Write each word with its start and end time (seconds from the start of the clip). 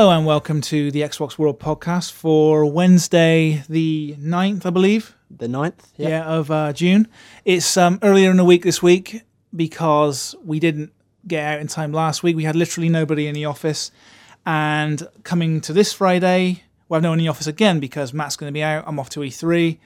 Hello 0.00 0.12
and 0.12 0.24
welcome 0.24 0.62
to 0.62 0.90
the 0.90 1.02
Xbox 1.02 1.36
World 1.36 1.60
podcast 1.60 2.10
for 2.10 2.64
Wednesday, 2.64 3.62
the 3.68 4.16
9th, 4.18 4.64
I 4.64 4.70
believe. 4.70 5.14
The 5.30 5.46
9th? 5.46 5.88
Yeah, 5.98 6.24
of 6.24 6.50
uh, 6.50 6.72
June. 6.72 7.06
It's 7.44 7.76
um, 7.76 7.98
earlier 8.02 8.30
in 8.30 8.38
the 8.38 8.44
week 8.46 8.62
this 8.62 8.82
week 8.82 9.24
because 9.54 10.34
we 10.42 10.58
didn't 10.58 10.94
get 11.26 11.44
out 11.44 11.60
in 11.60 11.66
time 11.66 11.92
last 11.92 12.22
week. 12.22 12.34
We 12.34 12.44
had 12.44 12.56
literally 12.56 12.88
nobody 12.88 13.26
in 13.26 13.34
the 13.34 13.44
office. 13.44 13.92
And 14.46 15.06
coming 15.22 15.60
to 15.60 15.74
this 15.74 15.92
Friday, 15.92 16.62
we 16.88 16.94
have 16.94 17.02
no 17.02 17.10
one 17.10 17.18
in 17.18 17.24
the 17.26 17.28
office 17.28 17.46
again 17.46 17.78
because 17.78 18.14
Matt's 18.14 18.36
going 18.36 18.48
to 18.48 18.54
be 18.54 18.62
out. 18.62 18.84
I'm 18.86 18.98
off 18.98 19.10
to 19.10 19.20
E3. 19.20 19.76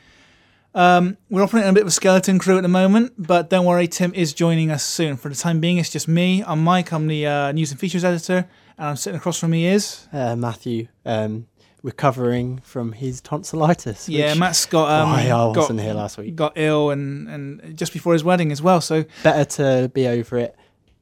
Um, 0.77 1.17
we're 1.29 1.43
operating 1.43 1.71
a 1.71 1.73
bit 1.73 1.83
of 1.83 1.89
a 1.89 1.91
skeleton 1.91 2.39
crew 2.39 2.57
at 2.57 2.63
the 2.63 2.69
moment, 2.69 3.15
but 3.19 3.51
don't 3.51 3.67
worry, 3.67 3.89
Tim 3.89 4.15
is 4.15 4.33
joining 4.33 4.71
us 4.71 4.85
soon. 4.85 5.17
For 5.17 5.29
the 5.29 5.35
time 5.35 5.59
being, 5.59 5.79
it's 5.79 5.91
just 5.91 6.07
me. 6.07 6.45
I'm 6.47 6.63
Mike. 6.63 6.93
I'm 6.93 7.09
the 7.09 7.27
uh, 7.27 7.51
news 7.51 7.73
and 7.73 7.81
features 7.81 8.05
editor, 8.05 8.49
and 8.79 8.89
I'm 8.89 8.97
sitting 8.97 9.17
across 9.19 9.39
from 9.39 9.51
me 9.51 9.67
is 9.67 10.07
Uh, 10.13 10.37
Matthew, 10.37 10.89
um, 11.05 11.47
recovering 11.83 12.59
from 12.65 12.93
his 12.93 13.21
tonsillitis. 13.21 14.09
yeah. 14.09 14.35
Matt's 14.35 14.65
got 14.67 14.91
um, 14.91 15.11
why 15.11 15.21
I 15.25 15.29
got, 15.29 15.57
wasn't 15.57 15.81
here 15.81 15.95
last 15.95 16.17
week. 16.19 16.35
got 16.35 16.53
ill 16.57 16.91
and 16.91 17.29
and 17.29 17.77
just 17.77 17.93
before 17.93 18.13
his 18.15 18.25
wedding 18.25 18.51
as 18.53 18.63
well. 18.63 18.81
So 18.81 19.05
Better 19.23 19.45
to 19.57 19.89
be 19.93 20.07
over 20.09 20.39
it 20.39 20.57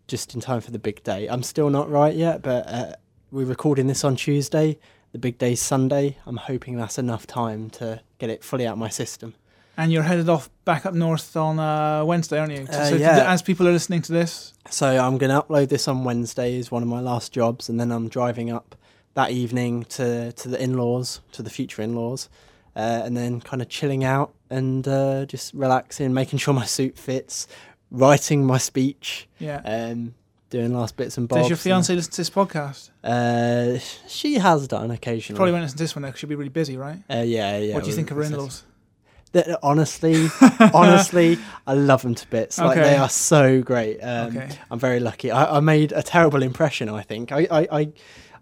just 0.08 0.34
in 0.34 0.40
time 0.40 0.60
for 0.60 0.70
the 0.72 0.78
big 0.78 1.02
day. 1.04 1.28
I'm 1.28 1.42
still 1.42 1.70
not 1.70 1.88
right 1.90 2.14
yet, 2.14 2.42
but 2.42 2.68
uh, 2.68 2.92
we're 3.30 3.46
recording 3.46 3.86
this 3.86 4.04
on 4.04 4.16
Tuesday. 4.16 4.78
The 5.12 5.18
big 5.18 5.38
day's 5.38 5.60
Sunday. 5.60 6.16
I'm 6.26 6.36
hoping 6.38 6.76
that's 6.76 6.98
enough 6.98 7.26
time 7.26 7.70
to 7.70 8.00
get 8.18 8.30
it 8.30 8.42
fully 8.42 8.66
out 8.66 8.72
of 8.72 8.78
my 8.78 8.88
system. 8.88 9.34
And 9.76 9.92
you're 9.92 10.02
headed 10.02 10.28
off 10.28 10.50
back 10.64 10.86
up 10.86 10.94
north 10.94 11.36
on 11.36 11.58
uh, 11.58 12.04
Wednesday, 12.04 12.38
aren't 12.38 12.52
you? 12.52 12.66
Uh, 12.68 12.90
so 12.90 12.96
yeah. 12.96 13.32
as 13.32 13.42
people 13.42 13.66
are 13.66 13.72
listening 13.72 14.02
to 14.02 14.12
this, 14.12 14.54
So 14.70 14.86
I'm 14.86 15.18
going 15.18 15.30
to 15.30 15.42
upload 15.42 15.68
this 15.68 15.88
on 15.88 16.04
Wednesday 16.04 16.56
is 16.56 16.70
one 16.70 16.82
of 16.82 16.88
my 16.88 17.00
last 17.00 17.32
jobs, 17.32 17.68
and 17.68 17.80
then 17.80 17.90
I'm 17.90 18.08
driving 18.08 18.50
up 18.50 18.76
that 19.14 19.30
evening 19.30 19.84
to 19.84 20.32
to 20.32 20.48
the 20.48 20.62
in-laws, 20.62 21.20
to 21.32 21.42
the 21.42 21.50
future 21.50 21.82
in-laws, 21.82 22.28
uh, 22.76 23.02
and 23.04 23.16
then 23.16 23.40
kind 23.40 23.60
of 23.62 23.68
chilling 23.68 24.04
out 24.04 24.32
and 24.50 24.86
uh, 24.86 25.24
just 25.26 25.54
relaxing, 25.54 26.12
making 26.12 26.38
sure 26.38 26.54
my 26.54 26.64
suit 26.66 26.98
fits, 26.98 27.46
writing 27.90 28.44
my 28.44 28.58
speech, 28.58 29.28
yeah. 29.38 29.60
um, 29.64 30.14
doing 30.50 30.74
last 30.74 30.96
bits 30.96 31.16
and 31.16 31.28
bobs. 31.28 31.42
Does 31.42 31.50
your 31.50 31.56
fiance 31.56 31.94
listen 31.94 32.12
to 32.12 32.16
this 32.18 32.30
podcast? 32.30 32.90
Uh, 33.02 33.78
she 34.06 34.34
has 34.34 34.68
done 34.68 34.90
occasionally. 34.90 35.36
Probably 35.36 35.52
won't 35.52 35.62
listen 35.64 35.78
to 35.78 35.84
this 35.84 35.94
one 35.96 36.02
though, 36.02 36.10
'cause 36.10 36.18
she'll 36.20 36.28
be 36.28 36.34
really 36.34 36.50
busy, 36.50 36.76
right? 36.76 37.02
Uh, 37.10 37.22
yeah, 37.24 37.58
yeah. 37.58 37.74
what 37.74 37.84
do 37.84 37.90
you 37.90 37.96
think 37.96 38.10
of 38.10 38.16
her 38.18 38.22
in-laws? 38.22 38.64
That- 39.32 39.58
honestly, 39.62 40.28
honestly, 40.74 41.38
I 41.66 41.74
love 41.74 42.02
them 42.02 42.14
to 42.14 42.26
bits. 42.28 42.58
Like 42.58 42.76
they 42.76 42.96
are 42.96 43.08
so 43.08 43.62
great. 43.62 43.98
Um, 44.00 44.36
Okay. 44.36 44.48
I'm 44.70 44.78
very 44.78 45.00
lucky. 45.00 45.30
I, 45.30 45.56
I 45.56 45.60
made 45.60 45.92
a 45.92 46.02
terrible 46.02 46.42
impression. 46.42 46.88
I 46.88 47.02
think 47.02 47.32
I, 47.32 47.46
I, 47.50 47.68
I, 47.80 47.92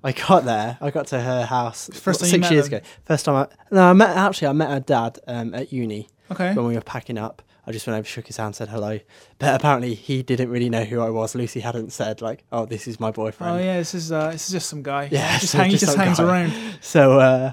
I 0.03 0.13
got 0.13 0.45
there. 0.45 0.79
I 0.81 0.91
got 0.91 1.07
to 1.09 1.21
her 1.21 1.45
house 1.47 1.91
First 1.93 2.23
you 2.23 2.29
six 2.29 2.51
years 2.51 2.69
them? 2.69 2.79
ago. 2.79 2.87
First 3.05 3.25
time 3.25 3.35
I 3.37 3.49
no, 3.71 3.83
I 3.91 3.93
met 3.93 4.17
actually. 4.17 4.49
I 4.49 4.53
met 4.53 4.71
her 4.71 4.81
dad 4.81 5.19
um, 5.27 5.55
at 5.55 5.73
uni 5.73 6.09
Okay. 6.31 6.55
when 6.55 6.67
we 6.67 6.75
were 6.75 6.81
packing 6.81 7.19
up. 7.19 7.43
I 7.67 7.73
just 7.73 7.87
went 7.87 7.99
over, 7.99 8.07
shook 8.09 8.27
his 8.27 8.39
hand, 8.39 8.57
said 8.57 8.69
hello. 8.69 8.99
But 9.39 9.55
apparently, 9.55 9.95
he 9.95 10.23
didn't 10.23 10.49
really 10.49 10.71
know 10.71 10.83
who 10.85 11.01
I 11.01 11.11
was. 11.11 11.35
Lucy 11.35 11.61
hadn't 11.61 11.93
said 11.93 12.21
like, 12.23 12.43
"Oh, 12.51 12.65
this 12.67 12.89
is 12.89 12.99
my 12.99 13.11
boyfriend." 13.11 13.53
Oh 13.61 13.63
yeah, 13.63 13.77
this 13.77 13.95
is 13.95 14.11
uh, 14.11 14.31
this 14.31 14.47
is 14.47 14.53
just 14.53 14.69
some 14.71 14.83
guy. 14.83 15.09
Yeah, 15.13 15.39
just 15.39 15.53
so 15.53 15.59
hang, 15.59 15.71
just 15.71 15.85
just 15.85 15.97
hangs 15.97 16.19
guy. 16.19 16.25
around. 16.25 16.53
So, 16.81 17.21
uh, 17.21 17.53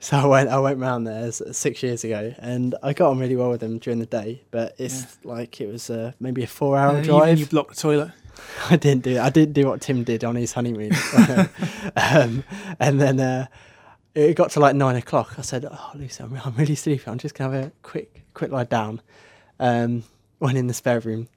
so 0.00 0.16
I 0.16 0.26
went, 0.26 0.48
I 0.48 0.58
went 0.58 0.78
round 0.78 1.06
there 1.06 1.30
six 1.32 1.82
years 1.82 2.04
ago, 2.04 2.34
and 2.38 2.74
I 2.82 2.92
got 2.92 3.10
on 3.10 3.18
really 3.18 3.36
well 3.36 3.50
with 3.50 3.62
him 3.62 3.78
during 3.78 3.98
the 3.98 4.06
day. 4.06 4.42
But 4.50 4.74
it's 4.78 5.18
like 5.24 5.60
it 5.60 5.66
was 5.66 5.90
uh, 5.90 6.12
maybe 6.20 6.42
a 6.44 6.46
four-hour 6.46 6.96
And 6.96 7.04
even 7.04 7.18
drive. 7.18 7.38
you 7.38 7.46
blocked 7.46 7.74
the 7.74 7.80
toilet. 7.80 8.12
I 8.70 8.76
didn't 8.76 9.02
do, 9.02 9.18
I 9.18 9.30
didn't 9.30 9.54
do 9.54 9.66
what 9.66 9.80
Tim 9.80 10.04
did 10.04 10.22
on 10.22 10.36
his 10.36 10.52
honeymoon. 10.52 10.92
um, 11.96 12.44
and 12.78 13.00
then 13.00 13.18
uh, 13.18 13.46
it 14.14 14.36
got 14.36 14.50
to 14.52 14.60
like 14.60 14.76
nine 14.76 14.96
o'clock. 14.96 15.34
I 15.38 15.42
said, 15.42 15.66
"Oh, 15.68 15.90
Lucy, 15.94 16.22
I'm, 16.22 16.40
I'm 16.44 16.54
really 16.54 16.76
sleepy. 16.76 17.04
I'm 17.10 17.18
just 17.18 17.34
gonna 17.34 17.54
have 17.56 17.66
a 17.66 17.72
quick, 17.82 18.24
quick 18.34 18.52
lie 18.52 18.64
down." 18.64 19.00
Um, 19.58 20.04
went 20.38 20.56
in 20.56 20.68
the 20.68 20.74
spare 20.74 21.00
room, 21.00 21.28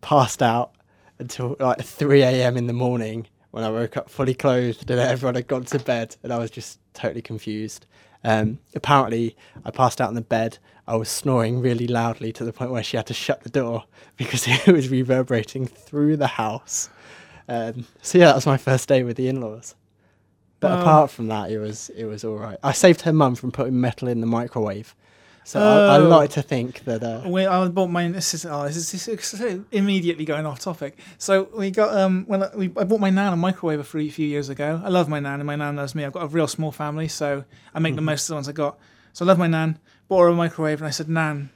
passed 0.00 0.42
out 0.42 0.72
until 1.18 1.56
like 1.60 1.82
three 1.82 2.22
a.m. 2.22 2.56
in 2.56 2.66
the 2.66 2.72
morning 2.72 3.26
when 3.50 3.64
I 3.64 3.70
woke 3.70 3.96
up 3.96 4.10
fully 4.10 4.34
clothed 4.34 4.90
and 4.90 5.00
everyone 5.00 5.34
had 5.34 5.46
gone 5.46 5.64
to 5.64 5.78
bed, 5.78 6.16
and 6.22 6.32
I 6.32 6.38
was 6.38 6.50
just 6.50 6.78
totally 6.94 7.22
confused. 7.22 7.86
Um, 8.24 8.58
apparently, 8.74 9.36
I 9.64 9.70
passed 9.70 10.00
out 10.00 10.08
in 10.08 10.14
the 10.14 10.20
bed. 10.20 10.58
I 10.86 10.96
was 10.96 11.08
snoring 11.08 11.60
really 11.60 11.86
loudly 11.86 12.32
to 12.32 12.44
the 12.44 12.52
point 12.52 12.70
where 12.70 12.82
she 12.82 12.96
had 12.96 13.06
to 13.06 13.14
shut 13.14 13.42
the 13.42 13.48
door 13.50 13.84
because 14.16 14.46
it 14.48 14.66
was 14.68 14.88
reverberating 14.88 15.66
through 15.66 16.16
the 16.16 16.26
house. 16.26 16.88
Um, 17.48 17.86
so 18.02 18.18
yeah, 18.18 18.26
that 18.26 18.34
was 18.34 18.46
my 18.46 18.56
first 18.58 18.88
day 18.88 19.02
with 19.02 19.16
the 19.16 19.28
in-laws. 19.28 19.74
But 20.60 20.72
Wow. 20.72 20.80
apart 20.80 21.10
from 21.10 21.28
that, 21.28 21.50
it 21.50 21.58
was 21.58 21.88
it 21.90 22.04
was 22.04 22.24
all 22.24 22.36
right. 22.36 22.58
I 22.64 22.72
saved 22.72 23.02
her 23.02 23.12
mum 23.12 23.36
from 23.36 23.52
putting 23.52 23.80
metal 23.80 24.08
in 24.08 24.20
the 24.20 24.26
microwave, 24.26 24.94
so 25.48 25.60
I, 25.60 25.96
I 25.96 25.98
Oh. 25.98 26.08
like 26.08 26.30
to 26.30 26.42
think 26.42 26.84
that. 26.84 27.02
Uh, 27.02 27.22
We, 27.26 27.46
I 27.46 27.66
bought 27.68 27.90
mine. 27.90 28.12
This 28.12 28.34
is 28.34 28.44
oh, 28.44 28.64
this 28.66 28.76
is, 28.76 29.06
this 29.06 29.32
is 29.34 29.60
immediately 29.72 30.26
going 30.26 30.44
off 30.44 30.58
topic. 30.60 30.98
So 31.16 31.48
we 31.56 31.70
got 31.70 31.90
um 31.96 32.24
when 32.26 32.42
I, 32.42 32.48
we, 32.54 32.66
I 32.76 32.84
bought 32.84 33.00
my 33.00 33.10
nan 33.10 33.32
a 33.32 33.36
microwave 33.36 33.80
a 33.80 33.84
few, 33.84 34.10
few 34.12 34.26
years 34.26 34.48
ago. 34.50 34.80
I 34.84 34.90
love 34.90 35.08
my 35.08 35.20
nan, 35.20 35.40
and 35.40 35.46
my 35.46 35.56
nan 35.56 35.76
loves 35.76 35.94
me. 35.94 36.04
I've 36.04 36.12
got 36.12 36.24
a 36.24 36.28
real 36.28 36.48
small 36.48 36.70
family, 36.72 37.08
so 37.08 37.44
I 37.74 37.78
make 37.78 37.94
the 37.96 38.02
most 38.02 38.24
of 38.24 38.28
the 38.28 38.34
ones 38.34 38.48
I 38.48 38.52
got. 38.52 38.78
So 39.14 39.24
I 39.24 39.28
love 39.28 39.38
my 39.38 39.46
nan. 39.46 39.78
Bought 40.08 40.20
her 40.24 40.28
a 40.28 40.34
microwave, 40.34 40.80
and 40.80 40.86
I 40.86 40.90
said, 40.90 41.08
Nan, 41.08 41.50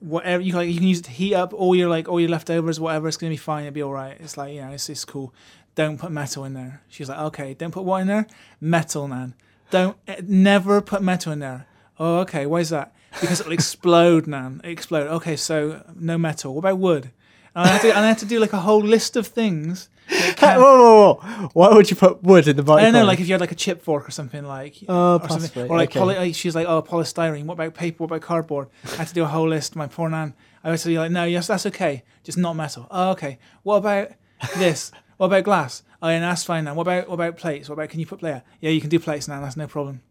whatever 0.00 0.42
you 0.42 0.52
like, 0.54 0.68
you 0.68 0.74
can 0.74 0.88
use 0.88 1.00
it 1.00 1.04
to 1.06 1.10
heat 1.10 1.34
up 1.34 1.52
all 1.52 1.74
your 1.74 1.88
like 1.88 2.08
all 2.08 2.20
your 2.20 2.30
leftovers, 2.30 2.78
whatever. 2.78 3.08
It's 3.08 3.16
gonna 3.16 3.30
be 3.30 3.36
fine. 3.36 3.64
It'll 3.64 3.74
be 3.74 3.82
all 3.82 3.92
right. 3.92 4.16
It's 4.20 4.36
like 4.36 4.54
you 4.54 4.60
know, 4.60 4.70
it's 4.72 4.88
it's 4.88 5.04
cool. 5.04 5.32
Don't 5.74 5.98
put 5.98 6.10
metal 6.10 6.44
in 6.44 6.54
there. 6.54 6.82
She's 6.88 7.08
like, 7.08 7.18
okay, 7.18 7.54
don't 7.54 7.70
put 7.70 7.84
what 7.84 8.00
in 8.02 8.06
there? 8.08 8.26
Metal, 8.60 9.06
Nan. 9.08 9.34
Don't 9.70 9.96
eh, 10.08 10.20
never 10.26 10.80
put 10.80 11.02
metal 11.02 11.32
in 11.32 11.38
there. 11.38 11.66
Oh, 11.98 12.18
okay. 12.20 12.46
Why 12.46 12.60
is 12.60 12.70
that? 12.70 12.92
Because 13.20 13.40
it'll 13.40 13.52
explode, 13.52 14.26
Nan. 14.26 14.60
It 14.64 14.70
explode. 14.70 15.08
Okay, 15.08 15.36
so 15.36 15.82
no 15.98 16.18
metal. 16.18 16.54
What 16.54 16.60
about 16.60 16.78
wood? 16.78 17.10
And 17.54 17.66
I 17.66 17.72
had 17.72 17.80
to, 17.82 17.88
and 17.88 18.04
I 18.04 18.08
had 18.08 18.18
to 18.18 18.26
do 18.26 18.38
like 18.38 18.52
a 18.52 18.60
whole 18.60 18.80
list 18.82 19.16
of 19.16 19.26
things. 19.26 19.88
that 20.08 20.36
whoa, 20.36 20.36
can- 20.36 20.60
whoa, 20.60 21.14
whoa! 21.14 21.50
Why 21.54 21.74
would 21.74 21.90
you 21.90 21.96
put 21.96 22.22
wood 22.22 22.46
in 22.46 22.56
the 22.56 22.72
I 22.72 22.82
don't 22.82 22.92
know, 22.92 23.04
like 23.04 23.20
if 23.20 23.26
you 23.26 23.34
had 23.34 23.40
like 23.40 23.52
a 23.52 23.56
chip 23.56 23.82
fork 23.82 24.06
or 24.06 24.10
something 24.12 24.44
like, 24.44 24.76
Oh, 24.88 25.14
or 25.16 25.20
something, 25.20 25.38
possibly, 25.38 25.68
or 25.68 25.76
like, 25.76 25.90
okay. 25.90 25.98
poly, 25.98 26.14
like 26.16 26.34
she's 26.34 26.54
like, 26.54 26.66
oh, 26.68 26.82
polystyrene. 26.82 27.44
What 27.46 27.54
about 27.54 27.74
paper? 27.74 28.04
What 28.04 28.06
about 28.06 28.20
cardboard? 28.22 28.68
I 28.92 28.96
had 28.96 29.08
to 29.08 29.14
do 29.14 29.24
a 29.24 29.26
whole 29.28 29.48
list. 29.48 29.74
My 29.74 29.86
poor 29.86 30.08
nan. 30.08 30.34
I 30.62 30.70
was 30.70 30.84
like, 30.86 31.10
no, 31.10 31.24
yes, 31.24 31.46
that's 31.46 31.66
okay, 31.66 32.04
just 32.24 32.36
not 32.38 32.54
metal. 32.54 32.86
Oh, 32.90 33.10
okay. 33.12 33.38
What 33.62 33.76
about 33.76 34.10
this? 34.56 34.92
what 35.16 35.26
about 35.26 35.44
glass? 35.44 35.82
Oh, 36.00 36.08
yeah, 36.08 36.20
that's 36.20 36.44
fine. 36.44 36.64
Now, 36.64 36.74
what 36.74 36.82
about 36.82 37.08
what 37.08 37.14
about 37.14 37.36
plates? 37.36 37.68
What 37.68 37.74
about 37.74 37.88
can 37.88 37.98
you 38.00 38.06
put 38.06 38.20
plates? 38.20 38.42
Yeah, 38.60 38.70
you 38.70 38.80
can 38.80 38.90
do 38.90 39.00
plates 39.00 39.26
now. 39.26 39.40
That's 39.40 39.56
no 39.56 39.66
problem. 39.66 40.02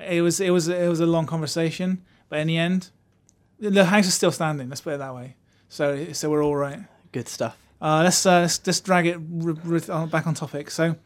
It 0.00 0.22
was 0.22 0.40
it 0.40 0.50
was 0.50 0.68
it 0.68 0.88
was 0.88 1.00
a 1.00 1.06
long 1.06 1.26
conversation, 1.26 2.02
but 2.28 2.38
in 2.40 2.46
the 2.48 2.58
end, 2.58 2.90
the 3.58 3.84
house 3.84 4.06
is 4.06 4.14
still 4.14 4.32
standing. 4.32 4.68
Let's 4.68 4.80
put 4.80 4.94
it 4.94 4.98
that 4.98 5.14
way. 5.14 5.36
So 5.68 6.12
so 6.12 6.30
we're 6.30 6.44
all 6.44 6.56
right. 6.56 6.80
Good 7.12 7.28
stuff. 7.28 7.56
Uh, 7.80 8.02
let's, 8.04 8.24
uh, 8.24 8.40
let's 8.40 8.58
just 8.58 8.84
drag 8.86 9.06
it 9.06 9.18
r- 9.44 9.90
r- 9.90 10.06
back 10.06 10.26
on 10.26 10.32
topic. 10.32 10.70
So, 10.70 10.96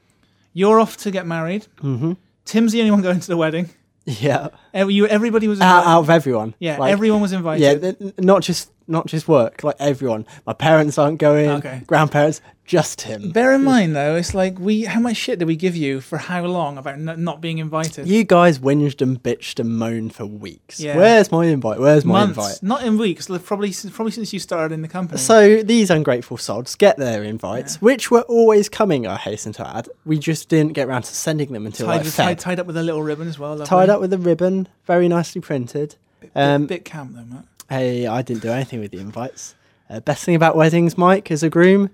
you're 0.52 0.78
off 0.78 0.96
to 0.98 1.10
get 1.10 1.26
married. 1.26 1.66
Mm-hmm. 1.82 2.12
Tim's 2.44 2.70
the 2.72 2.78
only 2.80 2.92
one 2.92 3.02
going 3.02 3.18
to 3.20 3.26
the 3.26 3.36
wedding. 3.36 3.70
Yeah, 4.06 4.48
Every, 4.72 4.94
you, 4.94 5.06
everybody 5.06 5.46
was 5.46 5.60
out, 5.60 5.80
invited. 5.80 5.90
out 5.90 6.00
of 6.00 6.10
everyone. 6.10 6.54
yeah, 6.58 6.78
Like, 6.78 6.90
everyone 6.92 7.20
was 7.20 7.32
invited. 7.32 7.94
Yeah, 8.00 8.10
not 8.18 8.42
just 8.42 8.70
not 8.90 9.06
just 9.06 9.28
work. 9.28 9.62
Like 9.64 9.76
everyone. 9.78 10.26
My 10.46 10.52
parents 10.52 10.98
aren't 10.98 11.18
going. 11.18 11.48
Okay. 11.48 11.82
Grandparents, 11.86 12.40
just 12.66 13.00
him. 13.02 13.30
Bear 13.32 13.52
in 13.52 13.64
mind, 13.64 13.96
though, 13.96 14.14
it's 14.16 14.32
like 14.34 14.58
we. 14.58 14.84
How 14.84 15.00
much 15.00 15.16
shit 15.16 15.38
did 15.38 15.48
we 15.48 15.56
give 15.56 15.74
you 15.74 16.00
for 16.00 16.18
how 16.18 16.44
long 16.44 16.78
about 16.78 16.94
n- 16.94 17.24
not 17.24 17.40
being 17.40 17.58
invited? 17.58 18.06
You 18.06 18.22
guys 18.24 18.58
whinged 18.60 19.00
and 19.02 19.20
bitched 19.22 19.58
and 19.58 19.76
moaned 19.76 20.14
for 20.14 20.24
weeks. 20.26 20.78
Yeah. 20.80 20.96
Where's 20.96 21.32
my 21.32 21.46
invite? 21.46 21.80
Where's 21.80 22.04
my 22.04 22.20
Months, 22.26 22.36
invite? 22.38 22.62
not 22.62 22.82
in 22.84 22.96
weeks. 22.98 23.26
Probably, 23.26 23.72
since- 23.72 23.94
probably 23.94 24.12
since 24.12 24.32
you 24.32 24.38
started 24.38 24.72
in 24.74 24.82
the 24.82 24.88
company. 24.88 25.18
So 25.18 25.62
these 25.62 25.90
ungrateful 25.90 26.36
sods 26.36 26.74
get 26.76 26.96
their 26.96 27.24
invites, 27.24 27.80
which 27.82 28.10
were 28.10 28.22
always 28.22 28.68
coming. 28.68 29.06
I 29.06 29.16
hasten 29.16 29.52
to 29.54 29.66
add, 29.68 29.88
we 30.04 30.18
just 30.18 30.48
didn't 30.48 30.74
get 30.74 30.86
round 30.86 31.04
to 31.04 31.14
sending 31.14 31.52
them 31.52 31.66
until 31.66 31.86
tied, 31.86 32.04
like 32.04 32.14
tied, 32.14 32.38
tied 32.38 32.60
up 32.60 32.66
with 32.66 32.76
a 32.76 32.82
little 32.82 33.02
ribbon 33.02 33.26
as 33.28 33.38
well. 33.38 33.50
Lovely. 33.50 33.66
Tied 33.66 33.88
up 33.90 34.00
with 34.00 34.12
a 34.12 34.18
ribbon, 34.18 34.68
very 34.86 35.08
nicely 35.08 35.40
printed. 35.40 35.96
Bit, 36.20 36.30
um, 36.36 36.66
bit 36.66 36.84
camp 36.84 37.14
though, 37.16 37.24
Matt. 37.24 37.44
Hey, 37.70 38.06
I 38.06 38.20
didn't 38.22 38.42
do 38.42 38.50
anything 38.50 38.80
with 38.80 38.90
the 38.90 38.98
invites. 38.98 39.54
Uh, 39.88 40.00
best 40.00 40.24
thing 40.24 40.34
about 40.34 40.56
weddings, 40.56 40.98
Mike, 40.98 41.30
as 41.30 41.42
a 41.42 41.48
groom, 41.48 41.90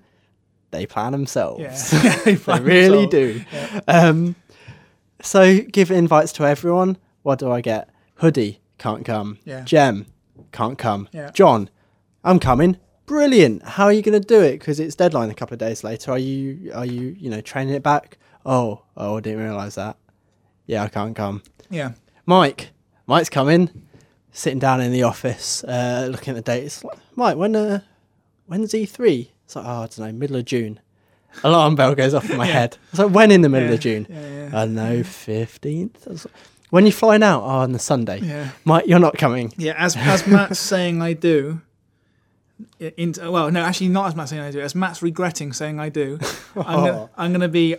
they 0.71 0.85
plan 0.85 1.11
themselves. 1.11 1.93
Yeah, 1.93 2.15
they 2.25 2.35
really 2.35 3.05
themselves. 3.05 3.11
do. 3.11 3.45
Yeah. 3.51 3.79
Um, 3.87 4.35
so 5.21 5.59
give 5.61 5.91
invites 5.91 6.33
to 6.33 6.45
everyone. 6.45 6.97
What 7.21 7.39
do 7.39 7.51
I 7.51 7.61
get? 7.61 7.89
Hoodie 8.15 8.59
can't 8.77 9.05
come. 9.05 9.37
Yeah. 9.45 9.61
Jem 9.61 10.07
can't 10.51 10.77
come. 10.77 11.09
Yeah. 11.11 11.29
John, 11.31 11.69
I'm 12.23 12.39
coming. 12.39 12.77
Brilliant. 13.05 13.63
How 13.63 13.85
are 13.85 13.93
you 13.93 14.01
going 14.01 14.19
to 14.19 14.27
do 14.27 14.41
it? 14.41 14.53
Because 14.59 14.79
it's 14.79 14.95
deadline 14.95 15.29
a 15.29 15.33
couple 15.33 15.53
of 15.53 15.59
days 15.59 15.83
later. 15.83 16.11
Are 16.11 16.19
you 16.19 16.71
are 16.73 16.85
you 16.85 17.15
you 17.19 17.29
know 17.29 17.41
training 17.41 17.73
it 17.73 17.83
back? 17.83 18.17
Oh 18.45 18.81
oh, 18.97 19.17
I 19.17 19.19
didn't 19.21 19.43
realise 19.43 19.75
that. 19.75 19.97
Yeah, 20.65 20.83
I 20.83 20.87
can't 20.89 21.15
come. 21.15 21.43
Yeah. 21.69 21.93
Mike, 22.25 22.71
Mike's 23.05 23.29
coming. 23.29 23.86
Sitting 24.37 24.59
down 24.59 24.81
in 24.81 24.91
the 24.91 25.01
office, 25.01 25.63
uh, 25.63 26.07
looking 26.11 26.37
at 26.37 26.45
the 26.45 26.51
date. 26.51 26.63
It's 26.65 26.83
like, 26.83 26.97
Mike, 27.15 27.37
when 27.37 27.55
uh, 27.55 27.79
when's 28.45 28.75
E 28.75 28.85
three? 28.85 29.31
It's 29.45 29.55
like, 29.55 29.65
oh, 29.65 29.69
I 29.69 29.87
don't 29.87 29.97
know, 29.99 30.11
middle 30.11 30.35
of 30.35 30.45
June. 30.45 30.79
alarm 31.43 31.73
bell 31.75 31.95
goes 31.95 32.13
off 32.13 32.29
in 32.29 32.37
my 32.37 32.45
Yeah. 32.47 32.53
head. 32.53 32.77
It's 32.91 32.99
like 32.99 33.11
when 33.11 33.31
in 33.31 33.41
the 33.41 33.49
middle 33.49 33.69
Yeah, 33.69 33.73
of 33.75 33.79
June? 33.79 34.05
Yeah. 34.09 34.49
I 34.53 34.65
don't 34.65 34.75
know, 34.75 35.01
fifteenth. 35.03 36.29
When 36.69 36.85
you 36.85 36.91
flying 36.91 37.23
out? 37.23 37.41
Oh, 37.43 37.47
on 37.65 37.71
the 37.71 37.79
Sunday. 37.79 38.19
yeah. 38.19 38.51
Mike, 38.63 38.85
you're 38.85 38.99
not 38.99 39.17
coming. 39.17 39.53
Yeah, 39.57 39.73
as 39.75 39.95
as 39.97 40.27
Matt's 40.27 40.59
saying 40.59 41.01
I 41.01 41.13
do. 41.13 41.61
In, 42.79 43.13
well, 43.19 43.49
no, 43.51 43.61
actually, 43.61 43.87
not 43.89 44.07
as 44.07 44.15
Matt's 44.15 44.29
saying 44.31 44.41
I 44.43 44.51
do. 44.51 44.59
As 44.61 44.75
Matt's 44.75 45.01
regretting 45.01 45.51
saying 45.53 45.79
I 45.79 45.89
do. 45.89 46.19
I'm 46.55 46.79
Oh. 46.79 47.09
I'm 47.17 47.31
gonna 47.31 47.47
be 47.47 47.75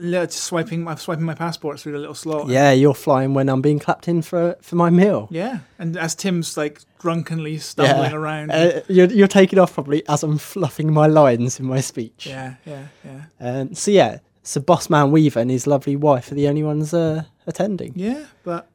li- 0.00 0.26
swiping 0.30 0.82
my 0.84 0.94
swiping 0.96 1.24
my 1.24 1.34
passport 1.34 1.80
through 1.80 1.92
the 1.92 1.98
little 1.98 2.14
slot. 2.14 2.48
Yeah, 2.48 2.72
you're 2.72 2.94
flying 2.94 3.34
when 3.34 3.48
I'm 3.48 3.60
being 3.62 3.78
clapped 3.78 4.08
in 4.08 4.22
for 4.22 4.56
for 4.62 4.76
my 4.76 4.90
meal. 4.90 5.28
Yeah, 5.30 5.58
and 5.78 5.96
as 5.96 6.14
Tim's 6.14 6.56
like 6.56 6.80
drunkenly 7.00 7.58
stumbling 7.58 8.10
Yeah. 8.10 8.16
around. 8.16 8.50
Uh, 8.50 8.80
you're 8.88 9.06
you're 9.12 9.28
taking 9.28 9.58
off 9.58 9.74
probably 9.74 10.02
as 10.08 10.22
I'm 10.22 10.38
fluffing 10.38 10.92
my 10.92 11.06
lines 11.06 11.60
in 11.60 11.66
my 11.66 11.80
speech. 11.80 12.26
yeah, 12.26 12.54
yeah, 12.64 12.86
yeah, 13.04 13.22
Um, 13.40 13.74
so 13.74 13.90
yeah, 13.90 14.18
so 14.42 14.60
Boss 14.60 14.88
Man 14.90 15.10
Weaver 15.10 15.40
and 15.40 15.50
his 15.50 15.66
lovely 15.66 15.96
wife 15.96 16.30
are 16.32 16.34
the 16.36 16.48
only 16.48 16.62
ones 16.62 16.92
uh, 16.94 17.24
attending. 17.46 17.92
yeah. 17.96 18.24
But 18.44 18.68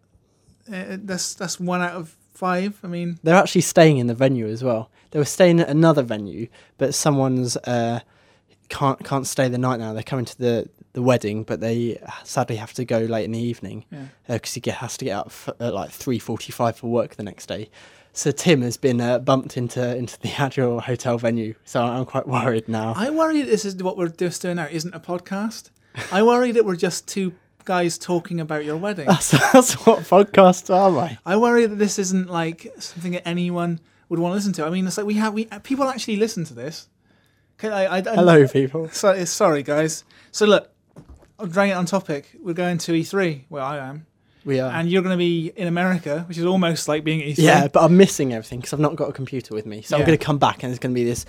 uh, 0.72 0.98
that's 1.04 1.34
that's 1.34 1.60
one 1.60 1.82
out 1.82 1.94
of 1.96 2.16
five. 2.34 2.80
I 2.84 2.88
mean, 2.88 3.20
They're 3.24 3.36
actually 3.36 3.62
staying 3.62 3.98
in 3.98 4.08
the 4.08 4.16
venue 4.16 4.48
as 4.48 4.64
well. 4.64 4.90
They 5.12 5.20
were 5.20 5.26
staying 5.26 5.60
at 5.60 5.70
another 5.70 6.02
venue, 6.02 6.48
but 6.78 6.96
someone's 6.96 7.56
uh, 7.58 8.00
can't 8.70 9.04
can't 9.04 9.28
stay 9.28 9.48
the 9.50 9.58
night 9.58 9.80
now. 9.80 9.94
They're 9.94 10.04
coming 10.04 10.26
to 10.26 10.38
the 10.38 10.70
the 10.94 11.02
wedding, 11.02 11.44
but 11.44 11.60
they 11.60 12.02
sadly 12.24 12.56
have 12.56 12.74
to 12.74 12.86
go 12.86 13.00
late 13.00 13.26
in 13.26 13.32
the 13.32 13.40
evening 13.40 13.86
yeah. 13.92 14.06
because 14.28 14.54
he 14.54 14.62
get, 14.62 14.76
has 14.76 14.96
to 14.98 15.06
get 15.06 15.18
up 15.18 15.28
f- 15.28 15.50
at 15.60 15.74
like 15.74 15.92
three 15.92 16.20
forty 16.20 16.52
five 16.52 16.78
for 16.78 16.88
work 16.88 17.16
the 17.16 17.24
next 17.24 17.48
day. 17.48 17.70
So 18.16 18.30
Tim 18.30 18.62
has 18.62 18.78
been 18.78 19.02
uh, 19.02 19.20
bumped 19.20 19.58
into 19.58 19.96
into 19.96 20.20
the 20.20 20.32
actual 20.38 20.80
hotel 20.80 21.18
venue. 21.18 21.56
So 21.66 21.84
I'm 21.84 22.06
quite 22.06 22.28
worried 22.28 22.68
now. 22.68 22.94
I 22.96 23.10
worry 23.10 23.42
this 23.42 23.66
is 23.66 23.76
what 23.82 23.98
we're 23.98 24.10
just 24.10 24.42
doing 24.42 24.58
now. 24.58 24.68
Isn't 24.70 24.94
a 24.94 25.00
podcast. 25.00 25.72
I 26.12 26.24
worry 26.24 26.52
that 26.52 26.66
we're 26.66 26.76
just 26.76 27.08
two 27.08 27.34
guys 27.66 27.98
talking 27.98 28.40
about 28.40 28.66
your 28.66 28.78
wedding. 28.78 29.06
That's, 29.08 29.32
that's 29.54 29.74
what 29.86 30.00
podcasts 30.00 30.74
are, 30.74 30.92
mate. 30.92 31.18
I 31.26 31.38
worry 31.38 31.66
that 31.66 31.76
this 31.76 31.98
isn't 32.00 32.30
like 32.30 32.72
something 32.80 33.14
that 33.14 33.28
anyone 33.28 33.80
would 34.10 34.20
want 34.20 34.32
to 34.32 34.36
listen 34.36 34.54
to. 34.54 34.66
I 34.66 34.70
mean, 34.70 34.86
it's 34.86 34.98
like 34.98 35.08
we 35.08 35.16
have 35.16 35.34
we 35.34 35.46
people 35.64 35.88
actually 35.90 36.18
listen 36.18 36.44
to 36.46 36.54
this. 36.54 36.90
Okay, 37.60 37.70
I, 37.70 37.86
I, 37.86 37.98
I, 37.98 38.02
Hello, 38.02 38.48
people. 38.48 38.90
So, 38.90 39.24
sorry, 39.26 39.64
guys. 39.64 40.04
So 40.32 40.46
look, 40.46 40.73
drag 41.48 41.70
it 41.70 41.74
on 41.74 41.86
topic. 41.86 42.30
We're 42.42 42.54
going 42.54 42.78
to 42.80 42.92
E3, 42.94 43.44
where 43.50 43.62
I 43.64 43.78
am, 43.78 44.06
We 44.46 44.60
are. 44.60 44.72
and 44.72 44.90
you're 44.90 45.02
going 45.02 45.14
to 45.14 45.18
be 45.18 45.52
in 45.56 45.68
America, 45.68 46.26
which 46.28 46.38
is 46.38 46.46
almost 46.46 46.88
like 46.88 47.04
being 47.04 47.22
at 47.22 47.28
E3. 47.30 47.38
Yeah, 47.40 47.68
but 47.68 47.84
I'm 47.84 47.98
missing 47.98 48.34
everything 48.34 48.60
because 48.60 48.74
I've 48.74 48.80
not 48.80 48.96
got 48.96 49.10
a 49.10 49.14
computer 49.14 49.54
with 49.54 49.66
me. 49.66 49.82
So 49.82 49.96
I'm 49.96 50.02
Yeah. 50.02 50.08
going 50.08 50.18
to 50.20 50.26
come 50.26 50.38
back 50.38 50.64
and 50.64 50.72
there's 50.72 50.80
going 50.80 50.94
to 50.94 51.00
be 51.00 51.04
this 51.06 51.26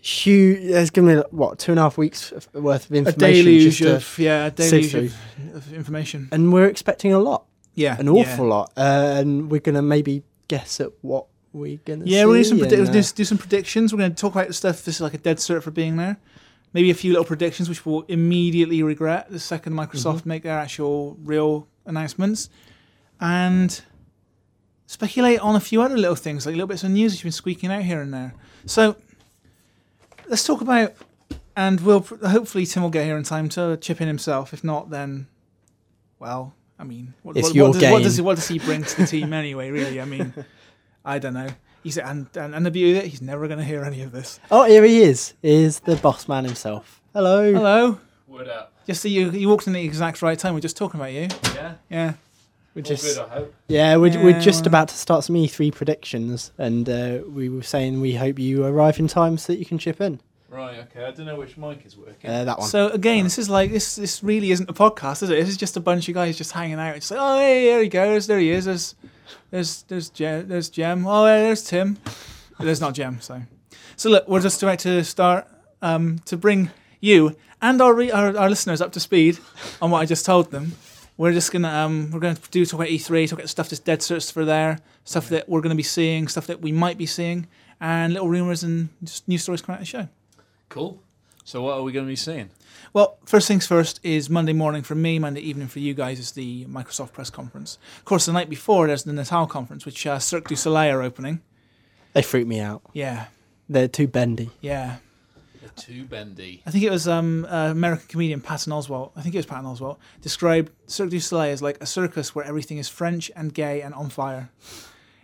huge. 0.00 0.70
There's 0.70 0.90
going 0.90 1.08
to 1.08 1.12
be 1.12 1.16
like, 1.18 1.32
what 1.32 1.58
two 1.58 1.72
and 1.72 1.78
a 1.78 1.82
half 1.82 1.98
weeks 1.98 2.32
of- 2.32 2.48
worth 2.54 2.86
of 2.86 2.92
a 2.92 2.98
information. 2.98 3.44
deluge 3.44 3.78
to- 3.78 3.96
of 3.96 4.18
yeah, 4.18 4.46
a 4.46 4.50
deluge 4.50 4.94
of, 4.94 5.14
of 5.54 5.72
information. 5.74 6.28
and 6.32 6.52
we're 6.52 6.66
expecting 6.68 7.12
a 7.12 7.18
lot, 7.18 7.44
Yeah, 7.74 7.96
an 7.98 8.08
awful 8.08 8.46
lot, 8.46 8.72
uh, 8.76 9.16
and 9.18 9.50
we're 9.50 9.60
going 9.60 9.74
to 9.74 9.82
maybe 9.82 10.22
guess 10.48 10.80
at 10.80 10.90
what 11.02 11.26
we're 11.52 11.78
going 11.84 12.00
to. 12.00 12.08
Yeah, 12.08 12.24
we're 12.26 12.34
going 12.34 12.44
to 12.44 12.50
do 12.50 12.56
some, 12.64 12.78
and, 12.80 12.88
uh, 12.88 12.92
do, 12.92 13.02
do 13.02 13.24
some 13.24 13.38
predictions. 13.38 13.92
We're 13.92 13.98
going 13.98 14.14
to 14.14 14.20
talk 14.20 14.32
about 14.34 14.48
the 14.48 14.54
stuff. 14.54 14.84
This 14.84 14.96
is 14.96 15.00
like 15.00 15.14
a 15.14 15.18
dead 15.18 15.38
cert 15.38 15.62
for 15.62 15.70
being 15.70 15.96
there. 15.96 16.18
Maybe 16.72 16.90
a 16.90 16.94
few 16.94 17.12
little 17.12 17.24
predictions, 17.24 17.68
which 17.68 17.84
we'll 17.86 18.02
immediately 18.08 18.82
regret 18.82 19.30
the 19.30 19.38
second 19.40 19.72
Microsoft 19.72 20.18
Mm-hmm. 20.18 20.28
make 20.28 20.42
their 20.42 20.58
actual 20.58 21.16
real 21.22 21.66
announcements, 21.86 22.50
and 23.20 23.80
speculate 24.86 25.40
on 25.40 25.56
a 25.56 25.60
few 25.60 25.80
other 25.82 25.96
little 25.96 26.14
things, 26.16 26.46
like 26.46 26.54
little 26.54 26.66
bits 26.68 26.84
of 26.84 26.90
news 26.90 27.12
that's 27.12 27.22
been 27.22 27.32
squeaking 27.32 27.70
out 27.70 27.82
here 27.82 28.00
and 28.00 28.12
there. 28.12 28.34
So 28.66 28.96
let's 30.28 30.44
talk 30.46 30.60
about, 30.60 30.94
and 31.56 31.80
we'll 31.80 32.00
hopefully 32.00 32.66
Tim 32.66 32.82
will 32.82 32.90
get 32.90 33.04
here 33.06 33.16
in 33.16 33.24
time 33.24 33.48
to 33.50 33.76
chip 33.80 34.00
in 34.00 34.08
himself. 34.08 34.52
If 34.52 34.62
not, 34.62 34.90
then 34.90 35.26
well, 36.18 36.54
I 36.78 36.84
mean, 36.84 37.14
what, 37.22 37.36
what, 37.36 37.44
what 37.56 37.72
does, 37.72 37.90
what 37.92 38.02
does 38.02 38.16
he 38.16 38.22
what 38.22 38.36
does 38.36 38.48
he 38.48 38.58
bring 38.58 38.84
to 38.84 38.96
the 39.02 39.06
team 39.06 39.32
anyway? 39.32 39.70
Really, 39.70 40.00
I 40.00 40.04
mean. 40.04 40.32
I 41.04 41.18
don't 41.18 41.32
know. 41.32 41.48
He 41.82 41.90
said, 41.90 42.04
and, 42.06 42.26
and, 42.34 42.54
and 42.54 42.66
the 42.66 42.70
beauty 42.70 42.98
of 42.98 43.04
it, 43.04 43.08
he's 43.08 43.22
never 43.22 43.46
going 43.46 43.58
to 43.58 43.64
hear 43.64 43.84
any 43.84 44.02
of 44.02 44.12
this. 44.12 44.40
Oh, 44.50 44.64
here 44.64 44.84
he 44.84 45.00
is. 45.02 45.34
Is 45.42 45.80
the 45.80 45.96
boss 45.96 46.28
man 46.28 46.44
himself? 46.44 47.00
Hello. 47.14 47.52
Hello. 47.52 47.98
What 48.26 48.48
up? 48.48 48.72
Just 48.86 49.02
so 49.02 49.08
you, 49.08 49.30
you 49.30 49.48
walked 49.48 49.66
in 49.66 49.72
the 49.72 49.82
exact 49.84 50.20
right 50.22 50.38
time. 50.38 50.54
We're 50.54 50.60
just 50.60 50.76
talking 50.76 51.00
about 51.00 51.12
you. 51.12 51.28
Yeah, 51.54 51.74
Yeah. 51.88 52.14
We're 52.74 52.80
all 52.82 52.84
just 52.84 53.16
good. 53.16 53.24
I 53.24 53.28
hope. 53.34 53.54
yeah, 53.68 53.96
we're, 53.96 54.22
we're 54.22 54.38
just 54.40 54.64
Yeah. 54.64 54.68
about 54.68 54.88
to 54.88 54.94
start 54.96 55.24
some 55.24 55.34
E3 55.36 55.74
predictions, 55.74 56.52
and 56.58 56.88
uh, 56.88 57.20
we 57.28 57.48
were 57.48 57.62
saying 57.62 58.00
we 58.00 58.14
hope 58.14 58.38
you 58.38 58.64
arrive 58.64 58.98
in 59.00 59.08
time 59.08 59.36
so 59.38 59.52
that 59.52 59.58
you 59.58 59.64
can 59.64 59.78
chip 59.78 60.00
in. 60.00 60.20
Right. 60.48 60.78
Okay. 60.78 61.04
I 61.04 61.10
don't 61.10 61.26
know 61.26 61.36
which 61.36 61.56
mic 61.58 61.84
is 61.84 61.96
working. 61.96 62.30
Uh, 62.30 62.44
that 62.44 62.58
one. 62.58 62.68
So 62.68 62.88
again, 62.88 63.24
this 63.24 63.38
is 63.38 63.50
like 63.50 63.70
this. 63.70 63.96
This 63.96 64.24
really 64.24 64.50
isn't 64.50 64.68
a 64.68 64.72
podcast, 64.72 65.22
is 65.22 65.30
it? 65.30 65.34
This 65.34 65.48
is 65.50 65.56
just 65.58 65.76
a 65.76 65.80
bunch 65.80 66.08
of 66.08 66.14
guys 66.14 66.38
just 66.38 66.52
hanging 66.52 66.78
out. 66.78 66.96
It's 66.96 67.10
like, 67.10 67.20
oh, 67.20 67.38
hey, 67.38 67.66
there 67.66 67.82
he 67.82 67.88
goes. 67.88 68.26
There 68.26 68.38
he 68.38 68.50
is. 68.50 68.64
There's, 68.64 68.94
there's, 69.50 69.82
there's, 69.82 70.08
Je- 70.08 70.42
there's 70.42 70.70
Jem. 70.70 71.06
Oh, 71.06 71.26
hey, 71.26 71.42
there's 71.42 71.64
Tim. 71.64 71.98
There's 72.58 72.80
not 72.80 72.94
Jem. 72.94 73.20
So, 73.20 73.42
so 73.96 74.08
look, 74.10 74.26
we're 74.26 74.40
just 74.40 74.62
about 74.62 74.78
to 74.80 75.04
start 75.04 75.46
um, 75.82 76.18
to 76.24 76.36
bring 76.36 76.70
you 77.00 77.36
and 77.60 77.80
our, 77.80 77.92
re- 77.94 78.10
our 78.10 78.36
our 78.36 78.48
listeners 78.48 78.80
up 78.80 78.92
to 78.92 79.00
speed 79.00 79.38
on 79.82 79.90
what 79.90 80.00
I 80.00 80.06
just 80.06 80.24
told 80.24 80.50
them. 80.50 80.72
We're 81.16 81.32
just 81.32 81.50
gonna 81.52 81.68
um, 81.68 82.10
we're 82.12 82.20
gonna 82.20 82.38
do 82.50 82.64
talk 82.64 82.80
about 82.80 82.88
E3, 82.88 83.28
talk 83.28 83.38
about 83.40 83.48
stuff 83.48 83.68
that's 83.68 83.80
dead 83.80 84.00
certs 84.00 84.32
for 84.32 84.44
there, 84.44 84.78
stuff 85.04 85.28
that 85.30 85.48
we're 85.48 85.60
gonna 85.60 85.74
be 85.74 85.82
seeing, 85.82 86.28
stuff 86.28 86.46
that 86.46 86.60
we 86.60 86.70
might 86.72 86.96
be 86.96 87.06
seeing, 87.06 87.48
and 87.80 88.12
little 88.12 88.28
rumors 88.28 88.62
and 88.62 88.88
just 89.02 89.26
news 89.28 89.42
stories 89.42 89.60
coming 89.60 89.76
out 89.78 89.82
of 89.82 89.86
the 89.86 89.90
show. 89.90 90.08
Cool. 90.68 91.02
So 91.44 91.62
what 91.62 91.74
are 91.78 91.82
we 91.82 91.92
going 91.92 92.04
to 92.04 92.10
be 92.10 92.16
seeing? 92.16 92.50
Well, 92.92 93.18
first 93.24 93.48
things 93.48 93.66
first 93.66 94.00
is 94.02 94.28
Monday 94.28 94.52
morning 94.52 94.82
for 94.82 94.94
me, 94.94 95.18
Monday 95.18 95.40
evening 95.40 95.68
for 95.68 95.78
you 95.78 95.94
guys 95.94 96.18
is 96.18 96.32
the 96.32 96.66
Microsoft 96.66 97.12
press 97.12 97.30
conference. 97.30 97.78
Of 97.98 98.04
course, 98.04 98.26
the 98.26 98.32
night 98.32 98.50
before 98.50 98.86
there's 98.86 99.04
the 99.04 99.12
Natal 99.14 99.46
conference, 99.46 99.86
which 99.86 100.06
uh, 100.06 100.18
Cirque 100.18 100.48
du 100.48 100.56
Soleil 100.56 100.94
are 100.96 101.02
opening. 101.02 101.40
they 102.12 102.22
freak 102.22 102.46
me 102.46 102.60
out. 102.60 102.82
Yeah, 102.92 103.26
They're 103.68 103.88
too 103.88 104.06
bendy. 104.06 104.50
yeah. 104.60 104.96
They're 105.60 105.70
too 105.70 106.04
bendy. 106.04 106.62
I 106.66 106.70
think 106.70 106.84
it 106.84 106.90
was 106.90 107.08
um, 107.08 107.44
uh, 107.46 107.70
American 107.70 108.06
comedian 108.08 108.40
Patton 108.40 108.72
Oswalt. 108.72 109.10
I 109.16 109.22
think 109.22 109.34
it 109.34 109.38
was 109.38 109.46
Patton 109.46 109.64
Oswalt 109.64 109.96
described 110.22 110.70
Cirque 110.86 111.10
du 111.10 111.18
Soleil 111.20 111.52
as 111.52 111.60
like 111.62 111.78
a 111.82 111.86
circus 111.86 112.32
where 112.34 112.44
everything 112.44 112.78
is 112.78 112.88
French 112.88 113.30
and 113.34 113.52
gay 113.52 113.80
and 113.82 113.92
on 113.94 114.08
fire. 114.08 114.50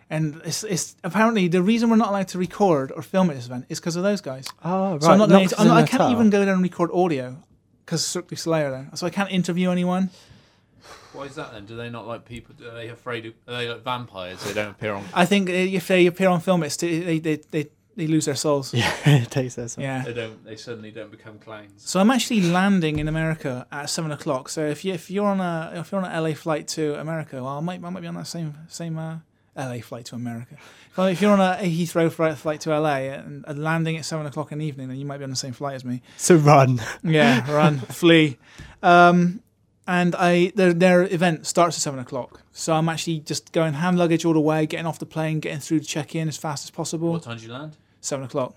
And 0.09 0.41
it's, 0.45 0.63
it's 0.63 0.95
apparently 1.03 1.47
the 1.47 1.61
reason 1.63 1.89
we're 1.89 1.95
not 1.95 2.09
allowed 2.09 2.27
to 2.29 2.37
record 2.37 2.91
or 2.95 3.01
film 3.01 3.29
at 3.29 3.35
this 3.35 3.47
event 3.47 3.65
is 3.69 3.79
because 3.79 3.95
of 3.95 4.03
those 4.03 4.21
guys. 4.21 4.47
Oh, 4.63 4.93
right. 4.93 5.03
So 5.03 5.11
I'm 5.11 5.17
not 5.17 5.29
going 5.29 5.45
because 5.45 5.57
to. 5.57 5.61
I'm 5.61 5.67
not, 5.67 5.83
I 5.83 5.87
can't 5.87 6.11
even 6.11 6.29
go 6.29 6.45
there 6.45 6.53
and 6.53 6.61
record 6.61 6.91
audio 6.93 7.43
because 7.85 8.05
Cirque 8.05 8.27
du 8.27 8.35
Soleil 8.35 8.67
are 8.67 8.71
there. 8.71 8.89
So 8.93 9.07
I 9.07 9.09
can't 9.09 9.31
interview 9.31 9.71
anyone. 9.71 10.11
Why 11.13 11.23
is 11.23 11.35
that 11.35 11.53
then? 11.53 11.65
Do 11.65 11.75
they 11.75 11.89
not 11.89 12.05
like 12.05 12.25
people? 12.25 12.55
Are 12.67 12.75
they 12.75 12.89
afraid 12.89 13.25
of? 13.25 13.33
Are 13.47 13.57
they 13.57 13.69
like 13.69 13.83
vampires? 13.83 14.43
They 14.43 14.53
don't 14.53 14.71
appear 14.71 14.93
on. 14.93 15.05
I 15.13 15.25
think 15.25 15.49
if 15.49 15.87
they 15.87 16.05
appear 16.05 16.29
on 16.29 16.41
film, 16.41 16.61
it's 16.61 16.77
to, 16.77 16.87
they, 16.87 17.19
they 17.19 17.35
they 17.49 17.69
they 17.95 18.07
lose 18.07 18.25
their 18.25 18.35
souls. 18.35 18.73
Yeah, 18.75 18.91
it 19.05 19.31
takes 19.31 19.57
us. 19.57 19.77
Yeah. 19.77 20.03
They 20.03 20.13
don't. 20.13 20.43
They 20.43 20.57
suddenly 20.57 20.91
don't 20.91 21.11
become 21.11 21.39
clowns. 21.39 21.89
So 21.89 21.99
I'm 21.99 22.11
actually 22.11 22.41
landing 22.41 22.99
in 22.99 23.07
America 23.07 23.65
at 23.71 23.89
seven 23.89 24.11
o'clock. 24.11 24.49
So 24.49 24.65
if 24.65 24.83
you 24.83 24.93
if 24.93 25.09
you're 25.09 25.27
on 25.27 25.39
a 25.39 25.71
if 25.75 25.91
you're 25.91 26.01
on 26.01 26.11
an 26.11 26.23
LA 26.23 26.33
flight 26.33 26.67
to 26.69 26.99
America, 26.99 27.37
well, 27.37 27.57
I 27.57 27.61
might 27.61 27.83
I 27.83 27.89
might 27.89 28.01
be 28.01 28.07
on 28.07 28.15
that 28.15 28.27
same 28.27 28.53
same 28.67 28.97
uh, 28.97 29.19
LA 29.55 29.79
flight 29.79 30.05
to 30.05 30.15
America. 30.15 30.57
If 30.97 31.21
you're 31.21 31.31
on 31.31 31.39
a 31.41 31.57
Heathrow 31.63 32.11
flight, 32.11 32.37
flight 32.37 32.61
to 32.61 32.77
LA 32.79 32.95
and, 33.13 33.43
and 33.47 33.63
landing 33.63 33.97
at 33.97 34.05
seven 34.05 34.25
o'clock 34.25 34.51
in 34.51 34.59
the 34.59 34.65
evening, 34.65 34.87
then 34.89 34.97
you 34.97 35.05
might 35.05 35.17
be 35.17 35.23
on 35.23 35.29
the 35.29 35.35
same 35.35 35.53
flight 35.53 35.75
as 35.75 35.83
me. 35.85 36.01
So 36.17 36.35
run. 36.35 36.81
Yeah, 37.03 37.49
run, 37.51 37.77
flee. 38.01 38.37
Um, 38.83 39.41
and 39.87 40.15
I 40.15 40.51
their 40.55 40.73
their 40.73 41.03
event 41.03 41.45
starts 41.45 41.77
at 41.77 41.81
seven 41.81 41.99
o'clock. 41.99 42.41
So 42.51 42.73
I'm 42.73 42.89
actually 42.89 43.19
just 43.19 43.51
going 43.51 43.73
hand 43.73 43.97
luggage 43.97 44.25
all 44.25 44.33
the 44.33 44.39
way, 44.41 44.65
getting 44.65 44.85
off 44.85 44.99
the 44.99 45.05
plane, 45.05 45.39
getting 45.39 45.59
through 45.59 45.79
to 45.81 45.85
check 45.85 46.15
in 46.15 46.27
as 46.27 46.37
fast 46.37 46.63
as 46.65 46.71
possible. 46.71 47.11
What 47.11 47.23
time 47.23 47.37
do 47.37 47.45
you 47.45 47.51
land? 47.53 47.77
Seven 48.01 48.25
o'clock. 48.25 48.55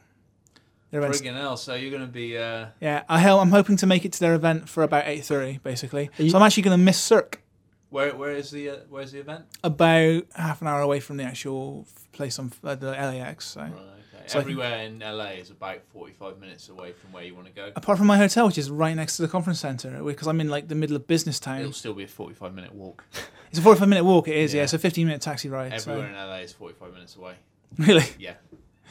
Their 0.90 1.00
event's 1.00 1.21
Friggin' 1.21 1.35
hell! 1.35 1.59
So 1.59 1.75
you're 1.75 1.90
going 1.90 2.07
to 2.07 2.09
be. 2.11 2.38
Uh, 2.38 2.69
Yeah, 2.81 3.02
I 3.11 3.19
hel- 3.19 3.40
I'm 3.40 3.50
hoping 3.50 3.76
to 3.76 3.87
make 3.87 4.07
it 4.07 4.12
to 4.14 4.21
their 4.21 4.35
event 4.35 4.71
for 4.71 4.83
about 4.83 5.07
eight 5.07 5.23
thirty, 5.25 5.59
basically. 5.59 6.09
You- 6.17 6.31
So 6.31 6.38
I'm 6.38 6.43
actually 6.45 6.62
going 6.62 6.78
to 6.78 6.83
miss 6.83 6.99
Cirque 6.99 7.43
where? 7.90 8.14
Where 8.14 8.30
is 8.33 8.50
the? 8.50 8.71
Uh, 8.71 8.76
where's 8.88 9.12
the 9.12 9.21
event? 9.21 9.45
about 9.64 10.25
half 10.35 10.61
an 10.62 10.68
hour 10.68 10.80
away 10.80 11.00
from 11.00 11.16
the 11.16 11.25
actual 11.25 11.87
place 12.12 12.38
on 12.38 12.52
uh, 12.64 12.75
the 12.75 12.90
LAX. 12.92 13.47
So 13.47 13.61
Right. 13.62 13.71
Okay. 13.73 14.25
So 14.26 14.38
I 14.40 14.42
can- 14.42 14.50
Everywhere 14.50 14.78
in 14.83 14.99
LA 15.00 15.30
is 15.40 15.50
about 15.50 15.78
45 15.92 16.38
minutes 16.38 16.68
away 16.68 16.92
from 16.92 17.12
where 17.12 17.23
you 17.25 17.35
want 17.35 17.47
to 17.47 17.52
go. 17.52 17.73
apart 17.76 17.97
from 17.99 18.07
my 18.07 18.18
hotel, 18.18 18.47
which 18.47 18.59
is 18.59 18.71
right 18.71 18.95
next 18.95 19.16
to 19.16 19.23
the 19.23 19.28
conference 19.28 19.61
center, 19.61 20.02
because 20.02 20.26
I'm 20.26 20.40
in 20.40 20.49
like 20.49 20.68
the 20.68 20.75
middle 20.75 20.97
of 20.97 21.07
business 21.07 21.38
town. 21.40 21.61
It'll 21.61 21.73
still 21.73 21.95
be 21.95 22.04
a 22.04 22.09
45 22.09 22.54
minute 22.54 22.75
walk. 22.75 23.04
It's 23.50 23.59
a 23.59 23.62
45 23.62 23.88
minute 23.88 24.04
walk. 24.04 24.28
It 24.28 24.37
is, 24.37 24.52
yeah. 24.52 24.59
Yeah. 24.59 24.64
It's 24.64 24.75
a 24.75 24.78
15 24.78 25.07
minute 25.07 25.23
taxi 25.23 25.49
ride. 25.49 25.73
Everywhere 25.73 26.07
in 26.09 26.14
LA 26.14 26.37
is 26.40 26.52
45 26.52 26.92
minutes 26.92 27.16
away. 27.16 27.35
Really? 27.78 28.04
Yeah. 28.18 28.35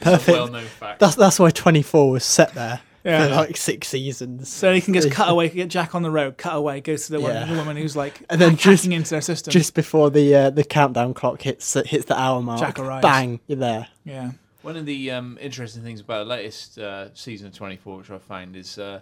a 0.00 0.04
Perfect. 0.10 0.36
well-known 0.38 0.64
fact. 0.64 0.98
That's 1.00 1.14
that's 1.16 1.38
why 1.38 1.50
24 1.50 2.10
was 2.10 2.24
set 2.24 2.54
there 2.54 2.80
for 3.08 3.28
Yeah. 3.28 3.36
like 3.40 3.56
six 3.56 3.88
seasons. 3.88 4.48
So 4.48 4.72
he 4.72 4.80
can 4.80 4.94
just 4.94 5.10
cut 5.10 5.28
away, 5.32 5.48
get 5.48 5.68
Jack 5.68 5.94
on 5.94 6.02
the 6.02 6.10
road, 6.10 6.36
cut 6.38 6.54
away, 6.54 6.80
goes 6.80 7.06
to 7.06 7.12
the, 7.12 7.20
one, 7.20 7.32
Yeah. 7.34 7.44
the 7.46 7.54
woman 7.54 7.76
who's 7.76 7.96
like 7.96 8.22
And 8.30 8.40
then 8.40 8.50
hack- 8.50 8.58
just- 8.60 8.86
into 8.86 9.10
their 9.10 9.20
system. 9.20 9.50
Just 9.52 9.74
before 9.74 10.10
the 10.10 10.34
uh, 10.34 10.50
the 10.50 10.64
countdown 10.64 11.14
clock 11.14 11.42
hits 11.42 11.74
hits 11.74 12.04
the 12.06 12.18
hour 12.18 12.40
mark, 12.42 12.60
Jack 12.60 12.78
arrives. 12.78 13.02
bang, 13.02 13.40
you're 13.46 13.58
there. 13.58 13.88
yeah. 14.04 14.32
One 14.62 14.76
of 14.76 14.86
the 14.86 15.10
um, 15.12 15.38
interesting 15.40 15.82
things 15.82 16.00
about 16.00 16.24
the 16.24 16.30
latest 16.30 16.78
uh, 16.78 17.14
season 17.14 17.46
of 17.46 17.54
24, 17.54 17.96
which 17.98 18.10
I 18.10 18.18
find, 18.18 18.54
is 18.56 18.76
uh, 18.78 19.00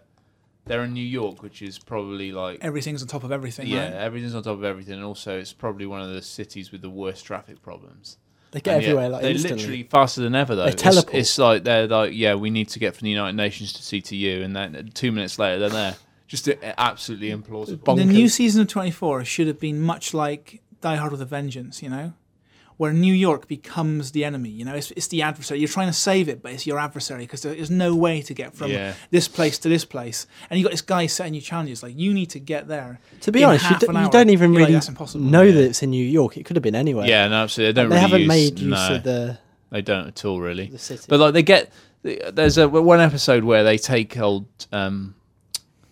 they're 0.67 0.85
in 0.85 0.93
New 0.93 1.01
York, 1.05 1.43
which 1.43 1.63
is 1.63 1.79
probably 1.79 2.31
like 2.31 2.59
Everything's 2.63 3.01
on 3.03 3.09
top 3.09 3.25
of 3.25 3.33
everything. 3.33 3.67
yeah, 3.67 3.85
right? 3.85 3.93
everything's 3.95 4.35
on 4.35 4.43
top 4.43 4.59
of 4.59 4.65
everything, 4.65 4.95
and 4.95 5.05
also 5.05 5.39
it's 5.39 5.53
probably 5.55 5.87
one 5.87 6.03
of 6.03 6.11
the 6.11 6.23
cities 6.23 6.71
with 6.71 6.83
the 6.83 6.91
worst 6.91 7.25
traffic 7.25 7.63
problems. 7.63 8.19
They 8.53 8.61
get 8.61 8.75
And 8.75 8.83
yet 8.83 8.89
everywhere 8.91 9.09
like 9.11 9.23
they're 9.23 9.31
instantly. 9.33 9.59
literally 9.59 9.83
faster 9.85 10.21
than 10.23 10.35
ever 10.35 10.55
though. 10.55 10.63
They 10.65 10.71
It's- 10.71 10.83
teleport. 10.83 11.15
It's, 11.15 11.39
like 11.39 11.65
they're 11.65 11.87
like, 11.89 12.13
yeah, 12.15 12.35
we 12.35 12.51
need 12.51 12.69
to 12.71 12.79
get 12.79 12.95
from 12.97 13.05
the 13.07 13.11
United 13.11 13.37
Nations 13.37 13.73
to 13.75 13.83
CTU, 13.83 14.43
and 14.45 14.55
then 14.57 14.91
two 14.95 15.13
minutes 15.13 15.39
later 15.39 15.59
they're 15.59 15.69
there. 15.71 15.97
Just 16.29 16.49
absolutely 16.79 17.31
implausible. 17.31 17.97
The 17.97 18.05
new 18.05 18.29
season 18.29 18.63
of 18.63 18.69
24 18.69 19.25
should 19.25 19.47
have 19.47 19.61
been 19.61 19.81
much 19.81 20.13
like 20.15 20.61
Die 20.81 20.97
Hard 20.97 21.13
with 21.13 21.23
a 21.23 21.25
Vengeance, 21.27 21.83
you 21.83 21.89
know? 21.91 22.15
Where 22.79 22.93
New 22.93 23.15
York 23.15 23.49
becomes 23.49 24.13
the 24.13 24.23
enemy, 24.25 24.51
you 24.51 24.65
know? 24.65 24.75
It's, 24.75 24.91
it's 24.91 25.07
the 25.09 25.23
adversary. 25.23 25.61
You're 25.61 25.69
trying 25.69 25.87
to 25.89 25.95
save 25.95 26.29
it, 26.29 26.43
but 26.43 26.53
it's 26.53 26.67
your 26.67 26.79
adversary 26.79 27.21
because 27.23 27.41
there's 27.43 27.71
no 27.71 27.95
way 27.97 28.21
to 28.23 28.35
get 28.35 28.55
from 28.55 28.71
Yeah. 28.71 28.93
this 29.11 29.29
place 29.29 29.57
to 29.61 29.69
this 29.71 29.85
place. 29.87 30.27
And 30.51 30.59
you 30.59 30.65
got 30.65 30.73
this 30.73 30.83
guy 30.83 31.07
setting 31.07 31.33
you 31.33 31.41
challenges 31.41 31.83
like, 31.83 31.95
you 31.97 32.13
need 32.13 32.27
to 32.31 32.39
get 32.39 32.69
there. 32.69 33.01
To 33.23 33.33
be 33.33 33.41
in 33.43 33.49
honest, 33.49 33.71
you, 33.71 33.79
d- 33.79 33.87
an 33.89 34.05
you 34.05 34.11
don't 34.11 34.29
even 34.31 34.53
You're 34.53 34.61
like, 34.61 34.69
really 34.69 34.81
"That's 34.89 35.15
know 35.15 35.43
Yeah. 35.43 35.53
that 35.53 35.65
it's 35.65 35.83
in 35.83 35.91
New 35.91 36.05
York. 36.05 36.37
It 36.37 36.45
could 36.45 36.57
have 36.57 36.63
been 36.63 36.75
anywhere. 36.75 37.07
Yeah, 37.07 37.29
no, 37.29 37.45
absolutely. 37.45 37.73
They 37.73 37.81
don't. 37.83 37.89
they 37.91 37.97
really 37.97 38.01
haven't 38.11 38.21
use, 38.21 38.29
made 38.29 38.59
use 38.59 38.71
no, 38.71 38.95
of 38.97 39.03
the, 39.05 39.39
They 39.71 39.83
don't 39.83 40.09
at 40.09 40.25
all, 40.27 40.41
really. 40.41 40.67
the 40.67 40.79
city. 40.79 41.07
But 41.09 41.19
like 41.21 41.33
they 41.33 41.43
get, 41.43 41.73
there's 42.03 42.59
a 42.59 42.69
one 42.69 43.01
episode 43.01 43.45
where 43.45 43.65
they 43.65 43.79
take 43.79 44.19
old 44.19 44.47
um, 44.71 45.15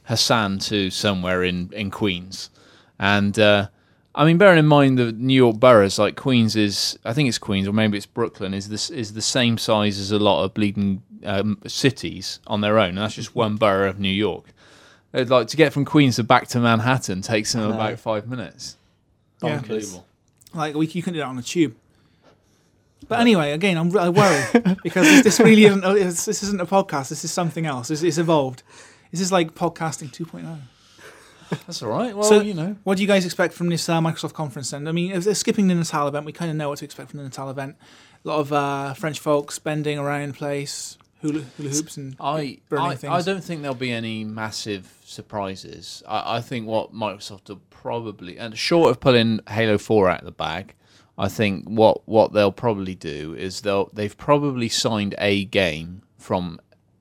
Hassan 0.04 0.58
to 0.58 0.90
somewhere 0.90 1.42
in 1.44 1.70
in 1.72 1.90
Queens, 1.90 2.50
and 2.98 3.38
uh, 3.38 3.68
I 4.14 4.24
mean, 4.24 4.38
bearing 4.38 4.58
in 4.58 4.66
mind 4.66 4.98
the 4.98 5.12
New 5.12 5.34
York 5.34 5.58
boroughs, 5.58 5.98
like 5.98 6.14
Queens 6.14 6.54
is, 6.54 6.98
I 7.04 7.12
think 7.12 7.28
it's 7.28 7.38
Queens 7.38 7.66
or 7.66 7.72
maybe 7.72 7.96
it's 7.96 8.06
Brooklyn, 8.06 8.54
is 8.54 8.68
this 8.68 8.88
is 8.90 9.14
the 9.14 9.22
same 9.22 9.58
size 9.58 9.98
as 9.98 10.12
a 10.12 10.18
lot 10.18 10.44
of 10.44 10.54
bleeding 10.54 11.02
um, 11.24 11.60
cities 11.66 12.38
on 12.46 12.60
their 12.60 12.78
own. 12.78 12.94
That's 12.94 13.14
just 13.14 13.34
one 13.34 13.56
borough 13.56 13.88
of 13.88 13.98
New 13.98 14.08
York. 14.08 14.46
They'd 15.10 15.30
like 15.30 15.48
to 15.48 15.56
get 15.56 15.72
from 15.72 15.84
Queens 15.84 16.16
to 16.16 16.24
back 16.24 16.48
to 16.48 16.60
Manhattan 16.60 17.22
takes 17.22 17.52
them 17.52 17.70
about 17.70 17.98
five 17.98 18.28
minutes. 18.28 18.76
Yeah. 19.42 19.58
Unbelievable. 19.58 20.06
Like, 20.52 20.74
we, 20.74 20.86
you 20.86 21.02
couldn't 21.02 21.14
do 21.14 21.20
that 21.20 21.26
on 21.26 21.38
a 21.38 21.42
tube. 21.42 21.74
But 23.08 23.20
anyway, 23.20 23.52
again, 23.52 23.76
I'm, 23.76 23.96
I 23.96 24.08
worry 24.08 24.44
because 24.82 25.06
this, 25.06 25.24
this 25.24 25.40
really 25.40 25.64
isn't. 25.64 25.84
oh, 25.84 25.94
This, 25.94 26.24
this 26.24 26.42
isn't 26.42 26.60
a 26.60 26.66
podcast. 26.66 27.10
This 27.10 27.24
is 27.24 27.32
something 27.32 27.66
else. 27.66 27.90
It's, 27.90 28.02
it's 28.02 28.18
evolved. 28.18 28.62
This 29.10 29.20
is 29.20 29.30
like 29.30 29.54
podcasting 29.54 30.08
oh. 30.20 30.24
2.0. 30.24 30.58
That's 31.66 31.82
all 31.82 31.90
right. 31.90 32.14
Well, 32.16 32.24
So- 32.28 32.40
you 32.40 32.54
know, 32.54 32.76
What 32.84 32.96
do 32.96 33.02
you 33.02 33.08
guys 33.08 33.24
expect 33.24 33.54
from 33.54 33.68
this 33.68 33.88
uh, 33.88 34.00
Microsoft 34.00 34.32
conference 34.34 34.70
then? 34.70 34.86
I 34.88 34.92
mean, 34.92 35.12
if 35.12 35.24
they're 35.24 35.34
skipping 35.34 35.68
the 35.68 35.74
Natal 35.74 36.08
event, 36.08 36.26
we 36.26 36.32
kind 36.32 36.50
of 36.50 36.56
know 36.56 36.68
what 36.70 36.78
to 36.78 36.84
expect 36.84 37.10
from 37.10 37.18
the 37.18 37.24
Natal 37.24 37.50
event. 37.50 37.76
A 38.24 38.28
lot 38.28 38.40
of 38.40 38.52
uh, 38.52 38.94
French 38.94 39.18
folks 39.20 39.58
bending 39.58 39.98
around 39.98 40.28
the 40.30 40.34
place, 40.38 40.96
hula, 41.20 41.40
hula 41.56 41.70
hoops, 41.70 41.96
and 41.96 42.16
I, 42.18 42.58
burning 42.68 43.08
I, 43.08 43.16
I 43.16 43.22
don't 43.22 43.44
think 43.44 43.60
there'll 43.62 43.74
be 43.74 43.92
any 43.92 44.24
massive 44.24 44.90
surprises. 45.04 46.02
I, 46.08 46.36
I 46.36 46.40
think 46.40 46.66
what 46.66 46.94
Microsoft 46.94 47.48
will 47.48 47.60
probably, 47.70 48.38
and 48.38 48.56
short 48.56 48.90
of 48.90 49.00
pulling 49.00 49.40
Halo 49.48 49.76
Four 49.78 50.08
out 50.08 50.20
of 50.20 50.24
the 50.24 50.32
bag, 50.32 50.74
I 51.18 51.28
think 51.28 51.68
what, 51.68 52.08
what 52.08 52.32
they'll 52.32 52.50
probably 52.52 52.94
do 52.94 53.34
is 53.34 53.60
they'll 53.60 53.90
they've 53.92 54.16
probably 54.16 54.68
signed 54.68 55.14
a 55.18 55.44
game 55.44 56.02
from 56.18 56.60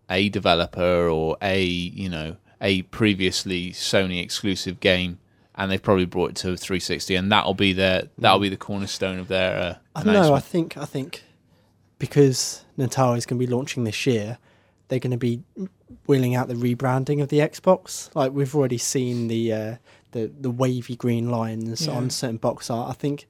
a 0.10 0.28
developer 0.30 1.08
or 1.08 1.38
a 1.42 1.64
you 1.64 2.10
know 2.10 2.36
a 2.64 2.82
previously 2.84 3.72
Sony 3.72 4.24
exclusive 4.24 4.80
game, 4.80 5.20
and 5.54 5.70
they've 5.70 5.82
probably 5.84 6.06
brought 6.06 6.32
it 6.32 6.36
to 6.38 6.58
360, 6.58 7.14
and 7.16 7.32
that'll 7.32 7.54
be 7.54 7.74
their 7.74 8.04
that'll 8.18 8.40
be 8.40 8.50
the 8.50 8.58
cornerstone 8.58 9.20
of 9.20 9.28
their. 9.28 9.56
Uh, 9.60 9.76
I 9.96 10.04
don't 10.04 10.14
know. 10.14 10.34
I 10.34 10.40
think 10.40 10.78
I 10.78 10.86
think 10.86 11.24
because 12.00 12.64
Natal 12.78 13.14
is 13.14 13.26
going 13.26 13.40
to 13.40 13.46
be 13.46 13.52
launching 13.52 13.84
this 13.84 14.06
year, 14.06 14.38
they're 14.88 15.00
going 15.00 15.12
to 15.12 15.18
be 15.18 15.44
wheeling 16.08 16.36
out 16.36 16.48
the 16.48 16.56
rebranding 16.56 17.22
of 17.22 17.30
the 17.30 17.40
Xbox. 17.40 18.14
Like 18.16 18.32
we've 18.32 18.56
already 18.56 18.78
seen 18.78 19.28
the 19.28 19.54
uh, 19.54 19.76
the 20.12 20.32
the 20.40 20.50
wavy 20.52 20.96
green 20.96 21.30
lines 21.30 21.88
Yeah. 21.88 21.94
on 21.94 22.10
certain 22.10 22.38
box 22.38 22.70
art. 22.70 22.90
I 22.90 22.94
think 22.94 23.28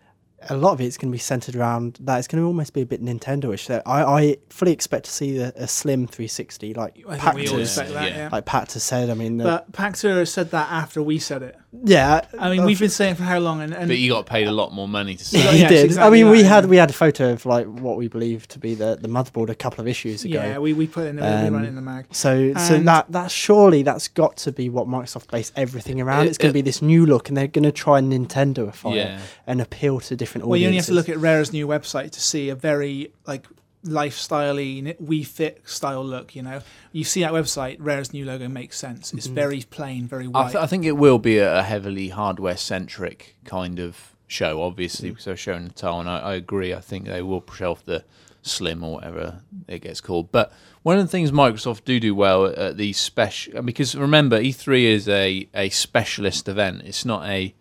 a 0.49 0.57
lot 0.57 0.73
of 0.73 0.81
it's 0.81 0.97
going 0.97 1.11
to 1.11 1.15
be 1.15 1.19
centered 1.19 1.55
around 1.55 1.97
that. 2.01 2.17
It's 2.19 2.27
going 2.27 2.41
to 2.41 2.47
almost 2.47 2.73
be 2.73 2.81
a 2.81 2.85
bit 2.85 3.03
Nintendo-ish. 3.03 3.65
So 3.65 3.81
I, 3.85 4.03
I 4.03 4.37
fully 4.49 4.71
expect 4.71 5.05
to 5.05 5.11
see 5.11 5.37
a, 5.39 5.51
a 5.55 5.67
slim 5.67 6.07
360 6.07 6.73
like 6.73 7.03
I 7.07 7.17
think 7.17 7.49
Yeah, 7.49 7.57
expect 7.57 7.91
that. 7.93 8.11
yeah. 8.11 8.17
Yeah. 8.17 8.29
like 8.31 8.45
Pat 8.45 8.71
has 8.73 8.83
said. 8.83 9.09
I 9.09 9.13
mean, 9.13 9.37
the, 9.37 9.43
But 9.43 9.71
Pachter 9.71 10.27
said 10.27 10.51
that 10.51 10.69
after 10.71 11.01
we 11.01 11.19
said 11.19 11.41
it. 11.43 11.57
Yeah. 11.83 12.21
I 12.39 12.49
mean, 12.49 12.65
we've 12.65 12.79
been 12.79 12.89
saying 12.89 13.15
for 13.15 13.23
how 13.23 13.39
long? 13.39 13.61
And, 13.61 13.73
and 13.73 13.87
But 13.87 13.97
you 13.97 14.11
got 14.11 14.25
paid 14.25 14.47
a 14.47 14.51
lot 14.51 14.73
more 14.73 14.87
money 14.87 15.15
to 15.15 15.23
He 15.23 15.37
say. 15.37 15.43
Yeah, 15.43 15.51
it. 15.51 15.59
yes, 15.59 15.69
did. 15.71 15.85
exactly 15.85 16.07
I 16.07 16.09
mean, 16.23 16.31
we 16.31 16.41
that, 16.43 16.47
had 16.47 16.65
we 16.67 16.77
had 16.77 16.89
a 16.89 16.93
photo 16.93 17.31
of 17.31 17.45
like 17.45 17.65
what 17.65 17.97
we 17.97 18.07
believe 18.07 18.47
to 18.49 18.59
be 18.59 18.75
the, 18.75 18.97
the 19.01 19.07
motherboard 19.07 19.49
a 19.49 19.55
couple 19.55 19.81
of 19.81 19.87
issues 19.87 20.23
ago. 20.23 20.35
yeah, 20.35 20.57
we, 20.59 20.73
we 20.73 20.87
put 20.87 21.05
it 21.05 21.09
in 21.09 21.15
the, 21.17 21.47
Um, 21.47 21.53
run 21.53 21.65
in 21.65 21.75
the 21.75 21.81
mag. 21.81 22.05
So, 22.11 22.53
so 22.55 22.79
that 22.79 23.11
that 23.11 23.31
surely 23.31 23.81
that's 23.83 24.07
got 24.07 24.37
to 24.37 24.51
be 24.51 24.69
what 24.69 24.87
Microsoft 24.87 25.31
based 25.31 25.53
everything 25.55 25.99
around. 26.01 26.25
It- 26.25 26.29
it's 26.29 26.37
going 26.37 26.49
it- 26.49 26.53
to 26.53 26.57
be 26.57 26.61
this 26.61 26.81
new 26.81 27.05
look, 27.05 27.27
and 27.29 27.37
they're 27.37 27.47
going 27.47 27.63
to 27.63 27.71
try 27.71 27.99
and 27.99 28.11
Nintendoify 28.11 28.95
Yeah. 28.95 29.17
it 29.17 29.21
and 29.47 29.61
appeal 29.61 29.99
to 30.01 30.15
different 30.15 30.45
audiences. 30.45 30.49
Well, 30.49 30.59
you 30.59 30.67
only 30.67 30.77
have 30.77 30.85
to 30.87 30.93
look 30.93 31.09
at 31.09 31.17
Rare's 31.17 31.51
new 31.53 31.67
website 31.67 32.11
to 32.11 32.21
see 32.21 32.49
a 32.49 32.55
very 32.55 33.11
like 33.25 33.45
lifestyle-y, 33.83 34.95
Wii 35.03 35.25
Fit 35.25 35.61
style 35.65 36.03
look. 36.05 36.35
You 36.35 36.41
know, 36.43 36.61
you 36.91 37.03
see 37.03 37.21
that 37.21 37.31
website, 37.33 37.77
Rare's 37.79 38.13
new 38.13 38.25
logo 38.25 38.47
makes 38.47 38.77
sense. 38.77 39.13
It's 39.13 39.27
Mhm. 39.27 39.33
very 39.35 39.61
plain, 39.69 40.07
very 40.07 40.25
I, 40.25 40.29
white. 40.29 40.51
th- 40.51 40.63
I 40.63 40.67
think 40.67 40.85
it 40.85 40.93
will 40.93 41.19
be 41.19 41.37
a, 41.37 41.63
heavily 41.63 42.09
hardware 42.09 42.57
centric 42.57 43.35
kind 43.45 43.79
of 43.79 43.97
show, 44.27 44.61
obviously, 44.61 45.09
Mm. 45.09 45.11
because 45.13 45.25
they're 45.25 45.37
showing 45.37 45.67
the 45.67 45.73
tile, 45.73 45.99
and 45.99 46.09
I, 46.09 46.19
I 46.19 46.33
agree. 46.35 46.73
I 46.73 46.79
think 46.81 47.05
they 47.05 47.21
will 47.21 47.41
push 47.41 47.61
off 47.61 47.85
the 47.85 48.03
Slim 48.41 48.83
or 48.83 48.95
whatever 48.95 49.39
it 49.69 49.79
gets 49.83 50.01
called. 50.01 50.29
But 50.31 50.51
one 50.81 50.97
of 50.97 51.05
the 51.05 51.09
things 51.09 51.31
Microsoft 51.31 51.85
do 51.85 51.97
do 51.99 52.13
well 52.13 52.45
at, 52.47 52.55
at 52.57 52.77
these 52.77 52.97
special, 52.97 53.61
because 53.61 53.95
remember, 53.95 54.37
E3 54.39 54.83
is 54.83 55.07
a, 55.07 55.47
a 55.53 55.69
specialist 55.69 56.49
event. 56.49 56.81
It's 56.83 57.05
not 57.05 57.25
a, 57.25 57.53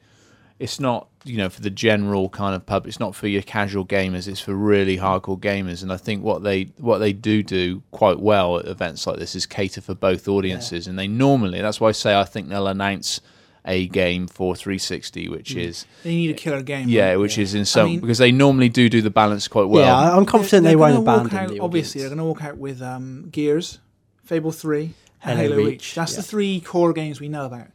it's 0.63 0.79
not 0.81 1.09
you 1.25 1.37
know 1.37 1.49
for 1.49 1.61
the 1.61 1.71
general 1.71 2.29
kind 2.29 2.55
of 2.55 2.65
pub. 2.65 2.87
It's 2.87 3.01
not 3.01 3.15
for 3.15 3.27
your 3.29 3.43
casual 3.43 3.85
gamers. 3.85 4.27
It's 4.29 4.41
for 4.41 4.55
really 4.55 4.97
hardcore 4.99 5.39
gamers. 5.39 5.83
And 5.83 5.93
I 5.93 5.97
think 5.97 6.23
what 6.23 6.43
they 6.43 6.65
what 6.79 6.99
they 6.99 7.13
do 7.13 7.43
do 7.43 7.83
quite 7.91 8.21
well 8.21 8.59
at 8.59 8.67
events 8.67 9.07
like 9.07 9.19
this 9.19 9.35
is 9.35 9.47
cater 9.47 9.81
for 9.81 9.95
both 9.95 10.29
audiences. 10.29 10.87
And 10.87 10.99
they 10.99 11.09
normally 11.09 11.61
that's 11.61 11.81
why 11.81 11.89
I 11.89 11.93
say 11.93 12.19
I 12.19 12.25
think 12.25 12.49
they'll 12.49 12.67
announce 12.69 13.21
a 13.65 13.87
game 13.87 14.27
for 14.27 14.57
360, 14.57 15.29
which 15.29 15.55
is 15.55 15.87
they 16.03 16.11
need 16.17 16.31
a 16.31 16.35
killer 16.35 16.63
game. 16.63 16.89
yeah, 16.89 17.11
right? 17.11 17.17
which 17.17 17.39
is 17.39 17.55
in 17.55 17.65
some 17.65 17.87
mean- 17.87 18.01
because 18.01 18.19
they 18.19 18.33
normally 18.33 18.69
do 18.69 18.89
do 18.89 19.01
the 19.01 19.11
balance 19.11 19.47
quite 19.47 19.69
well. 19.69 19.85
yeah, 19.85 19.97
I- 19.97 20.17
I'm 20.17 20.27
confident 20.27 20.65
They're- 20.65 20.73
they 20.73 20.75
they're 20.75 20.79
won't 20.79 20.99
abandon 20.99 21.39
out, 21.39 21.49
the 21.51 21.61
Obviously, 21.61 22.01
they're 22.01 22.11
going 22.11 22.19
to 22.19 22.25
walk 22.25 22.43
out 22.43 22.59
with 22.59 22.83
um, 22.83 23.29
Gears, 23.31 23.79
Fable 24.25 24.51
Three, 24.51 24.95
and 25.23 25.39
Halo 25.39 25.53
Halo, 25.55 25.57
Reach, 25.59 25.67
Reach. 25.69 25.95
That's 25.95 26.17
the 26.17 26.23
three 26.23 26.61
core 26.61 26.93
games 26.93 27.21
we 27.21 27.29
know 27.29 27.47
about. 27.47 27.69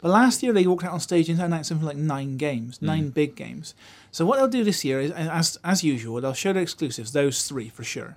But 0.00 0.10
last 0.10 0.42
year 0.42 0.52
they 0.52 0.66
walked 0.66 0.84
out 0.84 0.92
on 0.92 1.00
stage 1.00 1.28
and 1.28 1.40
announced 1.40 1.68
something 1.68 1.86
like 1.86 1.96
nine 1.96 2.36
games, 2.36 2.80
nine 2.80 3.10
big 3.10 3.34
games. 3.36 3.74
So 4.10 4.24
what 4.26 4.38
they'll 4.38 4.48
do 4.48 4.64
this 4.64 4.84
year 4.84 5.00
is, 5.00 5.10
as 5.12 5.58
as 5.62 5.84
usual, 5.84 6.20
they'll 6.20 6.32
show 6.32 6.52
their 6.52 6.62
exclusives, 6.62 7.12
those 7.12 7.46
three 7.46 7.68
for 7.68 7.84
sure, 7.84 8.16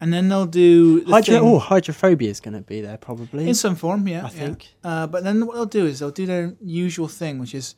and 0.00 0.12
then 0.12 0.28
they'll 0.28 0.46
do 0.46 1.02
the 1.02 1.10
Hydro- 1.10 1.34
thing- 1.40 1.44
oh, 1.44 1.58
hydrophobia 1.58 2.30
is 2.30 2.40
going 2.40 2.54
to 2.54 2.62
be 2.62 2.80
there 2.80 2.96
probably. 2.96 3.48
in 3.48 3.54
some 3.54 3.76
form, 3.76 4.08
yeah. 4.08 4.20
I 4.20 4.22
yeah. 4.22 4.28
think. 4.28 4.68
Uh, 4.82 5.06
but 5.06 5.22
then 5.24 5.46
what 5.46 5.54
they'll 5.54 5.66
do 5.66 5.86
is 5.86 5.98
they'll 6.00 6.10
do 6.10 6.26
their 6.26 6.54
usual 6.62 7.08
thing, 7.08 7.38
which 7.38 7.54
is 7.54 7.74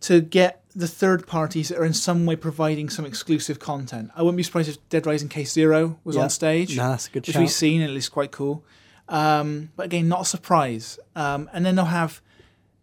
to 0.00 0.20
get 0.20 0.62
the 0.74 0.88
third 0.88 1.26
parties 1.26 1.68
that 1.68 1.78
are 1.78 1.84
in 1.84 1.92
some 1.94 2.26
way 2.26 2.34
providing 2.34 2.88
some 2.90 3.04
exclusive 3.04 3.58
content. 3.60 4.10
I 4.16 4.22
wouldn't 4.22 4.36
be 4.38 4.42
surprised 4.42 4.68
if 4.70 4.88
Dead 4.88 5.06
Rising 5.06 5.28
Case 5.28 5.52
Zero 5.52 5.98
was 6.02 6.16
Yeah. 6.16 6.22
on 6.22 6.30
stage, 6.30 6.76
No, 6.76 6.88
that's 6.90 7.06
a 7.06 7.10
good 7.10 7.26
which 7.26 7.34
shout. 7.34 7.40
we've 7.40 7.50
seen, 7.50 7.80
and 7.82 7.90
it 7.90 7.94
looks 7.94 8.08
quite 8.08 8.32
cool. 8.32 8.64
Um, 9.12 9.70
but 9.76 9.86
again, 9.86 10.08
not 10.08 10.22
a 10.22 10.24
surprise. 10.24 10.98
Um, 11.14 11.48
and 11.52 11.64
then 11.66 11.76
they'll 11.76 11.84
have, 11.84 12.20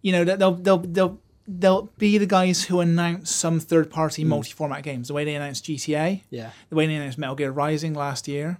you 0.01 0.11
know, 0.11 0.23
they'll 0.23 0.53
they'll 0.53 0.77
they'll 0.77 1.19
they'll 1.47 1.89
be 1.97 2.17
the 2.19 2.27
guys 2.27 2.65
who 2.65 2.79
announce 2.79 3.31
some 3.31 3.59
third-party 3.59 4.21
Hmm. 4.21 4.29
multi-format 4.29 4.83
games. 4.83 5.07
The 5.07 5.15
way 5.15 5.25
they 5.25 5.33
announced 5.33 5.65
GTA, 5.65 6.21
Yeah, 6.29 6.51
the 6.69 6.75
way 6.75 6.85
they 6.85 6.93
announced 6.95 7.17
Metal 7.17 7.35
Gear 7.35 7.51
Rising 7.51 7.93
last 7.95 8.27
year. 8.27 8.59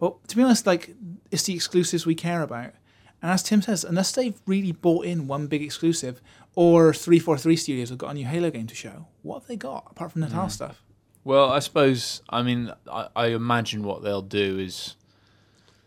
But 0.00 0.26
to 0.28 0.36
be 0.36 0.42
honest, 0.42 0.66
like 0.66 0.96
it's 1.30 1.44
the 1.44 1.54
exclusives 1.54 2.04
we 2.04 2.16
care 2.16 2.42
about. 2.42 2.72
And 3.22 3.30
as 3.30 3.42
Tim 3.44 3.62
says, 3.62 3.84
unless 3.84 4.10
they've 4.12 4.38
really 4.44 4.72
bought 4.72 5.06
in 5.06 5.28
one 5.28 5.46
big 5.46 5.62
exclusive, 5.62 6.20
or 6.56 6.92
three 6.92 7.20
four 7.20 7.38
three 7.38 7.56
studios 7.56 7.90
have 7.90 7.98
got 7.98 8.10
a 8.10 8.14
new 8.14 8.26
Halo 8.26 8.50
game 8.50 8.66
to 8.66 8.74
show, 8.74 9.06
what 9.22 9.38
have 9.40 9.46
they 9.48 9.56
got 9.56 9.86
apart 9.92 10.10
from 10.12 10.22
Natal 10.22 10.48
stuff? 10.48 10.82
Well, 11.22 11.48
I 11.48 11.60
suppose. 11.60 12.22
I 12.28 12.42
mean, 12.42 12.72
I, 12.90 13.06
I 13.14 13.26
imagine 13.28 13.84
what 13.84 14.02
they'll 14.02 14.20
do 14.20 14.58
is 14.58 14.96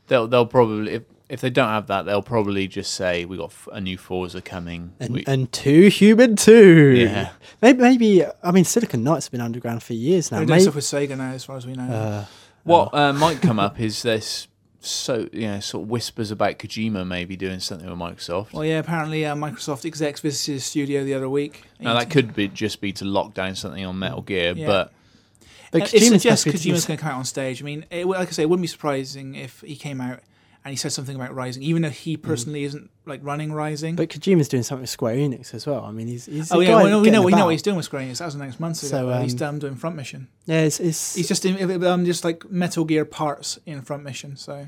they'll 0.08 0.28
they'll 0.28 0.48
probably 0.48 0.94
if 0.94 1.04
if 1.30 1.42
they 1.42 1.50
don't 1.50 1.68
have 1.70 1.88
that, 1.88 2.06
they'll 2.06 2.22
probably 2.22 2.68
just 2.68 2.94
say 2.94 3.26
we 3.26 3.38
got 3.38 3.50
f- 3.52 3.68
a 3.74 3.82
new 3.82 3.98
Forza 3.98 4.42
coming. 4.42 4.94
and, 5.00 5.14
We- 5.14 5.24
and 5.28 5.52
Too 5.52 5.88
Human 5.90 6.36
two. 6.36 6.96
Yeah. 6.98 7.32
maybe, 7.62 7.80
maybe. 7.82 8.24
I 8.44 8.52
mean, 8.52 8.64
Silicon 8.64 9.04
Knights 9.04 9.26
have 9.26 9.32
been 9.32 9.42
underground 9.42 9.84
for 9.84 9.94
years 9.94 10.32
now. 10.32 10.38
They're 10.38 10.46
doing 10.46 10.56
Maybe, 10.58 10.62
stuff 10.64 10.76
with 10.76 10.86
Sega 10.86 11.18
now, 11.18 11.32
as 11.32 11.44
far 11.44 11.58
as 11.58 11.66
we 11.68 11.74
know. 11.74 11.84
uh, 11.84 12.26
what 12.64 12.94
uh, 12.94 13.14
might 13.14 13.42
come 13.42 13.60
up 13.60 13.80
is 13.80 14.02
this. 14.04 14.48
So 14.80 15.28
you 15.34 15.48
know, 15.48 15.60
sort 15.60 15.84
of 15.84 15.90
whispers 15.90 16.32
about 16.32 16.60
Kojima 16.60 17.06
maybe 17.06 17.36
doing 17.36 17.60
something 17.60 17.90
with 17.90 17.98
Microsoft. 18.00 18.54
well, 18.54 18.64
yeah, 18.64 18.78
apparently 18.80 19.26
uh, 19.26 19.36
Microsoft 19.36 19.84
execs 19.86 20.22
visited 20.22 20.54
his 20.54 20.66
studio 20.66 21.04
the 21.04 21.14
other 21.16 21.28
week. 21.28 21.64
now 21.80 21.96
that 21.96 22.10
could 22.10 22.34
be 22.36 22.48
just 22.48 22.80
be 22.80 22.94
to 22.94 23.04
lock 23.06 23.34
down 23.34 23.56
something 23.56 23.84
on 23.84 23.98
Metal 24.00 24.22
Gear, 24.22 24.54
Yeah. 24.56 24.68
but 24.68 24.94
but 25.72 25.82
Uh, 25.82 25.86
it 25.86 25.90
Kojima's 25.90 26.08
suggests 26.22 26.46
happy 26.46 26.58
Kojima's 26.58 26.86
going 26.86 26.98
to 26.98 27.02
come 27.04 27.12
out 27.12 27.18
on 27.18 27.26
stage. 27.26 27.62
I 27.62 27.66
mean, 27.66 27.86
it, 27.90 28.06
like 28.06 28.30
I 28.30 28.32
say, 28.32 28.44
it 28.44 28.50
wouldn't 28.50 28.62
be 28.64 28.68
surprising 28.68 29.36
if 29.36 29.60
he 29.62 29.76
came 29.76 30.00
out 30.00 30.20
and 30.68 30.74
he 30.74 30.76
said 30.76 30.92
something 30.92 31.16
about 31.16 31.34
Rising, 31.34 31.64
even 31.64 31.82
though 31.82 31.90
he 31.90 32.18
personally 32.18 32.66
isn't 32.66 32.90
like 33.06 33.22
running 33.24 33.54
Rising. 33.54 33.96
But 33.96 34.10
Kojima's 34.10 34.50
doing 34.50 34.64
something 34.64 34.82
with 34.82 34.90
Square 34.90 35.16
Enix 35.16 35.54
as 35.54 35.66
well. 35.66 35.86
I 35.86 35.92
mean, 35.92 36.08
he's, 36.08 36.26
he's 36.26 36.52
oh 36.52 36.60
yeah, 36.60 36.76
well, 36.76 36.90
no, 36.90 37.00
we 37.00 37.10
know 37.10 37.22
we 37.22 37.32
know 37.32 37.46
what 37.46 37.52
he's 37.52 37.62
doing 37.62 37.78
with 37.78 37.86
Square 37.86 38.02
Enix. 38.02 38.18
That 38.18 38.26
was 38.26 38.36
next 38.36 38.60
month 38.60 38.84
ago. 38.84 38.90
So, 38.90 39.22
he's 39.22 39.32
um, 39.32 39.38
done 39.38 39.60
doing 39.60 39.76
Front 39.76 39.96
Mission. 39.96 40.28
Yeah, 40.46 40.64
it's, 40.64 40.82
it's 40.82 41.16
He's 41.16 41.30
just 41.30 41.46
in, 41.46 41.86
um, 41.86 42.04
just 42.04 42.26
like 42.26 42.50
Metal 42.52 42.84
Gear 42.84 43.06
parts 43.06 43.60
in 43.66 43.82
Front 43.82 44.04
Mission. 44.04 44.36
So, 44.36 44.68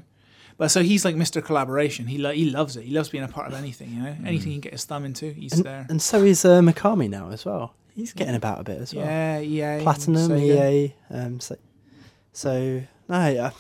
but 0.58 0.72
so 0.72 0.84
he's 0.84 1.04
like 1.04 1.18
Mr. 1.18 1.44
Collaboration. 1.44 2.08
He 2.08 2.18
lo- 2.18 2.32
he 2.32 2.50
loves 2.50 2.78
it. 2.78 2.86
He 2.86 2.94
loves 2.94 3.10
being 3.10 3.26
a 3.26 3.28
part 3.28 3.48
of 3.48 3.54
anything. 3.54 3.90
You 3.90 4.04
know, 4.04 4.16
anything 4.26 4.52
he 4.52 4.54
can 4.54 4.62
get 4.62 4.72
his 4.72 4.86
thumb 4.86 5.04
into, 5.04 5.34
he's 5.34 5.52
and, 5.52 5.66
there. 5.66 5.86
and 5.90 6.02
so 6.02 6.24
is 6.24 6.46
uh, 6.46 6.62
Mikami 6.62 7.10
now 7.10 7.30
as 7.32 7.44
well. 7.44 7.74
He's 7.94 8.14
getting 8.14 8.36
about 8.36 8.62
a 8.62 8.64
bit 8.64 8.80
as 8.80 8.96
well. 8.96 9.06
yeah, 9.06 9.40
yeah. 9.40 9.82
Platinum, 9.82 10.32
Sega. 10.32 10.88
EA. 10.88 10.96
Um, 11.10 11.40
so, 11.42 11.58
so 12.32 12.84
no, 13.10 13.28
yeah, 13.28 13.52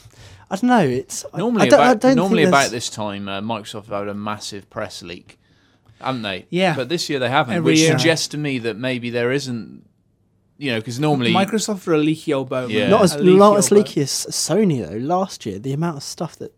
I 0.51 0.55
don't 0.55 0.69
know. 0.69 0.79
It's 0.79 1.25
Normally, 1.35 1.67
I 1.67 1.69
don't, 1.69 1.79
I 1.79 1.91
about, 1.91 2.01
don't 2.01 2.15
normally 2.15 2.43
think 2.43 2.49
about 2.49 2.71
this 2.71 2.89
time, 2.89 3.27
uh, 3.27 3.41
Microsoft 3.41 3.85
have 3.85 3.99
had 3.99 4.07
a 4.07 4.13
massive 4.13 4.69
press 4.69 5.03
leak, 5.03 5.39
haven't 6.01 6.23
they? 6.23 6.47
Yeah. 6.49 6.75
But 6.75 6.89
this 6.89 7.09
year 7.09 7.19
they 7.19 7.29
haven't, 7.29 7.55
Every 7.55 7.73
which 7.73 7.79
year. 7.79 7.97
suggests 7.97 8.27
to 8.29 8.37
me 8.37 8.57
that 8.59 8.75
maybe 8.75 9.09
there 9.11 9.31
isn't, 9.31 9.87
you 10.57 10.71
know, 10.71 10.79
because 10.79 10.99
normally 10.99 11.31
Microsoft 11.31 11.87
are 11.87 11.93
a 11.93 11.97
leaky 11.97 12.33
old 12.33 12.49
boat. 12.49 12.69
Yeah. 12.71 12.89
not 12.89 13.03
as 13.03 13.15
leaky 13.15 13.37
not 13.37 13.57
as 13.57 13.71
leaky 13.71 14.01
as 14.01 14.09
Sony 14.09 14.87
though. 14.87 14.97
Last 14.97 15.45
year, 15.45 15.59
the 15.59 15.71
amount 15.73 15.97
of 15.97 16.03
stuff 16.03 16.35
that, 16.37 16.53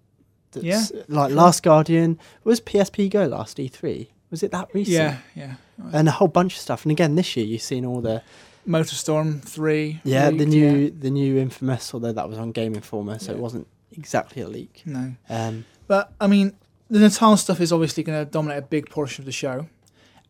that's, 0.52 0.66
Yeah, 0.66 0.84
like 1.08 1.32
Last 1.34 1.62
Guardian 1.62 2.18
was 2.44 2.62
PSP 2.62 3.10
Go 3.12 3.26
last 3.26 3.58
E3. 3.58 4.08
Was 4.32 4.42
it 4.44 4.52
that 4.52 4.70
recent? 4.74 4.96
Yeah, 4.96 5.18
yeah. 5.36 5.56
and 5.92 6.08
a 6.08 6.12
whole 6.12 6.30
bunch 6.30 6.54
of 6.54 6.60
stuff. 6.62 6.86
And 6.86 6.92
again, 6.92 7.16
this 7.16 7.36
year 7.36 7.46
you've 7.46 7.62
seen 7.62 7.86
all 7.86 8.00
the 8.00 8.24
Motorstorm 8.66 9.42
three. 9.44 10.00
yeah 10.04 10.30
the 10.30 10.38
leaked, 10.38 10.50
new 10.50 10.90
the 10.92 11.10
new 11.10 11.38
Infamous, 11.38 11.94
although 11.94 12.14
that 12.14 12.30
was 12.30 12.38
on 12.38 12.52
Game 12.54 12.74
Informer, 12.76 13.20
so 13.20 13.34
it 13.34 13.38
wasn't 13.38 13.68
exactly 13.92 14.42
a 14.42 14.48
leak. 14.48 14.84
No. 14.86 15.14
Um, 15.30 15.66
But 15.88 16.14
I 16.20 16.28
mean, 16.28 16.54
the 16.90 17.00
Natal 17.00 17.38
stuff 17.38 17.60
is 17.60 17.72
obviously 17.72 18.04
going 18.04 18.26
to 18.26 18.30
dominate 18.30 18.60
a 18.60 18.68
big 18.68 18.90
portion 18.90 19.22
of 19.22 19.26
the 19.26 19.32
show, 19.32 19.68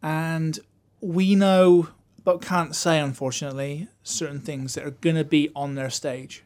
and 0.01 0.59
we 1.01 1.35
know, 1.35 1.89
but 2.23 2.41
can't 2.41 2.75
say 2.75 2.99
unfortunately, 2.99 3.87
certain 4.03 4.39
things 4.39 4.73
that 4.73 4.85
are 4.85 4.91
going 4.91 5.15
to 5.15 5.23
be 5.23 5.49
on 5.55 5.75
their 5.75 5.89
stage, 5.89 6.43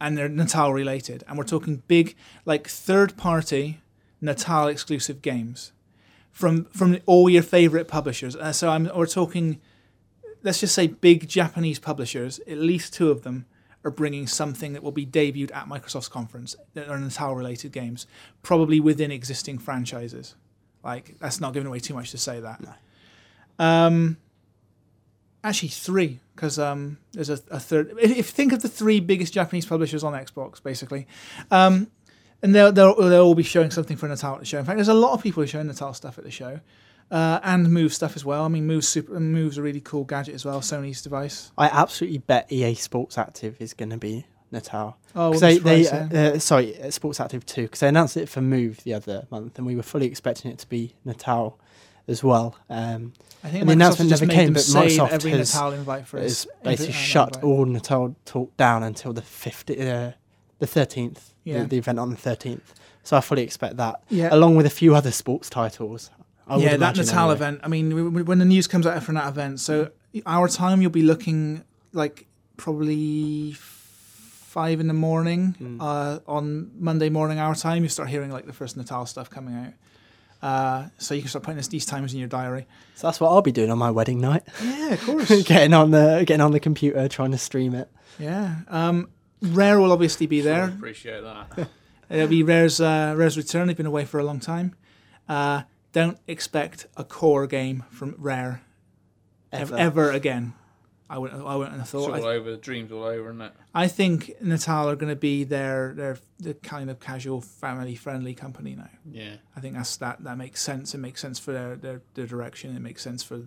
and 0.00 0.16
they're 0.16 0.28
Natal 0.28 0.72
related, 0.72 1.24
and 1.26 1.38
we're 1.38 1.44
talking 1.44 1.82
big, 1.86 2.16
like 2.44 2.68
third 2.68 3.16
party 3.16 3.80
Natal 4.20 4.68
exclusive 4.68 5.22
games 5.22 5.72
from 6.32 6.64
from 6.66 6.98
all 7.06 7.28
your 7.28 7.42
favorite 7.42 7.88
publishers. 7.88 8.34
Uh, 8.36 8.52
so 8.52 8.70
I'm 8.70 8.90
we're 8.94 9.06
talking, 9.06 9.60
let's 10.42 10.60
just 10.60 10.74
say 10.74 10.86
big 10.88 11.28
Japanese 11.28 11.78
publishers. 11.78 12.40
At 12.46 12.58
least 12.58 12.94
two 12.94 13.10
of 13.10 13.22
them 13.22 13.46
are 13.84 13.90
bringing 13.90 14.26
something 14.26 14.72
that 14.72 14.82
will 14.82 14.92
be 14.92 15.06
debuted 15.06 15.54
at 15.54 15.68
Microsoft's 15.68 16.08
conference 16.08 16.56
that 16.72 16.88
are 16.88 16.98
Natal 16.98 17.34
related 17.34 17.72
games, 17.72 18.06
probably 18.42 18.80
within 18.80 19.10
existing 19.10 19.58
franchises. 19.58 20.34
Like 20.82 21.18
that's 21.18 21.40
not 21.40 21.52
giving 21.52 21.66
away 21.66 21.80
too 21.80 21.94
much 21.94 22.10
to 22.12 22.18
say 22.18 22.40
that. 22.40 22.60
Um, 23.58 24.16
actually, 25.42 25.68
three 25.68 26.20
because 26.34 26.58
um, 26.58 26.98
there's 27.12 27.30
a, 27.30 27.38
a 27.50 27.60
third. 27.60 27.94
If, 28.00 28.10
if 28.10 28.16
you 28.16 28.22
think 28.22 28.52
of 28.52 28.62
the 28.62 28.68
three 28.68 29.00
biggest 29.00 29.32
Japanese 29.32 29.66
publishers 29.66 30.02
on 30.02 30.12
Xbox, 30.12 30.62
basically, 30.62 31.06
um, 31.50 31.90
and 32.42 32.54
they'll, 32.54 32.72
they'll 32.72 32.94
they'll 32.96 33.24
all 33.24 33.34
be 33.34 33.42
showing 33.42 33.70
something 33.70 33.96
for 33.96 34.08
Natal 34.08 34.34
at 34.34 34.40
the 34.40 34.46
show. 34.46 34.58
In 34.58 34.64
fact, 34.64 34.76
there's 34.76 34.88
a 34.88 34.94
lot 34.94 35.12
of 35.12 35.22
people 35.22 35.40
who 35.40 35.44
are 35.44 35.48
showing 35.48 35.66
Natal 35.66 35.94
stuff 35.94 36.18
at 36.18 36.24
the 36.24 36.30
show. 36.30 36.60
Uh, 37.14 37.38
and 37.44 37.70
Move 37.70 37.94
stuff 37.94 38.16
as 38.16 38.24
well. 38.24 38.42
I 38.44 38.48
mean, 38.48 38.66
Move's 38.66 38.88
super. 38.88 39.20
Move's 39.20 39.56
a 39.56 39.62
really 39.62 39.80
cool 39.80 40.02
gadget 40.04 40.34
as 40.34 40.44
well. 40.44 40.60
Sony's 40.60 41.00
device. 41.00 41.52
I 41.56 41.68
absolutely 41.68 42.18
bet 42.18 42.50
EA 42.50 42.74
Sports 42.74 43.16
Active 43.18 43.56
is 43.60 43.72
going 43.72 43.90
to 43.90 43.96
be 43.98 44.26
Natal. 44.50 44.96
Oh, 45.14 45.30
wouldn't 45.30 45.62
they, 45.62 45.84
they 45.84 45.88
uh, 45.88 46.34
uh, 46.34 46.38
sorry, 46.40 46.80
uh, 46.82 46.90
Sports 46.90 47.20
Active 47.20 47.46
2, 47.46 47.62
because 47.62 47.78
they 47.80 47.88
announced 47.88 48.16
it 48.16 48.28
for 48.28 48.40
Move 48.40 48.82
the 48.82 48.94
other 48.94 49.26
month, 49.30 49.58
and 49.58 49.66
we 49.66 49.76
were 49.76 49.82
fully 49.84 50.06
expecting 50.06 50.50
it 50.50 50.58
to 50.58 50.68
be 50.68 50.94
Natal 51.04 51.56
as 52.08 52.24
well. 52.24 52.56
Um, 52.68 53.12
I 53.44 53.48
think 53.48 53.64
the 53.66 53.72
announcement 53.72 54.10
never 54.10 54.26
came, 54.26 54.52
but 54.52 54.62
Microsoft 54.62 55.10
every 55.10 55.30
has- 55.32 55.54
Natal 55.54 55.72
invite 55.72 56.06
for 56.08 56.18
it's 56.18 56.46
us. 56.46 56.52
basically 56.64 56.92
shut 56.94 57.28
invite. 57.36 57.44
all 57.44 57.64
Natal 57.64 58.16
talk 58.24 58.56
down 58.56 58.82
until 58.82 59.12
the 59.12 59.22
50, 59.22 59.80
uh, 59.80 60.12
the 60.58 60.66
13th, 60.66 61.32
Yeah. 61.44 61.60
the, 61.62 61.68
the 61.68 61.78
event 61.78 61.98
on 62.00 62.10
the 62.10 62.16
13th. 62.16 62.74
So 63.04 63.16
I 63.16 63.20
fully 63.20 63.42
expect 63.42 63.76
that, 63.76 64.02
Yeah. 64.08 64.30
along 64.32 64.56
with 64.56 64.66
a 64.66 64.70
few 64.70 64.94
other 64.96 65.12
sports 65.12 65.48
titles. 65.48 66.10
I 66.46 66.56
yeah, 66.56 66.76
that 66.76 66.96
Natal 66.96 67.18
anyway. 67.30 67.34
event. 67.34 67.60
I 67.62 67.68
mean, 67.68 67.90
w- 67.90 68.08
w- 68.10 68.24
when 68.24 68.38
the 68.38 68.44
news 68.44 68.66
comes 68.66 68.86
out 68.86 69.02
from 69.02 69.14
that 69.14 69.28
event, 69.28 69.60
so 69.60 69.90
our 70.26 70.46
time 70.48 70.82
you'll 70.82 70.90
be 70.90 71.02
looking 71.02 71.64
like 71.92 72.26
probably 72.56 73.52
five 73.56 74.78
in 74.80 74.86
the 74.88 74.94
morning 74.94 75.54
Hmm. 75.58 75.80
uh, 75.80 76.18
on 76.26 76.70
Monday 76.78 77.08
morning 77.08 77.38
our 77.38 77.54
time. 77.54 77.82
You 77.82 77.88
start 77.88 78.08
hearing 78.08 78.30
like 78.30 78.46
the 78.46 78.52
first 78.52 78.76
Natal 78.76 79.06
stuff 79.06 79.30
coming 79.30 79.54
out. 79.54 79.72
Uh, 80.42 80.88
so 80.98 81.14
you 81.14 81.22
can 81.22 81.30
start 81.30 81.42
putting 81.42 81.56
this, 81.56 81.68
these 81.68 81.86
times 81.86 82.12
in 82.12 82.18
your 82.20 82.28
diary. 82.28 82.66
So 82.96 83.06
that's 83.06 83.18
what 83.18 83.30
I'll 83.30 83.40
be 83.42 83.50
doing 83.52 83.70
on 83.70 83.78
my 83.78 83.90
wedding 83.90 84.20
night. 84.20 84.42
Yeah, 84.62 84.90
of 84.92 85.00
course. 85.06 85.42
getting 85.44 85.72
on 85.72 85.90
the 85.90 86.24
getting 86.26 86.42
on 86.42 86.52
the 86.52 86.60
computer, 86.60 87.08
trying 87.08 87.30
to 87.32 87.38
stream 87.38 87.74
it. 87.74 87.88
yeah. 88.18 88.56
Um, 88.68 89.08
Rare 89.40 89.78
will 89.80 89.92
obviously 89.92 90.26
be 90.26 90.40
there. 90.42 90.64
appreciate 90.64 91.22
that. 91.22 91.68
It'll 92.10 92.28
be 92.28 92.42
Rare's 92.42 92.80
uh, 92.80 93.14
Rare's 93.16 93.36
return. 93.36 93.66
They've 93.68 93.76
been 93.76 93.86
away 93.86 94.04
for 94.04 94.18
a 94.20 94.24
long 94.24 94.38
time. 94.40 94.74
Uh, 95.28 95.62
don't 95.94 96.18
expect 96.26 96.86
a 96.96 97.04
core 97.04 97.46
game 97.46 97.84
from 97.88 98.16
Rare 98.18 98.60
ever, 99.50 99.74
Ever. 99.74 99.78
ever 99.78 100.10
again. 100.10 100.52
I 101.08 101.18
wouldn't. 101.18 101.46
I 101.46 101.54
wouldn't 101.54 101.76
have 101.76 101.84
It's 101.84 101.94
all 101.94 102.12
I, 102.12 102.18
over. 102.20 102.50
The 102.50 102.56
dream's 102.56 102.90
all 102.90 103.04
over, 103.04 103.28
isn't 103.30 103.40
it? 103.40 103.52
I 103.74 103.88
think 103.88 104.32
Natal 104.40 104.90
are 104.90 104.96
going 104.96 105.10
to 105.10 105.16
be 105.16 105.44
their 105.44 105.92
their 105.94 106.18
the 106.40 106.54
kind 106.54 106.90
of 106.90 106.98
casual, 106.98 107.40
family 107.40 107.94
friendly 107.94 108.34
company 108.34 108.74
now. 108.74 108.88
Yeah. 109.10 109.36
I 109.54 109.60
think 109.60 109.74
that's 109.76 109.96
that 109.98 110.24
that 110.24 110.36
makes 110.36 110.60
sense. 110.60 110.94
It 110.94 110.98
makes 110.98 111.20
sense 111.20 111.38
for 111.38 111.52
their 111.52 111.76
their, 111.76 112.02
their 112.14 112.26
direction. 112.26 112.74
It 112.74 112.80
makes 112.80 113.02
sense 113.02 113.22
for 113.22 113.42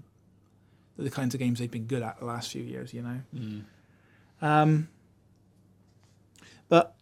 the 0.97 1.09
kinds 1.09 1.33
of 1.33 1.39
games 1.39 1.59
they've 1.59 1.69
been 1.69 1.87
good 1.87 2.03
at 2.03 2.19
the 2.19 2.25
last 2.25 2.51
few 2.51 2.63
years. 2.63 2.93
You 2.93 3.01
know. 3.01 3.21
Mm. 3.35 3.63
Um, 4.41 4.87
but 6.69 6.95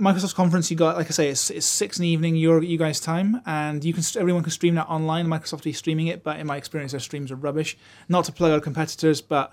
Microsoft's 0.00 0.32
conference, 0.32 0.70
you 0.70 0.76
got 0.76 0.96
like 0.96 1.06
I 1.06 1.10
say, 1.10 1.28
it's, 1.28 1.50
it's 1.50 1.66
six 1.66 1.98
in 1.98 2.02
the 2.02 2.08
evening 2.08 2.36
your 2.36 2.62
you 2.62 2.78
guys' 2.78 3.00
time, 3.00 3.40
and 3.46 3.84
you 3.84 3.92
can 3.92 4.02
everyone 4.18 4.42
can 4.42 4.50
stream 4.50 4.74
that 4.76 4.88
online. 4.88 5.26
Microsoft 5.26 5.68
is 5.68 5.76
streaming 5.76 6.06
it, 6.06 6.24
but 6.24 6.40
in 6.40 6.46
my 6.46 6.56
experience, 6.56 6.92
their 6.92 7.00
streams 7.00 7.30
are 7.30 7.36
rubbish. 7.36 7.76
Not 8.08 8.24
to 8.24 8.32
plug 8.32 8.52
our 8.52 8.60
competitors, 8.60 9.20
but 9.20 9.52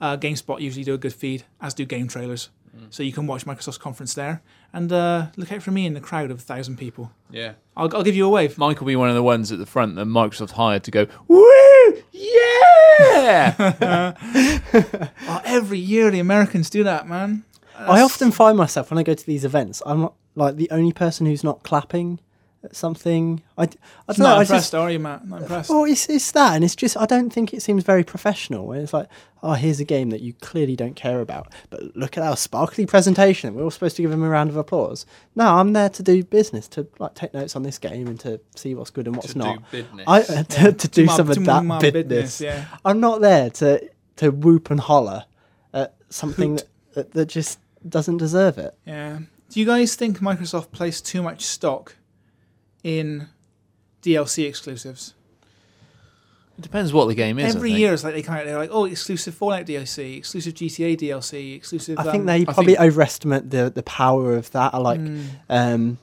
uh, 0.00 0.16
GameSpot 0.16 0.60
usually 0.60 0.84
do 0.84 0.94
a 0.94 0.98
good 0.98 1.14
feed, 1.14 1.44
as 1.60 1.74
do 1.74 1.84
game 1.84 2.08
trailers. 2.08 2.50
So 2.90 3.02
you 3.02 3.12
can 3.12 3.26
watch 3.26 3.46
Microsoft's 3.46 3.78
conference 3.78 4.12
there, 4.12 4.42
and 4.72 4.92
uh, 4.92 5.28
look 5.36 5.50
out 5.50 5.62
for 5.62 5.70
me 5.70 5.86
in 5.86 5.94
the 5.94 6.00
crowd 6.00 6.30
of 6.30 6.38
a 6.38 6.42
thousand 6.42 6.76
people. 6.76 7.10
Yeah. 7.30 7.52
I'll, 7.74 7.94
I'll 7.96 8.02
give 8.02 8.14
you 8.14 8.26
a 8.26 8.28
wave. 8.28 8.58
Mike 8.58 8.80
will 8.80 8.86
be 8.86 8.96
one 8.96 9.08
of 9.08 9.14
the 9.14 9.22
ones 9.22 9.50
at 9.50 9.58
the 9.58 9.64
front 9.64 9.96
that 9.96 10.04
Microsoft 10.04 10.52
hired 10.52 10.84
to 10.84 10.90
go, 10.90 11.06
woo, 11.26 12.02
yeah. 12.12 14.12
Oh, 15.28 15.40
every 15.44 15.78
year 15.78 16.10
the 16.10 16.20
Americans 16.20 16.68
do 16.68 16.84
that, 16.84 17.08
man. 17.08 17.44
I 17.78 18.00
often 18.02 18.30
find 18.30 18.56
myself 18.56 18.90
when 18.90 18.98
I 18.98 19.02
go 19.02 19.14
to 19.14 19.26
these 19.26 19.44
events, 19.44 19.82
I'm 19.86 20.00
not 20.02 20.14
like 20.34 20.56
the 20.56 20.68
only 20.70 20.92
person 20.92 21.26
who's 21.26 21.44
not 21.44 21.62
clapping 21.62 22.20
at 22.64 22.74
something. 22.74 23.42
I, 23.56 23.66
d- 23.66 23.78
I 24.08 24.12
don't 24.12 24.18
know. 24.20 24.24
not 24.24 24.38
I 24.38 24.40
impressed, 24.42 24.64
just, 24.66 24.74
are 24.74 24.90
you, 24.90 24.98
Matt? 24.98 25.26
Not 25.26 25.42
impressed. 25.42 25.70
well, 25.70 25.84
it's, 25.84 26.08
it's 26.08 26.30
that, 26.32 26.54
and 26.56 26.64
it's 26.64 26.74
just 26.74 26.96
I 26.96 27.06
don't 27.06 27.30
think 27.32 27.52
it 27.54 27.62
seems 27.62 27.84
very 27.84 28.02
professional. 28.02 28.72
It's 28.72 28.92
like, 28.92 29.08
oh, 29.42 29.52
here's 29.52 29.78
a 29.78 29.84
game 29.84 30.10
that 30.10 30.20
you 30.22 30.32
clearly 30.40 30.74
don't 30.74 30.96
care 30.96 31.20
about, 31.20 31.52
but 31.70 31.94
look 31.96 32.16
at 32.18 32.24
our 32.24 32.36
sparkly 32.36 32.86
presentation. 32.86 33.54
We're 33.54 33.62
all 33.62 33.70
supposed 33.70 33.96
to 33.96 34.02
give 34.02 34.10
him 34.10 34.22
a 34.22 34.28
round 34.28 34.50
of 34.50 34.56
applause. 34.56 35.06
No, 35.34 35.44
I'm 35.56 35.72
there 35.74 35.88
to 35.90 36.02
do 36.02 36.24
business, 36.24 36.66
to 36.68 36.86
like 36.98 37.14
take 37.14 37.32
notes 37.34 37.54
on 37.56 37.62
this 37.62 37.78
game 37.78 38.08
and 38.08 38.18
to 38.20 38.40
see 38.56 38.74
what's 38.74 38.90
good 38.90 39.06
and 39.06 39.16
what's 39.16 39.32
to 39.32 39.38
not. 39.38 39.70
do 39.70 39.82
business. 39.82 40.04
I 40.08 40.20
uh, 40.22 40.42
to, 40.42 40.60
Yeah. 40.62 40.70
to 40.72 40.88
do 40.88 41.04
my- 41.06 41.16
some 41.16 41.28
of 41.30 41.34
to 41.36 41.40
that 41.44 41.64
my 41.64 41.78
business. 41.78 42.40
Yeah. 42.40 42.64
I'm 42.84 43.00
not 43.00 43.20
there 43.20 43.50
to 43.50 43.90
to 44.16 44.30
whoop 44.30 44.70
and 44.70 44.80
holler 44.80 45.26
at 45.74 45.94
something 46.08 46.56
that, 46.56 46.66
that, 46.94 47.10
that 47.12 47.26
just 47.26 47.58
doesn't 47.90 48.16
deserve 48.18 48.58
it. 48.58 48.76
Yeah. 48.86 49.20
Do 49.50 49.60
you 49.60 49.66
guys 49.66 49.94
think 49.94 50.18
Microsoft 50.20 50.72
placed 50.72 51.06
too 51.06 51.22
much 51.22 51.44
stock 51.44 51.96
in 52.82 53.28
DLC 54.02 54.46
exclusives? 54.46 55.14
it 56.58 56.62
depends 56.62 56.90
what 56.92 57.06
the 57.06 57.14
game 57.14 57.38
is. 57.38 57.54
I 57.54 57.58
Every 57.58 57.68
think. 57.70 57.80
year, 57.80 57.92
it's 57.92 58.02
like 58.02 58.14
they 58.14 58.22
come 58.22 58.34
out. 58.36 58.46
they're 58.46 58.56
like, 58.56 58.70
oh, 58.72 58.86
exclusive 58.86 59.34
Fallout 59.34 59.66
DLC, 59.66 60.16
exclusive 60.16 60.54
GTA 60.54 60.96
DLC, 60.96 61.54
exclusive. 61.54 61.98
I 61.98 62.04
think 62.04 62.20
um, 62.20 62.26
they 62.26 62.40
I 62.40 62.44
probably 62.44 62.74
think- 62.76 62.80
overestimate 62.80 63.50
the 63.50 63.70
the 63.74 63.82
power 63.82 64.34
of 64.36 64.50
that. 64.52 64.72
I 64.74 64.78
like, 64.78 64.98
mm, 65.00 65.26
um, 65.50 65.98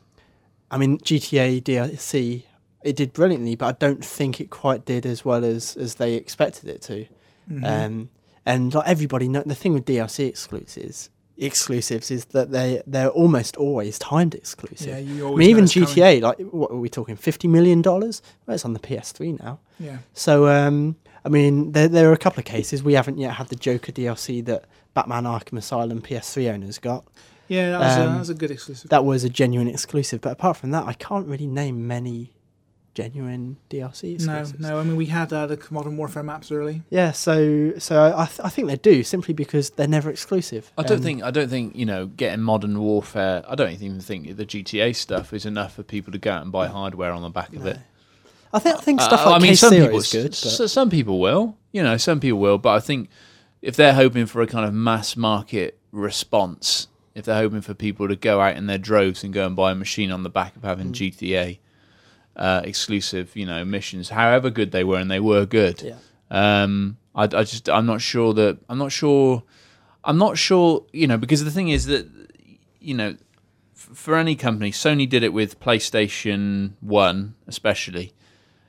I 0.69 0.78
mean, 0.78 1.00
GTA 1.00 1.62
DLC 1.63 2.43
it 2.84 2.96
did 2.98 3.13
brilliantly, 3.13 3.56
but 3.56 3.65
I 3.67 3.72
don't 3.72 4.04
think 4.06 4.39
it 4.41 4.50
quite 4.52 4.86
did 4.86 5.06
as 5.08 5.26
well 5.26 5.43
as 5.43 5.76
as 5.78 5.96
they 5.96 6.13
expected 6.15 6.69
it 6.69 6.82
to. 6.84 7.08
mhm. 7.52 7.65
Um, 7.65 8.10
and 8.46 8.74
like 8.76 8.88
everybody 8.88 9.28
know 9.30 9.41
the 9.46 9.56
thing 9.56 9.74
with 9.74 9.86
DLC 9.86 10.28
exclusives 10.28 11.10
exclusives 11.38 12.12
is 12.12 12.26
that 12.26 12.52
they 12.52 12.82
they're 12.86 13.10
almost 13.10 13.58
always 13.58 13.98
timed 14.00 14.36
exclusive. 14.36 14.88
yeah, 14.88 14.98
you 14.98 15.28
I 15.34 15.36
mean, 15.36 15.50
even 15.50 15.63
it's 15.65 15.74
coming. 15.74 15.89
GTA, 15.89 16.22
like, 16.22 16.39
what 16.52 16.72
are 16.72 16.78
we 16.78 16.89
talking? 16.89 17.15
Fifty 17.15 17.48
million 17.48 17.82
dollars? 17.82 18.22
Well, 18.46 18.56
it's 18.56 18.65
on 18.65 18.74
the 18.74 18.80
PS3 18.80 19.39
now. 19.39 19.60
Yeah. 19.80 19.98
So, 20.13 20.48
um, 20.48 20.96
I 21.26 21.30
mean, 21.30 21.72
there 21.72 21.88
there 21.88 22.10
are 22.10 22.13
a 22.13 22.17
couple 22.17 22.39
of 22.39 22.46
cases 22.46 22.84
we 22.84 22.93
haven't 22.93 23.17
yet 23.17 23.34
had 23.34 23.48
the 23.48 23.56
Joker 23.56 23.91
DLC 23.91 24.43
that 24.46 24.65
Batman 24.93 25.24
Arkham 25.24 25.58
Asylum 25.58 26.02
PS3 26.02 26.54
owners 26.54 26.78
got. 26.78 27.06
Yeah, 27.48 27.72
that 27.72 27.80
was, 27.80 27.98
a, 27.98 28.02
Um, 28.02 28.13
that 28.13 28.19
was 28.19 28.30
a 28.30 28.34
good 28.36 28.52
exclusive. 28.52 28.89
That 28.89 29.04
was 29.06 29.24
a 29.24 29.30
genuine 29.30 29.67
exclusive. 29.67 30.22
But 30.22 30.32
apart 30.32 30.58
from 30.58 30.72
that, 30.72 30.86
I 30.88 30.93
can't 30.93 31.28
really 31.28 31.48
name 31.48 31.88
many 31.88 32.34
genuine 32.93 33.58
DLC 33.69 34.03
no, 34.25 34.34
exclusives. 34.36 34.60
no. 34.60 34.79
I 34.79 34.84
mean, 34.84 34.95
we 34.95 35.08
had 35.08 35.32
uh, 35.34 35.47
the 35.47 35.60
Modern 35.71 35.97
Warfare 35.97 36.23
maps 36.23 36.51
early. 36.51 36.84
Yeah, 36.89 37.12
so 37.12 37.73
so 37.79 38.13
I, 38.15 38.25
th- 38.25 38.39
I 38.43 38.49
think 38.49 38.67
they 38.67 38.75
do 38.75 39.03
simply 39.03 39.34
because 39.34 39.71
they're 39.71 39.88
never 39.88 40.10
exclusive. 40.10 40.71
I 40.77 40.84
don't 40.84 40.97
Um, 40.97 41.03
think 41.03 41.23
I 41.23 41.32
don't 41.32 41.49
think 41.49 41.75
you 41.75 41.86
know 41.86 42.06
getting 42.08 42.41
modern 42.41 42.79
warfare. 42.79 43.43
I 43.47 43.56
don't 43.56 43.71
even 43.71 43.99
think 43.99 44.36
the 44.38 44.45
GTA 44.45 44.95
stuff 44.95 45.34
is 45.34 45.45
enough 45.45 45.73
for 45.75 45.84
people 45.84 46.12
to 46.13 46.17
go 46.19 46.32
out 46.32 46.43
and 46.43 46.51
buy 46.51 46.67
hardware 46.67 47.12
on 47.12 47.21
the 47.21 47.29
back 47.29 47.53
of 47.56 47.65
it. 47.65 47.79
I 48.53 48.60
think 48.60 48.75
I 48.77 48.82
think 48.82 49.01
stuff 49.01 49.25
Uh, 49.25 49.32
like 49.32 49.39
I 49.39 49.41
mean, 49.41 49.51
Case 49.51 49.60
some 49.62 49.73
people, 49.73 49.97
is 49.97 50.12
good. 50.12 50.32
s- 50.34 50.58
but- 50.60 50.67
some 50.69 50.89
people 50.89 51.19
will. 51.19 51.58
You 51.71 51.82
know, 51.84 51.97
some 51.97 52.19
people 52.19 52.39
will. 52.39 52.60
But 52.60 52.75
I 52.75 52.79
think 52.79 53.10
if 53.63 53.75
they're 53.75 53.93
hoping 53.95 54.27
for 54.27 54.41
a 54.41 54.47
kind 54.47 54.65
of 54.67 54.73
mass 54.73 55.17
market 55.17 55.79
response, 55.91 56.88
if 57.15 57.25
they're 57.25 57.36
hoping 57.41 57.62
for 57.62 57.73
people 57.73 58.08
to 58.08 58.15
go 58.15 58.39
out 58.39 58.56
in 58.56 58.67
their 58.67 58.77
droves 58.77 59.23
and 59.23 59.34
go 59.34 59.45
and 59.47 59.56
buy 59.56 59.71
a 59.71 59.75
machine 59.75 60.12
on 60.12 60.21
the 60.23 60.29
back 60.29 60.56
of 60.56 60.62
having 60.63 60.89
Mm. 60.91 60.93
GTA 60.93 61.60
uh, 62.36 62.62
exclusive, 62.63 63.36
you 63.36 63.46
know, 63.46 63.63
missions, 63.63 64.10
however 64.10 64.50
good 64.50 64.72
they 64.72 64.84
were, 64.84 64.98
and 64.98 65.10
they 65.12 65.19
were 65.19 65.46
good. 65.46 65.82
yeah. 65.82 65.96
Um, 66.32 66.98
I, 67.15 67.24
I 67.24 67.43
just 67.43 67.69
I'm 67.69 67.86
not 67.86 68.02
sure 68.02 68.34
that 68.34 68.58
I'm 68.67 68.78
not 68.78 68.91
sure 68.91 69.43
I'm 70.04 70.17
not 70.17 70.38
sure 70.38 70.86
you 70.91 71.08
know 71.08 71.17
because 71.17 71.43
the 71.43 71.52
thing 71.52 71.69
is 71.69 71.86
that 71.86 72.08
you 72.80 72.93
know 72.96 73.15
f- 73.76 73.89
for 73.93 74.15
any 74.15 74.36
company 74.36 74.72
Sony 74.72 75.08
did 75.08 75.24
it 75.24 75.34
with 75.34 75.60
PlayStation 75.60 76.72
One 76.82 77.36
especially 77.48 78.13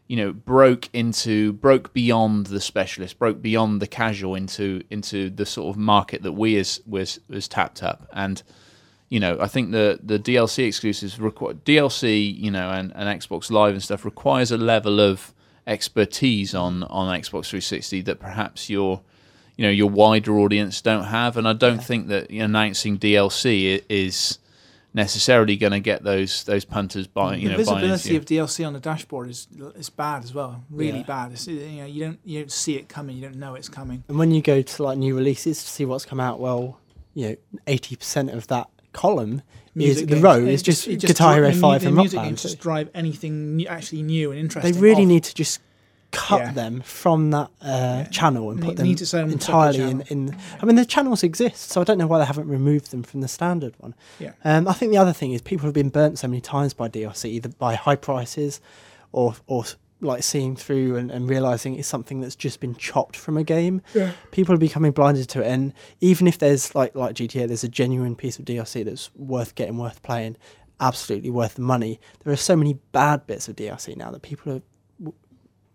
you 0.08 0.16
know 0.16 0.32
broke 0.32 0.90
into 0.92 1.54
broke 1.54 1.94
beyond 1.94 2.46
the 2.46 2.60
specialist 2.60 3.18
broke 3.18 3.40
beyond 3.40 3.80
the 3.80 3.86
casual 3.86 4.34
into 4.34 4.82
into 4.90 5.30
the 5.30 5.46
sort 5.46 5.74
of 5.74 5.80
market 5.80 6.22
that 6.22 6.32
we 6.32 6.58
as 6.58 6.80
was 6.86 7.18
was 7.28 7.48
tapped 7.48 7.82
up 7.82 8.06
and 8.12 8.42
you 9.14 9.20
know, 9.20 9.34
I 9.40 9.48
think 9.54 9.70
the 9.70 9.86
the 10.02 10.18
DLC 10.18 10.66
exclusives 10.66 11.20
require 11.20 11.54
DLC, 11.54 12.36
you 12.46 12.50
know, 12.50 12.68
and, 12.78 12.86
and 12.96 13.06
Xbox 13.20 13.48
Live 13.50 13.74
and 13.74 13.82
stuff 13.82 14.04
requires 14.04 14.50
a 14.50 14.58
level 14.58 14.98
of 15.00 15.32
expertise 15.66 16.54
on 16.54 16.82
on 16.84 17.06
Xbox 17.20 17.46
360 17.50 18.00
that 18.02 18.18
perhaps 18.18 18.68
your 18.68 19.00
you 19.56 19.64
know 19.64 19.70
your 19.70 19.88
wider 19.90 20.36
audience 20.38 20.80
don't 20.80 21.04
have, 21.04 21.36
and 21.36 21.46
I 21.46 21.52
don't 21.52 21.82
think 21.90 22.08
that 22.08 22.28
announcing 22.30 22.98
DLC 22.98 23.82
is 23.88 24.38
necessarily 24.96 25.56
going 25.56 25.72
to 25.72 25.80
get 25.80 26.02
those 26.04 26.44
those 26.44 26.64
punters 26.64 27.06
buying. 27.06 27.40
you 27.40 27.48
the 27.48 27.52
know 27.52 27.58
visibility 27.58 28.10
you. 28.12 28.18
of 28.18 28.24
DLC 28.24 28.66
on 28.66 28.72
the 28.72 28.80
dashboard 28.80 29.28
is 29.30 29.46
is 29.76 29.90
bad 29.90 30.24
as 30.24 30.32
well. 30.34 30.64
Really 30.70 30.98
Yeah. 31.00 31.04
bad. 31.04 31.32
It's, 31.32 31.46
you 31.46 31.60
know, 31.82 31.86
you 31.86 32.04
don't 32.04 32.18
you 32.24 32.40
don't 32.40 32.52
see 32.52 32.76
it 32.76 32.88
coming. 32.88 33.16
You 33.16 33.22
don't 33.28 33.36
know 33.44 33.54
it's 33.54 33.68
coming. 33.68 34.02
And 34.08 34.18
when 34.18 34.30
you 34.32 34.42
go 34.42 34.60
to 34.62 34.82
like 34.82 34.98
new 34.98 35.14
releases 35.16 35.62
to 35.62 35.68
see 35.70 35.84
what's 35.84 36.04
come 36.04 36.20
out, 36.20 36.40
well, 36.40 36.80
you 37.14 37.28
know, 37.28 37.36
eighty 37.68 37.94
percent 37.96 38.30
of 38.30 38.46
that 38.48 38.68
column 38.94 39.42
is 39.76 40.00
Music 40.02 40.08
the 40.08 40.16
row 40.16 40.36
is 40.38 40.62
just, 40.62 40.86
it 40.88 41.00
Guitar 41.00 41.34
Hero 41.34 41.52
Five 41.52 41.84
and 41.84 41.96
Rock 41.96 42.04
music 42.04 42.20
Band. 42.20 42.38
just 42.38 42.60
drive 42.60 42.88
anything 42.94 43.56
new, 43.56 43.66
actually 43.66 44.02
new 44.02 44.30
and 44.30 44.40
interesting. 44.40 44.72
They 44.72 44.80
really 44.80 45.02
off. 45.02 45.08
need 45.08 45.24
to 45.24 45.34
just 45.34 45.60
cut 46.12 46.38
Yeah. 46.40 46.52
them 46.52 46.80
from 46.82 47.32
that 47.32 47.50
uh, 47.60 47.66
Yeah. 47.66 48.04
channel 48.04 48.50
and 48.52 48.62
put 48.62 48.76
them 48.76 48.86
needs 48.86 49.02
its 49.02 49.12
entirely 49.14 49.80
in, 49.80 50.00
in. 50.02 50.36
I 50.62 50.64
mean, 50.64 50.76
the 50.76 50.84
channels 50.86 51.24
exist, 51.24 51.72
so 51.72 51.80
I 51.80 51.84
don't 51.84 51.98
know 51.98 52.06
why 52.06 52.20
they 52.20 52.24
haven't 52.24 52.46
removed 52.46 52.92
them 52.92 53.02
from 53.02 53.20
the 53.20 53.26
standard 53.26 53.74
one. 53.78 53.94
Yeah. 54.20 54.30
Um, 54.44 54.68
I 54.68 54.74
think 54.74 54.92
the 54.92 54.98
other 54.98 55.12
thing 55.12 55.32
is 55.32 55.42
people 55.42 55.66
have 55.66 55.74
been 55.74 55.88
burnt 55.88 56.20
so 56.20 56.28
many 56.28 56.40
times 56.40 56.72
by 56.72 56.88
DLC, 56.88 57.30
either 57.30 57.48
by 57.48 57.74
high 57.74 57.96
prices, 57.96 58.60
or 59.10 59.34
or 59.48 59.64
like 60.00 60.22
seeing 60.22 60.54
through 60.56 60.96
and, 60.96 61.10
and 61.10 61.28
realizing 61.28 61.76
it's 61.76 61.88
something 61.88 62.20
that's 62.20 62.36
just 62.36 62.60
been 62.60 62.74
chopped 62.74 63.16
from 63.16 63.36
a 63.36 63.44
game. 63.44 63.80
Yeah. 63.94 64.12
People 64.32 64.54
are 64.54 64.58
becoming 64.58 64.92
blinded 64.92 65.28
to 65.30 65.42
it, 65.42 65.46
and 65.46 65.72
even 66.00 66.26
if 66.26 66.38
there's 66.38 66.74
like 66.74 66.94
like 66.94 67.14
GTA, 67.14 67.46
there's 67.48 67.64
a 67.64 67.68
genuine 67.68 68.14
piece 68.16 68.38
of 68.38 68.44
DLC 68.44 68.84
that's 68.84 69.10
worth 69.14 69.54
getting, 69.54 69.78
worth 69.78 70.02
playing, 70.02 70.36
absolutely 70.80 71.30
worth 71.30 71.54
the 71.54 71.62
money. 71.62 72.00
There 72.22 72.32
are 72.32 72.36
so 72.36 72.56
many 72.56 72.74
bad 72.92 73.26
bits 73.26 73.48
of 73.48 73.56
DLC 73.56 73.96
now 73.96 74.10
that 74.10 74.22
people 74.22 74.52
are 74.54 74.62
w- 74.98 75.16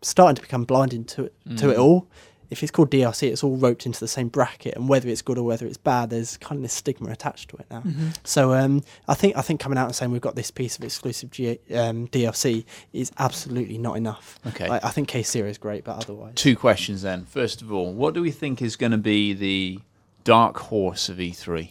starting 0.01 0.35
to 0.35 0.41
become 0.41 0.63
blinded 0.65 1.07
to 1.09 1.25
it, 1.25 1.33
to 1.57 1.69
it 1.71 1.77
Mm. 1.77 1.81
all. 1.81 2.07
If 2.49 2.63
it's 2.63 2.71
called 2.71 2.89
DLC, 2.89 3.29
it's 3.29 3.43
all 3.43 3.55
roped 3.57 3.85
into 3.85 3.99
the 3.99 4.07
same 4.07 4.27
bracket, 4.27 4.75
and 4.75 4.89
whether 4.89 5.07
it's 5.07 5.21
good 5.21 5.37
or 5.37 5.43
whether 5.43 5.65
it's 5.67 5.77
bad, 5.77 6.09
there's 6.09 6.37
kind 6.37 6.57
of 6.57 6.63
this 6.63 6.73
stigma 6.73 7.11
attached 7.11 7.49
to 7.51 7.57
it 7.57 7.65
now. 7.69 7.81
Mhm. 7.81 8.17
So 8.23 8.53
um, 8.53 8.83
I 9.07 9.13
think 9.13 9.37
I 9.37 9.41
think 9.41 9.59
coming 9.59 9.77
out 9.77 9.85
and 9.85 9.95
saying 9.95 10.11
we've 10.11 10.21
got 10.21 10.35
this 10.35 10.49
piece 10.51 10.77
of 10.77 10.83
exclusive 10.83 11.29
G- 11.31 11.59
um, 11.75 12.07
DLC 12.07 12.65
is 12.91 13.11
absolutely 13.19 13.77
not 13.77 13.97
enough. 13.97 14.39
Okay. 14.47 14.67
I, 14.67 14.77
I 14.77 14.89
think 14.89 15.07
Case 15.07 15.29
Zero 15.29 15.47
is 15.49 15.57
great, 15.57 15.83
but 15.83 15.97
otherwise, 15.97 16.33
Two 16.35 16.55
questions 16.55 17.01
then. 17.03 17.25
First 17.25 17.61
of 17.61 17.71
all, 17.71 17.93
what 17.93 18.13
do 18.13 18.21
we 18.21 18.31
think 18.31 18.61
is 18.61 18.75
going 18.75 18.91
to 18.93 18.97
be 18.97 19.33
the 19.33 19.79
dark 20.23 20.57
horse 20.57 21.07
of 21.09 21.19
E 21.19 21.31
E3? 21.31 21.69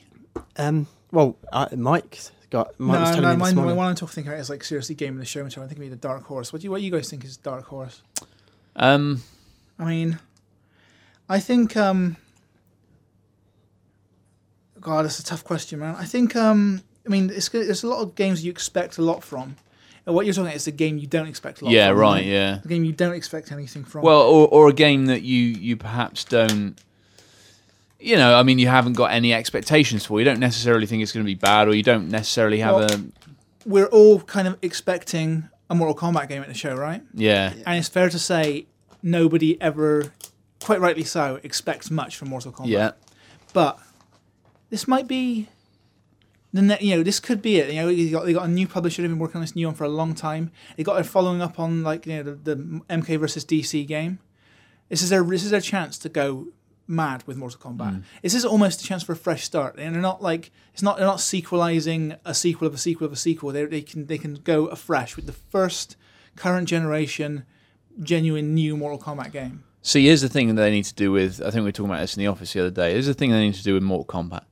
um, 0.59 0.87
well, 1.11 1.37
uh, 1.53 1.69
Mike's 1.75 2.31
got 2.51 2.79
Mike 2.79 2.95
no, 2.95 3.01
was 3.01 3.09
telling 3.11 3.23
no, 3.23 3.29
me 3.29 3.35
this 3.35 3.41
mine, 3.41 3.55
morning. 3.57 3.77
one 3.77 3.87
I'm 3.89 3.97
thinking 3.97 4.29
about 4.29 4.41
is 4.41 4.51
like 4.51 4.65
seriously 4.65 4.95
game 4.95 5.15
of 5.15 5.19
the 5.21 5.27
show. 5.27 5.45
I 5.45 5.49
think 5.49 5.73
it'd 5.73 5.91
the 5.91 5.97
dark 5.97 6.25
horse. 6.25 6.53
What 6.53 6.61
do 6.63 6.67
you 6.67 6.71
what 6.71 6.79
do 6.79 6.85
you 6.85 6.91
guys 6.93 7.09
think 7.11 7.25
is 7.25 7.37
dark 7.37 7.65
horse? 7.67 8.03
Um, 8.77 9.23
I 9.79 9.85
mean, 9.85 10.19
I 11.29 11.41
think. 11.41 11.77
um 11.77 12.17
God, 14.81 15.05
that's 15.05 15.19
a 15.19 15.25
tough 15.25 15.45
question, 15.45 15.81
man. 15.81 15.95
I 15.97 16.05
think. 16.05 16.37
um 16.37 16.83
I 17.07 17.11
mean, 17.11 17.31
it's, 17.31 17.49
there's 17.49 17.83
a 17.85 17.89
lot 17.89 18.03
of 18.03 18.15
games 18.15 18.45
you 18.45 18.51
expect 18.51 18.99
a 18.99 19.03
lot 19.03 19.25
from. 19.25 19.57
And 20.05 20.15
what 20.15 20.27
you're 20.27 20.35
talking 20.35 20.47
about 20.49 20.57
is 20.57 20.67
a 20.67 20.71
game 20.73 20.99
you 20.99 21.07
don't 21.07 21.27
expect 21.27 21.61
a 21.61 21.65
lot 21.65 21.71
from. 21.71 21.75
yeah, 21.75 21.89
from. 21.89 21.99
right, 21.99 22.25
yeah. 22.25 22.59
The 22.63 22.69
game 22.69 22.85
you 22.85 22.93
don't 22.93 23.15
expect 23.15 23.51
anything 23.51 23.85
from. 23.85 24.03
Well, 24.03 24.21
or, 24.23 24.47
or 24.49 24.69
a 24.69 24.73
game 24.73 25.07
that 25.07 25.23
you 25.23 25.39
you 25.43 25.77
perhaps 25.77 26.25
don't. 26.25 26.77
You 28.01 28.15
know, 28.17 28.37
I 28.39 28.45
mean, 28.45 28.59
you 28.61 28.69
haven't 28.69 28.93
got 28.93 29.11
any 29.11 29.35
expectations 29.35 30.07
for. 30.07 30.21
You 30.21 30.25
don't 30.25 30.39
necessarily 30.39 30.87
think 30.87 31.03
it's 31.03 31.11
going 31.13 31.25
to 31.25 31.27
be 31.27 31.35
bad, 31.35 31.67
or 31.67 31.75
you 31.75 31.83
don't 31.83 32.09
necessarily 32.11 32.61
have 32.61 32.75
Well- 32.77 32.93
a 32.93 33.01
we're 33.67 33.87
all 33.89 34.21
kind 34.21 34.49
of 34.49 34.57
expecting 34.63 35.49
a 35.69 35.75
Mortal 35.75 35.95
Kombat 35.95 36.29
game 36.29 36.41
at 36.41 36.49
the 36.49 36.55
show, 36.55 36.75
right? 36.75 37.03
yeah. 37.13 37.53
And 37.67 37.77
it's 37.79 37.89
fair 37.89 38.09
to 38.09 38.19
say 38.19 38.67
nobody 39.03 39.61
ever, 39.61 40.13
quite 40.63 40.81
rightly 40.81 41.05
so, 41.05 41.41
expects 41.43 41.91
much 41.91 42.17
from 42.17 42.29
Mortal 42.29 42.53
Kombat. 42.53 42.69
Yeah, 42.69 42.93
But 43.53 43.79
this 44.71 44.87
might 44.89 45.09
be 45.09 45.49
the 46.53 46.63
ne- 46.63 46.79
you 46.81 46.97
know 46.97 47.03
this 47.03 47.21
could 47.21 47.43
be 47.43 47.57
it. 47.57 47.73
You 47.73 47.83
know, 47.83 47.89
they 47.89 48.11
got, 48.11 48.25
they 48.25 48.33
got 48.33 48.47
a 48.47 48.51
new 48.51 48.67
publisher. 48.67 49.03
They've 49.03 49.11
been 49.11 49.19
working 49.19 49.37
on 49.37 49.43
this 49.43 49.55
new 49.55 49.67
one 49.67 49.75
for 49.75 49.85
a 49.85 49.89
long 49.89 50.15
time. 50.15 50.51
They 50.77 50.83
got 50.83 51.01
a 51.01 51.05
following 51.05 51.43
up 51.43 51.59
on 51.59 51.83
like 51.83 52.07
you 52.07 52.17
know 52.17 52.23
the, 52.23 52.55
the 52.55 52.57
MK 52.91 53.19
versus 53.21 53.45
DC 53.45 53.87
game. 53.87 54.19
This 54.89 55.03
is 55.03 55.11
their 55.11 55.23
this 55.23 55.45
is 55.45 55.51
their 55.51 55.61
chance 55.61 55.99
to 55.99 56.09
go 56.09 56.49
mad 56.87 57.23
with 57.27 57.37
Mortal 57.37 57.61
Kombat. 57.61 57.97
Mm. 57.97 58.03
This 58.23 58.35
is 58.35 58.45
almost 58.45 58.81
a 58.81 58.85
chance 58.85 59.03
for 59.03 59.13
a 59.13 59.17
fresh 59.17 59.45
start, 59.45 59.77
and 59.79 59.95
they're 59.95 60.03
not 60.03 60.23
like 60.23 60.51
it's 60.73 60.83
not 60.83 60.97
they're 60.97 61.07
not 61.07 61.21
sequelizing 61.21 62.17
a 62.25 62.35
sequel 62.35 62.67
of 62.67 62.75
a 62.75 62.79
sequel 62.79 63.07
of 63.07 63.13
a 63.13 63.17
sequel. 63.17 63.53
They 63.53 63.67
they 63.67 63.83
can 63.83 64.07
they 64.07 64.19
can 64.19 64.35
go 64.35 64.67
afresh 64.67 65.17
with 65.17 65.27
the 65.27 65.33
first 65.33 65.97
current 66.37 66.69
generation 66.69 67.45
genuine 68.01 68.55
new 68.55 68.77
Mortal 68.77 68.99
Kombat 68.99 69.33
game. 69.33 69.65
See, 69.83 70.05
here's 70.07 70.21
the 70.21 70.29
thing 70.29 70.49
that 70.49 70.55
they 70.63 70.71
need 70.71 70.85
to 70.85 70.95
do 70.95 71.13
with. 71.13 71.41
I 71.41 71.45
think 71.51 71.57
we 71.57 71.63
were 71.63 71.73
talking 71.73 71.91
about 71.91 72.01
this 72.01 72.17
in 72.17 72.21
the 72.21 72.27
office 72.27 72.53
the 72.53 72.61
other 72.61 72.71
day. 72.71 72.93
Here's 72.93 73.07
the 73.07 73.15
thing 73.15 73.31
they 73.31 73.41
need 73.41 73.55
to 73.55 73.63
do 73.63 73.75
with 73.75 73.83
Mortal 73.83 74.05
Kombat. 74.07 74.43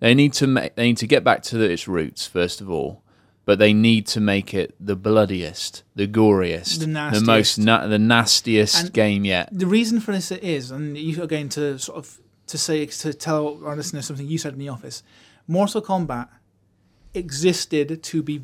They 0.00 0.14
need 0.14 0.32
to 0.34 0.46
make. 0.46 0.74
They 0.76 0.86
need 0.88 0.98
to 0.98 1.06
get 1.06 1.24
back 1.24 1.42
to 1.44 1.56
the, 1.58 1.70
its 1.70 1.88
roots 1.88 2.26
first 2.26 2.60
of 2.60 2.68
all, 2.70 3.02
but 3.46 3.58
they 3.58 3.72
need 3.72 4.06
to 4.08 4.20
make 4.20 4.52
it 4.52 4.74
the 4.78 4.94
bloodiest, 4.96 5.82
the 5.96 6.06
goriest, 6.06 6.80
The 6.80 6.86
most 6.86 7.22
nastiest. 7.22 7.58
na- 7.58 7.86
the 7.86 7.98
nastiest 7.98 8.80
And- 8.84 8.92
game 8.92 9.24
yet. 9.24 9.48
the 9.50 9.66
reason 9.66 10.00
for 10.00 10.12
this 10.12 10.30
is, 10.30 10.70
and 10.70 10.96
you 10.98 11.22
are 11.22 11.26
going 11.26 11.48
to 11.50 11.78
sort 11.78 11.98
of 11.98 12.18
to 12.48 12.58
say 12.58 12.84
to 12.84 13.14
tell 13.14 13.60
our 13.64 13.74
listeners 13.74 14.04
something 14.06 14.28
you 14.28 14.36
said 14.38 14.52
in 14.52 14.58
the 14.58 14.68
office. 14.68 15.02
Mortal 15.48 15.80
Kombat 15.80 16.28
existed 17.14 18.02
to 18.02 18.22
be 18.22 18.40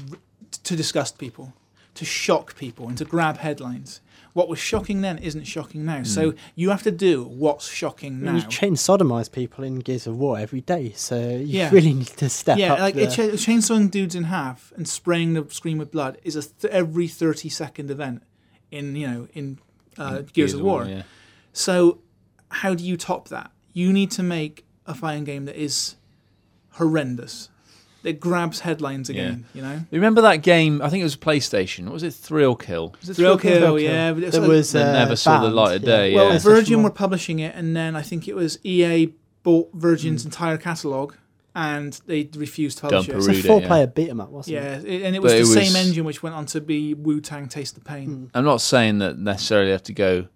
to 0.63 0.77
disgust 0.77 1.19
people, 1.19 1.53
to 1.95 2.05
shock 2.05 2.57
people, 2.57 2.89
and 2.89 2.97
to 2.99 3.05
grab 3.05 3.39
headlines. 3.39 4.01
What 4.33 4.49
was 4.49 4.59
shocking 4.59 5.01
then 5.01 5.19
isn't 5.19 5.45
shocking 5.45 5.85
now. 5.85 6.05
So 6.05 6.35
you 6.55 6.71
have 6.71 6.83
to 6.85 6.91
do 6.93 7.25
what's 7.25 7.69
shocking 7.69 8.23
now. 8.23 8.37
you 8.37 8.43
chain 8.43 8.75
sodomize 8.75 9.31
people 9.31 9.65
in 9.65 9.81
Gears 9.81 10.07
of 10.07 10.17
War 10.19 10.39
every 10.39 10.61
day, 10.61 10.93
so 10.95 11.19
you 11.19 11.47
Yeah. 11.59 11.71
really 11.71 11.93
need 11.93 12.07
to 12.19 12.29
step 12.29 12.57
yeah, 12.59 12.75
up. 12.75 12.79
like 12.79 12.95
the, 12.95 13.07
cha- 13.09 13.35
chainsawing 13.37 13.91
dudes 13.91 14.15
in 14.15 14.25
half 14.25 14.73
and 14.77 14.89
spraying 14.89 15.35
the 15.35 15.45
screen 15.51 15.79
with 15.79 15.91
blood 15.91 16.19
is 16.23 16.37
a 16.37 16.43
th- 16.43 16.73
every 16.73 17.09
thirty 17.09 17.49
second 17.49 17.91
event 17.91 18.23
in 18.71 18.95
you 18.95 19.07
know 19.09 19.29
in 19.35 19.59
uh, 19.99 20.23
Gears, 20.33 20.55
of 20.55 20.61
War. 20.61 20.85
yeah. 20.85 21.03
So, 21.53 21.99
how 22.49 22.75
do 22.75 22.85
you 22.85 22.97
top 22.97 23.29
that? 23.29 23.51
You 23.73 23.93
need 23.93 24.11
to 24.13 24.23
make 24.23 24.65
a 24.87 24.95
fighting 24.95 25.25
game 25.25 25.45
that 25.47 25.57
is 25.57 25.97
horrendous, 26.75 27.49
that 28.03 28.19
grabs 28.21 28.61
headlines 28.61 29.09
again. 29.11 29.45
You 29.55 29.63
know, 29.63 29.81
Remember 29.91 30.21
that 30.23 30.37
game? 30.37 30.81
I 30.83 30.89
think 30.89 31.01
it 31.01 31.05
was 31.05 31.17
PlayStation. 31.17 31.85
What 31.85 31.93
was 31.95 32.03
it? 32.03 32.15
Thrill 32.15 32.57
Kill. 32.57 32.95
Was 33.01 33.11
it 33.11 33.15
Thrill 33.15 33.39
Kill, 33.39 33.59
Kill, 33.59 33.67
Kill. 33.77 33.81
yeah. 33.81 34.13
But 34.13 34.23
it's 34.23 34.33
there 34.33 34.41
like- 34.43 34.49
was 34.49 34.73
That 34.73 34.89
uh, 34.95 34.99
never 34.99 35.17
saw 35.17 35.41
the 35.43 35.51
light 35.51 35.77
of 35.77 35.83
day, 35.85 36.15
well, 36.15 36.33
yeah. 36.33 36.39
Virgin 36.39 36.83
were 36.83 36.91
publishing 36.91 37.39
it, 37.41 37.55
and 37.55 37.77
then 37.77 37.95
I 37.97 38.03
think 38.03 38.27
it 38.29 38.35
was 38.35 38.59
EA 38.65 39.13
bought. 39.43 39.71
Virgin's 39.75 40.25
entire 40.25 40.57
catalog, 40.57 41.15
and 41.55 42.01
they 42.07 42.29
refused 42.37 42.79
to 42.79 42.83
publish 42.83 43.07
Dump 43.09 43.19
it. 43.23 43.29
It's 43.29 43.45
a 43.45 43.49
four-player 43.49 43.87
beat 43.89 44.09
'em 44.11 44.21
up, 44.21 44.31
wasn't 44.31 44.55
Yeah, 44.57 44.77
it? 44.77 44.85
Yeah, 45.01 45.07
and 45.07 45.17
it 45.17 45.21
was 45.23 45.33
But 45.33 45.37
the 45.37 45.43
it 45.43 45.47
same 45.47 45.73
was- 45.75 45.87
engine 45.89 46.05
which 46.05 46.23
went 46.23 46.35
on 46.37 46.47
to 46.47 46.61
be 46.61 46.95
Wu 46.95 47.21
Tang 47.21 47.49
Taste 47.49 47.75
the 47.75 47.81
Pain. 47.81 48.07
Hmm. 48.09 48.25
I'm 48.35 48.45
not 48.45 48.61
saying 48.61 48.99
that 48.99 49.19
necessarily 49.19 49.71
have 49.73 49.83
to 49.85 49.93
go 49.93 50.27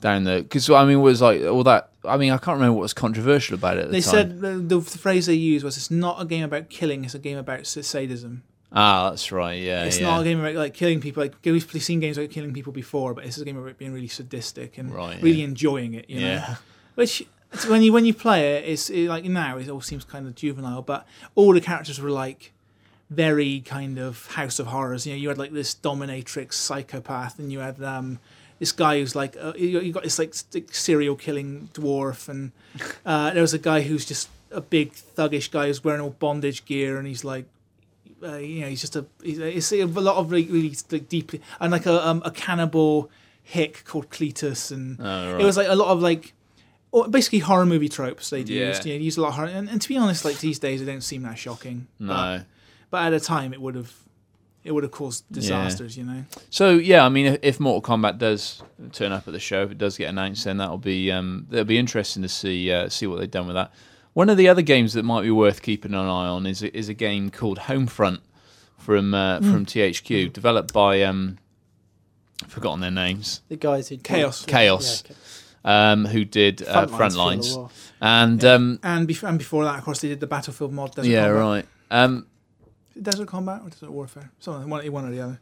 down 0.00 0.24
the 0.24 0.42
because 0.42 0.68
I 0.70 0.84
mean 0.84 0.98
it 0.98 1.02
was 1.02 1.20
like 1.20 1.42
all 1.42 1.64
that. 1.64 1.90
I 2.04 2.16
mean 2.16 2.32
I 2.32 2.38
can't 2.38 2.56
remember 2.56 2.74
what 2.74 2.82
was 2.82 2.94
controversial 2.94 3.54
about 3.54 3.76
it. 3.78 3.80
At 3.80 3.86
the 3.86 3.92
They 3.92 4.00
time. 4.00 4.10
said 4.10 4.40
the, 4.40 4.50
the 4.58 4.80
phrase 4.80 5.26
they 5.26 5.34
used 5.34 5.64
was, 5.64 5.76
"It's 5.76 5.90
not 5.90 6.20
a 6.20 6.24
game 6.24 6.44
about 6.44 6.68
killing; 6.70 7.04
it's 7.04 7.14
a 7.14 7.18
game 7.18 7.38
about 7.38 7.66
sadism." 7.66 8.42
ah, 8.70 9.08
that's 9.08 9.32
right. 9.32 9.60
Yeah, 9.62 9.84
It's 9.84 9.98
yeah. 9.98 10.08
not 10.08 10.20
a 10.20 10.24
game 10.24 10.40
about 10.40 10.54
like 10.54 10.74
killing 10.74 11.00
people. 11.00 11.22
Like 11.22 11.34
we've 11.44 11.62
seen 11.82 12.00
games 12.00 12.18
about 12.18 12.30
killing 12.30 12.52
people 12.52 12.72
before, 12.72 13.14
but 13.14 13.24
this 13.24 13.36
is 13.36 13.42
a 13.42 13.44
game 13.46 13.56
about 13.56 13.78
being 13.78 13.92
really 13.94 14.08
sadistic 14.08 14.76
and 14.78 14.94
Right, 14.94 15.20
really 15.22 15.38
yeah. 15.38 15.44
enjoying 15.46 15.94
it. 15.94 16.08
You 16.10 16.20
know, 16.20 16.26
yeah, 16.26 16.56
which 16.94 17.24
it's 17.52 17.66
when 17.66 17.82
you 17.82 17.92
when 17.92 18.04
you 18.04 18.12
play 18.14 18.56
it, 18.56 18.64
it's 18.68 18.90
it, 18.90 19.08
like 19.08 19.24
now 19.24 19.56
it 19.58 19.68
all 19.70 19.80
seems 19.80 20.04
kind 20.04 20.26
of 20.26 20.34
juvenile, 20.34 20.82
but 20.82 21.06
all 21.34 21.52
the 21.54 21.60
characters 21.62 21.98
were 22.00 22.10
like 22.10 22.52
very 23.10 23.60
kind 23.60 23.98
of 23.98 24.26
House 24.32 24.58
of 24.58 24.66
Horrors. 24.66 25.06
You 25.06 25.14
know, 25.14 25.18
you 25.18 25.28
had 25.30 25.38
like 25.38 25.52
this 25.52 25.74
dominatrix 25.74 26.52
psychopath, 26.52 27.38
and 27.38 27.50
you 27.50 27.60
had 27.60 27.82
um 27.82 28.18
this 28.58 28.72
guy 28.72 28.98
who's 28.98 29.14
like 29.14 29.36
uh, 29.40 29.52
you 29.56 29.80
you 29.80 29.92
got 29.92 30.02
this 30.04 30.18
like 30.18 30.34
serial 30.72 31.16
killing 31.16 31.68
dwarf, 31.74 32.28
and 32.28 32.52
uh, 33.06 33.30
there 33.32 33.42
was 33.42 33.54
a 33.54 33.58
guy 33.58 33.82
who's 33.82 34.04
just 34.04 34.28
a 34.50 34.60
big 34.60 34.92
thuggish 34.92 35.50
guy 35.50 35.66
who's 35.66 35.84
wearing 35.84 36.00
all 36.00 36.10
bondage 36.10 36.64
gear, 36.64 36.98
and 36.98 37.06
he's 37.06 37.24
like. 37.24 37.46
Uh, 38.20 38.34
you 38.38 38.62
know, 38.62 38.66
he's 38.66 38.80
just 38.80 38.96
a. 38.96 39.06
He's 39.22 39.38
a 39.38 39.56
it's 39.56 39.70
a 39.70 39.84
lot 39.84 40.16
of 40.16 40.32
really, 40.32 40.46
really 40.50 40.74
like 40.90 41.08
deeply, 41.08 41.40
and 41.60 41.70
like 41.70 41.86
a 41.86 42.04
um, 42.04 42.20
a 42.24 42.32
cannibal 42.32 43.12
hick 43.44 43.84
called 43.84 44.10
Cletus, 44.10 44.72
and 44.72 44.98
Oh, 45.00 45.32
right. 45.34 45.40
it 45.40 45.44
was 45.44 45.56
like 45.56 45.68
a 45.68 45.76
lot 45.76 45.92
of 45.92 46.02
like 46.02 46.32
or 46.90 47.06
basically 47.06 47.38
horror 47.38 47.64
movie 47.64 47.88
tropes 47.88 48.30
they'd 48.30 48.48
Yeah. 48.48 48.68
used. 48.68 48.84
You 48.84 48.94
know, 48.94 49.00
used 49.04 49.18
a 49.18 49.20
lot 49.20 49.28
of 49.28 49.34
horror, 49.34 49.46
and, 49.48 49.68
and 49.68 49.80
to 49.80 49.88
be 49.88 49.96
honest, 49.96 50.24
like 50.24 50.40
these 50.40 50.58
days, 50.58 50.80
they 50.84 50.90
don't 50.90 51.02
seem 51.02 51.22
that 51.22 51.38
shocking. 51.38 51.86
But, 52.00 52.06
no. 52.38 52.42
but 52.90 53.04
at 53.06 53.12
a 53.12 53.20
time, 53.20 53.52
it 53.52 53.60
would 53.60 53.76
have 53.76 53.92
it 54.68 54.72
would 54.74 54.84
have 54.84 54.92
caused 54.92 55.24
disasters. 55.32 55.96
You 55.96 56.04
know, 56.04 56.24
So 56.50 56.70
yeah, 56.72 57.04
I 57.04 57.08
mean, 57.08 57.26
if, 57.26 57.38
if 57.42 57.60
Mortal 57.60 57.82
Kombat 57.82 58.18
does 58.18 58.62
turn 58.92 59.10
up 59.12 59.26
at 59.26 59.32
the 59.32 59.40
show, 59.40 59.62
if 59.64 59.70
it 59.72 59.78
does 59.78 59.96
get 59.96 60.08
announced, 60.10 60.44
then 60.44 60.58
that'll 60.58 60.78
be 60.78 61.10
um, 61.10 61.46
that'll 61.50 61.64
be 61.64 61.78
interesting 61.78 62.22
to 62.22 62.28
see 62.28 62.70
uh, 62.70 62.88
see 62.88 63.06
what 63.06 63.18
they've 63.18 63.30
done 63.30 63.46
with 63.46 63.56
that. 63.56 63.72
One 64.12 64.28
of 64.30 64.36
the 64.36 64.48
other 64.48 64.62
games 64.62 64.92
that 64.94 65.04
might 65.04 65.22
be 65.22 65.30
worth 65.30 65.62
keeping 65.62 65.92
an 65.94 66.00
eye 66.00 66.28
on 66.28 66.46
is 66.46 66.62
a- 66.62 66.76
is 66.76 66.88
a 66.88 66.94
game 66.94 67.30
called 67.30 67.58
Homefront 67.60 68.20
from 68.76 69.14
uh, 69.14 69.38
Hmm. 69.40 69.52
from 69.52 69.66
THQ, 69.66 70.32
developed 70.32 70.72
by 70.72 71.02
um, 71.02 71.38
I've 72.44 72.50
forgotten 72.52 72.80
their 72.80 72.90
names, 72.90 73.42
The 73.48 73.56
guys 73.56 73.88
who 73.88 73.96
Kaos. 73.98 74.44
Kaos, 74.46 75.02
Yeah, 75.06 75.10
okay. 75.12 75.90
um, 75.92 76.04
who 76.06 76.24
did 76.24 76.62
uh, 76.62 76.86
Frontlines 76.86 76.90
for 76.90 76.96
Frontlines, 76.96 77.52
the 77.52 77.58
war. 77.58 77.70
and 78.00 78.44
um, 78.44 78.78
and, 78.82 79.08
bef- 79.08 79.28
and 79.28 79.38
before 79.38 79.64
that, 79.64 79.78
of 79.78 79.84
course, 79.84 80.00
they 80.00 80.08
did 80.08 80.20
the 80.20 80.26
Battlefield 80.28 80.72
mod. 80.72 80.96
Yeah, 81.04 81.26
Combat. 81.26 81.40
right. 81.42 81.66
Um, 81.90 82.26
Desert 83.02 83.28
Combat 83.28 83.62
or 83.64 83.70
Desert 83.70 83.90
Warfare, 83.90 84.30
something 84.38 84.68
one, 84.68 84.90
one 84.92 85.04
or 85.06 85.10
the 85.10 85.20
other. 85.20 85.40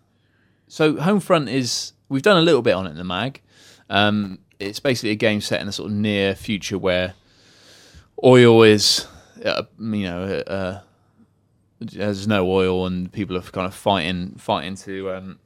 So 0.69 0.95
Homefront 0.95 1.53
is 1.53 1.93
we've 2.09 2.23
done 2.23 2.37
a 2.37 2.43
little 2.43 2.63
bit 2.63 2.75
on 2.75 2.87
it 2.87 2.91
in 2.91 2.97
the 2.97 3.05
mag. 3.05 3.41
Um, 3.89 4.39
it's 4.59 4.81
basically 4.81 5.11
a 5.11 5.17
game 5.17 5.41
set 5.41 5.61
in 5.61 5.69
a 5.69 5.73
sort 5.73 5.91
of 5.91 5.97
near 5.97 6.35
future 6.35 6.79
where 6.79 7.15
oil 8.25 8.63
is, 8.63 9.07
uh, 9.45 9.65
you 9.79 10.05
know, 10.05 10.23
uh, 10.25 10.81
there's 11.81 12.27
no 12.27 12.51
oil 12.51 12.87
and 12.87 13.13
people 13.13 13.37
are 13.37 13.43
kind 13.43 13.67
of 13.67 13.75
fighting 13.75 14.35
fighting 14.39 14.75
to 14.77 15.13
um, 15.13 15.39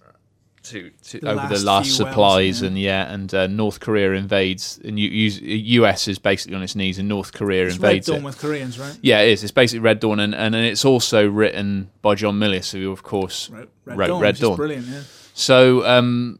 to, 0.64 0.90
to 1.04 1.20
The 1.20 1.28
over 1.28 1.36
last 1.36 1.48
the 1.60 1.64
last 1.66 1.96
few 1.96 2.04
wells, 2.04 2.10
supplies 2.12 2.60
yeah. 2.62 2.66
and 2.68 2.78
yeah, 2.78 3.12
and 3.14 3.34
uh, 3.34 3.46
North 3.46 3.80
Korea 3.80 4.12
invades 4.12 4.78
and 4.84 4.98
U- 4.98 5.08
U- 5.08 5.82
US 5.84 6.06
is 6.08 6.18
basically 6.18 6.56
on 6.56 6.62
its 6.62 6.74
knees 6.76 6.98
and 6.98 7.08
North 7.08 7.32
Korea 7.32 7.68
invades. 7.68 8.08
It's 8.08 8.08
Red 8.08 8.14
Dawn 8.16 8.22
it. 8.22 8.24
with 8.26 8.38
Koreans, 8.38 8.78
right? 8.78 8.98
Yeah, 9.02 9.20
it 9.20 9.30
is. 9.30 9.42
It's 9.42 9.52
basically 9.52 9.80
Red 9.80 10.00
Dawn, 10.00 10.20
and, 10.20 10.34
and 10.34 10.54
it's 10.54 10.84
also 10.84 11.26
written 11.28 11.90
by 12.02 12.14
John 12.14 12.38
Milius, 12.38 12.72
who 12.72 12.90
of 12.92 13.02
course 13.02 13.48
Red, 13.50 13.68
Red 13.86 13.96
Red- 13.98 14.06
Dawn, 14.08 14.20
Red 14.22 14.36
Dawn. 14.36 14.56
brilliant. 14.56 14.86
Yeah. 14.86 15.02
So 15.34 15.86
um, 15.86 16.38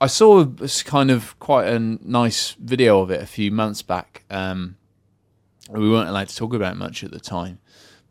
I 0.00 0.08
saw 0.08 0.40
a 0.42 0.64
s- 0.64 0.82
kind 0.82 1.10
of 1.10 1.38
quite 1.38 1.68
a 1.68 1.78
nice 1.78 2.52
video 2.58 3.00
of 3.00 3.10
it 3.10 3.20
a 3.22 3.26
few 3.26 3.50
months 3.52 3.82
back. 3.82 4.24
Um, 4.30 4.76
we 5.70 5.88
weren't 5.88 6.08
allowed 6.08 6.28
to 6.28 6.36
talk 6.36 6.52
about 6.54 6.72
it 6.72 6.76
much 6.78 7.04
at 7.04 7.10
the 7.12 7.20
time, 7.20 7.58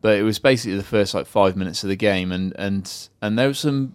but 0.00 0.16
it 0.18 0.22
was 0.22 0.38
basically 0.38 0.76
the 0.76 0.82
first 0.82 1.14
like 1.14 1.26
five 1.26 1.54
minutes 1.56 1.82
of 1.84 1.88
the 1.90 1.96
game, 1.96 2.32
and 2.32 2.52
and 2.58 3.08
and 3.22 3.38
there 3.38 3.48
was 3.48 3.58
some 3.58 3.94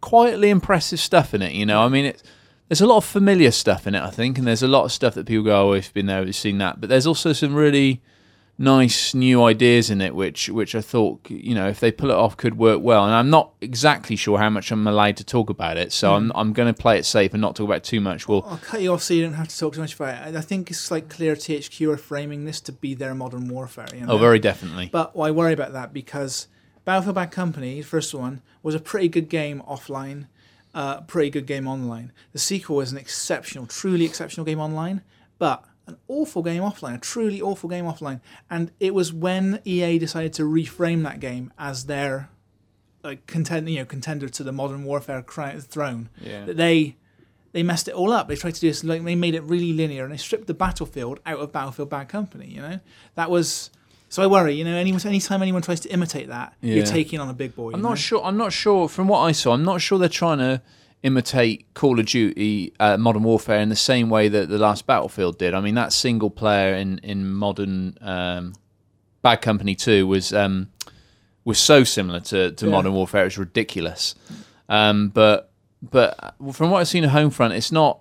quietly 0.00 0.50
impressive 0.50 1.00
stuff 1.00 1.34
in 1.34 1.42
it. 1.42 1.52
You 1.52 1.66
know, 1.66 1.82
I 1.82 1.88
mean, 1.88 2.06
it, 2.06 2.22
there's 2.68 2.80
a 2.80 2.86
lot 2.86 2.98
of 2.98 3.04
familiar 3.04 3.50
stuff 3.50 3.86
in 3.86 3.94
it, 3.94 4.02
I 4.02 4.10
think, 4.10 4.38
and 4.38 4.46
there's 4.46 4.62
a 4.62 4.68
lot 4.68 4.84
of 4.84 4.92
stuff 4.92 5.14
that 5.14 5.26
people 5.26 5.44
go, 5.44 5.68
"Oh, 5.68 5.70
we've 5.72 5.92
been 5.92 6.06
there, 6.06 6.22
we've 6.22 6.34
seen 6.34 6.58
that," 6.58 6.80
but 6.80 6.88
there's 6.88 7.06
also 7.06 7.32
some 7.32 7.54
really 7.54 8.02
nice 8.60 9.14
new 9.14 9.44
ideas 9.44 9.88
in 9.88 10.00
it 10.00 10.12
which 10.16 10.48
which 10.48 10.74
I 10.74 10.80
thought 10.80 11.20
you 11.30 11.54
know 11.54 11.68
if 11.68 11.78
they 11.78 11.92
pull 11.92 12.10
it 12.10 12.16
off 12.16 12.36
could 12.36 12.58
work 12.58 12.82
well 12.82 13.04
and 13.04 13.14
I'm 13.14 13.30
not 13.30 13.52
exactly 13.60 14.16
sure 14.16 14.36
how 14.36 14.50
much 14.50 14.72
I'm 14.72 14.84
allowed 14.84 15.16
to 15.18 15.24
talk 15.24 15.48
about 15.48 15.76
it 15.76 15.92
so 15.92 16.14
I'm 16.14 16.30
hmm. 16.30 16.32
I'm 16.36 16.52
going 16.52 16.72
to 16.72 16.78
play 16.78 16.98
it 16.98 17.06
safe 17.06 17.32
and 17.32 17.40
not 17.40 17.54
talk 17.54 17.66
about 17.66 17.76
it 17.76 17.84
too 17.84 18.00
much 18.00 18.26
well 18.26 18.44
I'll 18.48 18.58
cut 18.58 18.82
you 18.82 18.92
off 18.92 19.04
so 19.04 19.14
you 19.14 19.22
don't 19.22 19.34
have 19.34 19.46
to 19.46 19.56
talk 19.56 19.74
too 19.74 19.80
much 19.80 19.94
about 19.94 20.26
it. 20.26 20.34
I 20.34 20.40
think 20.40 20.72
it's 20.72 20.90
like 20.90 21.08
clear 21.08 21.36
THQ 21.36 21.94
are 21.94 21.96
framing 21.96 22.46
this 22.46 22.60
to 22.62 22.72
be 22.72 22.94
their 22.94 23.14
modern 23.14 23.46
warfare. 23.46 23.86
You 23.94 24.00
oh, 24.02 24.06
know? 24.06 24.12
oh 24.14 24.18
very 24.18 24.40
definitely 24.40 24.88
But 24.90 25.12
I 25.16 25.30
worry 25.30 25.52
about 25.52 25.72
that 25.74 25.92
because 25.92 26.48
Battlefield 26.88 27.16
Bad 27.16 27.30
Company, 27.32 27.82
the 27.82 27.86
first 27.86 28.14
one, 28.14 28.40
was 28.62 28.74
a 28.74 28.80
pretty 28.80 29.08
good 29.08 29.28
game 29.28 29.62
offline, 29.68 30.26
uh, 30.72 31.02
pretty 31.02 31.28
good 31.28 31.44
game 31.44 31.68
online. 31.68 32.12
The 32.32 32.38
sequel 32.38 32.76
was 32.76 32.92
an 32.92 32.96
exceptional, 32.96 33.66
truly 33.66 34.06
exceptional 34.06 34.46
game 34.46 34.58
online, 34.58 35.02
but 35.38 35.66
an 35.86 35.98
awful 36.08 36.42
game 36.42 36.62
offline, 36.62 36.94
a 36.94 36.98
truly 36.98 37.42
awful 37.42 37.68
game 37.68 37.84
offline. 37.84 38.22
And 38.48 38.72
it 38.80 38.94
was 38.94 39.12
when 39.12 39.60
EA 39.66 39.98
decided 39.98 40.32
to 40.32 40.44
reframe 40.44 41.02
that 41.02 41.20
game 41.20 41.52
as 41.58 41.84
their 41.84 42.30
like 43.04 43.26
contend, 43.26 43.68
you 43.68 43.80
know, 43.80 43.84
contender 43.84 44.30
to 44.30 44.42
the 44.42 44.50
modern 44.50 44.82
warfare 44.84 45.20
throne 45.20 46.08
yeah 46.22 46.46
that 46.46 46.56
they 46.56 46.96
they 47.52 47.62
messed 47.62 47.88
it 47.88 47.94
all 47.94 48.12
up. 48.12 48.28
They 48.28 48.36
tried 48.36 48.54
to 48.54 48.60
do 48.62 48.68
this 48.68 48.82
like 48.82 49.04
they 49.04 49.14
made 49.14 49.34
it 49.34 49.42
really 49.42 49.74
linear 49.74 50.04
and 50.04 50.12
they 50.14 50.16
stripped 50.16 50.46
the 50.46 50.54
battlefield 50.54 51.20
out 51.26 51.38
of 51.38 51.52
Battlefield 51.52 51.90
Bad 51.90 52.08
Company. 52.08 52.46
You 52.46 52.62
know 52.62 52.80
that 53.14 53.30
was 53.30 53.68
so 54.08 54.22
I 54.22 54.26
worry. 54.26 54.54
You 54.54 54.64
know, 54.64 54.74
any 54.74 54.92
anytime 55.04 55.42
anyone 55.42 55.62
tries 55.62 55.80
to 55.80 55.88
imitate 55.92 56.28
that, 56.28 56.54
Yeah. 56.60 56.76
you're 56.76 56.86
taking 56.86 57.20
on 57.20 57.28
a 57.28 57.34
big 57.34 57.54
boy. 57.54 57.70
I'm 57.72 57.76
you 57.78 57.82
know? 57.82 57.90
not 57.90 57.98
sure 57.98 58.22
I'm 58.24 58.36
not 58.36 58.52
sure 58.52 58.88
from 58.88 59.08
what 59.08 59.20
I 59.20 59.32
saw 59.32 59.52
I'm 59.52 59.64
not 59.64 59.80
sure 59.80 59.98
they're 59.98 60.08
trying 60.08 60.38
to 60.38 60.62
imitate 61.02 61.72
Call 61.74 62.00
of 62.00 62.06
Duty 62.06 62.72
uh, 62.80 62.96
Modern 62.96 63.22
Warfare 63.22 63.60
in 63.60 63.68
the 63.68 63.76
same 63.76 64.10
way 64.10 64.28
that 64.28 64.48
the 64.48 64.58
last 64.58 64.86
Battlefield 64.86 65.38
did 65.38 65.54
I 65.54 65.60
mean 65.60 65.74
that 65.76 65.92
single 65.92 66.30
player 66.30 66.74
in 66.74 66.98
in 66.98 67.30
modern 67.32 67.96
um, 68.00 68.54
Bad 69.22 69.36
Company 69.42 69.74
2 69.74 70.06
was 70.06 70.32
um, 70.32 70.68
was 71.44 71.58
so 71.58 71.84
similar 71.84 72.20
to, 72.20 72.52
to 72.52 72.66
Yeah. 72.66 72.72
Modern 72.72 72.92
Warfare 72.94 73.26
it's 73.26 73.38
ridiculous 73.38 74.14
um, 74.68 75.08
but 75.10 75.52
but 75.80 76.34
from 76.52 76.70
what 76.70 76.80
I've 76.80 76.88
seen 76.88 77.04
at 77.04 77.10
Homefront 77.10 77.52
it's 77.56 77.70
not 77.70 78.00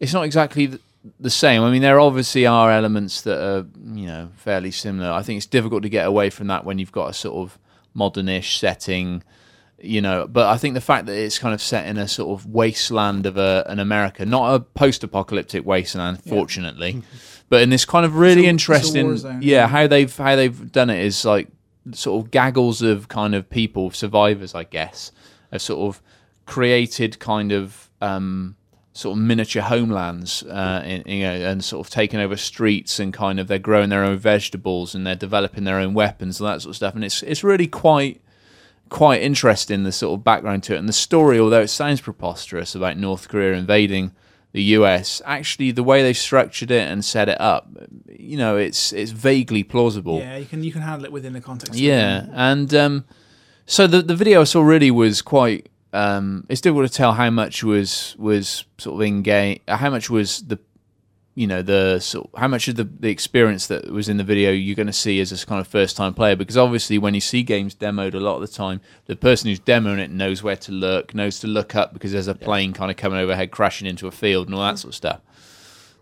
it's 0.00 0.12
not 0.14 0.24
exactly 0.24 0.66
the, 0.66 0.80
the 1.20 1.30
same. 1.30 1.62
I 1.62 1.70
mean 1.70 1.82
there 1.82 2.00
obviously 2.00 2.46
are 2.46 2.70
elements 2.70 3.22
that 3.22 3.38
are 3.40 3.66
you 3.94 4.06
know 4.06 4.30
fairly 4.36 4.70
similar. 4.70 5.10
I 5.10 5.22
think 5.22 5.38
it's 5.38 5.46
difficult 5.46 5.82
to 5.82 5.88
get 5.88 6.06
away 6.06 6.30
from 6.30 6.46
that 6.48 6.64
when 6.64 6.78
you've 6.78 6.92
got 6.92 7.10
a 7.10 7.14
sort 7.14 7.36
of 7.36 7.58
modernish 7.96 8.58
setting 8.58 9.22
you 9.80 10.00
know. 10.00 10.26
But 10.26 10.46
i 10.46 10.56
think 10.56 10.74
the 10.74 10.80
fact 10.80 11.06
that 11.06 11.16
it's 11.16 11.38
kind 11.38 11.54
of 11.54 11.60
set 11.60 11.86
in 11.86 11.98
a 11.98 12.08
sort 12.08 12.38
of 12.38 12.46
wasteland 12.46 13.26
of 13.26 13.36
a, 13.36 13.64
an 13.68 13.78
america 13.78 14.24
not 14.24 14.54
a 14.54 14.60
post-apocalyptic 14.60 15.64
wasteland 15.64 16.22
fortunately 16.24 17.02
but 17.50 17.60
in 17.62 17.70
this 17.70 17.84
kind 17.84 18.06
of 18.06 18.16
really 18.16 18.46
a- 18.46 18.50
it's 18.52 18.68
a 18.68 18.70
war 18.70 18.76
interesting 18.76 19.16
zone, 19.16 19.42
yeah 19.42 19.56
yeah. 19.62 19.66
how 19.68 19.86
they've 19.86 20.16
how 20.16 20.34
they've 20.36 20.72
done 20.72 20.90
it 20.90 21.04
is 21.04 21.24
like 21.24 21.48
sort 21.92 22.24
of 22.24 22.30
gaggles 22.30 22.82
of 22.82 23.08
kind 23.08 23.34
of 23.34 23.48
people 23.50 23.90
survivors 23.90 24.54
i 24.54 24.64
guess 24.64 25.12
have 25.52 25.60
sort 25.60 25.94
of 25.94 26.02
created 26.46 27.18
kind 27.18 27.52
of 27.52 27.90
um 28.00 28.56
sort 28.96 29.18
of 29.18 29.22
miniature 29.24 29.60
homelands 29.62 30.42
uh, 30.44 30.80
in, 30.86 31.02
you 31.06 31.24
know, 31.24 31.32
and 31.34 31.62
sort 31.64 31.84
of 31.86 31.92
taking 31.92 32.20
over 32.20 32.36
streets 32.36 33.00
and 33.00 33.12
kind 33.12 33.38
of 33.40 33.48
they're 33.48 33.58
growing 33.58 33.90
their 33.90 34.04
own 34.04 34.16
vegetables 34.16 34.94
and 34.94 35.04
they're 35.04 35.16
developing 35.16 35.64
their 35.64 35.78
own 35.78 35.92
weapons 35.94 36.40
and 36.40 36.48
that 36.48 36.62
sort 36.62 36.70
of 36.70 36.76
stuff 36.76 36.94
and 36.94 37.04
it's 37.04 37.20
it's 37.24 37.42
really 37.44 37.66
quite 37.66 38.20
quite 38.90 39.20
interesting 39.20 39.82
the 39.82 39.90
sort 39.90 40.16
of 40.18 40.22
background 40.22 40.62
to 40.62 40.74
it 40.74 40.78
and 40.78 40.88
the 40.88 40.92
story 40.92 41.40
although 41.40 41.60
it 41.62 41.68
sounds 41.68 42.00
preposterous 42.00 42.74
about 42.76 42.96
North 42.96 43.28
Korea 43.28 43.54
invading 43.54 44.12
the 44.52 44.62
US 44.78 45.20
actually 45.24 45.72
the 45.72 45.82
way 45.82 46.02
they've 46.04 46.16
structured 46.16 46.70
it 46.70 46.86
and 46.88 47.04
set 47.04 47.28
it 47.28 47.40
up 47.40 47.66
you 48.08 48.36
know 48.36 48.56
it's 48.56 48.92
it's 48.92 49.10
vaguely 49.10 49.64
plausible 49.64 50.18
Yeah, 50.20 50.36
you 50.36 50.46
can 50.46 50.62
you 50.62 50.70
can 50.70 50.82
handle 50.82 51.04
it 51.04 51.10
within 51.12 51.32
the 51.32 51.40
context. 51.40 51.74
yeah, 51.74 52.26
and 52.32 52.72
um, 52.72 53.04
so 53.66 53.88
the 53.88 54.02
the 54.02 54.14
video 54.14 54.42
I 54.42 54.44
saw 54.44 54.62
really 54.62 54.92
was 54.92 55.20
quite. 55.20 55.68
Um, 55.94 56.44
it's 56.48 56.60
difficult 56.60 56.90
to 56.90 56.96
tell 56.96 57.12
how 57.12 57.30
much 57.30 57.62
was 57.62 58.16
was 58.18 58.64
sort 58.78 58.96
of 58.96 59.06
in 59.06 59.22
game, 59.22 59.60
how 59.68 59.90
much 59.90 60.10
was 60.10 60.42
the, 60.42 60.58
you 61.36 61.46
know, 61.46 61.62
the 61.62 62.00
sort 62.00 62.30
how 62.36 62.48
much 62.48 62.66
of 62.66 62.74
the 62.74 62.84
the 62.84 63.10
experience 63.10 63.68
that 63.68 63.90
was 63.90 64.08
in 64.08 64.16
the 64.16 64.24
video 64.24 64.50
you're 64.50 64.74
going 64.74 64.88
to 64.88 64.92
see 64.92 65.20
as 65.20 65.30
a 65.30 65.46
kind 65.46 65.60
of 65.60 65.68
first 65.68 65.96
time 65.96 66.12
player 66.12 66.34
because 66.34 66.56
obviously 66.56 66.98
when 66.98 67.14
you 67.14 67.20
see 67.20 67.42
games 67.44 67.74
demoed 67.74 68.14
a 68.14 68.18
lot 68.18 68.36
of 68.36 68.40
the 68.40 68.48
time 68.48 68.80
the 69.06 69.14
person 69.14 69.48
who's 69.48 69.60
demoing 69.60 69.98
it 69.98 70.10
knows 70.10 70.42
where 70.42 70.56
to 70.56 70.72
look 70.72 71.14
knows 71.14 71.38
to 71.40 71.46
look 71.46 71.76
up 71.76 71.92
because 71.92 72.10
there's 72.12 72.28
a 72.28 72.34
plane 72.34 72.72
kind 72.72 72.90
of 72.90 72.96
coming 72.96 73.18
overhead 73.18 73.50
crashing 73.50 73.86
into 73.86 74.08
a 74.08 74.10
field 74.10 74.48
and 74.48 74.54
all 74.54 74.62
that 74.62 74.78
sort 74.78 74.90
of 74.90 74.96
stuff 74.96 75.20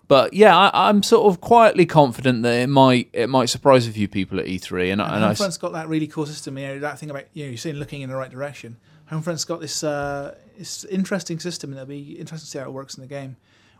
but 0.08 0.34
yeah, 0.34 0.54
I, 0.54 0.90
I'm 0.90 1.02
sort 1.02 1.32
of 1.32 1.40
quietly 1.40 1.86
confident 1.86 2.42
that 2.42 2.54
it 2.60 2.66
might 2.66 3.08
it 3.14 3.30
might 3.30 3.46
surprise 3.46 3.86
a 3.86 3.92
few 3.92 4.08
people 4.08 4.38
at 4.38 4.44
E3, 4.44 4.92
and, 4.92 5.00
And 5.00 5.14
and 5.14 5.24
I, 5.24 5.32
got 5.32 5.72
that 5.72 5.88
really 5.88 6.06
cool 6.06 6.26
system. 6.26 6.58
You 6.58 6.66
know, 6.66 6.78
that 6.80 6.98
thing 6.98 7.08
about 7.08 7.24
you 7.32 7.44
know, 7.44 7.48
you're 7.48 7.56
seeing 7.56 7.76
looking 7.76 8.02
in 8.02 8.10
the 8.10 8.16
right 8.16 8.30
direction. 8.30 8.76
Homefront's 9.12 9.44
got 9.44 9.60
this 9.60 9.84
uh, 9.84 10.34
interesting 10.90 11.38
system, 11.38 11.70
and 11.70 11.78
it'll 11.78 11.88
be 11.88 12.18
interesting 12.18 12.46
to 12.46 12.50
see 12.50 12.58
how 12.58 12.64
it 12.64 12.72
works 12.72 12.94
in 12.96 13.02
the 13.02 13.06
game, 13.06 13.36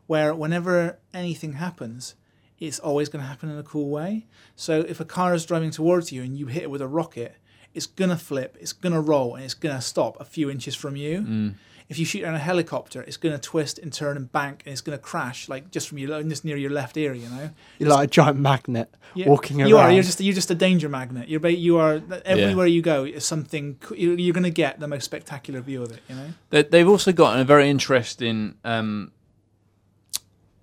where 0.07 0.35
whenever 0.35 0.99
anything 1.14 1.55
happens, 1.55 2.14
it's 2.59 2.79
always 2.79 3.09
going 3.09 3.23
to 3.23 3.29
happen 3.29 3.51
in 3.51 3.57
a 3.59 3.62
cool 3.62 3.88
way. 3.88 4.27
So 4.57 4.81
if 4.81 5.01
a 5.01 5.05
car 5.05 5.35
is 5.35 5.47
driving 5.47 5.71
towards 5.71 6.12
you 6.12 6.23
and 6.23 6.37
you 6.37 6.47
hit 6.47 6.64
it 6.64 6.71
with 6.71 6.83
a 6.83 6.87
rocket, 6.88 7.37
it's 7.75 7.87
gonna 7.87 8.18
flip, 8.18 8.57
it's 8.61 8.75
gonna 8.75 9.01
roll, 9.01 9.35
and 9.35 9.45
it's 9.45 9.55
gonna 9.55 9.81
stop 9.81 10.21
a 10.21 10.25
few 10.27 10.51
inches 10.51 10.75
from 10.75 10.95
you. 10.95 11.55
If 11.93 11.99
you 11.99 12.07
shoot 12.07 12.23
down 12.23 12.35
a 12.35 12.39
helicopter, 12.39 13.03
it's 13.03 13.19
gonna 13.19 13.39
twist 13.39 13.79
and 13.79 13.93
turn 13.93 14.17
and 14.17 14.33
bank, 14.33 14.63
and 14.65 14.73
it's 14.73 14.81
gonna 14.81 14.97
crash 14.97 15.47
like 15.47 15.71
just 15.71 15.89
from 15.89 15.99
your 15.99 16.23
just 16.23 16.43
near 16.43 16.57
your 16.57 16.71
left 16.71 16.97
ear, 16.97 17.13
you 17.13 17.29
know. 17.29 17.51
You're 17.79 17.91
like 17.91 18.09
a 18.09 18.11
giant 18.11 18.39
magnet 18.39 18.89
Yeah, 19.15 19.29
walking 19.29 19.61
around. 19.61 19.69
You 19.69 19.77
are. 19.77 19.93
You're 19.93 20.03
just. 20.03 20.21
You're 20.21 20.35
just 20.35 20.51
a 20.51 20.55
danger 20.55 20.89
magnet. 20.89 21.29
You're. 21.29 21.47
You 21.49 21.77
are. 21.77 22.01
Everywhere 22.25 22.67
you 22.67 22.81
go, 22.81 23.05
is 23.05 23.27
something. 23.27 23.79
You're, 23.95 24.19
you're 24.19 24.33
going 24.33 24.45
to 24.45 24.51
get 24.51 24.81
the 24.81 24.89
most 24.89 25.05
spectacular 25.05 25.61
view 25.61 25.83
of 25.83 25.93
it. 25.93 26.01
You 26.09 26.15
know. 26.15 26.29
They, 26.49 26.63
they've 26.63 26.89
also 26.89 27.13
got 27.13 27.39
a 27.39 27.45
very 27.45 27.69
interesting 27.69 28.55
um, 28.65 29.13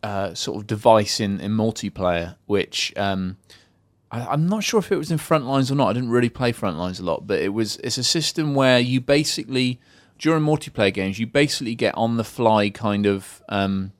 uh, 0.02 0.34
sort 0.34 0.58
of 0.58 0.68
device 0.68 1.20
in, 1.20 1.40
in 1.40 1.52
multiplayer, 1.52 2.38
which 2.48 2.92
um, 2.98 3.38
I, 4.12 4.26
I'm 4.26 4.48
not 4.48 4.64
sure 4.64 4.80
if 4.80 4.92
it 4.92 4.98
was 4.98 5.12
in 5.12 5.20
Frontlines 5.20 5.72
or 5.72 5.76
not. 5.76 5.90
I 5.90 5.94
didn't 5.94 6.10
really 6.10 6.30
play 6.30 6.52
Frontlines 6.52 7.00
a 7.00 7.04
lot, 7.04 7.28
but 7.28 7.40
it 7.40 7.50
was. 7.50 7.78
It's 7.78 7.98
a 7.98 8.04
system 8.04 8.56
where 8.56 8.80
you 8.80 9.00
basically 9.00 9.80
during 10.20 10.44
multiplayer 10.44 10.94
games 10.94 11.18
you 11.18 11.26
basically 11.26 11.74
get 11.74 11.96
on 11.96 12.18
the 12.18 12.24
fly 12.24 12.70
kind 12.70 13.08
of 13.08 13.42
um, 13.50 13.92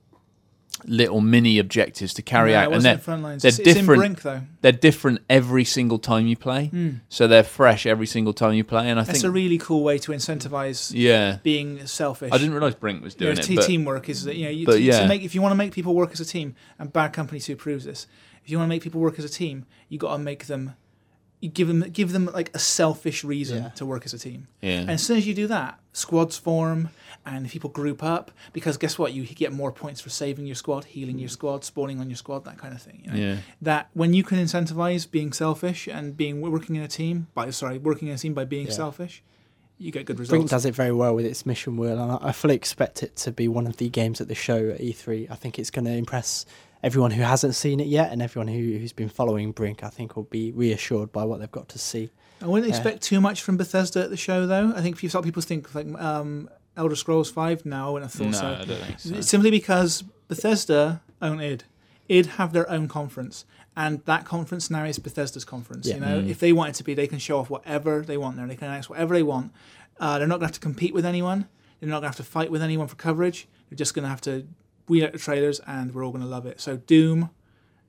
little 0.86 1.20
mini 1.20 1.58
objectives 1.58 2.14
to 2.14 2.22
carry 2.22 2.52
No, 2.52 2.58
out, 2.58 2.72
and 2.72 2.82
they're, 2.82 2.96
they're 2.96 3.32
It's, 3.34 3.44
it's 3.44 3.58
different. 3.58 3.98
Brink 3.98 4.22
though. 4.22 4.42
they're 4.60 4.72
different 4.72 5.20
every 5.28 5.64
single 5.64 5.98
time 5.98 6.26
you 6.26 6.36
play, 6.36 6.70
so 7.08 7.26
they're 7.26 7.42
fresh 7.42 7.84
every 7.86 8.06
single 8.06 8.32
time 8.32 8.54
you 8.54 8.64
play. 8.64 8.88
And 8.88 8.98
I 8.98 9.02
That's 9.02 9.20
think, 9.20 9.28
a 9.28 9.30
really 9.30 9.58
cool 9.58 9.82
way 9.82 9.98
to 9.98 10.12
incentivize 10.12 10.92
yeah, 10.94 11.38
being 11.42 11.86
selfish. 11.86 12.32
I 12.32 12.38
didn't 12.38 12.52
realize 12.54 12.74
Brink 12.76 13.02
was 13.02 13.14
You 13.18 13.26
know, 13.26 13.34
doing 13.34 13.52
it, 13.52 13.56
but 13.56 13.66
teamwork 13.66 14.08
is 14.08 14.24
that 14.24 14.36
you 14.36 14.44
know 14.44 14.50
you 14.50 14.66
but 14.66 14.72
to, 14.72 14.80
yeah. 14.80 15.00
to 15.00 15.08
make 15.08 15.22
if 15.22 15.34
you 15.34 15.42
want 15.42 15.52
to 15.52 15.56
make 15.56 15.72
people 15.72 15.94
work 15.94 16.12
as 16.12 16.20
a 16.20 16.24
team, 16.24 16.54
and 16.78 16.92
Bad 16.92 17.12
Company 17.12 17.40
Two 17.40 17.56
proves 17.56 17.84
this. 17.84 18.06
If 18.42 18.50
you 18.50 18.56
want 18.56 18.68
to 18.68 18.74
make 18.74 18.82
people 18.82 19.00
work 19.02 19.18
as 19.18 19.24
a 19.24 19.28
team, 19.28 19.66
you 19.88 19.98
got 19.98 20.12
to 20.16 20.18
make 20.18 20.46
them. 20.46 20.76
You 21.40 21.48
give 21.48 21.68
them 21.68 21.80
give 21.90 22.12
them 22.12 22.26
like 22.26 22.50
a 22.54 22.58
selfish 22.58 23.24
reason 23.24 23.62
Yeah. 23.62 23.68
to 23.70 23.86
work 23.86 24.04
as 24.04 24.12
a 24.12 24.18
team. 24.18 24.48
yeah, 24.60 24.80
And 24.80 24.90
as 24.90 25.02
soon 25.02 25.16
as 25.16 25.26
you 25.26 25.34
do 25.34 25.46
that, 25.46 25.78
squads 25.92 26.36
form 26.36 26.90
and 27.24 27.48
people 27.48 27.70
group 27.70 28.02
up 28.02 28.30
because 28.52 28.76
guess 28.76 28.98
what? 28.98 29.12
You 29.14 29.24
get 29.24 29.52
more 29.52 29.72
points 29.72 30.00
for 30.02 30.10
saving 30.10 30.46
your 30.46 30.54
squad, 30.54 30.84
healing 30.84 31.18
your 31.18 31.28
squad, 31.30 31.64
spawning 31.64 31.98
on 31.98 32.10
your 32.10 32.16
squad, 32.16 32.44
that 32.44 32.58
kind 32.58 32.74
of 32.74 32.82
thing. 32.82 33.02
You 33.04 33.10
know? 33.10 33.16
yeah. 33.18 33.36
That 33.62 33.88
when 33.94 34.12
you 34.12 34.22
can 34.22 34.38
incentivize 34.38 35.10
being 35.10 35.32
selfish 35.32 35.86
and 35.88 36.14
being 36.16 36.40
working 36.42 36.76
in 36.76 36.82
a 36.82 36.88
team 36.88 37.28
by 37.34 37.48
sorry 37.50 37.78
working 37.78 38.08
in 38.08 38.14
a 38.14 38.18
team 38.18 38.34
by 38.34 38.44
being 38.44 38.66
Yeah. 38.66 38.72
selfish, 38.74 39.22
you 39.78 39.90
get 39.90 40.04
good 40.04 40.18
results. 40.18 40.30
Brink 40.30 40.42
results. 40.44 40.64
does 40.64 40.66
it 40.66 40.74
very 40.74 40.92
well 40.92 41.14
with 41.14 41.24
its 41.24 41.46
mission 41.46 41.78
wheel, 41.78 41.98
and 41.98 42.12
I 42.12 42.18
I 42.20 42.32
fully 42.32 42.54
expect 42.54 43.02
it 43.02 43.16
to 43.16 43.32
be 43.32 43.48
one 43.48 43.66
of 43.66 43.78
the 43.78 43.88
games 43.88 44.20
at 44.20 44.28
the 44.28 44.34
show 44.34 44.68
at 44.68 44.80
E3. 44.82 45.26
I 45.30 45.36
think 45.36 45.58
it's 45.58 45.70
going 45.70 45.86
to 45.86 45.92
impress 45.92 46.44
everyone 46.82 47.10
who 47.10 47.22
hasn't 47.22 47.54
seen 47.54 47.80
it 47.80 47.86
yet, 47.86 48.12
and 48.12 48.22
everyone 48.22 48.48
who, 48.48 48.78
who's 48.78 48.92
been 48.92 49.08
following 49.08 49.52
Brink. 49.52 49.82
I 49.84 49.88
think 49.88 50.16
will 50.16 50.24
be 50.24 50.52
reassured 50.52 51.12
by 51.12 51.24
what 51.24 51.40
they've 51.40 51.50
got 51.50 51.68
to 51.70 51.78
see. 51.78 52.10
I 52.42 52.46
wouldn't 52.46 52.68
Yeah. 52.70 52.76
expect 52.76 53.02
too 53.02 53.20
much 53.20 53.42
from 53.42 53.56
Bethesda 53.56 54.02
at 54.04 54.10
the 54.10 54.16
show 54.16 54.46
though. 54.46 54.72
I 54.74 54.80
think 54.80 54.96
few- 54.96 55.08
some 55.10 55.22
people 55.22 55.42
think 55.42 55.74
like 55.74 55.86
um, 56.00 56.48
Elder 56.76 56.96
Scrolls 56.96 57.30
Five. 57.30 57.66
No, 57.66 57.96
and 57.96 58.04
I 58.04 58.08
wouldn't 58.08 58.14
have 58.14 58.32
No, 58.32 58.32
thought 58.38 58.60
I 58.62 58.64
don't 58.64 58.80
think 58.84 58.98
so. 59.00 59.20
Simply 59.20 59.50
because 59.50 60.02
Bethesda 60.28 61.02
own 61.20 61.40
id. 61.40 61.64
id 62.08 62.26
have 62.26 62.52
their 62.52 62.68
own 62.70 62.88
conference, 62.88 63.44
and 63.76 64.02
that 64.06 64.24
conference 64.24 64.70
now 64.70 64.84
is 64.84 64.98
Bethesda's 64.98 65.44
conference. 65.44 65.86
Yeah. 65.86 65.94
You 65.96 66.00
know, 66.00 66.22
Mm. 66.22 66.28
if 66.30 66.38
they 66.38 66.52
want 66.52 66.70
it 66.70 66.74
to 66.76 66.84
be, 66.84 66.94
they 66.94 67.06
can 67.06 67.18
show 67.18 67.38
off 67.38 67.50
whatever 67.50 68.00
they 68.02 68.16
want 68.16 68.36
there. 68.36 68.46
They 68.46 68.56
can 68.56 68.68
announce 68.68 68.88
whatever 68.88 69.14
they 69.14 69.22
want. 69.22 69.52
Uh, 69.98 70.18
they're 70.18 70.26
not 70.26 70.36
going 70.40 70.48
to 70.48 70.54
have 70.54 70.54
to 70.54 70.60
compete 70.60 70.94
with 70.94 71.04
anyone. 71.04 71.46
They're 71.78 71.88
not 71.90 71.96
going 72.00 72.10
to 72.12 72.18
have 72.18 72.26
to 72.26 72.30
fight 72.32 72.50
with 72.50 72.62
anyone 72.62 72.86
for 72.88 72.96
coverage. 72.96 73.46
They're 73.68 73.76
just 73.76 73.92
going 73.94 74.04
to 74.04 74.08
have 74.08 74.20
to 74.22 74.46
wheel 74.90 75.06
out 75.06 75.12
the 75.12 75.18
trailers, 75.18 75.60
and 75.66 75.94
we're 75.94 76.04
all 76.04 76.10
going 76.10 76.24
to 76.24 76.28
love 76.28 76.44
it. 76.44 76.60
So 76.60 76.76
Doom, 76.76 77.30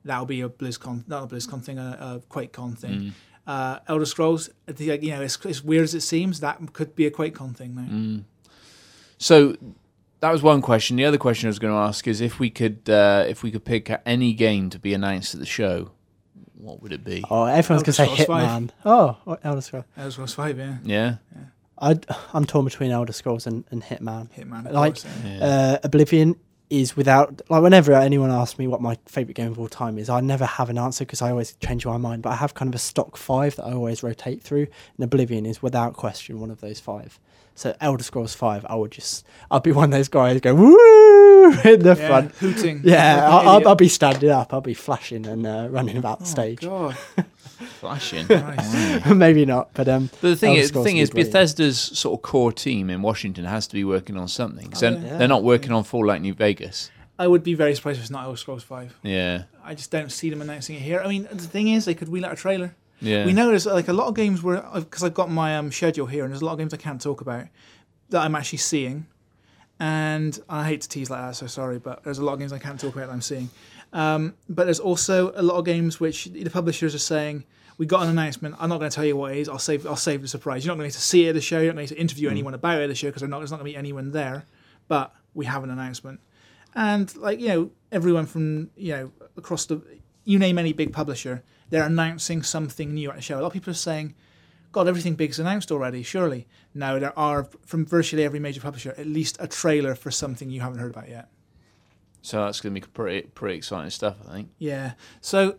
that'll 0.06 0.26
be 0.26 0.42
a 0.42 0.50
BlizzCon, 0.50 1.08
not 1.08 1.24
a 1.24 1.36
BlizzCon 1.36 1.64
thing, 1.64 1.78
a, 1.78 1.98
a 2.00 2.34
QuakeCon 2.34 2.78
thing. 2.78 3.00
Mm. 3.00 3.12
Uh, 3.48 3.80
Elder 3.88 4.06
Scrolls, 4.06 4.50
I 4.68 4.74
you 4.80 5.12
know, 5.12 5.22
as, 5.22 5.38
as 5.46 5.64
weird 5.64 5.84
as 5.84 5.96
it 5.96 6.02
seems, 6.02 6.40
that 6.40 6.60
could 6.74 6.96
be 6.96 7.06
a 7.08 7.12
QuakeCon 7.12 7.58
thing 7.58 7.76
now. 7.76 7.82
Mm. 7.82 8.24
So 9.18 9.58
that 10.22 10.32
was 10.32 10.42
one 10.42 10.62
question. 10.62 10.96
The 10.96 11.06
other 11.06 11.18
question 11.18 11.48
I 11.48 11.50
was 11.50 11.60
going 11.60 11.74
to 11.74 11.80
ask 11.80 12.08
is 12.08 12.22
if 12.22 12.40
we 12.40 12.50
could 12.50 12.90
uh, 12.90 13.26
if 13.28 13.44
we 13.44 13.52
could 13.52 13.66
pick 13.66 13.92
any 14.06 14.34
game 14.34 14.70
to 14.70 14.80
be 14.80 14.94
announced 14.94 15.34
at 15.34 15.40
the 15.40 15.46
show, 15.46 15.92
what 16.54 16.82
would 16.82 16.94
it 16.94 17.04
be? 17.04 17.24
Oh, 17.30 17.46
everyone's 17.46 17.84
going 17.84 17.84
to 17.84 17.94
say 17.94 18.08
Elder 18.08 18.24
Scrolls 18.24 18.42
Hitman. 18.42 18.70
Oh, 18.86 19.18
or 19.26 19.40
Elder 19.44 19.62
Scrolls. 19.62 19.86
Elder 19.98 20.12
Scrolls 20.12 20.34
5, 20.34 20.58
yeah. 20.60 20.78
Yeah, 20.84 21.16
I 21.80 22.00
I'm 22.34 22.46
torn 22.46 22.66
between 22.66 22.92
Elder 22.92 23.14
Scrolls 23.14 23.48
and, 23.48 23.66
and 23.72 23.82
Hitman. 23.84 24.30
Hitman, 24.32 24.72
Like, 24.72 24.94
course, 24.96 25.06
yeah. 25.26 25.38
yeah. 25.38 25.44
Uh, 25.46 25.78
Oblivion 25.84 26.36
is 26.72 26.96
without 26.96 27.42
like 27.50 27.62
whenever 27.62 27.94
anyone 27.94 28.32
asks 28.32 28.58
me 28.58 28.66
what 28.66 28.82
my 28.82 28.98
favorite 29.06 29.36
game 29.36 29.52
of 29.52 29.60
all 29.60 29.68
time 29.68 30.00
is, 30.00 30.10
I 30.10 30.22
never 30.22 30.46
have 30.46 30.70
an 30.70 30.78
answer 30.80 31.06
because 31.06 31.22
I 31.22 31.30
always 31.30 31.54
change 31.58 31.86
my 31.86 31.98
mind. 31.98 32.24
But 32.24 32.30
I 32.32 32.36
have 32.36 32.54
kind 32.56 32.70
of 32.70 32.76
a 32.76 32.80
stock 32.80 33.18
five 33.18 33.56
that 33.58 33.66
I 33.66 33.74
always 33.74 34.02
rotate 34.02 34.42
through, 34.42 34.68
and 34.98 35.04
Oblivion 35.04 35.46
is 35.46 35.62
without 35.62 35.94
question 35.94 36.40
one 36.40 36.50
of 36.50 36.62
those 36.62 36.80
five. 36.80 37.20
So 37.54 37.76
Elder 37.82 38.04
Scrolls 38.04 38.34
Five, 38.34 38.66
I 38.70 38.76
would 38.76 38.92
just 38.92 39.26
I'll 39.52 39.60
be 39.60 39.74
one 39.74 39.86
of 39.86 39.92
those 39.92 40.08
guys 40.08 40.40
go 40.40 40.56
woo 40.56 41.52
in 41.66 41.82
the 41.82 41.96
yeah, 42.00 42.08
front. 42.08 42.32
hooting. 42.36 42.82
Yeah, 42.84 43.16
like 43.16 43.24
I'll, 43.46 43.50
I'll. 43.50 43.68
I'll 43.70 43.76
be 43.76 43.90
standing 43.90 44.30
up. 44.30 44.54
I'll 44.54 44.62
be 44.62 44.74
flashing 44.74 45.28
and 45.28 45.46
uh, 45.46 45.68
running 45.70 45.98
about 45.98 46.20
the 46.20 46.26
Oh, 46.26 46.28
stage. 46.28 46.64
God. 47.62 47.69
flashing. 47.69 48.28
Maybe 49.17 49.45
not, 49.45 49.74
but 49.74 49.88
um, 49.88 50.08
But 50.13 50.21
the 50.21 50.36
thing 50.36 50.50
Elder 50.52 50.62
is, 50.62 50.71
the 50.71 50.84
thing 50.84 50.97
is, 50.97 51.10
brilliant. 51.10 51.32
Bethesda's 51.34 51.80
sort 51.80 52.17
of 52.19 52.21
core 52.24 52.52
team 52.52 52.89
in 52.89 53.02
Washington 53.02 53.45
has 53.45 53.67
to 53.67 53.74
be 53.74 53.84
working 53.84 54.17
on 54.17 54.28
something. 54.28 54.69
'cause 54.69 54.84
Oh, 54.84 54.91
they're, 54.91 55.02
yeah. 55.02 55.17
they're 55.17 55.28
not 55.28 55.43
working 55.43 55.71
on 55.71 55.84
Fallout 55.84 56.21
New 56.21 56.34
Vegas. 56.34 56.91
I 57.19 57.28
would 57.28 57.43
be 57.43 57.54
very 57.54 57.76
surprised 57.76 57.97
if 58.00 58.04
it's 58.04 58.12
not 58.12 58.24
Elder 58.26 58.38
Scrolls 58.38 58.63
5. 58.63 58.97
Yeah, 59.04 59.43
I 59.63 59.76
just 59.76 59.91
don't 59.91 60.12
see 60.12 60.30
them 60.30 60.41
announcing 60.41 60.76
it 60.76 60.82
here. 60.82 61.02
I 61.04 61.08
mean, 61.08 61.28
the 61.32 61.38
thing 61.47 61.67
is, 61.67 61.86
they 61.86 61.93
could 61.93 62.10
wheel 62.10 62.26
out 62.26 62.34
a 62.34 62.36
trailer. 62.36 62.76
yeah. 63.00 63.26
We 63.26 63.34
know 63.34 63.47
there's 63.50 63.65
like 63.67 63.88
a 63.88 63.93
lot 63.93 64.08
of 64.08 64.15
games 64.15 64.41
where, 64.41 64.63
because 64.74 65.04
I've 65.04 65.13
got 65.13 65.30
my 65.30 65.56
um, 65.58 65.71
schedule 65.71 66.08
here, 66.08 66.24
and 66.24 66.34
there's 66.34 66.41
a 66.41 66.45
lot 66.45 66.54
of 66.54 66.60
games 66.60 66.74
I 66.74 66.78
can't 66.78 67.00
talk 67.02 67.21
about 67.21 67.45
that 68.10 68.21
I'm 68.24 68.36
actually 68.36 68.58
seeing. 68.60 69.06
And 69.80 70.39
I 70.47 70.67
hate 70.67 70.82
to 70.82 70.89
tease 70.89 71.10
like 71.10 71.21
that, 71.21 71.36
so 71.36 71.47
sorry, 71.47 71.80
but 71.80 72.04
there's 72.04 72.19
a 72.19 72.24
lot 72.24 72.34
of 72.34 72.39
games 72.39 72.54
I 72.54 72.60
can't 72.60 72.80
talk 72.80 72.93
about 72.95 73.08
that 73.08 73.13
I'm 73.13 73.21
seeing. 73.21 73.50
Um, 73.94 74.36
but 74.48 74.66
there's 74.66 74.80
also 74.80 75.34
a 75.36 75.42
lot 75.42 75.58
of 75.58 75.66
games 75.66 76.00
which 76.00 76.26
the 76.26 76.50
publishers 76.50 76.96
are 76.96 77.00
saying, 77.00 77.44
we 77.78 77.88
got 77.88 78.04
an 78.04 78.10
announcement. 78.10 78.56
I'm 78.60 78.70
not 78.70 78.78
going 78.78 78.92
to 78.92 78.96
tell 78.96 79.06
you 79.06 79.18
what 79.18 79.32
it 79.32 79.40
is. 79.40 79.50
I'll 79.50 79.58
save. 79.58 79.88
I'll 79.88 79.96
save 79.96 80.22
the 80.22 80.28
surprise. 80.28 80.64
You're 80.64 80.76
not 80.76 80.80
going 80.80 80.92
to 80.92 81.02
see 81.02 81.26
it 81.26 81.30
at 81.30 81.36
the 81.36 81.42
show. 81.42 81.60
You're 81.60 81.74
not 81.74 81.78
going 81.78 81.88
to 81.88 81.98
interview 82.00 82.30
anyone 82.30 82.54
about 82.54 82.80
it 82.80 82.84
at 82.84 82.90
the 82.90 82.96
show 82.96 83.08
because. 83.08 83.22
There's 83.22 83.32
not 83.32 83.40
going 83.40 83.58
to 83.58 83.64
be 83.64 83.76
anyone 83.76 84.12
there. 84.12 84.46
But 84.88 85.16
we 85.34 85.46
have 85.46 85.64
an 85.64 85.72
announcement, 85.72 86.20
and 86.76 87.16
like 87.16 87.40
you 87.40 87.48
know, 87.48 87.72
everyone 87.92 88.28
from 88.28 88.70
you 88.76 88.94
know 88.94 89.12
across 89.36 89.66
the, 89.66 89.82
you 90.26 90.38
name 90.38 90.60
any 90.60 90.74
big 90.74 90.94
publisher, 90.94 91.44
they're 91.72 91.86
announcing 91.86 92.44
something 92.44 92.94
new 92.94 93.10
at 93.10 93.16
the 93.16 93.22
show. 93.24 93.40
A 93.40 93.42
lot 93.42 93.48
of 93.48 93.54
people 93.54 93.72
are 93.72 93.74
saying, 93.74 94.14
"God, 94.72 94.88
everything 94.88 95.16
big's 95.16 95.40
announced 95.40 95.72
already." 95.72 96.04
Surely, 96.04 96.48
no. 96.76 97.00
There 97.00 97.18
are 97.18 97.46
from 97.66 97.86
virtually 97.86 98.24
every 98.24 98.40
major 98.40 98.62
publisher 98.62 98.94
at 98.96 99.08
least 99.08 99.38
a 99.40 99.48
trailer 99.48 99.96
for 99.96 100.12
something 100.12 100.52
you 100.52 100.62
haven't 100.62 100.80
heard 100.80 100.92
about 100.92 101.10
yet. 101.10 101.30
So 102.22 102.46
that's 102.46 102.62
going 102.62 102.74
to 102.76 102.82
be 102.82 102.88
pretty 102.88 103.28
pretty 103.30 103.58
exciting 103.58 103.90
stuff, 103.90 104.18
I 104.28 104.34
think. 104.34 104.50
Yeah. 104.58 104.94
So 105.22 105.58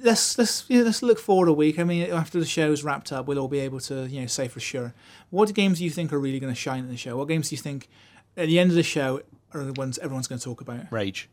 let's 0.00 0.36
let's 0.38 0.64
yeah, 0.68 0.82
let's 0.82 1.02
look 1.02 1.18
forward 1.18 1.48
a 1.48 1.52
week. 1.52 1.78
I 1.78 1.84
mean, 1.84 2.10
after 2.10 2.38
the 2.38 2.46
show's 2.46 2.82
wrapped 2.82 3.12
up, 3.12 3.26
we'll 3.26 3.38
all 3.38 3.48
be 3.48 3.60
able 3.60 3.80
to 3.80 4.06
you 4.06 4.20
know 4.20 4.26
say 4.26 4.48
for 4.48 4.60
sure. 4.60 4.94
What 5.30 5.52
games 5.54 5.78
do 5.78 5.84
you 5.84 5.90
think 5.90 6.12
are 6.12 6.18
really 6.18 6.40
going 6.40 6.52
to 6.52 6.58
shine 6.58 6.84
at 6.84 6.90
the 6.90 6.96
show? 6.96 7.16
What 7.16 7.28
games 7.28 7.48
do 7.50 7.54
you 7.56 7.62
think 7.62 7.88
at 8.36 8.46
the 8.46 8.58
end 8.58 8.70
of 8.70 8.76
the 8.76 8.82
show 8.82 9.22
are 9.54 9.64
the 9.64 9.72
ones 9.74 9.98
everyone's 9.98 10.26
going 10.28 10.38
to 10.38 10.44
talk 10.44 10.60
about? 10.60 10.90
Rage. 10.90 11.28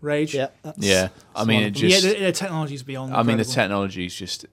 Rage. 0.00 0.34
yeah, 0.34 0.48
that's, 0.62 0.78
Yeah, 0.78 1.08
I 1.34 1.44
mean, 1.44 1.60
it 1.60 1.60
one 1.60 1.66
of 1.68 1.74
them. 1.74 1.88
just. 1.90 2.04
yeah. 2.04 2.12
The, 2.12 2.24
the 2.26 2.32
technology's 2.32 2.82
beyond. 2.82 3.12
I 3.12 3.18
mean, 3.18 3.26
the 3.26 3.32
incredible. 3.42 3.54
technology 3.54 4.06
is 4.06 4.14
just 4.14 4.46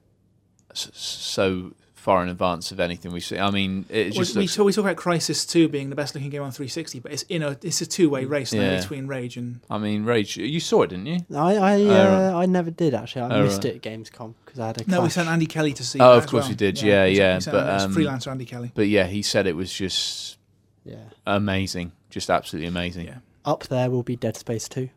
so 0.74 1.72
far 2.06 2.22
in 2.22 2.28
advance 2.28 2.70
of 2.70 2.78
anything 2.78 3.10
we 3.12 3.18
see. 3.18 3.36
I 3.36 3.50
mean, 3.50 3.84
it 3.88 4.10
Well, 4.14 4.22
just 4.22 4.36
we, 4.36 4.42
looks. 4.42 4.54
talk, 4.54 4.64
we 4.66 4.72
talk 4.72 4.84
about 4.84 4.96
Crysis 4.96 5.44
Two 5.48 5.68
being 5.68 5.90
the 5.90 5.96
best 5.96 6.14
looking 6.14 6.30
game 6.30 6.40
on 6.42 6.52
360, 6.52 7.00
but 7.00 7.10
it's 7.12 7.22
in 7.24 7.42
a 7.42 7.58
it's 7.62 7.80
a 7.80 7.86
two 7.86 8.08
way 8.08 8.24
race 8.24 8.52
now 8.52 8.60
Yeah. 8.60 8.80
between 8.80 9.08
Rage 9.08 9.36
and 9.36 9.58
I 9.68 9.78
mean, 9.78 10.04
Rage. 10.04 10.36
You 10.36 10.60
saw 10.60 10.82
it, 10.82 10.90
didn't 10.90 11.06
you? 11.06 11.18
I 11.34 11.56
I, 11.56 11.80
Oh, 11.82 11.90
uh, 12.36 12.38
I 12.42 12.46
never 12.46 12.70
did 12.70 12.94
actually. 12.94 13.22
I 13.22 13.38
Oh, 13.40 13.42
missed 13.42 13.64
right. 13.64 13.74
it 13.74 13.84
at 13.86 13.92
Gamescom 13.92 14.34
because 14.44 14.60
I 14.60 14.68
had 14.68 14.80
a 14.80 14.88
no, 14.88 15.02
we 15.02 15.08
sent 15.10 15.28
Andy 15.28 15.46
Kelly 15.46 15.72
to 15.72 15.84
see. 15.84 15.98
Oh, 16.00 16.12
of 16.12 16.28
course 16.28 16.44
well. 16.44 16.50
we 16.50 16.54
did. 16.54 16.80
Yeah, 16.80 17.06
we 17.06 17.16
sent- 17.16 17.18
yeah, 17.18 17.38
sent 17.40 17.54
but, 17.56 17.80
him 17.82 17.90
um, 17.90 17.94
freelancer 17.96 18.28
Andy 18.30 18.44
Kelly. 18.44 18.70
But 18.74 18.86
yeah, 18.86 19.06
he 19.08 19.22
said 19.22 19.48
it 19.48 19.56
was 19.56 19.72
just 19.72 20.38
Yeah, 20.84 20.96
amazing, 21.26 21.90
just 22.08 22.30
absolutely 22.30 22.68
amazing. 22.68 23.06
Yeah. 23.06 23.18
up 23.44 23.64
there 23.64 23.90
will 23.90 24.04
be 24.04 24.14
Dead 24.14 24.36
Space 24.36 24.68
Two. 24.68 24.90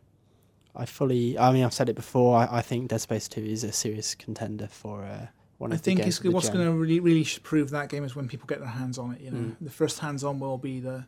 I 0.76 0.86
fully. 0.86 1.38
I 1.40 1.52
mean, 1.52 1.64
I've 1.64 1.74
said 1.74 1.90
it 1.90 1.96
before. 1.96 2.38
I, 2.38 2.60
I 2.60 2.62
think 2.62 2.90
Dead 2.90 3.02
Space 3.02 3.28
Two 3.28 3.42
is 3.44 3.64
a 3.64 3.72
serious 3.72 4.14
contender 4.14 4.68
for 4.68 5.02
uh, 5.04 5.08
one 5.08 5.39
I 5.74 5.78
think 5.78 6.00
it's, 6.08 6.24
what's 6.24 6.50
going 6.50 6.66
to 6.66 6.72
really 6.72 7.00
really 7.00 7.28
prove 7.44 7.70
that 7.72 7.90
game 7.90 8.04
is 8.06 8.16
when 8.16 8.28
people 8.28 8.48
get 8.48 8.60
their 8.60 8.70
hands 8.70 8.98
on 8.98 9.14
it. 9.14 9.22
You 9.22 9.32
know, 9.32 9.38
Mm. 9.40 9.56
the 9.62 9.70
first 9.70 10.00
hands 10.00 10.24
on 10.24 10.40
will 10.40 10.58
be 10.58 10.80
the 10.80 11.06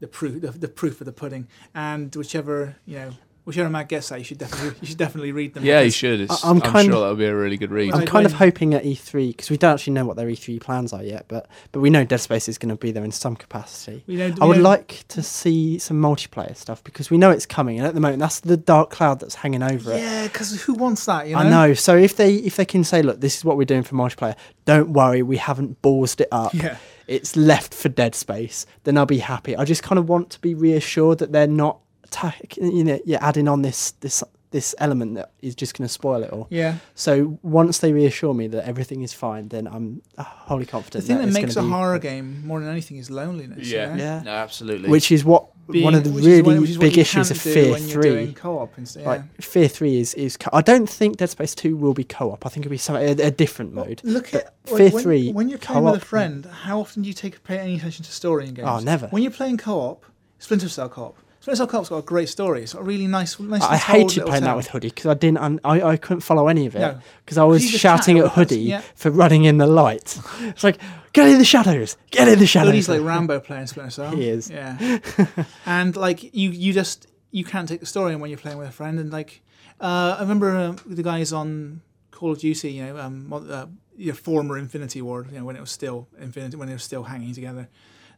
the 0.00 0.06
proof 0.08 0.40
the, 0.42 0.50
the 0.50 0.68
proof 0.68 1.00
of 1.00 1.06
the 1.06 1.12
pudding, 1.12 1.48
and 1.74 2.14
whichever 2.14 2.76
you 2.86 2.96
know 2.96 3.10
whichever 3.44 3.68
Matt 3.70 3.88
gets 3.88 4.08
that, 4.08 4.18
you 4.18 4.24
should 4.24 4.38
definitely 4.38 4.78
you 4.80 4.86
should 4.88 4.96
definitely 4.98 5.32
read 5.32 5.54
them. 5.54 5.64
Yeah, 5.64 5.80
you 5.80 5.90
should. 5.90 6.20
It's, 6.22 6.44
I- 6.44 6.50
I'm 6.50 6.56
I'm, 6.56 6.60
kind 6.62 6.86
sure 6.86 6.94
of- 6.96 7.00
that 7.02 7.08
would 7.10 7.18
be 7.18 7.26
a 7.26 7.34
really 7.36 7.56
good 7.56 7.70
read. 7.70 7.92
I'm 7.94 8.06
kind 8.06 8.26
of 8.26 8.32
hoping 8.32 8.74
at 8.74 8.84
E3 8.84 9.28
because 9.28 9.50
we 9.50 9.56
don't 9.56 9.74
actually 9.74 9.92
know 9.94 10.04
what 10.04 10.16
their 10.16 10.26
E3 10.26 10.60
plans 10.60 10.92
are 10.92 11.02
yet, 11.02 11.26
but 11.28 11.46
but 11.72 11.80
we 11.80 11.90
know 11.90 12.04
Dead 12.04 12.20
Space 12.20 12.48
is 12.48 12.58
going 12.58 12.70
to 12.70 12.76
be 12.76 12.90
there 12.90 13.04
in 13.04 13.12
some 13.12 13.36
capacity. 13.36 14.02
We 14.06 14.16
know, 14.16 14.34
I 14.40 14.44
we 14.44 14.48
would 14.48 14.56
know- 14.58 14.62
like 14.62 15.04
to 15.08 15.22
see 15.22 15.78
some 15.78 16.00
multiplayer 16.00 16.56
stuff 16.56 16.82
because 16.84 17.10
we 17.10 17.18
know 17.18 17.30
it's 17.30 17.46
coming, 17.46 17.78
and 17.78 17.86
at 17.86 17.94
the 17.94 18.00
moment 18.00 18.20
that's 18.20 18.40
the 18.40 18.56
dark 18.56 18.90
cloud 18.90 19.20
that's 19.20 19.34
hanging 19.36 19.62
over 19.62 19.92
it. 19.92 19.98
Yeah, 19.98 20.24
because 20.24 20.62
who 20.62 20.74
wants 20.74 21.04
that? 21.06 21.26
You 21.28 21.34
know? 21.34 21.40
I 21.40 21.48
know. 21.50 21.74
So 21.74 21.96
if 21.96 22.16
they 22.16 22.34
if 22.36 22.56
they 22.56 22.64
can 22.64 22.84
say, 22.84 23.02
look, 23.02 23.20
this 23.20 23.36
is 23.36 23.44
what 23.44 23.56
we're 23.56 23.64
doing 23.64 23.82
for 23.82 23.94
multiplayer, 23.94 24.36
don't 24.64 24.90
worry, 24.90 25.22
we 25.22 25.36
haven't 25.36 25.80
ballsed 25.82 26.20
it 26.20 26.28
up. 26.32 26.54
Yeah. 26.54 26.76
It's 27.06 27.36
left 27.36 27.74
for 27.74 27.90
Dead 27.90 28.14
Space. 28.14 28.64
Then 28.84 28.96
I'll 28.96 29.04
be 29.04 29.18
happy. 29.18 29.54
I 29.54 29.66
just 29.66 29.82
kind 29.82 29.98
of 29.98 30.08
want 30.08 30.30
to 30.30 30.40
be 30.40 30.54
reassured 30.54 31.18
that 31.18 31.32
they're 31.32 31.46
not, 31.46 31.80
ta- 32.14 32.34
you 32.56 32.84
know, 32.84 32.98
you're 33.04 33.22
adding 33.22 33.48
on 33.48 33.62
this 33.62 33.92
this 34.00 34.22
this 34.50 34.72
element 34.78 35.16
that 35.16 35.32
is 35.42 35.54
just 35.56 35.76
going 35.76 35.84
to 35.88 35.92
spoil 35.92 36.22
it 36.22 36.30
all. 36.30 36.46
Yeah. 36.48 36.76
So 36.94 37.38
once 37.42 37.78
they 37.78 37.92
reassure 37.92 38.34
me 38.34 38.46
that 38.48 38.64
everything 38.68 39.02
is 39.02 39.12
fine, 39.12 39.48
then 39.48 39.66
I'm 39.66 40.00
uh, 40.16 40.22
wholly 40.22 40.64
The 40.64 40.80
thing 41.02 41.18
that 41.18 41.24
it's 41.26 41.34
makes 41.34 41.56
a 41.56 41.62
be- 41.62 41.68
horror 41.70 41.98
game 41.98 42.46
more 42.46 42.60
than 42.60 42.68
anything 42.68 42.98
is 42.98 43.10
loneliness. 43.10 43.66
you 43.68 43.78
yeah. 43.78 43.96
Yeah. 43.96 44.22
No, 44.22 44.30
absolutely. 44.30 44.88
which 44.90 45.10
is 45.10 45.24
what 45.24 45.46
Being- 45.68 45.84
one 45.84 45.94
of 45.96 46.04
the 46.04 46.10
really 46.10 46.54
is 46.70 46.78
what 46.78 46.84
big 46.84 46.98
issues 46.98 47.32
of 47.32 47.38
Fear 47.38 47.72
when 47.72 47.82
you're 47.88 48.02
Three. 48.02 48.10
doing 48.10 48.34
co-op 48.34 48.78
and. 48.78 48.86
Yeah. 48.96 49.06
Like 49.08 49.22
Fear 49.42 49.66
Three 49.76 49.98
is 49.98 50.14
is. 50.14 50.36
Co- 50.36 50.50
I 50.52 50.60
don't 50.62 50.88
think 50.88 51.16
Dead 51.16 51.30
Space 51.30 51.54
Two 51.56 51.76
will 51.76 51.94
be 51.94 52.04
co-op. 52.04 52.46
I 52.46 52.48
think 52.48 52.64
it'll 52.64 52.70
be 52.78 52.78
some 52.78 52.94
a, 52.94 53.10
a 53.10 53.30
different 53.32 53.72
mode. 53.74 54.02
Look 54.04 54.32
at 54.34 54.54
But 54.66 54.72
like, 54.72 54.78
Fear 54.82 54.90
when, 54.90 55.02
3 55.02 55.32
when 55.32 55.48
you're 55.48 55.58
playing 55.58 55.82
with 55.82 55.96
a 56.02 56.06
friend. 56.14 56.46
How 56.46 56.78
often 56.78 57.02
do 57.02 57.08
you 57.08 57.14
take 57.14 57.42
pay 57.42 57.58
any 57.58 57.74
attention 57.78 58.04
to 58.04 58.12
story 58.12 58.46
in 58.46 58.54
games? 58.54 58.68
Oh, 58.70 58.78
never. 58.78 59.08
When 59.08 59.22
you're 59.24 59.32
playing 59.32 59.56
co-op, 59.56 60.04
Splinter 60.38 60.68
Cell 60.68 60.88
co-op. 60.88 61.16
Cell 61.52 61.66
co-op's 61.66 61.90
got 61.90 61.98
a 61.98 62.02
great 62.02 62.28
story. 62.28 62.62
It's 62.62 62.72
got 62.72 62.80
a 62.80 62.84
really 62.84 63.06
nice, 63.06 63.38
nice. 63.38 63.62
I 63.62 63.76
hated 63.76 64.24
playing 64.24 64.44
that 64.44 64.56
with 64.56 64.68
Hoodie 64.68 64.88
because 64.88 65.06
I 65.06 65.14
didn't. 65.14 65.38
un- 65.38 65.60
I, 65.64 65.82
I 65.82 65.96
couldn't 65.96 66.22
follow 66.22 66.48
any 66.48 66.64
of 66.66 66.74
it 66.74 66.80
No. 66.80 66.98
because 67.24 67.36
I 67.38 67.44
was 67.44 67.68
shouting 67.68 68.18
at 68.18 68.22
all 68.22 68.28
the 68.28 68.34
time, 68.34 68.44
Hoodie 68.48 68.60
yeah. 68.60 68.82
for 68.94 69.10
running 69.10 69.44
in 69.44 69.58
the 69.58 69.66
light. 69.66 70.18
It's 70.40 70.64
like 70.64 70.78
get 71.12 71.28
in 71.28 71.38
the 71.38 71.44
shadows, 71.44 71.96
get 72.10 72.28
in 72.28 72.38
the 72.38 72.46
shadows. 72.46 72.68
Hoodie's 72.70 72.88
like 72.88 73.02
Rambo 73.02 73.40
playing 73.40 73.66
Splinter 73.66 73.90
Cell. 73.90 74.16
He 74.16 74.28
is. 74.28 74.48
Yeah. 74.50 74.98
and 75.66 75.94
like 75.96 76.34
you, 76.34 76.50
you 76.50 76.72
just 76.72 77.06
you 77.30 77.44
can't 77.44 77.68
take 77.68 77.80
the 77.80 77.86
story 77.86 78.14
in 78.14 78.20
when 78.20 78.30
you're 78.30 78.38
playing 78.38 78.58
with 78.58 78.68
a 78.68 78.72
friend. 78.72 78.98
And 78.98 79.12
like 79.12 79.42
uh, 79.80 80.16
I 80.18 80.22
remember 80.22 80.56
uh, 80.56 80.76
the 80.86 81.02
guys 81.02 81.32
on 81.32 81.82
Call 82.10 82.32
of 82.32 82.38
Duty, 82.38 82.72
you 82.72 82.84
know, 82.84 82.98
um, 82.98 83.32
uh, 83.32 83.66
your 83.96 84.14
former 84.14 84.56
Infinity 84.56 85.02
Ward, 85.02 85.30
you 85.30 85.38
know, 85.38 85.44
when 85.44 85.56
it 85.56 85.60
was 85.60 85.70
still 85.70 86.08
Infinity, 86.18 86.56
when 86.56 86.68
they 86.68 86.74
were 86.74 86.78
still 86.78 87.02
hanging 87.02 87.34
together. 87.34 87.68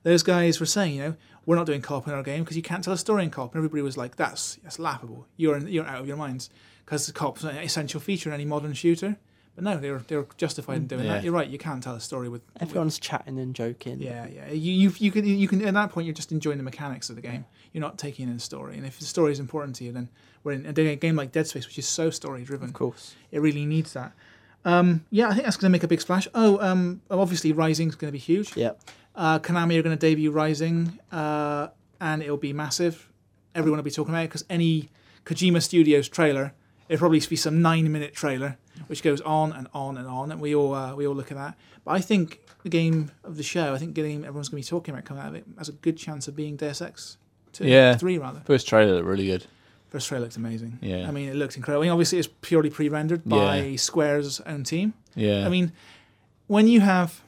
Those 0.07 0.23
guys 0.23 0.61
were 0.61 0.67
saying, 0.67 0.95
you 0.95 1.03
know, 1.03 1.15
we're 1.47 1.57
not 1.57 1.67
doing 1.67 1.83
co-op 1.83 2.07
in 2.07 2.15
our 2.15 2.23
game 2.23 2.45
because 2.45 2.57
you 2.57 2.63
can't 2.63 2.85
tell 2.85 2.93
a 2.93 2.99
story 2.99 3.25
in 3.25 3.31
co-op. 3.31 3.53
And 3.53 3.59
everybody 3.59 3.83
was 3.83 3.97
like, 3.97 4.15
that's 4.15 4.57
that's 4.63 4.79
laughable. 4.79 5.27
You're 5.37 5.59
you're 5.67 5.85
out 5.85 6.01
of 6.01 6.07
your 6.07 6.17
minds 6.17 6.49
because 6.85 7.11
co-op's 7.11 7.43
an 7.43 7.57
essential 7.57 7.99
feature 8.01 8.31
in 8.31 8.35
any 8.35 8.45
modern 8.45 8.73
shooter. 8.73 9.17
But 9.57 9.65
no, 9.65 9.79
they're 9.79 9.99
they 10.07 10.17
were 10.17 10.29
justified 10.37 10.77
in 10.77 10.87
doing 10.87 11.05
Yeah. 11.07 11.15
that. 11.15 11.25
You're 11.25 11.33
right. 11.33 11.49
You 11.49 11.59
can't 11.59 11.83
tell 11.83 11.95
a 11.97 12.01
story 12.01 12.29
with 12.29 12.43
with- 12.55 12.63
Everyone's 12.63 12.99
chatting 13.01 13.37
and 13.39 13.53
joking. 13.55 14.01
yeah, 14.01 14.27
yeah. 14.29 14.51
You, 14.53 14.73
you, 14.83 14.93
you 14.99 15.11
can, 15.11 15.25
you 15.27 15.49
can. 15.49 15.65
At 15.67 15.75
that 15.75 15.91
point, 15.91 16.07
you're 16.07 16.15
just 16.15 16.31
enjoying 16.31 16.59
the 16.59 16.63
mechanics 16.73 17.11
of 17.11 17.17
the 17.17 17.23
game. 17.23 17.45
You're 17.73 17.81
not 17.89 17.99
taking 17.99 18.29
in 18.29 18.35
the 18.35 18.41
story. 18.41 18.77
And 18.77 18.87
if 18.87 18.99
the 19.01 19.07
story 19.07 19.33
is 19.33 19.41
important 19.41 19.75
to 19.77 19.85
you, 19.85 19.91
then 19.93 20.09
we're 20.45 20.53
in 20.53 20.67
a 20.67 20.97
game 20.97 21.17
like 21.17 21.33
Dead 21.33 21.47
Space, 21.49 21.67
which 21.67 21.79
is 21.79 21.89
so 21.89 22.11
story 22.11 22.45
driven. 22.45 22.69
of 22.69 22.75
course. 22.75 23.15
It 23.33 23.41
really 23.41 23.67
needs 23.67 23.93
that. 23.95 24.13
Um, 24.65 25.05
yeah, 25.11 25.29
I 25.29 25.33
think 25.35 25.45
that's 25.45 25.57
going 25.57 25.71
to 25.71 25.73
make 25.73 25.85
a 25.85 25.89
big 25.89 26.01
splash. 26.01 26.27
Oh, 26.35 26.59
um, 26.61 27.01
obviously, 27.11 27.53
Rising 27.53 27.89
is 27.89 27.95
going 27.95 28.09
to 28.09 28.13
be 28.13 28.19
huge. 28.19 28.57
Yeah. 28.57 28.73
Uh, 29.17 29.39
Konami 29.39 29.79
are 29.79 29.83
going 29.83 29.97
to 29.97 30.01
debut 30.01 30.31
Rising, 30.31 30.99
uh, 31.11 31.69
and 32.01 32.23
it'll 32.23 32.37
be 32.37 32.53
massive. 32.53 33.09
Everyone 33.55 33.79
will 33.79 33.85
be 33.85 33.91
talking 33.91 34.13
about 34.13 34.25
it 34.25 34.29
because 34.29 34.45
any 34.51 34.91
Kojima 35.25 35.63
Studios 35.63 36.09
trailer, 36.09 36.53
it'll 36.89 37.01
probably 37.01 37.21
be 37.21 37.37
some 37.37 37.63
nine-minute 37.63 38.15
trailer 38.15 38.59
which 38.89 39.03
goes 39.03 39.23
on 39.23 39.53
and 39.53 39.67
on 39.73 39.97
and 39.97 40.07
on, 40.07 40.31
and 40.31 40.39
we 40.41 40.55
all 40.55 40.75
uh, 40.75 40.95
we 40.95 41.07
all 41.07 41.15
look 41.15 41.31
at 41.33 41.39
that. 41.39 41.55
But 41.85 41.93
I 41.93 42.01
think 42.03 42.41
the 42.63 42.69
game 42.69 43.11
of 43.25 43.39
the 43.39 43.43
show, 43.43 43.73
I 43.75 43.79
think 43.79 43.95
the 43.95 44.03
game 44.03 44.23
everyone's 44.23 44.51
going 44.51 44.63
to 44.63 44.67
be 44.67 44.71
talking 44.71 44.93
about 44.93 45.07
coming 45.07 45.23
out 45.23 45.31
of 45.31 45.35
it 45.35 45.45
has 45.57 45.71
a 45.71 45.73
good 45.73 45.97
chance 45.97 46.29
of 46.29 46.37
being 46.37 46.57
Deus 46.57 46.83
Ex. 46.83 47.17
Two, 47.55 47.67
Yeah. 47.67 47.97
three 47.97 48.19
rather. 48.19 48.43
First 48.45 48.69
trailer 48.69 48.93
looked 48.97 49.07
really 49.07 49.25
good. 49.27 49.47
First 49.89 50.09
trailer 50.09 50.25
looked 50.25 50.37
amazing. 50.37 50.79
Yeah. 50.83 51.09
I 51.09 51.11
mean, 51.11 51.31
it 51.31 51.37
looked 51.37 51.57
incredible. 51.57 51.83
I 51.83 51.87
mean, 51.87 51.93
obviously, 51.93 52.19
it's 52.19 52.29
purely 52.43 52.69
pre-rendered 52.69 53.25
by 53.25 53.61
Yeah. 53.63 53.77
Square's 53.77 54.41
own 54.43 54.63
team. 54.65 54.93
Yeah. 55.15 55.47
I 55.47 55.49
mean, 55.49 55.73
when 56.49 56.69
you 56.69 56.81
have, 56.81 57.23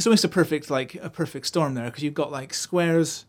it's 0.00 0.06
almost 0.06 0.24
a 0.24 0.28
perfect 0.28 0.70
like 0.70 0.94
a 0.94 1.10
perfect 1.10 1.46
storm 1.46 1.74
there 1.74 1.84
because 1.84 2.02
you've 2.02 2.14
got 2.14 2.32
like 2.32 2.54
Square's 2.54 3.26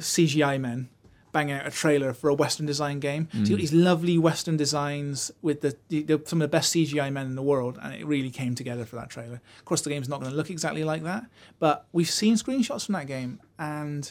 CGI 0.00 0.58
men 0.58 0.88
banging 1.30 1.56
out 1.56 1.66
a 1.66 1.70
trailer 1.70 2.14
for 2.14 2.30
a 2.30 2.34
Western 2.34 2.64
design 2.64 3.00
game. 3.00 3.28
So 3.32 3.38
you 3.38 3.44
got 3.44 3.54
mm. 3.56 3.58
these 3.58 3.72
lovely 3.74 4.16
Western 4.16 4.56
designs 4.56 5.30
with 5.42 5.60
the, 5.60 5.76
the, 5.90 6.04
the 6.04 6.22
some 6.24 6.40
of 6.40 6.50
the 6.50 6.56
best 6.56 6.72
CGI 6.72 7.12
men 7.12 7.26
in 7.26 7.34
the 7.34 7.42
world, 7.42 7.78
and 7.82 7.92
it 7.94 8.06
really 8.06 8.30
came 8.30 8.54
together 8.54 8.86
for 8.86 8.96
that 8.96 9.10
trailer. 9.10 9.42
Of 9.58 9.64
course, 9.66 9.82
the 9.82 9.90
game's 9.90 10.08
not 10.08 10.20
going 10.20 10.30
to 10.30 10.36
look 10.38 10.48
exactly 10.48 10.84
like 10.84 11.02
that, 11.02 11.26
but 11.58 11.86
we've 11.92 12.08
seen 12.08 12.36
screenshots 12.36 12.86
from 12.86 12.94
that 12.94 13.06
game, 13.06 13.38
and 13.58 14.10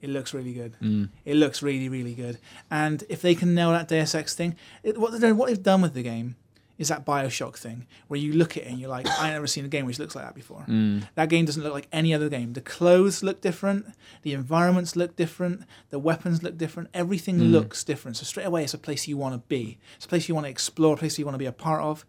it 0.00 0.10
looks 0.10 0.34
really 0.34 0.52
good. 0.52 0.74
Mm. 0.82 1.10
It 1.24 1.36
looks 1.36 1.62
really, 1.62 1.88
really 1.88 2.14
good. 2.14 2.38
And 2.72 3.04
if 3.08 3.22
they 3.22 3.36
can 3.36 3.54
nail 3.54 3.70
that 3.70 3.86
Deus 3.86 4.16
Ex 4.16 4.34
thing, 4.34 4.56
it, 4.82 4.98
what, 4.98 5.12
what 5.12 5.46
they've 5.46 5.62
done 5.62 5.80
with 5.80 5.94
the 5.94 6.02
game 6.02 6.34
is 6.78 6.88
that 6.88 7.06
Bioshock 7.06 7.56
thing, 7.56 7.86
where 8.08 8.20
you 8.20 8.32
look 8.32 8.56
at 8.56 8.64
it 8.64 8.68
and 8.68 8.78
you're 8.78 8.90
like, 8.90 9.08
I've 9.08 9.32
never 9.32 9.46
seen 9.46 9.64
a 9.64 9.68
game 9.68 9.86
which 9.86 9.98
looks 9.98 10.14
like 10.14 10.24
that 10.24 10.34
before. 10.34 10.64
Mm. 10.68 11.08
That 11.14 11.28
game 11.28 11.44
doesn't 11.44 11.62
look 11.62 11.72
like 11.72 11.88
any 11.92 12.12
other 12.12 12.28
game. 12.28 12.52
The 12.52 12.60
clothes 12.60 13.22
look 13.22 13.40
different, 13.40 13.86
the 14.22 14.32
environments 14.32 14.96
look 14.96 15.16
different, 15.16 15.62
the 15.90 15.98
weapons 15.98 16.42
look 16.42 16.58
different, 16.58 16.90
everything 16.92 17.38
mm. 17.38 17.50
looks 17.50 17.82
different. 17.82 18.18
So 18.18 18.24
straight 18.24 18.44
away, 18.44 18.64
it's 18.64 18.74
a 18.74 18.78
place 18.78 19.08
you 19.08 19.16
want 19.16 19.34
to 19.34 19.38
be. 19.48 19.78
It's 19.96 20.04
a 20.04 20.08
place 20.08 20.28
you 20.28 20.34
want 20.34 20.46
to 20.46 20.50
explore, 20.50 20.94
a 20.94 20.96
place 20.96 21.18
you 21.18 21.24
want 21.24 21.34
to 21.34 21.38
be 21.38 21.46
a 21.46 21.52
part 21.52 21.82
of. 21.82 22.04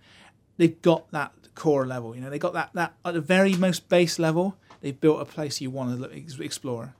They've 0.57 0.81
got 0.81 1.09
that 1.11 1.31
core 1.55 1.85
level, 1.85 2.15
you 2.15 2.21
know. 2.21 2.29
They 2.29 2.39
got 2.39 2.53
that 2.53 2.71
that 2.73 2.93
at 3.05 3.13
the 3.13 3.21
very 3.21 3.53
most 3.55 3.89
base 3.89 4.19
level. 4.19 4.57
They've 4.81 4.99
built 4.99 5.21
a 5.21 5.25
place 5.25 5.61
you 5.61 5.71
want 5.71 5.91
to 5.91 5.95
look, 5.95 6.15
ex- 6.15 6.39
explore. 6.39 6.95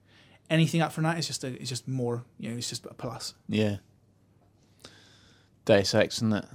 Anything 0.50 0.82
up 0.82 0.94
from 0.94 1.04
that 1.04 1.18
is 1.20 1.28
just 1.28 1.44
a, 1.44 1.48
it's 1.48 1.70
just 1.70 1.88
more, 1.88 2.24
you 2.40 2.50
know, 2.50 2.58
it's 2.58 2.70
just 2.70 2.86
a 2.86 2.94
plus. 2.94 3.34
yeah. 3.50 3.78
Deus 5.66 5.94
Ex, 5.94 6.20
isn't 6.20 6.32
it? 6.32 6.46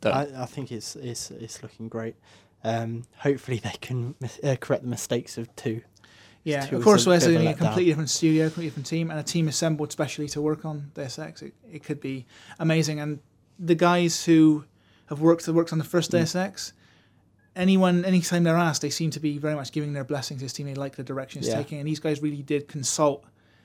Don't- 0.00 0.14
I, 0.14 0.42
I 0.42 0.46
think 0.46 0.72
it's 0.72 0.96
it's 0.96 1.30
it's 1.30 1.62
looking 1.62 1.88
great. 1.88 2.16
Um, 2.64 3.04
hopefully 3.18 3.58
they 3.58 3.74
can 3.80 4.14
mis- 4.20 4.40
uh, 4.42 4.56
correct 4.60 4.82
the 4.82 4.88
mistakes 4.88 5.38
of 5.38 5.54
two. 5.56 5.82
Yeah, 6.42 6.64
two 6.66 6.76
of 6.76 6.84
course, 6.84 7.06
a 7.06 7.10
there's 7.10 7.26
bit 7.26 7.34
a, 7.34 7.38
of 7.38 7.42
a 7.42 7.48
a 7.48 7.52
letdown. 7.54 7.58
completely 7.58 7.90
different 7.90 8.10
studio, 8.10 8.44
completely 8.46 8.68
different 8.70 8.86
team, 8.86 9.10
and 9.10 9.18
a 9.18 9.22
team 9.22 9.48
assembled 9.48 9.90
specially 9.92 10.28
to 10.28 10.40
work 10.40 10.64
on 10.64 10.90
Deus 10.94 11.18
Ex. 11.18 11.42
It, 11.42 11.54
it 11.72 11.82
could 11.84 12.00
be 12.00 12.26
amazing. 12.58 13.00
And 13.00 13.18
the 13.58 13.74
guys 13.74 14.24
who 14.24 14.64
have 15.06 15.20
worked 15.20 15.46
worked 15.48 15.72
on 15.72 15.78
the 15.78 15.84
first 15.84 16.10
Mm. 16.10 16.18
Deus 16.18 16.34
Ex, 16.36 16.72
anyone, 17.54 18.04
anytime 18.04 18.44
they're 18.44 18.56
asked, 18.56 18.82
they 18.82 18.90
seem 18.90 19.10
to 19.12 19.20
be 19.20 19.38
very 19.38 19.54
much 19.54 19.72
giving 19.72 19.92
their 19.92 20.04
blessings 20.04 20.40
to 20.40 20.44
this 20.44 20.52
team. 20.52 20.66
They 20.66 20.74
like 20.74 20.96
the 20.96 21.02
direction 21.04 21.40
it's 21.40 21.48
Yeah. 21.48 21.56
taking, 21.56 21.78
and 21.78 21.86
these 21.88 22.00
guys 22.00 22.22
really 22.22 22.42
did 22.42 22.68
consult 22.68 23.24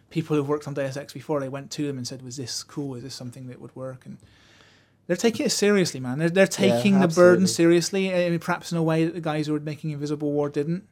people 0.09 0.36
who've 0.36 0.47
worked 0.47 0.67
on 0.67 0.74
Deus 0.74 0.97
Ex 0.97 1.13
before. 1.13 1.39
They 1.39 1.49
went 1.49 1.72
to 1.72 1.88
them 1.88 1.97
and 1.97 2.07
said, 2.07 2.22
"Was 2.22 2.38
this 2.38 2.63
cool? 2.63 2.95
Is 2.95 3.03
this 3.03 3.15
something 3.15 3.47
that 3.47 3.59
would 3.61 3.76
work?" 3.76 4.05
And 4.05 4.17
they're 5.12 5.18
taking 5.18 5.45
it 5.45 5.49
seriously, 5.49 5.99
man. 5.99 6.20
They're, 6.20 6.30
they're 6.30 6.47
taking 6.47 7.01
the 7.01 7.09
burden 7.09 7.45
seriously, 7.45 8.16
I 8.16 8.30
mean, 8.30 8.39
perhaps 8.39 8.72
in 8.72 8.78
a 8.78 8.82
way 8.82 9.03
that 9.03 9.14
the 9.14 9.20
guys 9.20 9.47
who 9.47 9.51
were 9.51 9.59
making 9.59 9.91
Invisible 9.91 10.32
War 10.32 10.47
didn't. 10.47 10.88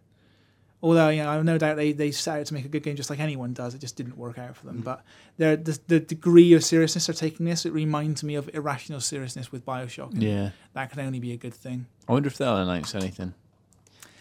Although, 0.83 1.07
you 1.07 1.23
know, 1.23 1.29
I 1.29 1.35
have 1.35 1.45
no 1.45 1.57
doubt 1.57 1.77
they, 1.77 1.93
they 1.93 2.11
set 2.11 2.41
out 2.41 2.45
to 2.47 2.53
make 2.53 2.65
a 2.65 2.67
good 2.67 2.83
game 2.83 2.97
just 2.97 3.09
like 3.09 3.21
anyone 3.21 3.53
does. 3.53 3.75
It 3.75 3.79
just 3.79 3.95
didn't 3.95 4.17
work 4.17 4.37
out 4.37 4.57
for 4.57 4.65
them. 4.65 4.81
Mm. 4.81 4.83
But 4.83 5.03
the, 5.37 5.79
the 5.87 6.01
degree 6.01 6.51
of 6.51 6.65
seriousness 6.65 7.07
they're 7.07 7.13
taking 7.13 7.45
this, 7.45 7.65
it 7.65 7.71
reminds 7.71 8.21
me 8.21 8.35
of 8.35 8.53
irrational 8.53 8.99
seriousness 8.99 9.53
with 9.53 9.65
Bioshock. 9.65 10.11
and 10.11 10.21
yeah. 10.21 10.49
That 10.73 10.91
can 10.91 10.99
only 10.99 11.21
be 11.21 11.31
a 11.31 11.37
good 11.37 11.53
thing. 11.53 11.85
I 12.05 12.11
wonder 12.11 12.27
if 12.27 12.37
they'll 12.37 12.57
announce 12.57 12.93
anything. 12.95 13.33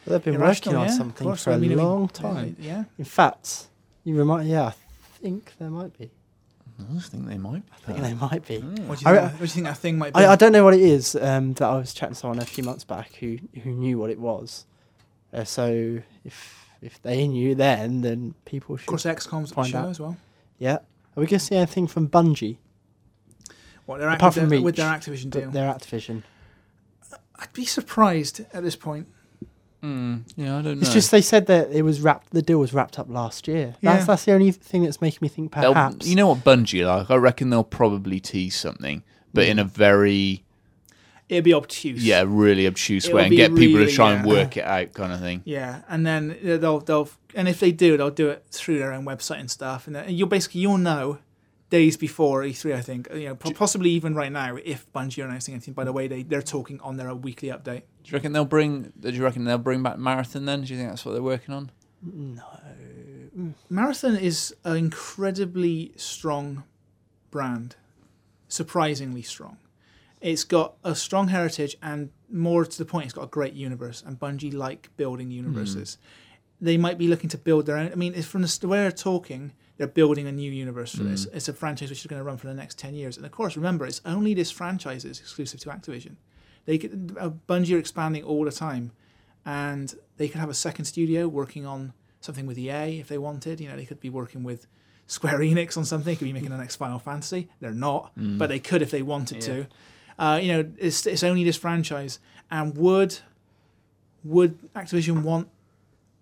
But 0.04 0.12
they've 0.12 0.24
been 0.26 0.34
Irrational, 0.34 0.74
working 0.74 0.76
on 0.76 0.86
yeah, 0.86 0.96
something 0.96 1.34
for 1.34 1.50
I 1.50 1.54
a 1.54 1.58
mean, 1.58 1.72
I 1.72 1.74
mean, 1.74 1.84
long 1.84 2.08
time. 2.08 2.54
Yeah. 2.60 2.84
In 2.98 3.04
fact, 3.04 3.66
you 4.04 4.14
remind 4.14 4.48
yeah, 4.48 4.66
I 4.66 4.74
think 5.20 5.54
there 5.58 5.70
might 5.70 5.98
be. 5.98 6.12
I 6.78 6.94
just 6.94 7.10
think 7.10 7.26
they 7.26 7.38
might. 7.38 7.62
I 7.72 7.76
think 7.92 7.98
there 8.00 8.14
might 8.14 8.46
be. 8.46 8.58
What 8.60 8.98
do 9.00 9.04
you, 9.04 9.10
I- 9.16 9.18
think, 9.20 9.32
what 9.32 9.38
do 9.38 9.44
you 9.44 9.48
think 9.48 9.66
that 9.66 9.78
thing 9.78 9.98
might 9.98 10.14
be? 10.14 10.20
I, 10.20 10.32
I 10.32 10.36
don't 10.36 10.52
know 10.52 10.64
what 10.64 10.74
it 10.74 10.80
is 10.80 11.16
um, 11.16 11.54
that 11.54 11.66
I 11.68 11.76
was 11.76 11.92
chatting 11.92 12.14
to 12.14 12.20
someone 12.20 12.38
a 12.38 12.44
few 12.44 12.62
months 12.64 12.84
back 12.84 13.14
who 13.16 13.38
who 13.62 13.70
knew 13.70 13.98
what 13.98 14.10
it 14.10 14.18
was. 14.20 14.64
Uh, 15.32 15.44
so 15.44 16.00
if 16.24 16.68
if 16.80 17.02
they 17.02 17.26
knew 17.26 17.54
then, 17.54 18.02
then 18.02 18.34
people 18.44 18.76
should. 18.76 18.84
of 18.84 18.86
course, 18.86 19.04
XCOM's 19.04 19.44
at 19.44 19.48
the 19.50 19.54
find 19.54 19.68
show 19.68 19.78
out. 19.78 19.88
as 19.88 19.98
well. 20.00 20.16
Yeah. 20.58 20.74
Are 20.76 21.20
we 21.20 21.26
going 21.26 21.40
to 21.40 21.44
see 21.44 21.56
anything 21.56 21.88
from 21.88 22.08
Bungie? 22.08 22.58
What, 23.86 23.98
they're 23.98 24.08
Apart 24.08 24.36
active, 24.36 24.48
from 24.50 24.62
with 24.62 24.76
their 24.76 24.92
Reach, 24.92 25.00
Activision 25.00 25.30
But 25.30 25.40
deal. 25.40 25.50
Their 25.50 25.72
Activision. 25.72 26.22
I'd 27.36 27.52
be 27.52 27.64
surprised 27.64 28.44
at 28.52 28.62
this 28.62 28.76
point. 28.76 29.08
Mm, 29.82 30.22
yeah, 30.36 30.58
I 30.58 30.62
don't 30.62 30.76
know. 30.76 30.80
It's 30.82 30.92
just 30.92 31.10
they 31.12 31.22
said 31.22 31.46
that 31.46 31.70
it 31.70 31.82
was 31.82 32.00
wrapped. 32.00 32.30
The 32.32 32.42
deal 32.42 32.58
was 32.58 32.72
wrapped 32.74 32.98
up 32.98 33.08
last 33.08 33.46
year. 33.46 33.76
Yeah. 33.80 33.94
That's 33.94 34.06
that's 34.06 34.24
the 34.24 34.32
only 34.32 34.50
thing 34.50 34.82
that's 34.82 35.00
making 35.00 35.18
me 35.22 35.28
think 35.28 35.54
They'll- 35.54 35.72
perhaps. 35.72 36.06
you 36.06 36.16
know 36.16 36.28
what 36.28 36.38
Bungie 36.44 36.84
like? 36.86 37.10
I 37.10 37.16
reckon 37.16 37.50
they'll 37.50 37.62
probably 37.64 38.18
tease 38.18 38.56
something, 38.56 39.02
but 39.32 39.46
in 39.46 39.58
a 39.58 39.64
very 39.64 40.42
It'd 41.28 41.44
be 41.44 41.54
obtuse. 41.54 42.02
yeah, 42.04 42.24
really 42.26 42.66
obtuse 42.66 43.04
It'll 43.04 43.16
way 43.18 43.24
and 43.24 43.30
be 43.30 43.36
get 43.36 43.54
people 43.54 43.74
to 43.74 43.80
really, 43.84 43.92
try 43.92 44.14
and 44.14 44.26
yeah. 44.26 44.32
work 44.34 44.56
it 44.56 44.64
out, 44.64 44.92
kind 44.94 45.12
of 45.12 45.20
thing. 45.20 45.42
Yeah, 45.44 45.82
and 45.88 46.04
then 46.06 46.36
they'll 46.42 46.80
they'll 46.80 47.08
and 47.34 47.46
if 47.46 47.60
they 47.60 47.70
do, 47.70 47.96
they'll 47.96 48.10
do 48.10 48.30
it 48.30 48.46
through 48.50 48.78
their 48.78 48.92
own 48.92 49.04
website 49.04 49.38
and 49.40 49.50
stuff, 49.50 49.86
and 49.86 50.10
you'll 50.10 50.26
basically 50.28 50.62
you'll 50.62 50.78
know 50.78 51.18
days 51.70 51.96
before 51.96 52.42
E3. 52.42 52.74
I 52.74 52.80
think 52.80 53.08
you 53.12 53.28
know 53.28 53.34
possibly 53.34 53.90
even 53.90 54.14
right 54.14 54.32
now 54.32 54.56
if 54.64 54.90
Bungie 54.92 55.22
are 55.22 55.26
announcing 55.26 55.54
anything. 55.54 55.74
By 55.74 55.84
the 55.84 55.92
way, 55.92 56.08
they 56.08 56.22
they're 56.22 56.42
talking 56.42 56.80
on 56.80 56.96
their 56.96 57.14
weekly 57.14 57.48
update. 57.48 57.82
Do 58.02 58.10
you 58.10 58.12
reckon 58.12 58.32
they'll 58.32 58.44
bring? 58.44 58.92
Do 58.98 59.10
you 59.10 59.22
reckon 59.22 59.44
they'll 59.44 59.58
bring 59.58 59.82
back 59.82 59.98
Marathon 59.98 60.44
then? 60.44 60.62
Do 60.62 60.72
you 60.72 60.78
think 60.78 60.90
that's 60.90 61.04
what 61.04 61.12
they're 61.12 61.22
working 61.22 61.54
on? 61.54 61.70
No. 62.02 62.42
Marathon 63.70 64.16
is 64.16 64.54
an 64.64 64.76
incredibly 64.76 65.92
strong 65.96 66.64
brand, 67.30 67.76
surprisingly 68.48 69.22
strong. 69.22 69.58
It's 70.20 70.42
got 70.42 70.74
a 70.82 70.96
strong 70.96 71.28
heritage 71.28 71.76
and 71.80 72.10
more 72.30 72.64
to 72.64 72.78
the 72.78 72.84
point, 72.84 73.06
it's 73.06 73.14
got 73.14 73.24
a 73.24 73.28
great 73.28 73.54
universe. 73.54 74.02
And 74.04 74.18
Bungie 74.18 74.52
like 74.52 74.90
building 74.96 75.30
universes. 75.30 75.98
Hmm. 76.58 76.64
They 76.64 76.76
might 76.76 76.98
be 76.98 77.06
looking 77.06 77.30
to 77.30 77.38
build 77.38 77.66
their 77.66 77.76
own. 77.76 77.92
I 77.92 77.94
mean, 77.94 78.14
it's 78.14 78.26
from 78.26 78.42
the, 78.42 78.58
the 78.60 78.68
way 78.68 78.78
they're 78.78 78.90
talking, 78.90 79.52
they're 79.78 79.86
building 79.86 80.26
a 80.26 80.32
new 80.32 80.50
universe 80.52 80.94
for 80.94 81.04
this. 81.04 81.26
It's 81.32 81.48
a 81.48 81.52
franchise 81.54 81.88
which 81.88 82.00
is 82.00 82.06
going 82.06 82.20
to 82.20 82.24
run 82.24 82.36
for 82.36 82.48
the 82.48 82.54
next 82.54 82.78
ten 82.78 82.94
years. 82.94 83.16
And 83.16 83.24
of 83.24 83.32
course, 83.32 83.56
remember, 83.56 83.86
it's 83.86 84.00
only 84.04 84.34
this 84.34 84.50
franchise 84.50 85.04
is 85.04 85.18
exclusive 85.20 85.60
to 85.60 85.70
Activision. 85.70 86.16
They 86.66 86.76
could, 86.78 87.16
uh, 87.18 87.30
Bungie 87.48 87.74
are 87.76 87.78
expanding 87.78 88.22
all 88.24 88.44
the 88.44 88.50
time, 88.52 88.92
and 89.46 89.94
they 90.18 90.28
could 90.28 90.40
have 90.40 90.50
a 90.50 90.54
second 90.54 90.84
studio 90.84 91.26
working 91.28 91.64
on 91.64 91.94
something 92.20 92.44
with 92.46 92.58
EA 92.58 92.98
if 93.00 93.08
they 93.08 93.18
wanted. 93.18 93.60
You 93.60 93.68
know, 93.68 93.76
they 93.76 93.86
could 93.86 94.00
be 94.00 94.10
working 94.10 94.42
with 94.42 94.66
Square 95.06 95.38
Enix 95.38 95.78
on 95.78 95.84
something. 95.86 96.04
They 96.04 96.16
could 96.16 96.26
be 96.26 96.32
making 96.34 96.50
the 96.50 96.58
next 96.58 96.76
Final 96.76 96.98
Fantasy. 96.98 97.48
They're 97.60 97.70
not, 97.72 98.12
but 98.16 98.48
they 98.48 98.58
could 98.58 98.82
if 98.82 98.90
they 98.90 99.02
wanted 99.02 99.40
to. 99.42 99.66
Uh, 100.18 100.38
you 100.42 100.48
know, 100.52 100.70
it's 100.78 101.06
it's 101.06 101.22
only 101.22 101.44
this 101.44 101.56
franchise, 101.56 102.18
and 102.50 102.76
would 102.76 103.20
would 104.24 104.58
Activision 104.74 105.22
want 105.22 105.48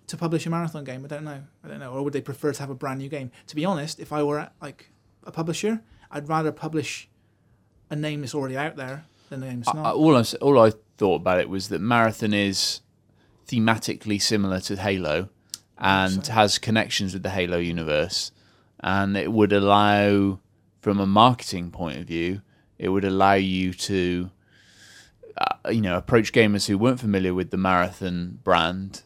to 0.08 0.16
publish 0.16 0.46
a 0.46 0.50
marathon 0.50 0.84
game? 0.84 1.04
I 1.04 1.08
don't 1.08 1.24
know. 1.24 1.42
I 1.64 1.68
don't 1.68 1.80
know. 1.80 1.92
Or 1.92 2.02
would 2.02 2.12
they 2.12 2.20
prefer 2.20 2.52
to 2.52 2.60
have 2.60 2.70
a 2.70 2.74
brand 2.74 2.98
new 2.98 3.08
game? 3.08 3.30
To 3.48 3.56
be 3.56 3.64
honest, 3.64 3.98
if 4.00 4.12
I 4.12 4.22
were 4.22 4.40
at, 4.40 4.52
like 4.60 4.90
a 5.24 5.32
publisher, 5.32 5.82
I'd 6.10 6.28
rather 6.28 6.52
publish 6.52 7.08
a 7.90 7.96
name 7.96 8.20
that's 8.20 8.34
already 8.34 8.56
out 8.56 8.76
there 8.76 9.04
than 9.28 9.42
a 9.42 9.46
name 9.46 9.60
that's 9.60 9.68
I, 9.76 9.82
not. 9.82 9.94
all 9.94 10.16
I 10.16 10.24
all 10.40 10.58
I 10.60 10.72
thought 10.98 11.16
about 11.16 11.40
it 11.40 11.48
was 11.48 11.68
that 11.68 11.80
Marathon 11.80 12.32
is 12.32 12.80
thematically 13.46 14.20
similar 14.20 14.60
to 14.60 14.76
Halo, 14.76 15.28
and 15.78 16.24
So- 16.26 16.32
has 16.32 16.58
connections 16.58 17.12
with 17.12 17.22
the 17.22 17.30
Halo 17.30 17.58
universe, 17.58 18.32
and 18.80 19.16
it 19.16 19.30
would 19.32 19.52
allow, 19.52 20.40
from 20.80 20.98
a 21.00 21.06
marketing 21.06 21.70
point 21.70 21.98
of 21.98 22.06
view, 22.06 22.42
it 22.78 22.88
would 22.88 23.04
allow 23.04 23.34
you 23.34 23.72
to, 23.72 24.30
uh, 25.38 25.70
you 25.70 25.80
know, 25.80 25.96
approach 25.96 26.32
gamers 26.32 26.66
who 26.66 26.76
weren't 26.78 27.00
familiar 27.00 27.34
with 27.34 27.50
the 27.50 27.56
Marathon 27.56 28.38
brand 28.42 29.02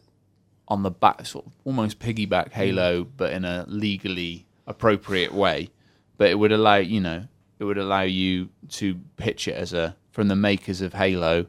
on 0.71 0.83
the 0.85 0.91
back, 0.91 1.27
sort 1.27 1.47
of 1.47 1.53
almost 1.65 1.99
piggyback 1.99 2.53
Halo, 2.53 3.05
but 3.05 3.33
in 3.33 3.45
a 3.45 3.67
legally 3.69 4.47
appropriate 4.67 5.35
way. 5.35 5.71
But 6.17 6.31
it 6.31 6.39
would 6.39 6.53
allow, 6.53 6.77
you 6.77 7.01
know, 7.01 7.27
it 7.59 7.65
would 7.65 7.79
allow 7.79 8.03
you 8.03 8.49
to 8.71 9.01
pitch 9.17 9.49
it 9.49 9.55
as 9.55 9.73
a 9.73 9.97
from 10.13 10.29
the 10.29 10.37
makers 10.37 10.81
of 10.81 10.95
Halo, 10.95 11.47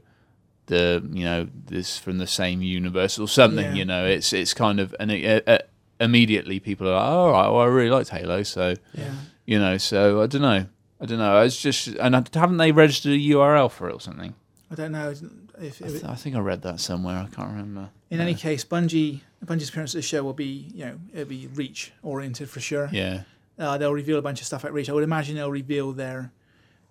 the 0.66 1.08
you 1.12 1.24
know 1.24 1.48
this 1.66 1.98
from 1.98 2.18
the 2.18 2.28
same 2.28 2.62
universe 2.62 3.20
or 3.20 3.28
something. 3.28 3.66
Yeah. 3.66 3.74
You 3.74 3.86
know, 3.86 4.06
it's 4.06 4.34
it's 4.34 4.54
kind 4.54 4.80
of 4.80 4.96
and 5.00 5.12
it, 5.12 5.48
uh, 5.48 5.52
uh, 5.52 5.58
immediately 6.00 6.60
people 6.60 6.88
are 6.88 6.96
like, 6.96 7.08
oh, 7.08 7.20
all 7.20 7.32
right, 7.32 7.48
well, 7.50 7.62
I 7.62 7.66
really 7.66 7.90
liked 7.92 8.10
Halo, 8.10 8.44
so 8.44 8.74
yeah. 8.94 9.14
you 9.46 9.60
know, 9.60 9.78
so 9.78 10.22
I 10.22 10.28
don't 10.28 10.42
know. 10.42 10.66
I 11.00 11.06
don't 11.06 11.18
know. 11.18 11.42
It's 11.42 11.60
just, 11.60 11.88
and 11.88 12.30
haven't 12.36 12.58
they 12.58 12.72
registered 12.72 13.14
a 13.14 13.18
URL 13.18 13.72
for 13.72 13.90
it 13.90 13.94
or 13.94 14.00
something? 14.00 14.36
I 14.70 14.76
don't 14.76 14.92
know 14.92 15.14
if, 15.62 15.82
I, 15.82 15.86
if 15.86 15.92
th- 15.94 16.04
I 16.04 16.16
think 16.16 16.36
I 16.36 16.40
read 16.40 16.62
that 16.64 16.80
somewhere. 16.80 17.18
I 17.18 17.28
can't 17.34 17.50
remember. 17.50 17.90
in 18.10 18.20
any 18.20 18.34
case, 18.36 18.64
Bungie 18.66 19.22
Bungie's 19.46 19.70
appearance 19.70 19.94
at 19.96 20.00
the 20.00 20.02
show 20.04 20.24
will 20.24 20.34
be 20.34 20.70
you 20.74 20.86
know 20.86 21.00
it'll 21.14 21.26
be 21.26 21.48
Reach 21.56 21.92
oriented 22.04 22.50
for 22.50 22.60
sure. 22.60 22.90
Yeah, 22.92 23.24
Uh, 23.58 23.78
they'll 23.78 23.94
reveal 23.94 24.18
a 24.18 24.22
bunch 24.22 24.40
of 24.42 24.48
stuff 24.48 24.66
at 24.66 24.74
Reach. 24.74 24.90
I 24.90 24.94
would 24.94 25.04
imagine 25.04 25.36
they'll 25.36 25.52
reveal 25.52 25.92
their 25.94 26.32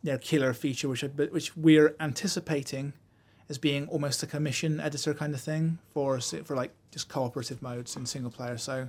their 0.03 0.18
killer 0.18 0.53
feature, 0.55 0.89
which 0.89 1.05
I, 1.05 1.09
which 1.09 1.57
we're 1.57 1.95
anticipating 2.01 2.93
as 3.49 3.59
being 3.59 3.87
almost 3.89 4.23
a 4.23 4.27
commission 4.27 4.81
editor 4.81 5.12
kind 5.14 5.35
of 5.35 5.41
thing 5.41 5.79
for 5.93 6.21
for 6.21 6.57
like 6.57 6.73
just 6.91 7.09
cooperative 7.09 7.61
modes 7.62 7.97
in 7.97 8.07
single 8.07 8.31
player. 8.31 8.57
So 8.59 8.89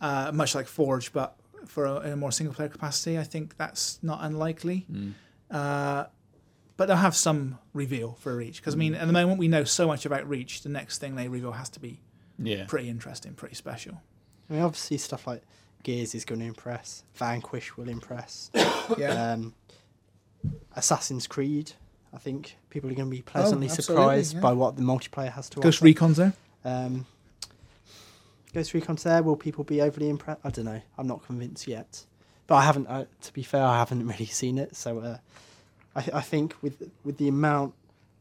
uh, 0.00 0.30
much 0.34 0.54
like 0.54 0.66
Forge, 0.66 1.12
but 1.12 1.36
for 1.66 1.86
a, 1.86 2.00
in 2.00 2.12
a 2.12 2.16
more 2.16 2.30
single 2.32 2.54
player 2.54 2.68
capacity, 2.68 3.18
I 3.18 3.22
think 3.24 3.56
that's 3.56 3.98
not 4.02 4.18
unlikely. 4.22 4.86
Uh, 5.50 6.04
but 6.76 6.86
they'll 6.86 6.96
have 6.96 7.14
some 7.16 7.58
reveal 7.72 8.16
for 8.20 8.36
Reach 8.36 8.56
because 8.56 8.74
I 8.74 8.76
mean, 8.78 8.94
at 8.94 9.06
the 9.06 9.12
moment 9.12 9.38
we 9.38 9.48
know 9.48 9.64
so 9.64 9.86
much 9.86 10.06
about 10.06 10.28
Reach. 10.28 10.62
The 10.62 10.68
next 10.68 10.98
thing 10.98 11.14
they 11.16 11.28
reveal 11.28 11.52
has 11.52 11.68
to 11.70 11.80
be 11.80 12.00
yeah. 12.38 12.64
pretty 12.66 12.88
interesting, 12.88 13.34
pretty 13.34 13.54
special. 13.54 14.00
I 14.50 14.54
mean, 14.54 14.62
obviously, 14.62 14.98
stuff 14.98 15.26
like 15.26 15.42
Gears 15.82 16.14
is 16.14 16.24
going 16.24 16.40
to 16.40 16.46
impress. 16.46 17.04
Vanquish 17.14 17.76
will 17.76 17.88
impress. 17.88 18.50
Yeah. 18.98 19.32
um, 19.32 19.54
Assassin's 20.76 21.26
Creed, 21.26 21.72
I 22.12 22.18
think 22.18 22.56
people 22.68 22.90
are 22.90 22.94
going 22.94 23.08
to 23.08 23.16
be 23.16 23.22
pleasantly 23.22 23.68
Oh, 23.70 23.72
surprised 23.72 24.34
yeah. 24.34 24.40
by 24.40 24.52
what 24.52 24.76
the 24.76 24.82
multiplayer 24.82 25.32
has 25.32 25.48
to 25.50 25.60
Ghost 25.60 25.78
offer. 25.78 25.86
Recon's 25.86 26.16
there. 26.18 26.32
Um, 26.64 27.06
Ghost 28.52 28.74
Recon's 28.74 29.02
there. 29.02 29.22
Will 29.22 29.36
people 29.36 29.64
be 29.64 29.80
overly 29.80 30.08
impressed? 30.08 30.40
I 30.44 30.50
don't 30.50 30.66
know. 30.66 30.80
I'm 30.98 31.06
not 31.06 31.24
convinced 31.24 31.66
yet. 31.66 32.04
But 32.46 32.56
I 32.56 32.62
haven't. 32.62 32.86
Uh, 32.86 33.06
to 33.22 33.32
be 33.32 33.42
fair, 33.42 33.64
I 33.64 33.78
haven't 33.78 34.06
really 34.06 34.26
seen 34.26 34.58
it. 34.58 34.76
So 34.76 34.98
uh, 34.98 35.18
I, 35.96 36.08
I 36.14 36.20
think 36.20 36.54
with 36.62 36.82
with 37.04 37.18
the 37.18 37.28
amount 37.28 37.74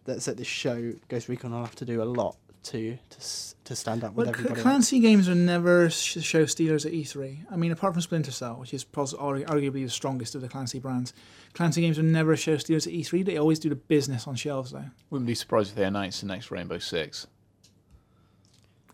that's 0.06 0.28
at 0.28 0.38
this 0.38 0.48
show, 0.48 0.94
Ghost 1.08 1.30
Recon 1.30 1.52
will 1.52 1.62
have 1.62 1.76
to 1.76 1.86
do 1.86 2.02
a 2.02 2.06
lot 2.06 2.36
to 2.64 2.98
to 3.10 3.20
to 3.66 3.76
stand 3.76 4.04
up 4.04 4.14
with 4.14 4.28
Well, 4.28 4.34
Cl- 4.34 4.46
everybody. 4.48 4.60
else. 4.60 4.64
Clancy 4.64 5.00
games 5.00 5.28
are 5.30 5.36
never 5.36 5.90
sh- 5.90 6.20
show 6.22 6.46
stealers 6.46 6.86
at 6.86 6.92
E3. 6.94 7.46
I 7.52 7.56
mean, 7.56 7.72
apart 7.72 7.94
from 7.94 8.02
Splinter 8.02 8.32
Cell, 8.32 8.56
which 8.56 8.74
is 8.74 8.84
pos- 8.84 9.14
arguably 9.14 9.84
the 9.84 9.90
strongest 9.90 10.36
of 10.36 10.42
the 10.42 10.50
Clancy 10.50 10.80
brands, 10.80 11.14
Clancy 11.54 11.82
games 11.82 11.98
are 12.00 12.04
never 12.04 12.36
show 12.36 12.58
stealers 12.58 12.86
at 12.88 12.94
E3. 12.94 13.26
They 13.26 13.38
always 13.38 13.60
do 13.60 13.70
the 13.70 13.76
business 13.76 14.28
on 14.28 14.36
shelves, 14.36 14.72
though. 14.72 14.86
Wouldn't 15.10 15.28
be 15.28 15.36
surprised 15.36 15.72
if 15.72 15.76
they 15.76 15.86
announced 15.86 16.22
the 16.22 16.28
next 16.28 16.52
Rainbow 16.52 16.80
Six. 16.80 17.28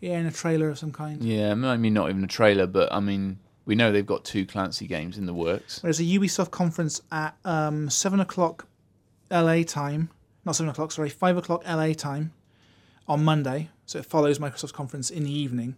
Yeah, 0.01 0.17
in 0.19 0.25
a 0.25 0.31
trailer 0.31 0.69
of 0.69 0.77
some 0.79 0.91
kind. 0.93 1.21
Yeah, 1.21 1.51
I 1.51 1.75
mean, 1.77 1.93
not 1.93 2.09
even 2.09 2.23
a 2.23 2.27
trailer, 2.27 2.67
but 2.67 2.91
I 2.93 2.99
mean, 3.01 3.37
we 3.65 3.75
know 3.75 3.91
they've 3.91 4.05
got 4.05 4.23
two 4.23 4.45
Clancy 4.45 4.87
games 4.87 5.17
in 5.17 5.25
the 5.25 5.33
works. 5.33 5.79
There's 5.79 5.99
a 5.99 6.03
Ubisoft 6.03 6.51
conference 6.51 7.01
at 7.11 7.35
um, 7.43 7.89
7 7.89 8.19
o'clock 8.21 8.65
LA 9.31 9.63
time. 9.63 10.09
Not 10.45 10.55
7 10.55 10.69
o'clock, 10.69 10.91
sorry, 10.91 11.09
5 11.09 11.37
o'clock 11.37 11.63
LA 11.67 11.93
time 11.93 12.33
on 13.07 13.23
Monday. 13.23 13.69
So 13.85 13.99
it 13.99 14.05
follows 14.05 14.39
Microsoft's 14.39 14.71
conference 14.71 15.09
in 15.09 15.23
the 15.23 15.31
evening, 15.31 15.75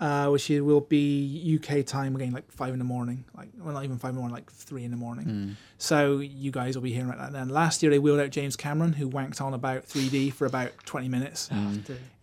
uh, 0.00 0.28
which 0.28 0.50
it 0.50 0.62
will 0.62 0.80
be 0.80 1.58
UK 1.62 1.84
time 1.86 2.16
again, 2.16 2.32
like 2.32 2.50
5 2.50 2.72
in 2.72 2.78
the 2.78 2.84
morning. 2.84 3.24
Like, 3.36 3.50
well, 3.58 3.72
not 3.74 3.84
even 3.84 3.98
5 3.98 4.08
in 4.08 4.14
the 4.16 4.20
morning, 4.20 4.34
like 4.34 4.50
3 4.50 4.84
in 4.84 4.90
the 4.90 4.96
morning. 4.96 5.56
So 5.78 6.18
you 6.18 6.50
guys 6.50 6.74
will 6.74 6.82
be 6.82 6.92
hearing 6.92 7.08
about 7.10 7.18
that 7.20 7.32
then. 7.32 7.48
Last 7.50 7.82
year 7.82 7.90
they 7.90 7.98
wheeled 7.98 8.18
out 8.20 8.30
James 8.30 8.56
Cameron, 8.56 8.94
who 8.94 9.08
wanked 9.08 9.40
on 9.40 9.54
about 9.54 9.84
3D 9.86 10.32
for 10.32 10.46
about 10.46 10.72
20 10.86 11.08
minutes. 11.08 11.48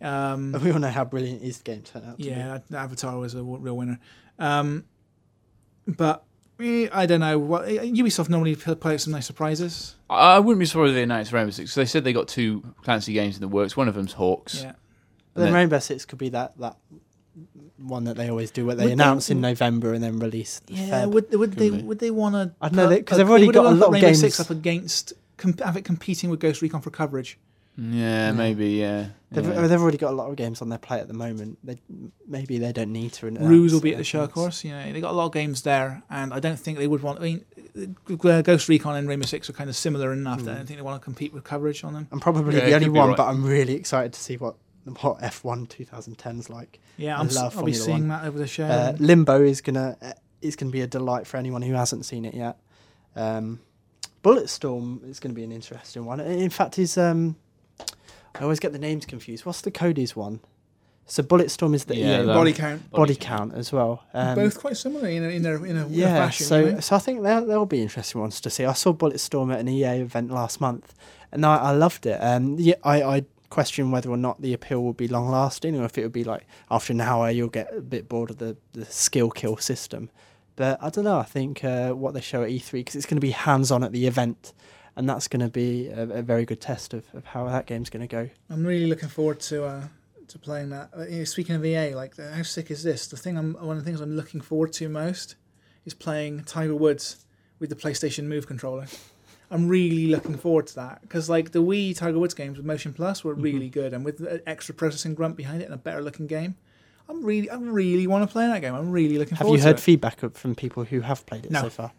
Um, 0.00 0.52
we 0.62 0.70
all 0.72 0.78
know 0.78 0.88
how 0.90 1.04
brilliant 1.04 1.42
his 1.42 1.58
game 1.60 1.82
turned 1.82 2.04
out. 2.06 2.18
To 2.18 2.22
be. 2.24 2.30
yeah, 2.30 2.58
that- 2.68 2.78
Avatar 2.84 3.16
was 3.18 3.34
a 3.34 3.42
real 3.42 3.76
winner. 3.76 3.98
Um, 4.38 4.84
but 5.86 6.24
eh, 6.60 6.88
I 6.92 7.06
don't 7.06 7.20
know. 7.20 7.38
What, 7.38 7.68
eh, 7.68 7.78
Ubisoft 7.84 8.28
normally 8.28 8.54
p- 8.56 8.74
play 8.74 8.94
out 8.94 9.00
some 9.00 9.12
nice 9.12 9.26
surprises. 9.26 9.94
I 10.10 10.36
I 10.36 10.38
wouldn't 10.38 10.58
be 10.60 10.66
surprised 10.66 10.90
if 10.90 10.94
they 10.96 11.02
announced 11.02 11.32
Rainbow 11.32 11.50
Six. 11.50 11.70
'cause 11.70 11.74
they 11.76 11.84
said 11.86 12.04
they 12.04 12.12
got 12.12 12.28
two 12.28 12.62
Clancy 12.82 13.12
games 13.12 13.34
in 13.36 13.40
the 13.40 13.48
works. 13.48 13.76
One 13.76 13.88
of 13.88 13.94
them's 13.94 14.14
HAWX. 14.14 14.62
Yeah. 14.62 14.72
But 15.34 15.40
then 15.40 15.46
And 15.48 15.54
Rainbow 15.56 15.78
Six 15.78 16.04
could 16.04 16.18
be 16.18 16.30
that 16.30 16.58
that 16.58 16.76
one 17.78 18.04
that 18.04 18.16
they 18.16 18.28
always 18.28 18.50
do, 18.50 18.66
where 18.66 18.74
they 18.74 18.84
Would 18.84 18.88
they- 18.90 18.92
announce 18.94 19.30
in 19.30 19.40
November 19.40 19.92
and 19.94 20.02
then 20.02 20.18
release. 20.18 20.60
Yeah, 20.66 21.04
Feb. 21.04 21.12
would 21.12 21.34
would 21.34 21.52
they 21.52 21.70
Could 21.70 21.78
be. 21.78 21.84
would 21.84 21.98
they 22.00 22.10
want 22.10 22.34
to? 22.34 22.52
I 22.60 22.68
don't 22.68 22.76
know, 22.76 22.88
they- 22.88 23.02
'cause 23.02 23.18
they've 23.18 23.28
already 23.28 23.46
got 23.48 23.66
a 23.66 23.70
lot 23.70 23.86
of 23.88 23.92
Rainbow 23.94 24.12
Six 24.14 24.36
games- 24.36 24.40
up 24.40 24.50
against 24.50 25.12
com- 25.36 25.54
have 25.64 25.76
it 25.76 25.84
competing 25.84 26.28
with 26.30 26.40
Ghost 26.40 26.60
Recon 26.62 26.80
for 26.80 26.90
coverage. 26.90 27.38
Yeah, 27.80 28.32
maybe. 28.32 28.70
Yeah. 28.70 29.06
They've, 29.30 29.46
yeah. 29.46 29.66
they've 29.66 29.80
already 29.80 29.98
got 29.98 30.10
a 30.10 30.16
lot 30.16 30.28
of 30.28 30.36
games 30.36 30.60
on 30.62 30.68
their 30.68 30.78
plate 30.78 31.00
at 31.00 31.06
the 31.06 31.14
moment. 31.14 31.58
They 31.62 31.78
maybe 32.26 32.58
they 32.58 32.72
don't 32.72 32.92
need 32.92 33.12
to. 33.14 33.30
Ruse 33.30 33.72
will 33.72 33.80
be 33.80 33.92
at 33.92 33.98
the 33.98 34.04
show, 34.04 34.22
of 34.22 34.32
course. 34.32 34.64
You 34.64 34.72
know, 34.72 34.92
they 34.92 35.00
got 35.00 35.12
a 35.12 35.14
lot 35.14 35.26
of 35.26 35.32
games 35.32 35.62
there, 35.62 36.02
and 36.10 36.34
I 36.34 36.40
don't 36.40 36.58
think 36.58 36.78
they 36.78 36.88
would 36.88 37.02
want. 37.02 37.20
I 37.20 37.22
mean, 37.22 37.44
uh, 38.24 38.42
Ghost 38.42 38.68
Recon 38.68 38.96
and 38.96 39.08
Rainbow 39.08 39.26
Six 39.26 39.48
are 39.48 39.52
kind 39.52 39.70
of 39.70 39.76
similar 39.76 40.12
enough 40.12 40.42
that 40.42 40.52
I 40.52 40.54
don't 40.56 40.66
think 40.66 40.78
they 40.78 40.82
want 40.82 41.00
to 41.00 41.04
compete 41.04 41.32
with 41.32 41.44
coverage 41.44 41.84
on 41.84 41.94
them. 41.94 42.08
I'm 42.10 42.18
probably 42.18 42.56
Yeah, 42.56 42.66
the 42.66 42.74
only 42.74 42.88
one, 42.88 43.08
right. 43.10 43.16
but 43.16 43.28
I'm 43.28 43.44
really 43.44 43.74
excited 43.74 44.12
to 44.14 44.20
see 44.20 44.36
what 44.36 44.56
what 44.84 45.20
F1 45.20 45.68
2010's 45.68 46.50
like. 46.50 46.80
Yeah, 46.96 47.16
I 47.16 47.20
I'm, 47.20 47.28
love 47.28 47.56
I'll 47.56 47.64
be 47.64 47.74
seeing 47.74 48.08
One. 48.08 48.08
that 48.08 48.24
over 48.24 48.38
the 48.38 48.46
show. 48.48 48.64
Uh, 48.64 48.96
Limbo 48.98 49.42
is 49.42 49.60
gonna 49.60 49.96
uh, 50.02 50.12
is 50.42 50.56
gonna 50.56 50.72
be 50.72 50.80
a 50.80 50.86
delight 50.88 51.28
for 51.28 51.36
anyone 51.36 51.62
who 51.62 51.74
hasn't 51.74 52.06
seen 52.06 52.24
it 52.24 52.34
yet. 52.34 52.58
Um, 53.14 53.60
Bulletstorm 54.24 55.08
is 55.08 55.20
going 55.20 55.30
to 55.30 55.34
be 55.34 55.44
an 55.44 55.52
interesting 55.52 56.04
one. 56.04 56.20
In 56.20 56.50
fact, 56.50 56.78
is 56.78 56.98
um, 56.98 57.36
I 58.38 58.42
always 58.42 58.60
get 58.60 58.72
the 58.72 58.78
names 58.78 59.04
confused. 59.06 59.44
What's 59.46 59.60
the 59.60 59.70
Codies 59.70 60.14
one? 60.16 60.40
So 61.06 61.22
Bulletstorm 61.22 61.74
is 61.74 61.86
the 61.86 61.96
Yeah, 61.96 62.20
EA 62.22 62.26
that- 62.26 62.34
body 62.34 62.52
count. 62.52 62.90
body 62.90 63.14
count 63.14 63.54
as 63.54 63.72
well. 63.72 64.04
Um, 64.12 64.34
Both 64.34 64.60
quite 64.60 64.76
similar 64.76 65.08
in 65.08 65.24
a, 65.24 65.28
in 65.28 65.46
a, 65.46 65.62
in 65.64 65.76
a, 65.78 65.88
yeah, 65.88 66.14
fashion. 66.26 66.46
so 66.46 66.58
you 66.66 66.80
so 66.82 66.96
I 66.96 66.98
think 66.98 67.22
there 67.22 67.40
there'll 67.40 67.64
be 67.66 67.80
interesting 67.80 68.20
ones 68.20 68.40
to 68.42 68.50
see. 68.50 68.64
I 68.66 68.74
saw 68.74 68.92
Bulletstorm 68.92 69.52
at 69.52 69.60
an 69.60 69.68
EA 69.68 70.00
event 70.02 70.30
last 70.30 70.60
month, 70.60 70.94
and 71.32 71.46
I, 71.46 71.56
I 71.56 71.70
loved 71.70 72.04
it. 72.04 72.18
Um, 72.22 72.56
yeah, 72.58 72.74
I, 72.84 73.02
I 73.02 73.22
question 73.48 73.90
whether 73.90 74.10
or 74.10 74.18
not 74.18 74.42
the 74.42 74.52
appeal 74.52 74.82
will 74.84 74.92
be 74.92 75.08
long 75.08 75.30
lasting, 75.30 75.80
or 75.80 75.84
if 75.86 75.96
it 75.96 76.02
would 76.02 76.12
be 76.12 76.24
like 76.24 76.46
after 76.70 76.92
an 76.92 77.00
hour 77.00 77.30
you'll 77.30 77.48
get 77.48 77.74
a 77.74 77.80
bit 77.80 78.06
bored 78.06 78.30
of 78.30 78.36
the, 78.36 78.58
the 78.74 78.84
skill 78.84 79.30
kill 79.30 79.56
system. 79.56 80.10
But 80.56 80.78
I 80.82 80.90
don't 80.90 81.04
know. 81.04 81.18
I 81.18 81.22
think 81.24 81.64
uh, 81.64 81.92
what 81.92 82.12
they 82.12 82.20
show 82.20 82.42
at 82.42 82.50
E3 82.50 82.72
because 82.72 82.96
it's 82.96 83.06
going 83.06 83.16
to 83.16 83.20
be 83.26 83.30
hands-on 83.30 83.82
at 83.82 83.92
the 83.92 84.06
event, 84.06 84.52
and 84.98 85.08
that's 85.08 85.28
going 85.28 85.40
to 85.40 85.48
be 85.48 85.86
a, 85.88 86.02
a 86.02 86.22
very 86.22 86.44
good 86.44 86.60
test 86.60 86.92
of, 86.92 87.04
of 87.14 87.24
how 87.24 87.48
that 87.48 87.66
game's 87.66 87.88
going 87.88 88.06
to 88.06 88.08
go. 88.08 88.28
I'm 88.50 88.66
really 88.66 88.86
looking 88.86 89.08
forward 89.08 89.38
to 89.40 89.64
uh, 89.64 89.82
to 90.26 90.38
playing 90.38 90.70
that. 90.70 90.90
Uh, 90.96 91.06
you 91.06 91.18
know, 91.18 91.24
speaking 91.24 91.54
of 91.54 91.64
EA, 91.64 91.94
like 91.94 92.16
how 92.18 92.42
sick 92.42 92.70
is 92.70 92.82
this? 92.82 93.06
The 93.06 93.16
thing 93.16 93.38
I'm 93.38 93.54
one 93.54 93.78
of 93.78 93.84
the 93.84 93.88
things 93.88 94.00
I'm 94.00 94.16
looking 94.16 94.40
forward 94.40 94.72
to 94.74 94.88
most 94.88 95.36
is 95.86 95.94
playing 95.94 96.44
Tiger 96.44 96.74
Woods 96.74 97.24
with 97.60 97.70
the 97.70 97.76
PlayStation 97.76 98.24
Move 98.24 98.46
controller. 98.46 98.86
I'm 99.50 99.68
really 99.68 100.08
looking 100.08 100.36
forward 100.36 100.66
to 100.66 100.74
that 100.74 101.00
because 101.02 101.30
like 101.30 101.52
the 101.52 101.62
Wii 101.62 101.96
Tiger 101.96 102.18
Woods 102.18 102.34
games 102.34 102.56
with 102.58 102.66
Motion 102.66 102.92
Plus 102.92 103.22
were 103.22 103.34
really 103.34 103.70
good, 103.70 103.94
and 103.94 104.04
with 104.04 104.18
the 104.18 104.42
extra 104.48 104.74
processing 104.74 105.14
grunt 105.14 105.36
behind 105.36 105.62
it 105.62 105.66
and 105.66 105.74
a 105.74 105.78
better 105.78 106.02
looking 106.02 106.26
game, 106.26 106.56
I'm 107.08 107.24
really 107.24 107.48
I 107.48 107.54
really 107.56 108.08
want 108.08 108.28
to 108.28 108.32
play 108.32 108.48
that 108.48 108.60
game. 108.60 108.74
I'm 108.74 108.90
really 108.90 109.16
looking 109.16 109.36
Have 109.36 109.46
forward 109.46 109.58
you 109.58 109.62
heard 109.62 109.76
to 109.76 109.82
feedback 109.82 110.18
from 110.34 110.56
people 110.56 110.82
who 110.84 111.02
have 111.02 111.24
played 111.24 111.46
it 111.46 111.52
No. 111.52 111.62
so 111.62 111.70
far? 111.70 111.92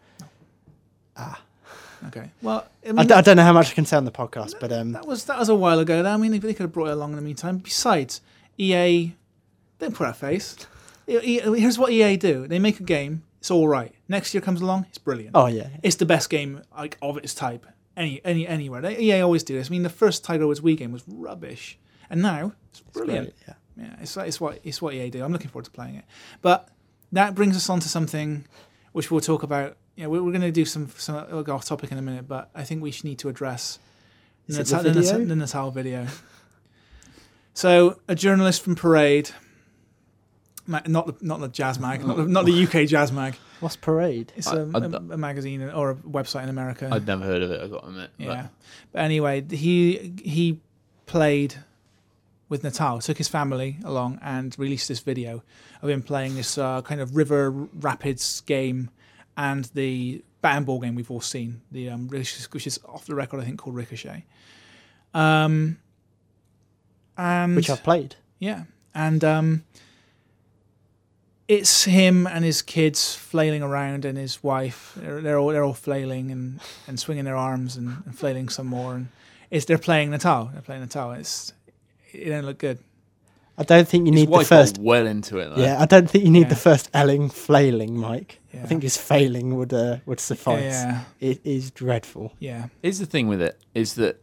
it. 1.18 1.36
Okay, 2.08 2.30
well, 2.42 2.66
I 2.86 2.90
I, 2.90 2.92
mean, 2.94 3.08
d- 3.08 3.14
I 3.14 3.22
don't 3.22 3.36
know 3.38 3.44
how 3.44 3.52
much 3.54 3.72
I 3.72 3.74
can 3.74 3.86
say 3.86 3.98
on 3.98 4.06
the 4.06 4.12
podcast, 4.12 4.56
but 4.60 4.72
um, 4.72 4.94
That 4.94 5.06
was 5.06 5.26
that 5.26 5.38
was 5.38 5.50
a 5.50 5.56
while 5.56 5.80
ago. 5.80 6.04
I 6.06 6.16
mean, 6.18 6.32
they, 6.32 6.40
they 6.40 6.54
could 6.54 6.64
have 6.64 6.72
brought 6.72 6.88
it 6.88 6.92
along 6.94 7.12
in 7.12 7.16
the 7.18 7.22
meantime. 7.22 7.58
Besides, 7.58 8.22
EA 8.58 9.14
don't 9.80 9.94
put 9.94 10.08
our 10.08 10.14
face. 10.14 10.56
Here's 11.08 11.78
what 11.78 11.92
EA 11.92 12.16
do: 12.18 12.48
they 12.48 12.60
make 12.60 12.80
a 12.80 12.84
game. 12.84 13.24
It's 13.40 13.52
all 13.52 13.68
right. 13.68 13.94
Next 14.08 14.34
year 14.34 14.42
comes 14.42 14.60
along, 14.62 14.86
it's 14.90 14.98
brilliant. 14.98 15.32
oh 15.36 15.48
yeah, 15.48 15.70
It's 15.82 15.96
the 15.96 16.06
best 16.06 16.30
game 16.30 16.62
like 16.78 16.98
of 17.02 17.18
its 17.18 17.34
type 17.34 17.66
any 17.96 18.20
any 18.26 18.46
anywhere. 18.48 18.82
They, 18.82 18.98
EA 19.00 19.22
always 19.22 19.44
do 19.44 19.56
this. 19.58 19.68
I 19.70 19.72
mean, 19.72 19.84
the 19.84 19.90
first 19.90 20.24
Tiger 20.26 20.46
Woods 20.48 20.60
Wii 20.62 20.76
game 20.78 20.92
was 20.92 21.04
rubbish, 21.08 21.78
and 22.10 22.22
now 22.22 22.54
it's 22.70 22.80
It's 22.82 22.90
brilliant. 22.92 23.34
great, 23.46 23.56
yeah. 23.78 23.86
Yeah, 23.86 23.96
it's 24.02 24.16
it's 24.18 24.42
what 24.42 24.60
it's 24.64 24.82
what 24.82 24.94
EA 24.94 25.10
do. 25.10 25.24
I'm 25.24 25.32
looking 25.32 25.50
forward 25.50 25.66
to 25.66 25.72
playing 25.72 25.96
it. 25.96 26.06
But 26.42 26.68
that 27.14 27.34
brings 27.34 27.56
us 27.56 27.70
on 27.70 27.80
to 27.80 27.88
something 27.90 28.46
which 28.92 29.10
we'll 29.10 29.22
talk 29.22 29.42
about. 29.44 29.78
You 30.00 30.06
know, 30.06 30.12
we're, 30.12 30.24
we're 30.24 30.32
going 30.32 30.44
to 30.44 30.52
do 30.52 30.64
some 30.64 30.88
some 30.98 31.26
we'll 31.30 31.44
go 31.44 31.56
off 31.56 31.66
topic 31.66 31.92
in 31.92 31.98
a 31.98 32.02
minute, 32.02 32.26
but 32.26 32.50
I 32.56 32.64
think 32.64 32.82
we 32.82 32.90
should 32.90 33.04
need 33.04 33.20
to 33.20 33.28
address 33.28 33.80
the, 34.48 34.60
Natal, 34.60 34.82
the, 34.82 34.94
Natal, 34.94 35.12
video? 35.12 35.26
the 35.26 35.36
Natal 35.36 35.72
video. 35.72 36.08
So 37.54 38.00
a 38.08 38.16
journalist 38.16 38.62
from 38.62 38.76
Parade, 38.76 39.32
not 40.68 40.86
the 40.86 41.16
not 41.20 41.42
the 41.42 41.50
Jazz 41.50 41.80
Mag, 41.80 42.06
not 42.08 42.16
the, 42.16 42.24
not 42.24 42.46
the 42.46 42.64
UK 42.64 42.88
Jazz 42.88 43.12
Mag. 43.12 43.36
What's 43.60 43.76
Parade? 43.76 44.32
It's 44.38 44.48
I- 44.48 44.56
a, 44.60 44.66
I- 44.74 44.86
a, 44.86 44.90
a 45.16 45.18
magazine 45.18 45.64
or 45.64 45.90
a 45.90 45.96
website 45.96 46.44
in 46.44 46.50
America. 46.50 46.88
I'd 46.90 47.06
never 47.06 47.26
heard 47.26 47.44
of 47.44 47.52
it. 47.52 47.60
I 47.62 47.68
got 47.68 47.82
to 47.82 47.88
admit. 47.90 48.12
but- 48.18 48.24
Yeah. 48.26 48.48
But 48.94 49.02
anyway, 49.02 49.44
he 49.50 50.14
he 50.24 50.62
played 51.08 51.56
with 52.48 52.64
Natal, 52.64 53.00
took 53.02 53.18
his 53.18 53.28
family 53.28 53.80
along, 53.84 54.20
and 54.22 54.58
released 54.58 54.88
this 54.88 55.02
video 55.02 55.44
of 55.82 55.90
him 55.90 56.02
playing 56.02 56.36
this 56.36 56.58
uh, 56.58 56.82
kind 56.84 57.02
of 57.02 57.18
river 57.18 57.52
rapids 57.52 58.40
game 58.46 58.92
and 59.40 59.66
the 59.74 60.22
bat 60.42 60.58
and 60.58 60.66
ball 60.66 60.80
game 60.80 60.96
we've 60.96 61.10
all 61.10 61.22
seen, 61.22 61.62
the 61.72 61.90
um, 61.90 62.08
which 62.10 62.68
is- 62.68 62.80
off 62.86 63.06
the 63.06 63.16
record, 63.16 63.40
I 63.40 63.46
think, 63.46 63.58
called 63.60 63.76
Ricochet. 63.76 64.26
Um, 65.14 65.80
and 67.18 67.56
Which 67.56 67.70
I've 67.70 67.84
played. 67.84 68.16
yeah, 68.40 68.64
and 68.94 69.24
um, 69.24 69.64
it's 71.48 71.86
him 71.86 72.28
and 72.28 72.46
his 72.46 72.62
kids 72.62 73.16
flailing 73.16 73.64
around, 73.64 74.06
and 74.06 74.18
his 74.18 74.44
wife. 74.44 74.94
They're, 74.98 75.22
they're 75.22 75.40
all 75.40 75.48
they're 75.50 75.64
all 75.64 75.74
flailing 75.74 76.32
and, 76.32 76.60
and 76.88 77.00
swinging 77.00 77.26
their 77.26 77.36
arms 77.36 77.76
and, 77.76 78.04
and 78.06 78.18
flailing 78.18 78.50
some 78.50 78.68
more, 78.68 78.96
and 78.96 79.08
it's 79.50 79.66
they're 79.66 79.78
playing 79.80 80.12
Natal. 80.12 80.50
They're 80.54 80.62
playing 80.62 80.82
Natal. 80.82 81.12
It's 81.14 81.54
it 82.12 82.30
don't 82.30 82.46
look 82.46 82.60
good. 82.60 82.80
I 83.58 83.64
don't 83.64 83.88
think 83.88 84.06
you 84.08 84.14
His 84.14 84.22
need 84.22 84.28
the 84.28 84.32
wife 84.32 84.50
got 84.50 84.56
first. 84.62 84.78
well 84.78 85.06
into 85.06 85.38
it. 85.40 85.50
Though. 85.56 85.62
Yeah, 85.62 85.82
I 85.82 85.86
don't 85.86 86.10
think 86.10 86.24
you 86.24 86.32
need 86.32 86.44
Yeah. 86.44 86.50
the 86.50 86.56
first 86.56 86.90
elling 86.94 87.30
flailing, 87.30 87.98
Mike. 87.98 88.39
Yeah. 88.54 88.64
I 88.64 88.66
think 88.66 88.82
just 88.82 89.00
failing 89.00 89.56
would 89.58 89.74
uh, 89.74 89.98
would 90.06 90.20
suffice. 90.20 90.64
Yeah, 90.74 91.04
It 91.20 91.42
is 91.44 91.70
dreadful. 91.72 92.34
yeah, 92.40 92.68
Here's 92.82 93.00
the 93.00 93.06
thing 93.06 93.28
with 93.28 93.42
it 93.42 93.60
is 93.76 93.94
that 93.96 94.22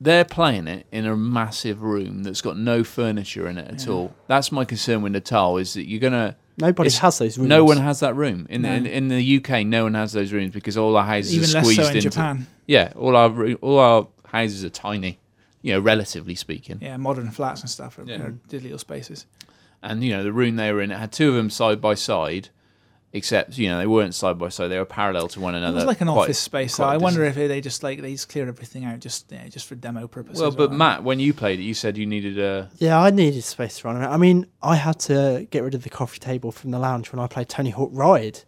they're 0.00 0.24
playing 0.24 0.66
it 0.68 0.86
in 0.90 1.06
a 1.06 1.16
massive 1.16 1.82
room 1.82 2.22
that's 2.24 2.40
got 2.40 2.56
no 2.56 2.82
furniture 2.82 3.46
in 3.48 3.58
it 3.58 3.68
at 3.70 3.86
Yeah. 3.86 3.92
all. 3.92 4.14
That's 4.26 4.50
my 4.50 4.64
concern 4.64 5.02
with 5.02 5.12
Natal 5.12 5.58
is 5.58 5.74
that 5.74 5.86
you're 5.88 6.00
gonna. 6.00 6.36
Nobody 6.58 6.90
has 6.90 7.18
those 7.18 7.38
rooms. 7.38 7.48
No 7.48 7.64
one 7.64 7.78
has 7.78 8.00
that 8.00 8.14
room 8.14 8.46
in, 8.50 8.62
No. 8.62 8.72
in 8.72 8.86
in 8.86 9.08
the 9.08 9.22
UK. 9.38 9.64
No 9.64 9.84
one 9.84 9.94
has 9.94 10.12
those 10.12 10.32
rooms 10.32 10.52
because 10.52 10.76
all 10.76 10.96
our 10.96 11.04
houses 11.04 11.34
even 11.34 11.50
are 11.50 11.62
less 11.64 11.76
so 11.76 11.82
in 11.82 11.88
into. 11.96 12.00
Japan. 12.10 12.46
Yeah, 12.66 12.92
all 12.96 13.16
our 13.16 13.52
all 13.60 13.78
our 13.78 14.08
houses 14.26 14.64
are 14.64 14.70
tiny. 14.70 15.18
You 15.62 15.74
know, 15.74 15.78
relatively 15.80 16.34
speaking. 16.34 16.78
Yeah, 16.82 16.96
modern 16.96 17.30
flats 17.30 17.60
and 17.60 17.70
stuff 17.70 17.98
are, 17.98 18.04
Yeah. 18.04 18.22
are 18.22 18.30
did 18.48 18.62
little 18.64 18.78
spaces. 18.78 19.26
And 19.82 20.02
you 20.02 20.10
know, 20.10 20.24
the 20.24 20.32
room 20.32 20.56
they 20.56 20.72
were 20.72 20.80
in, 20.82 20.90
it 20.90 20.98
had 20.98 21.12
two 21.12 21.28
of 21.28 21.34
them 21.36 21.50
side 21.50 21.80
by 21.80 21.94
side, 21.94 22.48
except 23.12 23.58
you 23.58 23.68
know 23.68 23.78
they 23.78 23.86
weren't 23.86 24.14
side 24.14 24.38
by 24.38 24.48
side; 24.48 24.68
they 24.68 24.78
were 24.78 24.84
parallel 24.84 25.28
to 25.28 25.40
one 25.40 25.54
It 25.54 25.58
another. 25.58 25.76
was 25.76 25.84
like 25.84 26.00
an 26.00 26.08
quite- 26.08 26.22
office 26.24 26.38
space. 26.38 26.74
So 26.74 26.84
I 26.84 26.96
wonder 26.96 27.24
if 27.24 27.34
they 27.34 27.60
just 27.60 27.82
like 27.82 28.00
they 28.00 28.12
just 28.12 28.28
cleared 28.28 28.48
everything 28.48 28.84
out 28.84 29.00
just 29.00 29.30
yeah, 29.30 29.46
just 29.48 29.66
for 29.66 29.74
demo 29.74 30.06
purposes. 30.08 30.40
Well, 30.40 30.50
but. 30.50 30.72
Matt, 30.72 31.04
when 31.04 31.20
you 31.20 31.32
played 31.34 31.60
it, 31.60 31.62
you 31.64 31.74
said 31.74 31.96
you 31.98 32.06
needed 32.06 32.38
a. 32.38 32.70
Yeah, 32.78 33.00
I 33.00 33.10
needed 33.10 33.42
space 33.44 33.78
to 33.78 33.88
run 33.88 33.96
around. 33.96 34.12
I 34.12 34.16
mean, 34.16 34.46
I 34.62 34.76
had 34.76 34.98
to 35.00 35.46
get 35.50 35.62
rid 35.62 35.74
of 35.74 35.82
the 35.82 35.90
coffee 35.90 36.18
table 36.18 36.50
from 36.52 36.70
the 36.70 36.78
lounge 36.78 37.12
when 37.12 37.20
I 37.20 37.26
played 37.26 37.48
Tony 37.48 37.70
Hawk 37.70 37.90
Ride. 37.92 38.40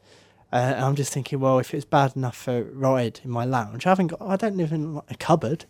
Uh, 0.53 0.57
and 0.57 0.85
I'm 0.85 0.95
just 0.95 1.13
thinking, 1.13 1.41
well, 1.41 1.59
if 1.59 1.75
it's 1.75 1.85
bad 1.85 2.15
enough 2.15 2.37
for 2.37 2.63
Ride 2.63 3.21
in 3.25 3.31
my 3.31 3.45
lounge, 3.45 3.87
I 3.87 3.89
haven't 3.91 4.07
got. 4.09 4.23
I 4.23 4.37
don't 4.37 4.57
live 4.57 4.73
in 4.73 4.95
like, 4.95 5.11
a 5.11 5.17
cupboard. 5.17 5.65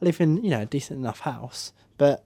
I 0.00 0.04
live 0.06 0.20
in 0.20 0.42
you 0.42 0.50
know 0.50 0.62
a 0.62 0.66
decent 0.66 0.98
enough 0.98 1.20
house, 1.20 1.72
but 1.98 2.24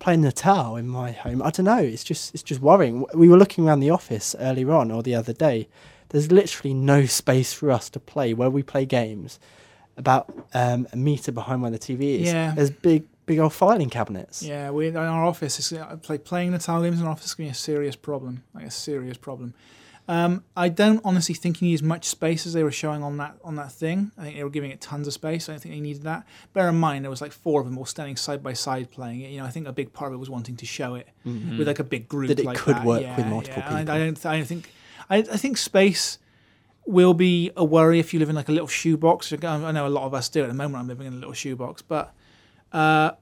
playing 0.00 0.22
Natal 0.22 0.74
in 0.76 0.88
my 0.88 1.12
home, 1.12 1.40
I 1.42 1.50
don't 1.50 1.66
know. 1.66 1.78
It's 1.78 2.02
just 2.02 2.34
it's 2.34 2.42
just 2.42 2.60
worrying. 2.60 3.04
We 3.14 3.28
were 3.28 3.36
looking 3.36 3.66
around 3.68 3.78
the 3.80 3.90
office 3.90 4.34
earlier 4.40 4.72
on 4.72 4.90
or 4.90 5.02
the 5.04 5.14
other 5.14 5.32
day. 5.32 5.68
There's 6.08 6.32
literally 6.32 6.74
no 6.74 7.06
space 7.06 7.52
for 7.52 7.70
us 7.70 7.88
to 7.90 8.00
play 8.00 8.34
where 8.34 8.50
we 8.50 8.64
play 8.64 8.84
games. 8.84 9.38
About 9.96 10.32
um, 10.54 10.88
a 10.92 10.96
meter 10.96 11.30
behind 11.30 11.60
where 11.62 11.70
the 11.70 11.78
TV 11.78 12.20
is, 12.20 12.32
Yeah. 12.32 12.52
there's 12.56 12.70
big 12.70 13.04
big 13.26 13.38
old 13.38 13.52
filing 13.52 13.90
cabinets. 13.90 14.42
Yeah, 14.42 14.70
we 14.70 14.88
in 14.88 14.96
our 14.96 15.24
office. 15.24 15.58
It's 15.58 15.72
uh, 15.72 15.98
like 16.08 16.24
playing 16.24 16.50
Natal 16.52 16.82
games 16.82 17.00
in 17.00 17.06
our 17.06 17.12
office 17.12 17.26
is 17.26 17.34
going 17.34 17.48
to 17.48 17.52
be 17.52 17.52
a 17.52 17.54
serious 17.54 17.96
problem. 17.96 18.42
Like 18.54 18.64
a 18.66 18.70
serious 18.70 19.18
problem. 19.18 19.52
Um, 20.10 20.42
I 20.56 20.68
don't 20.68 21.00
honestly 21.04 21.36
think 21.36 21.58
he 21.58 21.66
needs 21.66 21.82
as 21.82 21.86
much 21.86 22.04
space 22.04 22.44
as 22.44 22.52
they 22.52 22.64
were 22.64 22.72
showing 22.72 23.02
on 23.04 23.16
that 23.18 23.36
on 23.44 23.54
that 23.56 23.70
thing. 23.70 24.10
I 24.18 24.22
think 24.24 24.36
they 24.36 24.42
were 24.42 24.50
giving 24.50 24.72
it 24.72 24.80
tons 24.80 25.06
of 25.06 25.12
space. 25.12 25.48
I 25.48 25.52
don't 25.52 25.60
think 25.62 25.72
they 25.74 25.80
needed 25.80 26.02
that. 26.02 26.26
Bear 26.52 26.68
in 26.68 26.74
mind, 26.80 27.04
there 27.04 27.10
was 27.10 27.20
like 27.20 27.30
four 27.30 27.60
of 27.60 27.66
them 27.68 27.78
all 27.78 27.86
standing 27.86 28.16
side 28.16 28.42
by 28.42 28.52
side 28.54 28.90
playing 28.90 29.20
it. 29.20 29.30
You 29.30 29.38
know, 29.38 29.44
I 29.46 29.50
think 29.50 29.68
a 29.68 29.72
big 29.72 29.92
part 29.92 30.10
of 30.10 30.16
it 30.16 30.18
was 30.18 30.28
wanting 30.28 30.56
to 30.56 30.66
show 30.66 30.96
it 30.96 31.06
with 31.24 31.68
like 31.68 31.78
a 31.78 31.84
big 31.84 32.08
group 32.08 32.26
That 32.28 32.40
it 32.40 32.44
like 32.44 32.56
could 32.58 32.74
that. 32.76 32.84
work 32.84 33.02
Yeah, 33.02 33.16
with 33.16 33.26
multiple 33.26 33.62
yeah. 33.62 33.78
People. 33.78 33.92
I, 33.92 33.96
I 33.96 33.98
don't. 34.00 34.26
I 34.26 34.36
don't 34.38 34.46
think. 34.46 34.72
I, 35.08 35.18
I 35.18 35.36
think 35.36 35.56
space 35.58 36.18
will 36.86 37.14
be 37.14 37.52
a 37.56 37.64
worry 37.64 38.00
if 38.00 38.12
you 38.12 38.18
live 38.18 38.30
in 38.30 38.34
like 38.34 38.48
a 38.48 38.52
little 38.52 38.66
shoebox. 38.66 39.32
I 39.32 39.70
know 39.70 39.86
a 39.86 39.88
lot 39.88 40.04
of 40.06 40.12
us 40.14 40.28
do 40.28 40.42
at 40.42 40.48
the 40.48 40.54
moment. 40.54 40.76
I'm 40.82 40.88
living 40.88 41.06
in 41.06 41.12
a 41.12 41.16
little 41.18 41.34
shoebox, 41.34 41.82
but 41.82 42.12
uh, 42.72 43.12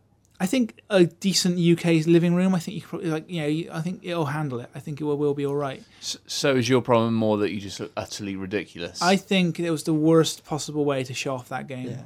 I 0.41 0.47
think 0.47 0.81
a 0.89 1.05
decent 1.07 1.59
UK 1.59 2.07
living 2.07 2.35
room. 2.35 2.55
I 2.55 2.61
think 2.61 2.77
you 2.77 2.81
could 2.83 2.91
probably 2.91 3.11
like 3.11 3.29
you 3.29 3.41
know. 3.67 3.75
I 3.75 3.81
think 3.81 4.01
it'll 4.05 4.27
handle 4.27 4.61
it. 4.61 4.71
I 4.75 4.79
think 4.79 5.01
it 5.01 5.05
will, 5.05 5.19
will 5.19 5.35
be 5.35 5.45
all 5.45 5.57
right. 5.57 5.83
S- 6.01 6.17
So 6.29 6.55
is 6.55 6.69
your 6.69 6.81
problem 6.81 7.15
more 7.15 7.39
that 7.39 7.51
you 7.51 7.61
just 7.61 7.81
look 7.81 7.91
utterly 7.97 8.37
ridiculous? 8.37 9.03
I 9.03 9.17
think 9.17 9.59
it 9.59 9.71
was 9.71 9.83
the 9.83 9.95
worst 9.95 10.45
possible 10.45 10.85
way 10.85 11.03
to 11.05 11.13
show 11.13 11.35
off 11.35 11.49
that 11.49 11.67
game. 11.67 11.89
Yeah. 11.91 12.03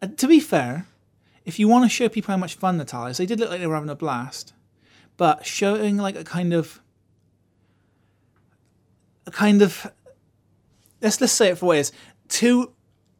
Uh, 0.00 0.06
to 0.16 0.28
be 0.28 0.38
fair, 0.38 0.86
if 1.44 1.58
you 1.58 1.66
want 1.66 1.84
to 1.84 1.88
show 1.88 2.08
people 2.08 2.32
how 2.32 2.38
much 2.38 2.54
fun 2.54 2.76
Natal 2.78 3.06
is, 3.06 3.16
they 3.18 3.26
did 3.26 3.40
look 3.40 3.50
like 3.50 3.60
they 3.60 3.66
were 3.66 3.74
having 3.74 3.90
a 3.90 3.96
blast. 3.96 4.52
But 5.16 5.44
showing 5.44 5.96
like 5.96 6.14
a 6.16 6.24
kind 6.24 6.52
of, 6.54 6.80
a 9.26 9.30
kind 9.30 9.62
of, 9.62 9.90
let's 11.02 11.20
let's 11.20 11.32
say 11.32 11.48
it 11.50 11.58
for 11.58 11.66
what 11.66 11.76
it 11.76 11.80
is, 11.80 11.92
two 12.28 12.72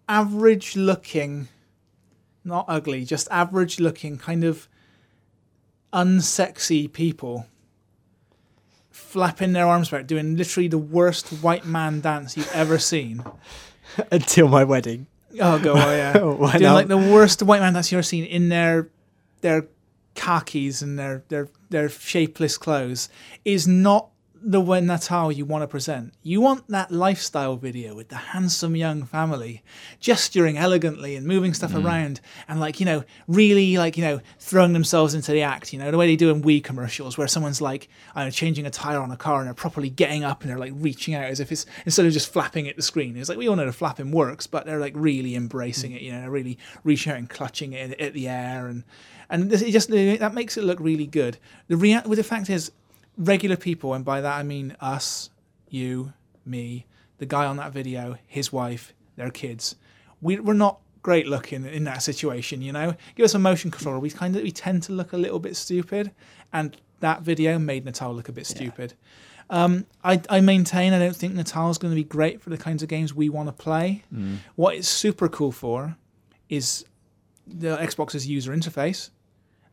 average-looking, 0.08 1.48
not 2.44 2.64
ugly, 2.68 3.04
just 3.04 3.28
average-looking, 3.30 4.18
kind 4.18 4.44
of 4.44 4.68
unsexy 5.92 6.92
people 6.92 7.46
flapping 8.90 9.52
their 9.52 9.66
arms 9.66 9.88
about, 9.88 10.06
doing 10.06 10.36
literally 10.36 10.68
the 10.68 10.78
worst 10.78 11.28
white 11.28 11.64
man 11.64 12.00
dance 12.00 12.36
you've 12.36 12.50
ever 12.52 12.78
seen. 12.78 13.24
Until 14.12 14.48
my 14.48 14.64
wedding. 14.64 15.06
Oh, 15.40 15.58
go 15.58 15.72
oh, 15.72 15.76
yeah. 15.76 16.18
Why 16.22 16.52
Doing 16.52 16.62
not? 16.62 16.74
like 16.74 16.88
the 16.88 16.96
worst 16.96 17.42
white 17.42 17.60
man 17.60 17.72
that's 17.72 17.90
you've 17.90 17.98
ever 17.98 18.02
seen 18.02 18.24
in 18.24 18.48
their 18.48 18.88
their 19.40 19.66
khakis 20.14 20.80
and 20.80 20.98
their 20.98 21.24
their 21.28 21.48
their 21.70 21.88
shapeless 21.88 22.56
clothes 22.56 23.08
is 23.44 23.66
not 23.66 24.10
the 24.46 24.60
way 24.60 24.78
Natal 24.78 25.32
you 25.32 25.46
want 25.46 25.62
to 25.62 25.66
present. 25.66 26.12
You 26.22 26.42
want 26.42 26.68
that 26.68 26.90
lifestyle 26.90 27.56
video 27.56 27.94
with 27.94 28.10
the 28.10 28.16
handsome 28.16 28.76
young 28.76 29.04
family 29.04 29.62
gesturing 30.00 30.58
elegantly 30.58 31.16
and 31.16 31.26
moving 31.26 31.54
stuff 31.54 31.72
mm. 31.72 31.82
around 31.82 32.20
and 32.46 32.60
like, 32.60 32.78
you 32.78 32.84
know, 32.84 33.04
really 33.26 33.78
like, 33.78 33.96
you 33.96 34.04
know, 34.04 34.20
throwing 34.38 34.74
themselves 34.74 35.14
into 35.14 35.32
the 35.32 35.40
act, 35.40 35.72
you 35.72 35.78
know, 35.78 35.90
the 35.90 35.96
way 35.96 36.06
they 36.06 36.16
do 36.16 36.30
in 36.30 36.42
Wii 36.42 36.62
commercials 36.62 37.16
where 37.16 37.26
someone's 37.26 37.62
like, 37.62 37.88
I 38.14 38.20
don't 38.20 38.26
know, 38.26 38.32
changing 38.32 38.66
a 38.66 38.70
tire 38.70 38.98
on 39.00 39.10
a 39.10 39.16
car 39.16 39.38
and 39.38 39.46
they're 39.46 39.54
properly 39.54 39.88
getting 39.88 40.24
up 40.24 40.42
and 40.42 40.50
they're 40.50 40.58
like 40.58 40.72
reaching 40.76 41.14
out 41.14 41.24
as 41.24 41.40
if 41.40 41.50
it's 41.50 41.64
instead 41.86 42.04
of 42.04 42.12
just 42.12 42.30
flapping 42.30 42.68
at 42.68 42.76
the 42.76 42.82
screen. 42.82 43.16
It's 43.16 43.30
like 43.30 43.38
we 43.38 43.48
all 43.48 43.56
know 43.56 43.64
the 43.64 43.72
flapping 43.72 44.12
works, 44.12 44.46
but 44.46 44.66
they're 44.66 44.78
like 44.78 44.92
really 44.94 45.36
embracing 45.36 45.92
mm. 45.92 45.96
it, 45.96 46.02
you 46.02 46.12
know, 46.12 46.20
they're 46.20 46.30
really 46.30 46.58
reaching 46.82 47.12
out 47.12 47.18
and 47.18 47.30
clutching 47.30 47.72
it 47.72 47.98
at 47.98 48.12
the 48.12 48.28
air 48.28 48.66
and 48.66 48.84
and 49.30 49.50
this- 49.50 49.62
it 49.62 49.72
just 49.72 49.88
that 49.88 50.34
makes 50.34 50.58
it 50.58 50.64
look 50.64 50.80
really 50.80 51.06
good. 51.06 51.38
The 51.68 51.78
rea- 51.78 52.02
well, 52.04 52.14
the 52.14 52.22
fact 52.22 52.50
is, 52.50 52.70
regular 53.16 53.56
people, 53.56 53.94
and 53.94 54.04
by 54.04 54.20
that 54.20 54.36
I 54.36 54.42
mean 54.42 54.76
us, 54.80 55.30
you, 55.68 56.12
me, 56.44 56.86
the 57.18 57.26
guy 57.26 57.46
on 57.46 57.56
that 57.56 57.72
video, 57.72 58.18
his 58.26 58.52
wife, 58.52 58.92
their 59.16 59.30
kids. 59.30 59.76
We, 60.20 60.38
we're 60.40 60.54
not 60.54 60.80
great 61.02 61.26
looking 61.26 61.64
in 61.66 61.84
that 61.84 62.02
situation, 62.02 62.62
you 62.62 62.72
know. 62.72 62.94
Give 63.14 63.24
us 63.24 63.34
a 63.34 63.38
motion 63.38 63.70
controller, 63.70 63.98
we 63.98 64.10
kind 64.10 64.34
of 64.36 64.42
we 64.42 64.50
tend 64.50 64.82
to 64.84 64.92
look 64.92 65.12
a 65.12 65.16
little 65.16 65.38
bit 65.38 65.56
stupid, 65.56 66.10
and 66.52 66.76
that 67.00 67.22
video 67.22 67.58
made 67.58 67.84
Natal 67.84 68.14
look 68.14 68.28
a 68.28 68.32
bit 68.32 68.46
stupid. 68.46 68.94
Um, 69.50 69.84
I, 70.02 70.22
I 70.30 70.40
maintain 70.40 70.94
I 70.94 70.98
don't 70.98 71.14
think 71.14 71.34
Natal's 71.34 71.76
going 71.76 71.92
to 71.92 71.96
be 71.96 72.04
great 72.04 72.40
for 72.40 72.48
the 72.48 72.56
kinds 72.56 72.82
of 72.82 72.88
games 72.88 73.12
we 73.12 73.28
want 73.28 73.48
to 73.48 73.52
play. 73.52 74.02
What 74.56 74.74
it's 74.76 74.88
super 74.88 75.28
cool 75.28 75.52
for 75.52 75.96
is 76.48 76.84
the 77.46 77.76
Xbox's 77.76 78.26
user 78.26 78.52
interface, 78.56 79.10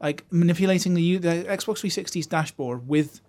like 0.02 0.26
manipulating 0.30 0.94
the, 0.94 1.18
the 1.18 1.46
Xbox 1.46 1.80
360's 1.80 2.28
dashboard 2.28 2.88
with 2.88 3.22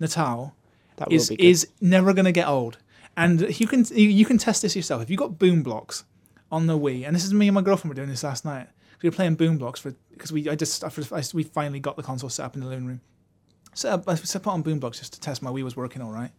Natal 0.00 0.54
That 0.96 1.12
is 1.12 1.30
is 1.30 1.68
never 1.80 2.12
going 2.12 2.24
to 2.24 2.32
get 2.32 2.48
old. 2.48 2.78
And 3.16 3.40
you 3.60 3.66
can 3.66 3.84
you, 3.94 4.24
can 4.24 4.38
test 4.38 4.62
this 4.62 4.74
yourself. 4.74 5.02
If 5.02 5.10
you 5.10 5.16
got 5.16 5.38
Boom 5.38 5.62
Blox 5.62 6.04
on 6.50 6.66
the 6.66 6.78
Wii, 6.78 7.06
and 7.06 7.14
this 7.14 7.24
is 7.24 7.34
me 7.34 7.48
and 7.48 7.54
my 7.54 7.60
girlfriend 7.62 7.90
were 7.90 7.94
doing 7.94 8.08
this 8.08 8.24
last 8.24 8.44
night. 8.44 8.68
We 9.02 9.08
were 9.08 9.14
playing 9.14 9.34
Boom 9.36 9.58
Blox 9.58 9.78
for 9.78 9.94
because 10.12 10.32
we 10.32 10.48
I 10.48 10.54
just 10.54 10.82
I, 10.84 10.90
I, 11.16 11.22
we 11.34 11.42
finally 11.42 11.80
got 11.80 11.96
the 11.96 12.02
console 12.02 12.30
set 12.30 12.44
up 12.46 12.54
in 12.54 12.60
the 12.62 12.66
living 12.68 12.86
room. 12.86 13.00
Uh, 13.72 13.74
set 13.74 13.92
up 13.92 14.08
I 14.08 14.14
set 14.14 14.42
put 14.42 14.50
on 14.52 14.62
Boom 14.62 14.80
Blox 14.80 14.98
just 14.98 15.12
to 15.14 15.20
test 15.20 15.42
my 15.42 15.50
Wii 15.50 15.62
was 15.64 15.76
working 15.76 16.02
all 16.02 16.10
right. 16.12 16.30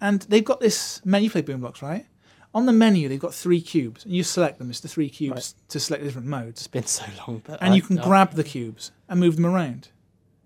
And 0.00 0.22
they've 0.22 0.44
got 0.44 0.60
this 0.60 1.04
menu. 1.04 1.24
You 1.24 1.30
play 1.30 1.42
Boom 1.42 1.60
Blox, 1.60 1.82
right? 1.82 2.06
On 2.54 2.64
the 2.66 2.72
menu, 2.72 3.08
they've 3.08 3.20
got 3.20 3.34
three 3.34 3.60
cubes, 3.60 4.04
and 4.04 4.14
you 4.14 4.22
select 4.22 4.58
them. 4.58 4.70
It's 4.70 4.80
the 4.80 4.88
three 4.88 5.10
cubes 5.10 5.54
to 5.68 5.78
select 5.78 6.02
the 6.02 6.08
different 6.08 6.28
modes 6.28 6.60
It's 6.60 6.66
been 6.66 6.86
so 6.86 7.04
long, 7.26 7.42
but 7.44 7.60
and 7.60 7.72
I- 7.72 7.76
you 7.76 7.82
can 7.82 7.98
I- 7.98 8.04
grab 8.04 8.32
the 8.32 8.44
cubes 8.44 8.90
and 9.08 9.20
move 9.20 9.36
them 9.36 9.46
around. 9.46 9.88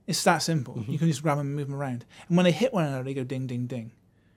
It's 0.07 0.23
that 0.25 0.39
simple. 0.39 0.75
Mm-hmm. 0.75 0.93
You 0.93 0.99
can 0.99 1.09
just 1.09 1.23
grab 1.23 1.39
them 1.39 1.47
and 1.49 1.57
move 1.57 1.69
them 1.69 1.77
around. 1.77 2.05
And 2.29 2.37
when 2.37 2.45
they 2.45 2.53
hit 2.53 2.73
one 2.73 2.85
another, 2.85 3.05
they 3.05 3.15
go 3.15 3.25
ding, 3.25 3.47
ding, 3.47 3.67
ding. 3.67 3.93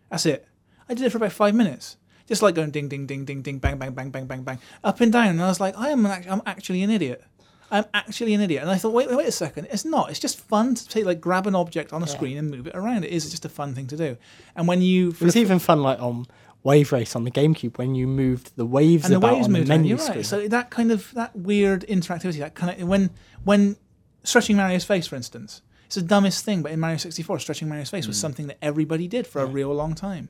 That's 0.10 0.26
it. 0.26 0.48
I 0.88 0.94
did 0.94 1.06
it 1.06 1.10
for 1.10 1.18
about 1.18 1.32
five 1.32 1.56
minutes, 1.56 1.98
just 2.28 2.42
like 2.44 2.54
going 2.56 2.72
ding, 2.72 2.88
ding, 2.88 3.08
ding, 3.08 3.26
ding, 3.26 3.42
ding, 3.42 3.58
bang, 3.58 3.78
bang, 3.78 3.92
bang, 3.94 4.12
bang, 4.12 4.26
bang, 4.28 4.44
bang, 4.44 4.60
up 4.84 5.02
and 5.02 5.12
down. 5.12 5.28
And 5.30 5.42
I 5.42 5.48
was 5.48 5.60
like, 5.60 5.76
I 5.78 5.90
am, 5.90 6.06
an, 6.06 6.26
I'm 6.30 6.42
actually 6.46 6.84
an 6.84 6.92
idiot. 6.92 7.24
I'm 7.72 7.86
actually 7.96 8.36
an 8.36 8.42
idiot. 8.42 8.62
And 8.62 8.70
I 8.70 8.76
thought, 8.78 8.94
wait, 8.94 9.08
wait, 9.10 9.18
wait 9.18 9.28
a 9.28 9.32
second. 9.32 9.68
It's 9.72 9.84
not. 9.86 10.12
It's 10.12 10.20
just 10.20 10.40
fun 10.40 10.76
to 10.76 10.84
say, 10.92 11.04
like, 11.04 11.20
grab 11.20 11.48
an 11.48 11.56
object 11.56 11.92
on 11.94 12.04
a 12.04 12.08
screen 12.08 12.38
and 12.38 12.52
move 12.52 12.68
it 12.68 12.76
around. 12.76 13.04
It 13.04 13.12
is 13.12 13.30
just 13.32 13.44
a 13.44 13.50
fun 13.50 13.74
thing 13.74 13.88
to 13.88 13.98
do. 13.98 14.18
And 14.56 14.68
when 14.68 14.84
you, 14.84 15.10
It 15.10 15.22
was 15.22 15.36
even 15.36 15.58
fun, 15.58 15.82
like 15.82 16.00
on 16.00 16.28
Wave 16.64 16.92
Race 16.92 17.16
on 17.16 17.24
the 17.24 17.32
GameCube 17.32 17.78
when 17.80 17.96
you 17.96 18.06
moved 18.06 18.56
the 18.56 18.66
waves 18.66 19.06
and 19.06 19.14
the 19.14 19.18
about 19.18 19.34
waves 19.34 19.48
on 19.48 19.54
the 19.54 19.60
moved 19.60 19.70
around. 19.72 19.82
menu 19.82 19.98
screen. 19.98 20.18
right. 20.18 20.26
So 20.26 20.48
that 20.48 20.70
kind 20.70 20.92
of 20.92 21.12
that 21.16 21.36
weird 21.36 21.86
interactivity, 21.88 22.40
that 22.40 22.54
kind 22.56 22.80
of 22.80 22.88
when 22.88 23.10
when 23.44 23.78
stretching 24.26 24.58
Mario's 24.58 24.86
face, 24.86 25.08
for 25.08 25.16
instance, 25.16 25.62
it's 25.86 25.96
the 25.96 26.02
dumbest 26.02 26.44
thing, 26.44 26.62
but 26.62 26.72
in 26.72 26.80
Mario 26.80 26.98
64, 26.98 27.40
stretching 27.40 27.70
Mario's 27.70 27.90
face 27.90 28.08
was 28.08 28.18
hmm. 28.18 28.22
something 28.22 28.48
that 28.48 28.58
everybody 28.62 29.08
did 29.08 29.28
for 29.28 29.42
a 29.42 29.46
real 29.46 29.74
long 29.74 29.96
time. 29.96 30.30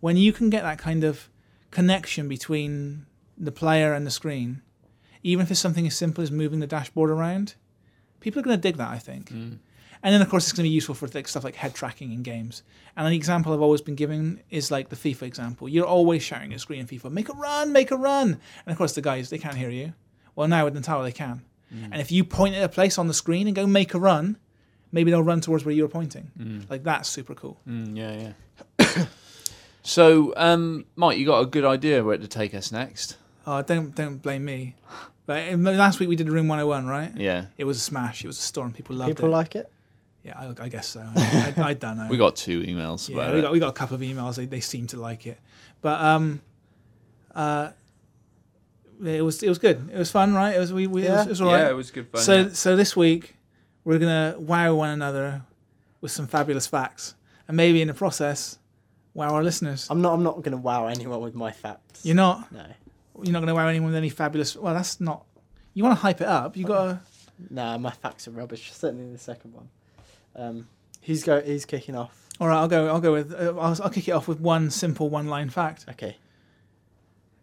When 0.00 0.16
you 0.16 0.32
can 0.32 0.50
get 0.50 0.62
that 0.62 0.78
kind 0.78 1.04
of 1.04 1.30
connection 1.70 2.28
between 2.28 3.06
the 3.38 3.52
player 3.52 3.92
and 3.92 4.06
the 4.06 4.10
screen, 4.10 4.62
even 5.22 5.44
if 5.44 5.50
it's 5.50 5.60
something 5.60 5.86
as 5.86 5.96
simple 5.96 6.22
as 6.22 6.30
moving 6.30 6.60
the 6.60 6.66
dashboard 6.66 7.10
around, 7.10 7.54
people 8.20 8.40
are 8.40 8.42
going 8.42 8.56
to 8.56 8.60
dig 8.60 8.76
that. 8.76 8.90
I 8.90 8.98
think. 8.98 9.30
Hmm. 9.30 9.54
And 10.02 10.14
then, 10.14 10.22
of 10.22 10.28
course, 10.28 10.44
it's 10.44 10.52
going 10.52 10.64
to 10.64 10.68
be 10.68 10.74
useful 10.74 10.94
for 10.94 11.08
stuff 11.08 11.42
like 11.42 11.56
head 11.56 11.74
tracking 11.74 12.12
in 12.12 12.22
games. 12.22 12.62
And 12.96 13.06
an 13.06 13.12
example 13.12 13.52
I've 13.52 13.62
always 13.62 13.80
been 13.80 13.94
giving 13.94 14.40
is 14.50 14.70
like 14.70 14.88
the 14.88 14.96
FIFA 14.96 15.22
example. 15.22 15.68
You're 15.68 15.86
always 15.86 16.22
shouting 16.22 16.52
at 16.52 16.60
screen 16.60 16.80
in 16.80 16.86
FIFA, 16.86 17.10
make 17.10 17.28
a 17.28 17.32
run, 17.32 17.72
make 17.72 17.90
a 17.90 17.96
run. 17.96 18.28
And 18.28 18.72
of 18.72 18.76
course, 18.76 18.94
the 18.94 19.00
guys, 19.00 19.30
they 19.30 19.38
can't 19.38 19.56
hear 19.56 19.70
you. 19.70 19.94
Well, 20.34 20.48
now 20.48 20.64
with 20.64 20.74
Nintendo, 20.74 21.02
they 21.02 21.12
can. 21.12 21.42
And 21.70 22.00
if 22.00 22.10
you 22.12 22.24
point 22.24 22.54
at 22.54 22.62
a 22.62 22.68
place 22.68 22.96
on 22.98 23.06
the 23.08 23.14
screen 23.14 23.46
and 23.46 23.54
go 23.56 23.66
make 23.66 23.92
a 23.94 23.98
run, 23.98 24.36
maybe 24.92 25.10
they'll 25.10 25.22
run 25.22 25.40
towards 25.40 25.64
where 25.64 25.74
you're 25.74 25.88
pointing. 25.88 26.64
Like, 26.70 26.82
that's 26.84 27.08
super 27.08 27.34
cool. 27.34 27.58
Mm, 27.68 27.96
yeah, 27.96 28.32
yeah. 28.78 29.06
so, 29.82 30.32
um, 30.36 30.84
Mike, 30.96 31.18
you 31.18 31.26
got 31.26 31.40
a 31.40 31.46
good 31.46 31.64
idea 31.64 32.02
where 32.04 32.18
to 32.18 32.28
take 32.28 32.54
us 32.54 32.72
next? 32.72 33.16
Oh, 33.46 33.62
don't 33.62 33.94
don't 33.94 34.18
blame 34.18 34.44
me. 34.44 34.74
But 35.26 35.52
um, 35.52 35.64
last 35.64 35.98
week 36.00 36.08
we 36.08 36.16
did 36.16 36.28
Room 36.28 36.48
101, 36.48 36.86
right? 36.86 37.12
Yeah, 37.16 37.46
It 37.58 37.64
was 37.64 37.76
a 37.78 37.80
smash. 37.80 38.22
It 38.24 38.26
was 38.28 38.38
a 38.38 38.42
storm. 38.42 38.72
People 38.72 38.96
loved 38.96 39.10
People 39.10 39.24
it. 39.24 39.28
People 39.28 39.30
like 39.38 39.56
it. 39.56 39.72
yeah, 40.24 40.38
I, 40.38 40.64
I 40.64 40.68
guess 40.68 40.86
so. 40.88 41.00
I, 41.16 41.54
I, 41.56 41.62
I 41.70 41.74
don't 41.74 41.96
know. 41.96 42.06
we 42.10 42.16
got 42.16 42.36
two 42.36 42.60
emails 42.62 43.08
Yeah, 43.08 43.16
about 43.16 43.32
we 43.34 43.38
it. 43.40 43.42
got 43.42 43.52
we 43.52 43.58
got 43.58 43.68
a 43.68 43.72
couple 43.72 43.94
of 43.96 44.00
emails. 44.02 44.36
They 44.36 44.46
they 44.46 44.60
seem 44.60 44.86
to 44.88 45.00
like 45.00 45.26
it, 45.26 45.38
but 45.82 46.00
um, 46.00 46.40
uh, 47.34 47.70
it 49.04 49.22
was 49.22 49.42
it 49.42 49.48
was 49.48 49.58
good. 49.58 49.90
It 49.92 49.98
was 49.98 50.10
fun, 50.10 50.34
right? 50.34 50.54
It 50.54 50.58
was 50.58 50.72
we, 50.72 50.86
we 50.86 51.02
it, 51.06 51.10
was, 51.10 51.18
Yeah. 51.18 51.22
it 51.24 51.28
was 51.28 51.40
all 51.40 51.52
right. 51.52 51.60
Yeah, 51.60 51.70
it 51.70 51.76
was 51.76 51.90
good 51.90 52.08
fun. 52.08 52.20
so 52.22 52.34
yeah. 52.34 52.48
so 52.52 52.76
this 52.76 52.96
week 52.96 53.36
we're 53.84 53.98
gonna 53.98 54.36
wow 54.38 54.74
one 54.74 54.90
another 54.90 55.42
with 56.00 56.12
some 56.12 56.26
fabulous 56.26 56.66
facts, 56.66 57.14
and 57.48 57.56
maybe 57.56 57.80
in 57.82 57.88
the 57.88 57.94
process, 57.94 58.58
wow 59.14 59.34
our 59.34 59.42
listeners. 59.42 59.86
I'm 59.90 60.02
not. 60.02 60.14
I'm 60.14 60.22
not 60.22 60.36
going 60.36 60.52
to 60.52 60.56
wow 60.58 60.86
anyone 60.86 61.20
with 61.20 61.34
my 61.34 61.50
facts. 61.52 62.04
You're 62.04 62.14
not 62.16 62.50
No. 62.52 62.64
you're 63.22 63.32
not 63.32 63.40
gonna 63.40 63.54
wow 63.54 63.66
anyone 63.68 63.88
with 63.88 63.96
any 63.96 64.10
fabulous. 64.10 64.56
Well, 64.56 64.74
that's 64.74 65.00
not. 65.00 65.24
You 65.74 65.82
want 65.84 65.96
to 65.96 66.02
hype 66.02 66.20
it 66.20 66.26
up. 66.26 66.56
You 66.56 66.64
gotta. 66.64 67.00
Nah, 67.50 67.76
my 67.78 67.90
facts 67.90 68.26
are 68.28 68.30
rubbish. 68.30 68.72
Certainly 68.72 69.12
the 69.12 69.18
second 69.18 69.52
one. 69.52 69.68
Um, 70.34 70.68
he's 71.00 71.22
go. 71.24 71.40
He's 71.40 71.64
kicking 71.64 71.94
off. 71.96 72.14
All 72.40 72.48
right, 72.48 72.58
I'll 72.58 72.68
go. 72.68 72.88
I'll 72.88 73.00
go 73.00 73.12
with. 73.12 73.32
Uh, 73.32 73.54
I'll, 73.58 73.82
I'll 73.82 73.90
kick 73.90 74.08
it 74.08 74.12
off 74.12 74.26
with 74.28 74.40
one 74.40 74.70
simple 74.70 75.08
one 75.10 75.26
line 75.28 75.48
fact. 75.50 75.86
Okay. 75.88 76.16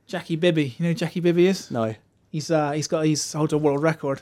Jackie 0.08 0.36
Bibby. 0.36 0.76
You 0.78 0.84
know 0.84 0.90
who 0.90 0.96
Jackie 0.96 1.20
Bibby 1.20 1.48
is? 1.48 1.72
No. 1.72 1.96
He's 2.30 2.50
uh 2.50 2.72
he's 2.72 2.88
got 2.88 3.06
he's 3.06 3.34
holds 3.34 3.54
a 3.54 3.58
world 3.58 3.82
record. 3.82 4.22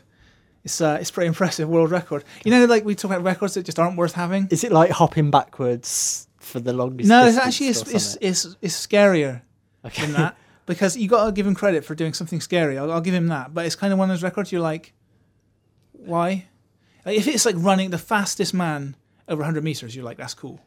It's 0.63 0.79
uh 0.81 0.97
it's 0.99 1.11
pretty 1.11 1.27
impressive 1.27 1.67
world 1.69 1.91
record. 1.91 2.23
You 2.43 2.51
know, 2.51 2.65
like 2.65 2.85
we 2.85 2.95
talk 2.95 3.11
about 3.11 3.23
records 3.23 3.53
that 3.55 3.65
just 3.65 3.79
aren't 3.79 3.97
worth 3.97 4.13
having. 4.13 4.47
Is 4.51 4.63
it 4.63 4.71
like 4.71 4.91
hopping 4.91 5.31
backwards 5.31 6.27
for 6.37 6.59
the 6.59 6.73
longest? 6.73 7.09
No, 7.09 7.25
it's 7.25 7.37
actually 7.37 7.67
it's 7.67 7.81
it's, 7.93 8.17
it's 8.21 8.55
it's 8.61 8.87
scarier 8.87 9.41
okay. 9.85 10.03
than 10.03 10.13
that 10.13 10.37
because 10.65 10.95
you 10.97 11.07
got 11.07 11.25
to 11.25 11.31
give 11.31 11.47
him 11.47 11.55
credit 11.55 11.83
for 11.85 11.95
doing 11.95 12.13
something 12.13 12.41
scary. 12.41 12.77
I'll, 12.77 12.91
I'll 12.91 13.01
give 13.01 13.13
him 13.13 13.27
that. 13.27 13.53
But 13.53 13.65
it's 13.65 13.75
kind 13.75 13.91
of 13.91 13.99
one 13.99 14.09
of 14.09 14.15
those 14.15 14.23
records 14.23 14.51
you're 14.51 14.61
like, 14.61 14.93
why? 15.93 16.47
Like, 17.05 17.17
if 17.17 17.27
it's 17.27 17.45
like 17.45 17.55
running 17.57 17.89
the 17.89 17.97
fastest 17.97 18.53
man 18.53 18.95
over 19.27 19.39
100 19.39 19.63
meters, 19.63 19.95
you're 19.95 20.05
like, 20.05 20.17
that's 20.17 20.33
cool. 20.33 20.59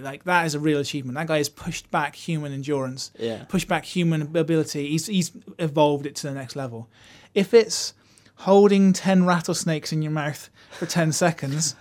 Like, 0.00 0.24
that 0.24 0.46
is 0.46 0.54
a 0.54 0.60
real 0.60 0.78
achievement. 0.78 1.16
That 1.16 1.26
guy 1.26 1.38
has 1.38 1.48
pushed 1.48 1.90
back 1.90 2.14
human 2.16 2.52
endurance 2.52 3.10
Yeah. 3.18 3.44
push 3.48 3.64
back 3.64 3.84
human 3.84 4.22
ability. 4.22 4.88
He's 4.88 5.06
he's 5.06 5.32
evolved 5.58 6.06
it 6.06 6.14
to 6.16 6.26
the 6.28 6.32
next 6.34 6.56
level. 6.56 6.88
If 7.34 7.52
it's 7.54 7.94
holding 8.36 8.92
ten 8.92 9.24
rattlesnakes 9.26 9.92
in 9.92 10.02
your 10.02 10.12
mouth 10.12 10.50
for 10.70 10.86
ten 10.86 11.12
seconds, 11.24 11.74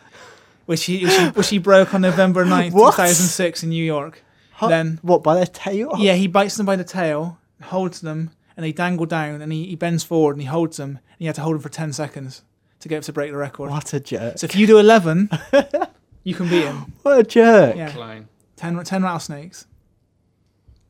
which 0.65 0.83
he 0.85 1.03
which 1.05 1.15
he, 1.17 1.25
which 1.29 1.49
he 1.49 1.57
broke 1.57 1.93
on 1.93 2.01
November 2.01 2.45
9th, 2.57 2.71
What? 2.73 2.91
2006 2.91 3.63
in 3.63 3.69
New 3.69 3.83
York, 3.83 4.23
Huh? 4.53 4.67
then 4.67 4.99
What 5.01 5.23
by 5.23 5.35
their 5.35 5.45
tail? 5.45 5.93
yeah, 5.97 6.13
he 6.13 6.27
bites 6.27 6.55
them 6.57 6.65
by 6.65 6.75
the 6.75 6.83
tail, 6.83 7.39
holds 7.63 8.01
them, 8.01 8.29
and 8.55 8.63
they 8.63 8.71
dangle 8.71 9.05
down, 9.07 9.41
and 9.41 9.51
he, 9.51 9.65
he 9.67 9.75
bends 9.75 10.03
forward 10.03 10.33
and 10.35 10.41
he 10.41 10.47
holds 10.47 10.77
them, 10.77 10.89
and 10.89 11.19
you 11.19 11.27
have 11.27 11.35
to 11.37 11.41
hold 11.41 11.55
them 11.55 11.61
for 11.61 11.69
ten 11.69 11.91
seconds 11.93 12.43
to 12.79 12.87
get 12.89 13.03
to 13.03 13.13
break 13.13 13.31
the 13.31 13.37
record. 13.37 13.69
What 13.71 13.93
a 13.93 13.99
jerk! 13.99 14.37
So 14.37 14.45
if 14.45 14.55
you 14.55 14.67
do 14.67 14.77
eleven, 14.77 15.29
you 16.23 16.35
can 16.35 16.49
beat 16.49 16.65
him. 16.65 16.93
What 17.01 17.19
a 17.19 17.23
jerk! 17.23 17.75
Yeah, 17.75 17.91
Clown. 17.91 18.27
10, 18.57 18.83
10 18.83 19.03
rattlesnakes. 19.03 19.65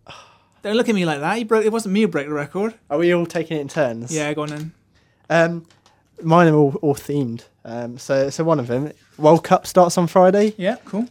Don't 0.62 0.76
look 0.76 0.90
at 0.90 0.96
me 0.96 1.06
like 1.06 1.20
that. 1.22 1.40
You 1.40 1.46
broke. 1.46 1.66
It 1.66 1.72
wasn't 1.72 1.94
me 1.94 2.02
who 2.02 2.08
broke 2.08 2.28
the 2.28 2.34
record. 2.34 2.76
Are 2.90 2.98
we 2.98 3.14
all 3.14 3.26
taking 3.26 3.58
it 3.58 3.62
in 3.62 3.68
turns? 3.68 4.14
Yeah, 4.14 4.34
go 4.34 4.44
on 4.44 4.50
then. 4.50 4.74
Um, 5.30 5.66
mine 6.22 6.48
are 6.48 6.56
all, 6.56 6.76
all 6.82 6.96
themed. 6.96 7.46
Um, 7.64 7.98
so 7.98 8.30
so 8.30 8.44
one 8.44 8.60
of 8.60 8.68
them, 8.68 8.92
World 9.18 9.44
Cup 9.44 9.66
starts 9.66 9.98
on 9.98 10.08
Friday. 10.08 10.54
Yeah, 10.58 10.76
cool. 10.86 11.08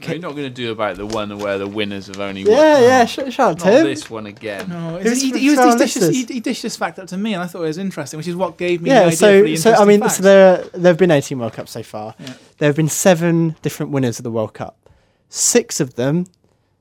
No, 0.00 0.08
You're 0.08 0.18
not 0.18 0.30
going 0.32 0.44
to 0.44 0.50
do 0.50 0.70
about 0.72 0.96
the 0.96 1.06
one 1.06 1.38
where 1.38 1.58
the 1.58 1.66
winners 1.66 2.06
have 2.06 2.20
only 2.20 2.44
won. 2.44 2.52
Yeah, 2.52 2.78
yeah. 2.80 3.04
Sh- 3.06 3.14
shout 3.30 3.40
out 3.40 3.58
Not 3.58 3.70
Tim. 3.70 3.84
this 3.84 4.08
one 4.08 4.26
again. 4.26 4.68
No, 4.68 4.98
Who's 4.98 5.20
he, 5.20 5.36
he, 5.38 5.50
was, 5.50 5.58
he, 5.58 5.78
dished 5.78 6.00
this, 6.00 6.28
he, 6.28 6.40
dished 6.40 6.62
this 6.62 6.76
fact 6.76 6.98
up 6.98 7.08
to 7.08 7.16
me, 7.16 7.34
and 7.34 7.42
I 7.42 7.46
thought 7.46 7.62
it 7.62 7.66
was 7.66 7.78
interesting, 7.78 8.16
which 8.18 8.28
is 8.28 8.36
what 8.36 8.56
gave 8.58 8.80
me 8.82 8.90
the 8.90 8.94
Yeah. 8.96 9.00
idea 9.06 9.16
So 9.16 9.42
the 9.42 9.56
so 9.56 9.72
I 9.74 9.84
mean, 9.84 10.00
facts. 10.00 10.16
so 10.18 10.22
there 10.22 10.56
there 10.74 10.90
have 10.90 10.98
been 10.98 11.10
18 11.10 11.38
World 11.38 11.52
Cups 11.52 11.72
so 11.72 11.82
far. 11.82 12.14
Yeah. 12.18 12.34
There 12.58 12.68
have 12.68 12.76
been 12.76 12.88
seven 12.88 13.56
different 13.62 13.92
winners 13.92 14.18
of 14.18 14.22
the 14.24 14.30
World 14.30 14.54
Cup. 14.54 14.88
Six 15.28 15.80
of 15.80 15.94
them 15.94 16.26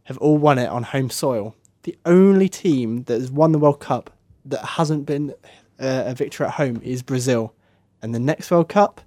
have 0.04 0.18
all 0.20 0.38
won 0.38 0.58
it 0.60 0.68
on 0.68 0.84
home 0.84 1.10
soil. 1.10 1.56
The 1.84 1.98
only 2.06 2.50
team 2.50 3.04
that 3.04 3.20
has 3.20 3.32
won 3.32 3.52
the 3.52 3.60
World 3.60 3.80
Cup 3.80 4.10
that 4.46 4.64
hasn't 4.64 5.06
been 5.06 5.32
uh, 5.80 6.04
a 6.08 6.14
victor 6.16 6.44
at 6.46 6.52
home 6.52 6.82
is 6.84 7.02
Brazil, 7.04 7.54
and 8.02 8.14
the 8.14 8.20
next 8.20 8.50
World 8.52 8.70
Cup 8.70 9.02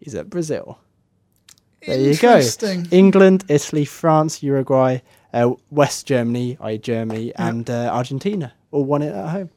is 0.00 0.14
at 0.14 0.28
Brazil. 0.28 0.78
There 1.84 1.98
you 2.00 2.16
go. 2.16 2.40
England, 2.90 3.44
Italy, 3.48 3.84
France, 3.84 4.42
Uruguay, 4.42 4.98
uh, 5.32 5.52
West 5.70 6.06
Germany, 6.06 6.56
i.e. 6.60 6.78
Germany, 6.78 7.32
and 7.36 7.68
uh, 7.68 7.90
Argentina 7.92 8.52
all 8.70 8.84
won 8.84 9.02
it 9.02 9.12
at 9.14 9.28
home. 9.28 9.50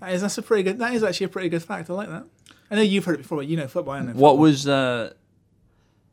That 0.00 0.12
is 0.14 0.22
that's 0.22 0.38
a 0.38 0.42
pretty 0.42 0.64
good. 0.64 0.78
That 0.78 0.94
is 0.94 1.04
actually 1.04 1.26
a 1.26 1.28
pretty 1.28 1.48
good 1.48 1.62
fact. 1.62 1.88
I 1.90 1.92
like 1.92 2.08
that. 2.08 2.24
I 2.70 2.76
know 2.76 2.82
you've 2.82 3.04
heard 3.04 3.16
it 3.16 3.18
before, 3.22 3.38
but 3.38 3.46
you 3.46 3.56
know 3.56 3.68
football. 3.68 3.94
I 3.94 4.00
know 4.00 4.06
What 4.06 4.14
football. 4.14 4.36
was 4.38 4.66
uh, 4.66 5.12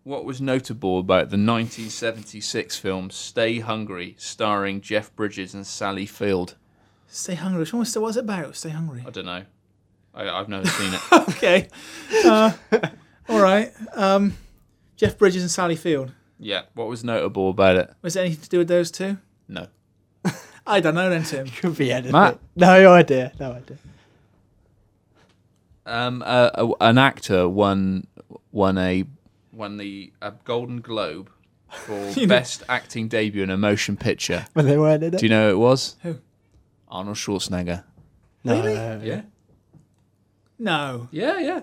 what 0.04 0.26
was 0.26 0.42
notable 0.42 1.00
about 1.00 1.30
the 1.30 1.38
1976 1.38 2.78
film 2.78 3.10
Stay 3.10 3.60
Hungry, 3.60 4.16
starring 4.20 4.82
Jeff 4.82 5.16
Bridges 5.16 5.54
and 5.54 5.66
Sally 5.66 6.06
Field? 6.06 6.56
Stay 7.08 7.36
hungry. 7.36 7.62
Which 7.62 7.74
one 7.74 7.80
was, 7.80 7.96
what 7.96 8.04
was 8.04 8.18
it 8.18 8.26
about? 8.26 8.56
Stay 8.56 8.70
hungry. 8.70 9.04
I 9.08 9.10
don't 9.10 9.26
know. 9.26 9.44
I, 10.14 10.30
I've 10.30 10.50
never 10.50 10.68
seen 10.68 10.94
it. 10.94 11.02
okay. 11.30 11.68
Uh, 12.26 12.52
all 13.28 13.40
right. 13.42 13.72
Um, 13.96 14.36
Jeff 15.00 15.18
Bridges 15.18 15.42
and 15.42 15.50
Sally 15.50 15.78
Field. 15.78 16.12
Yeah. 16.40 16.64
What 16.74 16.90
was 16.90 17.06
notable 17.06 17.50
about 17.50 17.78
it? 17.78 17.90
Was 18.02 18.18
it 18.18 18.20
anything 18.20 18.42
to 18.42 18.50
do 18.50 18.58
with 18.58 18.68
those 18.68 18.92
two? 18.92 19.18
No. 19.48 19.68
I 20.68 20.82
don't 20.82 20.94
know 20.94 21.10
then, 21.10 21.24
Tim. 21.24 21.48
Could 21.62 21.78
be 21.78 21.90
anything. 21.94 22.12
Matt? 22.12 22.38
No 22.58 22.92
idea. 22.94 23.32
No 23.40 23.54
idea. 23.54 23.78
Um, 25.86 26.22
uh, 26.26 26.50
an 26.82 26.98
actor 26.98 27.48
won 27.50 28.06
won 28.52 28.78
a 28.78 29.06
won 29.54 29.78
the 29.78 30.12
a 30.22 30.34
Golden 30.44 30.82
Globe 30.82 31.30
for 31.70 31.94
You 32.20 32.28
know- 32.28 32.36
best 32.36 32.64
acting 32.70 33.08
debut 33.08 33.42
in 33.42 33.50
a 33.50 33.58
motion 33.58 33.96
picture. 33.98 34.46
When 34.54 34.66
they 34.66 34.78
weren't 34.78 35.02
in 35.04 35.14
it. 35.14 35.20
Do 35.20 35.26
you 35.26 35.30
know 35.30 35.50
who 35.50 35.56
it 35.56 35.60
was? 35.60 35.96
Who? 36.04 36.18
Arnold 36.90 37.16
Schwarzenegger. 37.18 37.84
no. 38.44 39.00
Yeah, 39.02 39.22
No. 40.60 41.08
yeah, 41.12 41.40
yeah. 41.40 41.62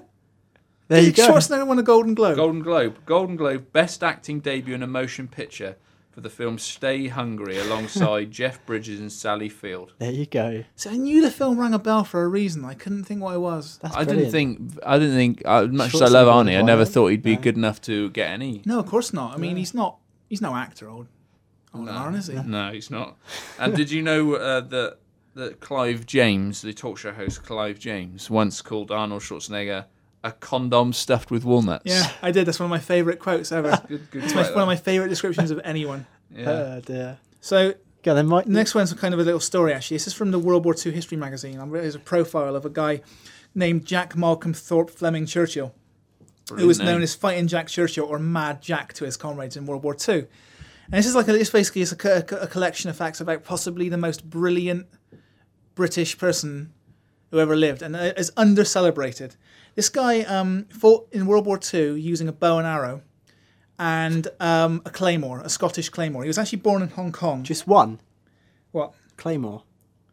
There 0.89 1.03
you 1.03 1.13
go. 1.13 1.29
Schwarzenegger 1.29 1.67
won 1.67 1.79
a 1.79 1.83
Golden 1.83 2.15
Globe. 2.15 2.37
Golden 2.37 2.63
Globe, 2.63 2.99
Golden 3.07 3.37
Globe, 3.37 3.73
best 3.73 4.03
acting 4.05 4.41
debut 4.41 4.75
in 4.75 4.83
a 4.83 4.87
motion 4.87 5.27
picture 5.29 5.77
for 6.13 6.21
the 6.23 6.31
film 6.31 6.59
Stay 6.59 7.09
Hungry, 7.09 7.59
alongside 7.59 8.31
Jeff 8.31 8.65
Bridges 8.65 9.01
and 9.01 9.13
Sally 9.13 9.49
Field. 9.51 9.93
There 9.99 10.11
you 10.13 10.25
go. 10.27 10.65
So 10.75 10.91
I 10.91 10.97
knew 10.97 11.21
the 11.21 11.31
film 11.31 11.59
rang 11.59 11.75
a 11.75 11.79
bell 11.79 12.05
for 12.05 12.23
a 12.23 12.29
reason. 12.29 12.65
I 12.65 12.75
couldn't 12.75 13.05
think 13.05 13.21
what 13.21 13.35
it 13.35 13.39
was. 13.41 13.79
That's 13.83 13.95
I 13.97 14.05
brilliant. 14.05 14.33
didn't 14.33 14.59
think. 14.71 14.79
I 14.87 14.99
didn't 14.99 15.15
think. 15.17 15.43
Uh, 15.45 15.67
much 15.67 15.95
as 15.95 16.01
I 16.03 16.07
love 16.09 16.27
Schwarzenegger 16.29 16.47
Arnie, 16.53 16.59
I 16.59 16.63
never 16.63 16.83
it. 16.83 16.87
thought 16.87 17.09
he'd 17.09 17.23
be 17.23 17.35
No. 17.37 17.43
good 17.43 17.57
enough 17.57 17.81
to 17.83 18.09
get 18.11 18.31
any. 18.31 18.63
No, 18.65 18.79
of 18.79 18.87
course 18.87 19.13
not. 19.13 19.35
I 19.35 19.37
mean, 19.39 19.57
he's 19.57 19.75
not. 19.75 19.99
He's 20.29 20.41
no 20.41 20.55
actor, 20.57 20.89
old. 20.89 21.09
Old 21.75 21.85
No. 21.87 21.93
Aaron, 21.93 22.15
is 22.15 22.29
he? 22.29 22.35
No, 22.35 22.71
he's 22.73 22.91
not. 22.91 23.19
And 23.59 23.75
did 23.77 23.91
you 23.91 24.01
know 24.03 24.35
uh, 24.37 24.61
that 24.63 24.99
that 25.35 25.61
Clive 25.61 26.07
James, 26.07 26.63
the 26.63 26.73
talk 26.73 26.97
show 26.97 27.13
host 27.13 27.43
Clive 27.45 27.79
James, 27.79 28.31
once 28.31 28.63
called 28.63 28.91
Arnold 28.91 29.21
Schwarzenegger 29.21 29.85
a 30.27 30.33
condom 30.33 30.93
stuffed 30.93 31.31
with 31.31 31.45
walnuts? 31.45 31.85
Yeah, 31.87 32.11
I 32.23 32.31
did. 32.33 32.47
That's 32.47 32.59
one 32.61 32.67
of 32.67 32.71
my 32.71 32.79
favourite 32.79 33.19
quotes 33.19 33.53
ever. 33.53 33.81
good, 33.89 34.11
good. 34.11 34.25
It's 34.25 34.35
my, 34.35 34.43
one 34.51 34.63
of 34.63 34.67
my 34.67 34.77
favourite 34.77 35.09
descriptions 35.09 35.51
of 35.51 35.61
anyone. 35.65 36.07
yeah. 36.35 36.51
Oh 36.77 36.81
dear. 36.81 37.19
So 37.41 37.75
Go 38.03 38.15
then, 38.15 38.27
Mike. 38.27 38.47
next 38.47 38.75
one's 38.75 38.93
kind 38.95 39.15
of 39.15 39.21
a 39.21 39.25
little 39.25 39.41
story. 39.41 39.73
Actually, 39.73 39.97
this 39.97 40.07
is 40.07 40.13
from 40.15 40.31
the 40.31 40.39
World 40.39 40.65
War 40.65 40.75
II 40.85 40.93
history 40.93 41.17
magazine. 41.17 41.59
I'm- 41.59 41.71
There's 41.71 41.95
a 41.95 41.99
profile 41.99 42.55
of 42.55 42.65
a 42.65 42.71
guy 42.71 43.01
named 43.55 43.85
Jack 43.85 44.17
Malcolm 44.17 44.53
Thorpe 44.55 44.91
Fleming 44.91 45.27
Churchill, 45.27 45.75
who 46.49 46.55
Brilliant 46.55 46.69
was 46.69 46.79
known 46.79 46.87
name. 46.97 47.03
as 47.03 47.15
Fighting 47.15 47.49
Jack 47.49 47.67
Churchill 47.69 48.05
or 48.07 48.19
Mad 48.19 48.63
Jack 48.63 48.93
to 48.95 49.05
his 49.05 49.17
comrades 49.17 49.57
in 49.57 49.67
World 49.67 49.83
War 49.83 49.97
II. 50.09 50.15
And 50.19 50.93
this 50.93 51.07
is 51.07 51.17
like 51.17 51.27
a, 51.27 51.33
this 51.33 51.51
basically 51.51 51.83
is 51.83 51.91
a, 51.91 51.97
co- 51.97 52.23
a 52.41 52.47
collection 52.47 52.91
of 52.91 52.97
facts 52.97 53.21
about 53.21 53.43
possibly 53.43 53.89
the 53.89 53.97
most 53.97 54.29
brilliant 54.31 54.87
British 55.75 56.17
person 56.17 56.73
who 57.31 57.41
ever 57.41 57.57
lived, 57.57 57.83
and 57.83 57.97
uh, 57.97 58.13
is 58.17 58.33
under 58.37 58.65
celebrated. 58.65 59.37
This 59.75 59.89
guy 59.89 60.23
um, 60.23 60.67
fought 60.71 61.09
in 61.13 61.27
World 61.27 61.47
War 61.47 61.61
II 61.73 62.01
using 62.01 62.29
a 62.29 62.33
bow 62.33 62.59
and 62.59 62.67
arrow 62.67 63.03
and 63.79 64.29
um, 64.41 64.83
a 64.85 64.91
claymore, 64.91 65.41
a 65.41 65.49
Scottish 65.49 65.89
claymore. 65.91 66.23
He 66.23 66.29
was 66.29 66.39
actually 66.39 66.61
born 66.61 66.83
in 66.83 66.89
Hong 66.89 67.13
Kong. 67.13 67.43
Just 67.43 67.67
one 67.67 68.01
what? 68.73 68.95
claymore. 69.17 69.65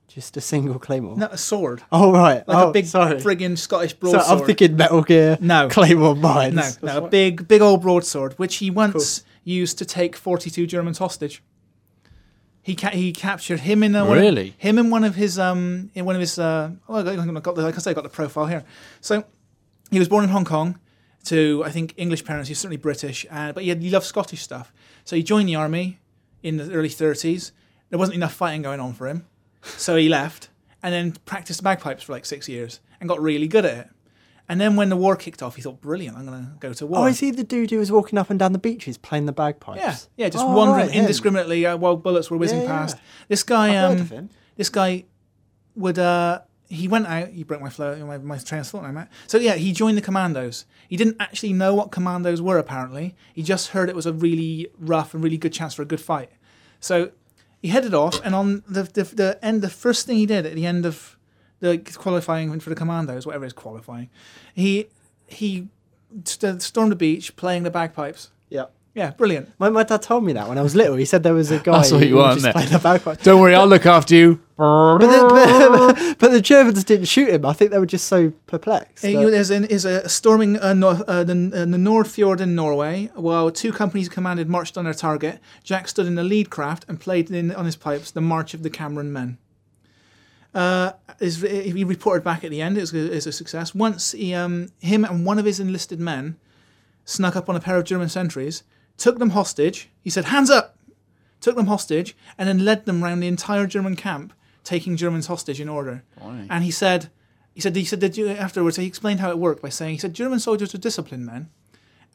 Just 0.07 0.37
a 0.37 0.41
single 0.41 0.77
claymore. 0.77 1.17
Not 1.17 1.33
a 1.33 1.37
sword, 1.37 1.81
Oh 1.91 2.11
right. 2.11 2.47
like 2.47 2.57
oh, 2.57 2.69
a 2.69 2.71
big 2.71 2.85
sorry. 2.85 3.19
friggin' 3.19 3.57
Scottish 3.57 3.93
broadsword. 3.93 4.25
So. 4.25 4.37
I'm 4.37 4.45
thinking 4.45 4.75
Metal 4.75 5.01
Gear. 5.01 5.37
No. 5.41 5.69
Claymore 5.69 6.15
mines. 6.15 6.79
No, 6.83 6.99
no, 6.99 7.05
a 7.05 7.09
big, 7.09 7.47
big 7.47 7.61
old 7.61 7.81
broadsword, 7.81 8.33
which 8.33 8.57
he 8.57 8.69
once 8.69 9.23
used 9.43 9.77
to 9.79 9.85
take 9.85 10.15
42 10.15 10.67
Germans 10.67 10.99
hostage. 10.99 11.41
He 12.63 12.75
ca- 12.75 12.91
he 12.91 13.11
captured 13.11 13.59
him 13.59 13.83
in 13.83 13.93
a, 13.93 14.05
one 14.05 14.17
of- 14.17 14.21
Really? 14.23 14.55
him 14.57 14.77
in 14.79 14.89
one 14.89 15.03
of 15.03 15.15
his 15.15 15.37
um 15.37 15.91
in 15.93 16.05
one 16.05 16.15
of 16.15 16.21
his 16.21 16.39
uh 16.39 16.71
oh, 16.89 16.95
I 16.95 17.03
got, 17.03 17.19
I 17.19 17.39
got 17.41 17.55
the, 17.55 17.61
like 17.61 17.75
I 17.75 17.79
say 17.79 17.91
I 17.91 17.93
got 17.93 18.03
the 18.03 18.09
profile 18.09 18.45
here. 18.47 18.63
So 19.01 19.25
he 19.91 19.99
was 19.99 20.07
born 20.09 20.23
in 20.23 20.29
Hong 20.29 20.45
Kong 20.45 20.79
to 21.25 21.61
I 21.65 21.71
think 21.71 21.93
English 21.97 22.23
parents. 22.25 22.47
He's 22.47 22.57
certainly 22.59 22.77
British, 22.77 23.25
uh, 23.29 23.51
but 23.51 23.63
he, 23.63 23.69
had, 23.69 23.81
he 23.81 23.89
loved 23.89 24.05
Scottish 24.05 24.41
stuff. 24.41 24.71
So 25.03 25.15
he 25.15 25.23
joined 25.23 25.49
the 25.49 25.55
army 25.55 25.99
in 26.41 26.57
the 26.57 26.71
early 26.73 26.89
30s. 26.89 27.51
There 27.89 27.99
wasn't 27.99 28.15
enough 28.15 28.33
fighting 28.33 28.61
going 28.61 28.79
on 28.79 28.93
for 28.93 29.07
him, 29.07 29.25
so 29.61 29.95
he 29.95 30.07
left 30.09 30.49
and 30.81 30.93
then 30.93 31.11
practiced 31.25 31.61
bagpipes 31.63 32.03
for 32.03 32.13
like 32.13 32.25
six 32.25 32.47
years 32.49 32.79
and 32.99 33.07
got 33.09 33.21
really 33.21 33.47
good 33.47 33.65
at 33.65 33.77
it. 33.77 33.89
And 34.49 34.59
then 34.59 34.75
when 34.75 34.89
the 34.89 34.97
war 34.97 35.15
kicked 35.15 35.41
off, 35.41 35.55
he 35.55 35.61
thought, 35.61 35.79
"Brilliant! 35.79 36.17
I'm 36.17 36.25
going 36.25 36.43
to 36.43 36.51
go 36.59 36.73
to 36.73 36.85
war." 36.85 36.99
Oh, 36.99 37.05
is 37.05 37.19
he 37.21 37.31
the 37.31 37.43
dude 37.45 37.71
who 37.71 37.77
was 37.79 37.91
walking 37.91 38.19
up 38.19 38.29
and 38.29 38.37
down 38.37 38.51
the 38.51 38.59
beaches 38.59 38.97
playing 38.97 39.25
the 39.25 39.31
bagpipes? 39.31 39.79
Yeah, 39.79 39.95
yeah, 40.17 40.29
just 40.29 40.43
Oh, 40.45 40.53
wandering 40.55 40.87
right, 40.87 40.95
indiscriminately 40.95 41.65
uh, 41.65 41.77
while 41.77 41.95
bullets 41.95 42.29
were 42.29 42.37
whizzing 42.37 42.59
Yeah, 42.59 42.63
yeah. 42.65 42.69
past. 42.69 42.97
This 43.29 43.41
guy, 43.43 43.75
um, 43.77 44.29
this 44.57 44.69
guy 44.69 45.05
would 45.75 45.97
uh, 45.97 46.41
he 46.67 46.89
went 46.89 47.07
out. 47.07 47.31
You 47.31 47.45
broke 47.45 47.61
my 47.61 47.69
flow, 47.69 47.95
my, 48.05 48.17
my 48.17 48.37
train 48.37 48.59
of 48.61 48.67
thought 48.67 48.83
now, 48.83 48.91
Matt. 48.91 49.09
So 49.27 49.37
yeah, 49.37 49.55
he 49.55 49.71
joined 49.71 49.97
the 49.97 50.01
commandos. 50.01 50.65
He 50.89 50.97
didn't 50.97 51.17
actually 51.21 51.53
know 51.53 51.73
what 51.73 51.91
commandos 51.91 52.41
were. 52.41 52.57
Apparently, 52.57 53.15
he 53.33 53.43
just 53.43 53.69
heard 53.69 53.87
it 53.87 53.95
was 53.95 54.05
a 54.05 54.13
really 54.13 54.67
rough 54.77 55.13
and 55.13 55.23
really 55.23 55.37
good 55.37 55.53
chance 55.53 55.73
for 55.73 55.83
a 55.83 55.85
good 55.85 56.01
fight. 56.01 56.29
So 56.81 57.11
he 57.61 57.69
headed 57.69 57.93
off, 57.93 58.19
and 58.25 58.35
on 58.35 58.63
the 58.67 58.83
the, 58.83 59.03
the 59.03 59.39
end, 59.41 59.61
the 59.61 59.69
first 59.69 60.05
thing 60.05 60.17
he 60.17 60.25
did 60.25 60.45
at 60.45 60.53
the 60.55 60.65
end 60.65 60.85
of 60.85 61.17
the 61.63 61.77
qualifying 61.95 62.59
for 62.59 62.69
the 62.69 62.75
commandos, 62.75 63.25
whatever 63.25 63.45
it 63.45 63.47
is 63.47 63.53
qualifying, 63.53 64.09
he 64.53 64.87
he 65.27 65.67
st- 66.25 66.61
stormed 66.61 66.91
the 66.91 66.95
beach 66.95 67.35
playing 67.37 67.63
the 67.63 67.71
bagpipes. 67.71 68.29
Yeah. 68.49 68.65
Yeah, 68.95 69.09
brilliant. 69.09 69.49
My, 69.57 69.69
my 69.69 69.81
dad 69.81 70.03
told 70.03 70.23
me 70.23 70.33
that 70.33 70.47
when 70.47 70.59
I 70.59 70.61
was 70.61 70.75
little. 70.75 70.95
He 70.97 71.05
said 71.05 71.23
there 71.23 71.33
was 71.33 71.49
a 71.49 71.57
guy 71.67 71.71
That's 71.77 71.91
what 71.91 72.05
you 72.07 72.17
want, 72.17 72.45
it? 72.45 72.53
played 72.53 72.67
the 72.67 72.77
bagpipes. 72.77 73.23
Don't 73.23 73.41
worry, 73.41 73.55
I'll 73.55 73.65
look 73.65 73.85
after 73.87 74.13
you. 74.15 74.39
But 74.55 74.99
the, 74.99 75.93
but, 75.97 76.19
but 76.19 76.31
the 76.31 76.39
Germans 76.39 76.83
didn't 76.83 77.07
shoot 77.07 77.29
him. 77.29 77.43
I 77.43 77.53
think 77.53 77.71
they 77.71 77.79
were 77.79 77.87
just 77.87 78.05
so 78.07 78.31
perplexed. 78.45 79.03
He 79.03 79.15
that- 79.15 79.33
is, 79.33 79.49
in, 79.49 79.65
is 79.65 79.83
a 79.83 80.07
storming 80.07 80.59
uh, 80.59 80.73
nor, 80.75 80.91
uh, 81.07 81.23
the, 81.23 81.33
uh, 81.33 81.65
the 81.65 81.77
Nordfjord 81.89 82.39
in 82.39 82.53
Norway, 82.53 83.09
while 83.15 83.49
two 83.49 83.71
companies 83.73 84.09
commanded 84.09 84.47
marched 84.47 84.77
on 84.77 84.85
their 84.85 84.93
target. 84.93 85.39
Jack 85.63 85.87
stood 85.87 86.05
in 86.05 86.13
the 86.15 86.23
lead 86.23 86.51
craft 86.51 86.85
and 86.87 86.99
played 86.99 87.31
in, 87.31 87.51
on 87.55 87.65
his 87.65 87.75
pipes 87.75 88.11
the 88.11 88.21
March 88.21 88.53
of 88.53 88.61
the 88.61 88.69
Cameron 88.69 89.11
Men. 89.11 89.39
Uh, 90.53 90.91
is, 91.19 91.41
he 91.41 91.83
reported 91.83 92.23
back 92.23 92.43
at 92.43 92.51
the 92.51 92.61
end. 92.61 92.77
It 92.77 92.81
was, 92.81 92.93
a- 92.93 93.11
it 93.11 93.15
was 93.15 93.27
a 93.27 93.31
success. 93.31 93.73
Once 93.73 94.11
he, 94.11 94.33
um, 94.35 94.69
him 94.79 95.03
and 95.03 95.25
one 95.25 95.39
of 95.39 95.45
his 95.45 95.59
enlisted 95.59 95.99
men 95.99 96.37
snuck 97.05 97.35
up 97.35 97.49
on 97.49 97.55
a 97.55 97.59
pair 97.59 97.77
of 97.77 97.85
German 97.85 98.09
sentries, 98.09 98.63
took 98.97 99.17
them 99.19 99.31
hostage. 99.31 99.89
He 100.01 100.09
said, 100.09 100.25
"Hands 100.25 100.49
up!" 100.49 100.77
Took 101.41 101.55
them 101.55 101.67
hostage 101.67 102.15
and 102.37 102.47
then 102.47 102.63
led 102.63 102.85
them 102.85 103.03
round 103.03 103.21
the 103.21 103.27
entire 103.27 103.67
German 103.67 103.95
camp, 103.95 104.31
taking 104.63 104.95
Germans 104.95 105.27
hostage 105.27 105.59
in 105.59 105.67
order. 105.67 106.03
And 106.49 106.63
he 106.63 106.71
said, 106.71 107.09
he 107.53 107.59
said, 107.59 107.75
he 107.75 107.83
said 107.83 107.99
that 107.99 108.15
you, 108.17 108.29
afterwards 108.29 108.77
he 108.77 108.85
explained 108.85 109.19
how 109.19 109.29
it 109.29 109.37
worked 109.37 109.61
by 109.61 109.69
saying, 109.69 109.93
he 109.93 109.99
said, 109.99 110.13
German 110.13 110.39
soldiers 110.39 110.73
are 110.73 110.77
disciplined 110.77 111.25
men, 111.25 111.49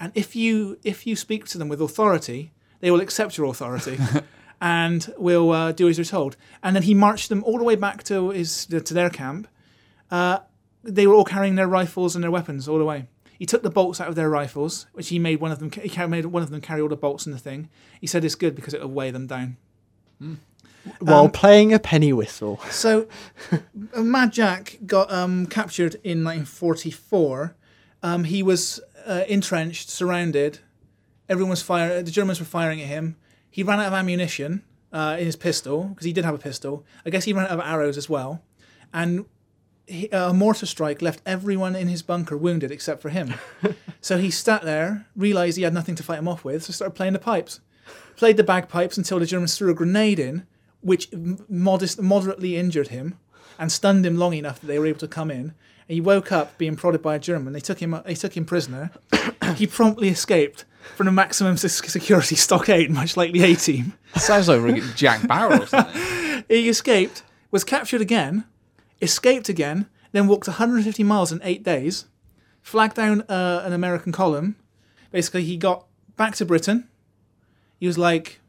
and 0.01 0.12
if 0.14 0.34
you 0.34 0.78
if 0.82 1.07
you 1.07 1.14
speak 1.16 1.45
to 1.47 1.59
them 1.59 1.68
with 1.68 1.80
authority, 1.82 2.53
they 2.80 2.91
will 2.91 3.01
accept 3.01 3.36
your 3.36 3.49
authority. 3.51 3.99
And 4.61 5.13
we'll 5.17 5.53
uh, 5.53 5.73
do 5.73 5.89
as 5.89 5.99
we're 5.99 6.05
told. 6.05 6.37
And 6.63 6.75
then 6.75 6.83
he 6.83 6.95
marched 6.95 7.29
them 7.29 7.45
all 7.45 7.59
the 7.59 7.65
way 7.65 7.77
back 7.77 8.03
to 8.05 8.31
his 8.31 8.67
to 8.67 8.81
their 8.81 9.11
camp. 9.11 9.47
Uh, 10.11 10.41
they 10.83 11.07
were 11.07 11.15
all 11.15 11.25
carrying 11.25 11.55
their 11.55 11.69
rifles 11.69 12.15
and 12.15 12.23
their 12.23 12.31
weapons 12.31 12.69
all 12.69 12.79
the 12.79 12.85
way. 12.85 13.07
He 13.39 13.47
took 13.47 13.63
the 13.63 13.71
bolts 13.71 14.01
out 14.01 14.09
of 14.09 14.17
their 14.17 14.29
rifles, 14.29 14.87
which 14.93 15.11
he 15.11 15.19
made 15.19 15.41
one 15.41 15.53
of 15.53 15.61
them. 15.61 15.71
He 15.71 16.07
made 16.07 16.27
one 16.27 16.43
of 16.43 16.51
them 16.51 16.61
carry 16.61 16.81
all 16.81 16.89
the 16.89 16.97
bolts 16.97 17.25
and 17.25 17.35
the 17.35 17.39
thing. 17.39 17.69
He 18.01 18.07
said 18.07 18.25
it's 18.25 18.35
good 18.35 18.57
because 18.57 18.75
it'll 18.75 18.91
weigh 18.91 19.13
them 19.13 19.29
down. 19.29 19.57
while 20.99 21.25
um, 21.27 21.31
playing 21.31 21.73
a 21.73 21.79
penny 21.79 22.13
whistle. 22.13 22.61
So, 22.71 23.07
uh, 23.53 24.03
Mad 24.03 24.33
Jack 24.33 24.79
got 24.87 25.13
um, 25.13 25.47
captured 25.47 25.95
in 26.03 26.25
1944. 26.25 27.55
Um, 28.03 28.25
he 28.25 28.43
was 28.43 28.81
uh, 29.07 29.25
entrenched, 29.29 29.89
surrounded. 29.91 30.59
Everyone 31.29 31.51
was 31.51 31.63
firing. 31.63 32.05
The 32.05 32.11
Germans 32.11 32.41
were 32.41 32.47
firing 32.47 32.81
at 32.81 32.89
him. 32.89 33.17
He 33.51 33.63
ran 33.63 33.81
out 33.81 33.87
of 33.87 33.93
ammunition 33.95 34.63
uh, 34.93 35.17
in 35.19 35.27
his 35.27 35.37
pistol 35.37 35.85
because 35.85 36.05
he 36.05 36.13
did 36.13 36.25
have 36.25 36.35
a 36.35 36.39
pistol. 36.39 36.85
I 37.05 37.11
guess 37.11 37.25
he 37.25 37.33
ran 37.33 37.47
out 37.47 37.53
of 37.53 37.61
arrows 37.61 37.97
as 37.97 38.09
well, 38.09 38.43
and 38.93 39.27
he, 39.87 40.09
uh, 40.11 40.31
a 40.31 40.35
mortar 40.35 40.67
strike 40.67 41.03
left 41.03 41.23
everyone 41.27 41.75
in 41.75 41.89
his 41.89 42.03
bunker 42.03 42.37
wounded 42.37 42.71
except 42.71 43.03
for 43.03 43.09
him. 43.09 43.35
so 44.01 44.19
he 44.19 44.31
sat 44.31 44.63
there, 44.63 45.07
realized 45.17 45.57
he 45.57 45.63
had 45.63 45.75
nothing 45.75 45.95
to 45.97 46.03
fight 46.03 46.19
him 46.19 46.29
off 46.29 46.45
with, 46.45 46.65
so 46.65 46.73
started 46.73 46.95
playing 46.95 47.15
the 47.15 47.19
pipes. 47.19 47.61
Played 48.17 48.37
the 48.37 48.45
bagpipes 48.45 48.99
until 48.99 49.19
the 49.19 49.27
Germans 49.27 49.57
threw 49.57 49.71
a 49.71 49.75
grenade 49.75 50.19
in, 50.19 50.47
which 50.81 51.09
modest, 51.49 52.01
moderately 52.01 52.57
injured 52.57 52.89
him 52.89 53.19
and 53.59 53.73
stunned 53.73 54.05
him 54.07 54.17
long 54.17 54.35
enough 54.35 54.61
that 54.61 54.67
they 54.67 54.79
were 54.79 54.87
able 54.87 55.01
to 55.01 55.09
come 55.09 55.31
in. 55.31 55.55
And 55.89 55.95
he 55.95 56.01
woke 56.01 56.31
up 56.31 56.59
being 56.59 56.77
prodded 56.77 57.03
by 57.03 57.17
a 57.17 57.19
German. 57.19 57.53
They 57.53 57.61
took 57.61 57.81
him. 57.81 57.99
They 58.05 58.15
took 58.15 58.37
him 58.37 58.45
prisoner. 58.45 58.91
he 59.57 59.67
promptly 59.67 60.09
escaped 60.09 60.65
from 60.97 61.07
the 61.07 61.12
maximum 61.12 61.57
security 61.57 62.34
stockade, 62.34 62.91
much 62.91 63.16
like 63.16 63.32
the 63.32 63.43
A 63.45 63.55
Team. 63.55 63.95
Sounds 64.16 64.49
like 64.49 64.82
Jack 64.95 65.26
Bauer 65.26 65.61
or 65.61 65.66
something. 65.66 66.03
He 66.49 66.68
escaped, 66.68 67.24
was 67.51 67.62
captured 67.62 68.01
again, 68.01 68.45
escaped 69.03 69.51
again, 69.51 69.86
then 70.12 70.26
walked 70.26 70.49
150 70.49 71.03
miles 71.03 71.30
in 71.30 71.41
eight 71.45 71.62
days, 71.62 72.07
flagged 72.62 72.95
down 72.97 73.22
uh, 73.28 73.62
an 73.66 73.74
American 73.74 74.12
column. 74.12 74.57
Basically, 75.11 75.45
he 75.45 75.59
got 75.59 75.86
back 76.16 76.36
to 76.36 76.47
Britain. 76.47 76.89
He 77.78 77.86
was 77.86 77.99
like, 77.99 78.41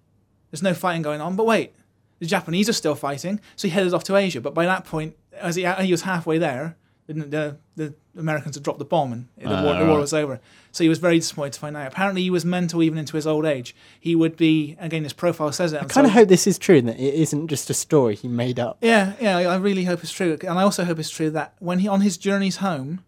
"There's 0.49 0.63
no 0.63 0.73
fighting 0.73 1.01
going 1.01 1.19
on." 1.19 1.35
But 1.35 1.45
wait, 1.45 1.73
the 2.19 2.25
Japanese 2.25 2.69
are 2.69 2.73
still 2.73 2.95
fighting, 2.95 3.41
so 3.55 3.67
he 3.67 3.73
headed 3.73 3.93
off 3.93 4.03
to 4.05 4.15
Asia. 4.15 4.39
But 4.39 4.53
by 4.53 4.65
that 4.65 4.85
point, 4.85 5.15
as 5.33 5.55
he, 5.55 5.65
he 5.65 5.91
was 5.91 6.03
halfway 6.03 6.37
there, 6.37 6.77
Didn't 7.07 7.31
the 7.31 7.57
the 7.75 7.95
Americans 8.19 8.55
had 8.55 8.63
dropped 8.63 8.79
the 8.79 8.85
bomb 8.85 9.11
and 9.13 9.27
the, 9.37 9.47
Ah, 9.49 9.63
war, 9.63 9.73
the 9.79 9.85
war 9.85 9.99
was 9.99 10.13
over. 10.13 10.39
So 10.71 10.83
he 10.83 10.89
was 10.89 10.99
very 10.99 11.17
disappointed 11.19 11.53
to 11.53 11.59
find 11.59 11.75
out. 11.75 11.87
Apparently, 11.91 12.21
he 12.21 12.29
was 12.29 12.45
mental 12.45 12.83
even 12.83 12.99
into 12.99 13.15
his 13.15 13.25
old 13.25 13.45
age. 13.45 13.75
He 13.99 14.13
would 14.15 14.37
be 14.37 14.75
again. 14.79 15.03
His 15.03 15.13
profile 15.13 15.51
says 15.51 15.73
it. 15.73 15.77
I 15.81 15.85
kind 15.85 16.05
of 16.05 16.11
so- 16.13 16.19
hope 16.19 16.27
this 16.29 16.45
is 16.45 16.59
true 16.59 16.77
and 16.77 16.87
that 16.89 16.99
it 16.99 17.13
isn't 17.15 17.47
just 17.47 17.69
a 17.69 17.73
story 17.73 18.15
he 18.15 18.27
made 18.27 18.59
up. 18.59 18.77
Yeah, 18.81 19.13
yeah. 19.19 19.37
I 19.37 19.43
I 19.45 19.55
really 19.57 19.85
hope 19.85 20.03
it's 20.03 20.11
true, 20.11 20.37
and 20.41 20.59
I 20.59 20.63
also 20.63 20.83
hope 20.85 20.99
it's 20.99 21.09
true 21.09 21.31
that 21.31 21.53
when 21.59 21.79
he 21.79 21.87
on 21.87 22.01
his 22.01 22.17
journeys 22.17 22.57
home, 22.57 23.01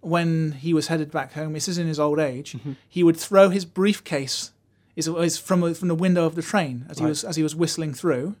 when 0.00 0.52
he 0.52 0.72
was 0.74 0.88
headed 0.88 1.10
back 1.10 1.34
home, 1.34 1.52
this 1.52 1.68
is 1.68 1.78
in 1.78 1.86
his 1.86 2.00
old 2.00 2.18
age, 2.18 2.52
Mm-hmm. 2.54 2.72
he 2.88 3.02
would 3.02 3.16
throw 3.16 3.50
his 3.50 3.64
briefcase 3.64 4.52
is 4.96 5.06
is 5.06 5.38
from 5.38 5.72
from 5.74 5.88
the 5.88 5.94
window 5.94 6.24
of 6.26 6.34
the 6.34 6.42
train 6.42 6.86
as 6.88 6.98
he 6.98 7.04
was 7.04 7.22
as 7.24 7.36
he 7.36 7.42
was 7.42 7.54
whistling 7.54 7.94
through, 7.94 8.34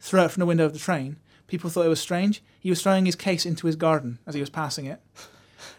throw 0.00 0.24
it 0.24 0.30
from 0.30 0.40
the 0.40 0.46
window 0.46 0.64
of 0.64 0.72
the 0.72 0.78
train. 0.78 1.16
People 1.46 1.70
thought 1.70 1.84
it 1.84 1.88
was 1.88 2.00
strange. 2.00 2.42
He 2.60 2.70
was 2.70 2.82
throwing 2.82 3.06
his 3.06 3.14
case 3.16 3.44
into 3.46 3.66
his 3.66 3.76
garden 3.76 4.18
as 4.26 4.34
he 4.34 4.40
was 4.40 4.50
passing 4.50 4.86
it, 4.86 5.00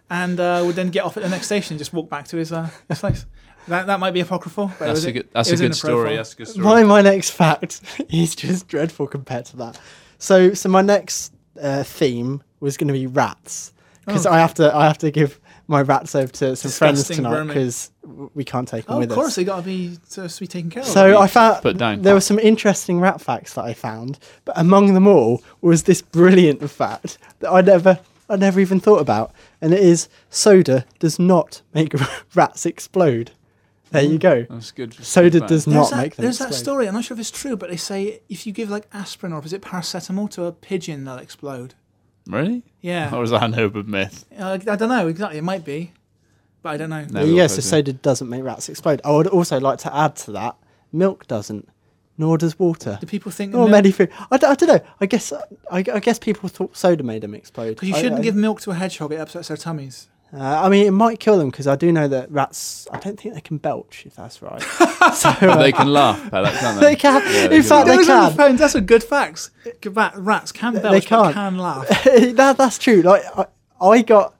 and 0.09 0.39
uh, 0.39 0.63
would 0.65 0.75
then 0.75 0.89
get 0.89 1.03
off 1.03 1.17
at 1.17 1.23
the 1.23 1.29
next 1.29 1.47
station 1.47 1.73
and 1.73 1.79
just 1.79 1.93
walk 1.93 2.09
back 2.09 2.27
to 2.29 2.37
his, 2.37 2.51
uh, 2.51 2.69
his 2.87 2.99
place. 2.99 3.25
That 3.67 3.87
that 3.87 3.99
might 3.99 4.11
be 4.11 4.19
apocryphal. 4.19 4.67
But 4.67 4.85
it 4.85 4.87
That's 4.87 4.91
was- 4.97 5.05
a 5.05 5.11
good. 5.11 5.29
That's 5.33 5.49
it 5.49 5.59
a 5.59 5.63
good 5.63 5.75
story. 5.75 6.15
That's 6.15 6.33
a 6.33 6.35
good 6.35 6.47
story. 6.49 6.63
My 6.65 6.83
my 6.83 7.01
next 7.01 7.31
fact 7.31 7.81
is 8.09 8.35
just 8.35 8.67
dreadful 8.67 9.07
compared 9.07 9.45
to 9.45 9.57
that. 9.57 9.79
So 10.19 10.53
so 10.53 10.69
my 10.69 10.81
next 10.81 11.33
uh, 11.59 11.83
theme 11.83 12.43
was 12.59 12.77
going 12.77 12.87
to 12.89 12.93
be 12.93 13.07
rats 13.07 13.73
because 14.05 14.27
Oh. 14.27 14.31
I 14.31 14.39
have 14.39 14.53
to 14.55 14.75
I 14.75 14.85
have 14.85 14.99
to 14.99 15.09
give 15.09 15.39
my 15.67 15.81
rats 15.81 16.13
over 16.15 16.31
to 16.31 16.55
some 16.55 16.71
friends 16.71 16.99
Disgusting 16.99 17.17
tonight 17.23 17.35
vermin. 17.37 17.47
because 17.47 17.91
we 18.33 18.43
can't 18.43 18.67
take 18.67 18.85
them 18.85 18.95
Oh, 18.97 18.99
with 18.99 19.11
of 19.11 19.15
course, 19.15 19.29
us. 19.29 19.35
they 19.35 19.43
got 19.43 19.57
to 19.57 19.61
be 19.63 19.97
to 20.11 20.29
be 20.39 20.47
taken 20.47 20.69
care 20.69 20.83
of. 20.83 20.87
So 20.87 21.19
I 21.19 21.27
found 21.27 21.61
Put 21.61 21.77
down. 21.77 22.01
there 22.01 22.13
were 22.13 22.21
some 22.21 22.39
interesting 22.39 22.99
rat 22.99 23.19
facts 23.21 23.53
that 23.55 23.65
I 23.65 23.73
found, 23.73 24.19
but 24.45 24.57
among 24.57 24.93
them 24.93 25.07
all 25.07 25.43
was 25.61 25.83
this 25.83 26.01
brilliant 26.01 26.69
fact 26.69 27.17
that 27.39 27.51
I 27.51 27.61
never 27.61 27.99
I 28.29 28.35
never 28.35 28.59
even 28.59 28.79
thought 28.79 29.01
about, 29.01 29.31
and 29.61 29.73
it 29.73 29.79
is 29.81 30.07
soda 30.29 30.85
does 30.99 31.19
not 31.19 31.61
make 31.73 31.93
rats 32.35 32.65
explode. 32.65 33.31
There 33.91 34.03
you 34.03 34.17
mm. 34.17 34.21
go. 34.21 34.45
That's 34.49 34.71
good. 34.71 34.93
Soda 34.95 35.39
Good 35.39 35.47
does 35.47 35.65
fact. 35.65 35.73
not 35.75 35.79
there's 35.81 35.89
that, 35.91 35.97
make 36.01 36.15
them 36.15 36.23
There's 36.23 36.37
that 36.39 36.47
explode. 36.49 36.63
story. 36.63 36.87
I'm 36.87 36.95
not 36.95 37.05
sure 37.05 37.15
if 37.15 37.21
it's 37.21 37.31
true, 37.31 37.55
but 37.55 37.69
they 37.69 37.77
say 37.77 38.21
if 38.29 38.45
you 38.47 38.51
give 38.51 38.69
like 38.69 38.87
aspirin 38.93 39.31
or 39.31 39.43
is 39.45 39.53
it 39.53 39.61
paracetamol 39.61 40.29
to 40.31 40.45
a 40.45 40.51
pigeon, 40.51 41.05
they'll 41.05 41.17
explode. 41.17 41.75
Really? 42.27 42.63
Yeah, 42.81 43.13
Or 43.15 43.19
was 43.21 43.31
that 43.31 43.43
an 43.43 43.53
urban 43.59 43.89
myth? 43.89 44.25
uh, 44.37 44.57
I 44.67 44.75
don't 44.75 44.89
know 44.89 45.07
exactly. 45.07 45.37
It 45.37 45.43
might 45.43 45.63
be, 45.65 45.91
but 46.63 46.69
I 46.69 46.77
don't 46.77 46.89
know. 46.89 47.01
No. 47.01 47.05
There 47.07 47.23
you 47.25 47.29
go. 47.31 47.35
we'll 47.35 47.49
So 47.49 47.55
put 47.55 47.59
it. 47.65 47.67
soda 47.67 47.93
doesn't 47.93 48.29
make 48.29 48.43
rats 48.43 48.67
explode. 48.69 49.01
I 49.05 49.11
would 49.11 49.27
also 49.27 49.59
like 49.59 49.79
to 49.79 49.95
add 49.95 50.15
to 50.17 50.31
that: 50.31 50.55
milk 50.91 51.27
doesn't, 51.27 51.69
nor 52.17 52.37
does 52.37 52.57
water. 52.57 52.97
Do 52.99 53.05
people 53.07 53.31
think 53.31 53.53
Or 53.53 53.67
many 53.67 53.91
food. 53.91 54.09
I, 54.31 54.37
d- 54.37 54.47
I 54.47 54.55
don't 54.55 54.69
know. 54.69 54.79
I 54.99 55.05
guess 55.05 55.31
I, 55.71 55.79
I 55.93 55.99
guess 55.99 56.17
people 56.17 56.49
thought 56.49 56.75
soda 56.75 57.03
made 57.03 57.21
them 57.21 57.35
explode. 57.35 57.69
Because 57.75 57.89
you 57.89 57.95
I- 57.95 58.01
shouldn't 58.01 58.21
I- 58.21 58.23
give 58.23 58.35
milk 58.35 58.61
to 58.61 58.71
a 58.71 58.75
hedgehog; 58.75 59.11
it 59.11 59.19
upsets 59.19 59.47
their 59.49 59.57
tummies. 59.57 60.07
Uh, 60.33 60.39
I 60.65 60.69
mean, 60.69 60.85
it 60.85 60.91
might 60.91 61.19
kill 61.19 61.37
them 61.37 61.49
because 61.49 61.65
I 61.67 61.75
do 61.75 61.91
know 61.91 62.07
that 62.09 62.29
rats. 62.31 62.87
I 62.91 62.99
don't 62.99 63.17
think 63.19 63.35
they 63.35 63.41
can 63.41 63.57
belch, 63.57 64.03
if 64.05 64.15
that's 64.15 64.41
right. 64.41 64.61
so 65.13 65.29
uh, 65.29 65.57
they 65.57 65.71
can 65.71 65.87
laugh, 65.93 66.29
Pella, 66.29 66.51
can't 66.51 66.79
they? 66.79 66.85
they 66.87 66.95
can. 66.95 67.21
Yeah, 67.21 67.43
in 67.45 67.49
can 67.51 67.63
fact, 67.63 67.69
laugh. 67.71 67.85
they 67.87 67.95
Those 67.97 68.05
can. 68.07 68.29
the 68.31 68.35
phones. 68.35 68.59
That's 68.59 68.75
a 68.75 68.81
good 68.81 69.03
fact. 69.03 69.49
Rats 70.15 70.51
can 70.51 70.73
They 70.73 70.81
belch, 70.81 71.09
but 71.09 71.23
can't. 71.23 71.33
can 71.33 71.57
laugh. 71.57 71.87
that, 72.35 72.55
that's 72.57 72.77
true. 72.77 73.01
Like 73.01 73.23
I, 73.37 73.45
I 73.79 74.01
got 74.01 74.35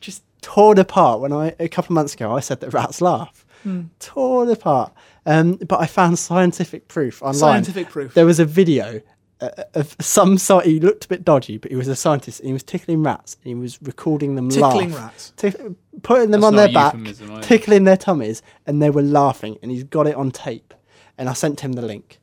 just 0.00 0.22
torn 0.40 0.78
apart 0.78 1.20
when 1.20 1.32
I 1.32 1.54
a 1.58 1.68
couple 1.68 1.92
of 1.92 1.94
months 1.96 2.14
ago 2.14 2.34
I 2.34 2.40
said 2.40 2.60
that 2.60 2.72
rats 2.72 3.00
laugh. 3.00 3.44
Hmm. 3.64 3.82
Torn 3.98 4.48
apart. 4.50 4.92
Um, 5.26 5.56
but 5.56 5.78
I 5.80 5.86
found 5.86 6.18
scientific 6.18 6.88
proof 6.88 7.20
online. 7.22 7.34
Scientific 7.34 7.90
proof. 7.90 8.14
There 8.14 8.24
was 8.24 8.40
a 8.40 8.46
video 8.46 9.02
uh, 9.40 9.50
of 9.74 9.96
some 10.00 10.38
sort. 10.38 10.64
He 10.66 10.80
looked 10.80 11.04
a 11.04 11.08
bit 11.08 11.24
dodgy, 11.24 11.58
but 11.58 11.70
he 11.70 11.76
was 11.76 11.88
a 11.88 11.96
scientist 11.96 12.40
and 12.40 12.46
he 12.48 12.52
was 12.52 12.62
tickling 12.62 13.02
rats 13.02 13.36
and 13.42 13.48
he 13.48 13.54
was 13.54 13.78
recording 13.82 14.34
them 14.34 14.48
Tickling 14.50 14.90
laugh. 14.92 15.00
rats. 15.00 15.32
Tick- 15.36 15.60
putting 16.02 16.30
them 16.30 16.40
That's 16.42 16.48
on 16.48 16.56
their 16.56 16.68
a 16.68 16.72
back, 16.72 16.94
euphemism, 16.94 17.30
either. 17.32 17.42
tickling 17.42 17.84
their 17.84 17.96
tummies, 17.96 18.42
and 18.66 18.80
they 18.82 18.90
were 18.90 19.02
laughing. 19.02 19.58
And 19.62 19.70
he's 19.70 19.84
got 19.84 20.06
it 20.06 20.14
on 20.16 20.30
tape. 20.30 20.74
And 21.16 21.28
I 21.28 21.32
sent 21.32 21.60
him 21.60 21.72
the 21.72 21.82
link. 21.82 22.18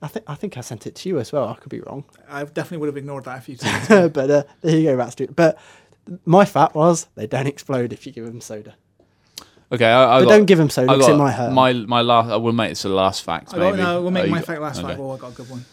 I 0.00 0.08
think 0.08 0.24
I 0.28 0.34
think 0.34 0.56
I 0.56 0.62
sent 0.62 0.86
it 0.88 0.96
to 0.96 1.08
you 1.08 1.20
as 1.20 1.30
well. 1.32 1.48
I 1.48 1.54
could 1.54 1.68
be 1.70 1.80
wrong, 1.80 2.04
I 2.28 2.42
definitely 2.44 2.78
would 2.78 2.88
have 2.88 2.96
ignored 2.96 3.24
that 3.24 3.38
if 3.38 3.48
you 3.48 3.56
told 3.88 4.12
but 4.12 4.30
uh, 4.30 4.42
there 4.60 4.76
you 4.76 4.88
go, 4.90 4.94
rats 4.96 5.14
do. 5.14 5.24
it. 5.24 5.36
But 5.36 5.56
my 6.24 6.44
fact 6.44 6.74
was 6.74 7.06
they 7.14 7.28
don't 7.28 7.46
explode 7.46 7.92
if 7.92 8.04
you 8.04 8.12
give 8.12 8.24
them 8.26 8.40
soda. 8.40 8.74
Okay, 9.70 9.86
I, 9.86 10.16
I 10.16 10.18
But 10.20 10.24
got, 10.24 10.30
don't 10.38 10.46
give 10.46 10.58
them 10.58 10.68
soda 10.70 10.90
I 10.90 10.94
because 10.96 11.08
it 11.08 11.12
got 11.12 11.18
might 11.18 11.30
hurt. 11.30 11.52
my 11.52 11.72
my 11.72 12.00
last. 12.00 12.30
I 12.30 12.36
will 12.36 12.52
make 12.52 12.70
this 12.72 12.82
the 12.82 12.88
last 12.88 13.22
fact. 13.22 13.54
I 13.54 13.58
got, 13.58 13.70
maybe. 13.70 13.76
no, 13.84 14.02
we'll 14.02 14.10
make 14.10 14.24
Oh, 14.24 14.28
my 14.28 14.38
got- 14.38 14.46
fact 14.46 14.60
last 14.60 14.78
okay. 14.80 14.88
fact. 14.88 15.00
Oh, 15.00 15.10
I 15.12 15.18
got 15.18 15.32
a 15.32 15.34
good 15.36 15.48
one. 15.50 15.64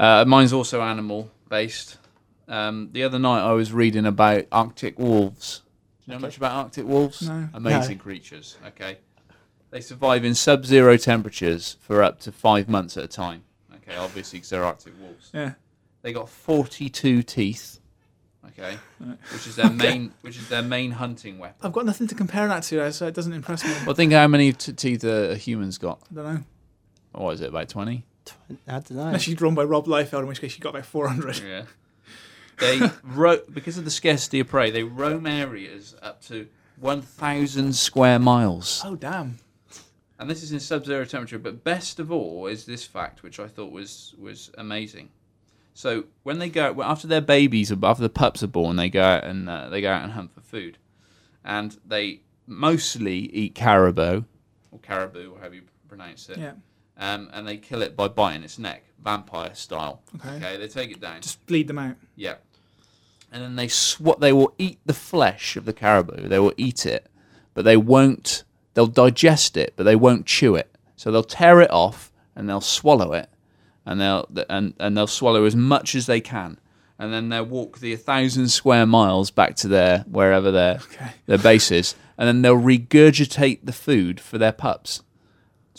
Uh, 0.00 0.24
mine's 0.26 0.54
also 0.54 0.80
animal 0.80 1.30
based. 1.50 1.98
Um, 2.48 2.88
the 2.92 3.02
other 3.02 3.18
night 3.18 3.42
I 3.42 3.52
was 3.52 3.70
reading 3.70 4.06
about 4.06 4.46
Arctic 4.50 4.98
wolves. 4.98 5.58
Do 6.06 6.12
you 6.12 6.14
know 6.14 6.20
much 6.22 6.38
about 6.38 6.52
Arctic 6.52 6.86
wolves? 6.86 7.28
No. 7.28 7.50
Amazing 7.52 7.98
creatures. 7.98 8.56
Okay. 8.66 8.96
They 9.70 9.82
survive 9.82 10.24
in 10.24 10.34
sub 10.34 10.64
zero 10.64 10.96
temperatures 10.96 11.76
for 11.80 12.02
up 12.02 12.18
to 12.20 12.32
five 12.32 12.66
months 12.66 12.96
at 12.96 13.04
a 13.04 13.08
time. 13.08 13.44
Okay, 13.76 13.94
obviously 13.94 14.38
because 14.38 14.48
they're 14.48 14.64
Arctic 14.64 14.94
wolves. 14.98 15.30
Yeah. 15.34 15.52
They 16.00 16.14
got 16.14 16.30
42 16.30 17.22
teeth. 17.22 17.78
Okay, 18.46 18.78
which 19.32 19.46
is 19.46 19.54
their 19.56 19.68
main, 19.68 20.14
which 20.22 20.38
is 20.38 20.48
their 20.48 20.62
main 20.62 20.92
hunting 20.92 21.38
weapon. 21.38 21.56
I've 21.60 21.74
got 21.74 21.84
nothing 21.84 22.06
to 22.06 22.14
compare 22.14 22.48
that 22.48 22.62
to, 22.64 22.90
so 22.90 23.06
it 23.06 23.14
doesn't 23.14 23.34
impress 23.34 23.62
me. 23.62 23.74
Well, 23.84 23.94
think 23.94 24.14
how 24.14 24.26
many 24.28 24.54
t- 24.54 24.72
teeth 24.72 25.02
human's 25.42 25.76
got. 25.76 26.00
I 26.10 26.14
don't 26.14 26.24
know. 26.24 26.40
What 27.12 27.34
is 27.34 27.42
it? 27.42 27.50
About 27.50 27.68
20? 27.68 28.02
I 28.66 28.72
don't 28.72 28.90
know. 28.90 29.02
Unless 29.06 29.22
she's 29.22 29.34
drawn 29.34 29.54
by 29.54 29.64
Rob 29.64 29.86
Liefeld, 29.86 30.20
in 30.20 30.26
which 30.26 30.40
case 30.40 30.52
she 30.52 30.60
got 30.60 30.74
like 30.74 30.84
400. 30.84 31.38
Yeah. 31.38 31.62
They 32.58 32.90
ro- 33.04 33.40
because 33.52 33.78
of 33.78 33.84
the 33.84 33.90
scarcity 33.90 34.40
of 34.40 34.48
prey, 34.48 34.70
they 34.70 34.82
roam 34.82 35.26
areas 35.26 35.94
up 36.02 36.22
to 36.26 36.46
1,000 36.78 37.74
square 37.74 38.18
miles. 38.18 38.82
Oh, 38.84 38.96
damn. 38.96 39.38
And 40.18 40.28
this 40.28 40.42
is 40.42 40.52
in 40.52 40.60
sub-zero 40.60 41.06
temperature. 41.06 41.38
But 41.38 41.64
best 41.64 41.98
of 41.98 42.12
all 42.12 42.46
is 42.46 42.66
this 42.66 42.84
fact, 42.84 43.22
which 43.22 43.40
I 43.40 43.46
thought 43.48 43.72
was 43.72 44.14
was 44.18 44.50
amazing. 44.58 45.08
So 45.72 46.04
when 46.24 46.38
they 46.38 46.50
go 46.50 46.72
well, 46.72 46.90
after 46.90 47.06
their 47.06 47.22
babies, 47.22 47.72
after 47.72 48.02
the 48.02 48.10
pups 48.10 48.42
are 48.42 48.46
born, 48.48 48.76
they 48.76 48.90
go 48.90 49.02
out 49.02 49.24
and 49.24 49.48
uh, 49.48 49.70
they 49.70 49.80
go 49.80 49.90
out 49.90 50.02
and 50.02 50.12
hunt 50.12 50.34
for 50.34 50.42
food, 50.42 50.76
and 51.42 51.74
they 51.86 52.20
mostly 52.46 53.14
eat 53.32 53.54
caribou 53.54 54.24
or 54.70 54.78
caribou, 54.80 55.32
or 55.32 55.38
however 55.38 55.54
you 55.54 55.62
pronounce 55.88 56.28
it. 56.28 56.36
Yeah. 56.36 56.52
Um, 57.00 57.30
and 57.32 57.48
they 57.48 57.56
kill 57.56 57.80
it 57.82 57.96
by 57.96 58.08
biting 58.08 58.42
its 58.44 58.58
neck, 58.58 58.84
vampire 59.02 59.54
style. 59.54 60.02
Okay. 60.16 60.36
Okay. 60.36 60.56
They 60.58 60.68
take 60.68 60.90
it 60.90 61.00
down. 61.00 61.22
Just 61.22 61.44
bleed 61.46 61.66
them 61.66 61.78
out. 61.78 61.96
Yeah. 62.14 62.34
And 63.32 63.42
then 63.42 63.56
they 63.56 63.68
sw- 63.68 64.18
they 64.18 64.32
will 64.34 64.52
eat 64.58 64.78
the 64.84 64.92
flesh 64.92 65.56
of 65.56 65.64
the 65.64 65.72
caribou. 65.72 66.28
They 66.28 66.38
will 66.38 66.52
eat 66.56 66.84
it, 66.84 67.06
but 67.54 67.64
they 67.64 67.76
won't. 67.76 68.44
They'll 68.74 68.86
digest 68.86 69.56
it, 69.56 69.72
but 69.76 69.84
they 69.84 69.96
won't 69.96 70.26
chew 70.26 70.54
it. 70.56 70.76
So 70.96 71.10
they'll 71.10 71.22
tear 71.24 71.60
it 71.62 71.70
off 71.70 72.12
and 72.36 72.48
they'll 72.48 72.60
swallow 72.60 73.12
it, 73.14 73.30
and 73.86 74.00
they'll 74.00 74.28
and 74.50 74.74
and 74.78 74.96
they'll 74.96 75.06
swallow 75.06 75.44
as 75.46 75.56
much 75.56 75.94
as 75.94 76.04
they 76.06 76.20
can, 76.20 76.58
and 76.98 77.12
then 77.12 77.30
they'll 77.30 77.44
walk 77.44 77.78
the 77.78 77.96
thousand 77.96 78.48
square 78.50 78.84
miles 78.84 79.30
back 79.30 79.54
to 79.56 79.68
their 79.68 80.00
wherever 80.00 80.50
their 80.50 80.74
Okay. 80.76 81.12
their 81.26 81.38
base 81.38 81.70
is, 81.70 81.94
and 82.18 82.28
then 82.28 82.42
they'll 82.42 82.60
regurgitate 82.60 83.60
the 83.64 83.72
food 83.72 84.20
for 84.20 84.36
their 84.38 84.52
pups. 84.52 85.02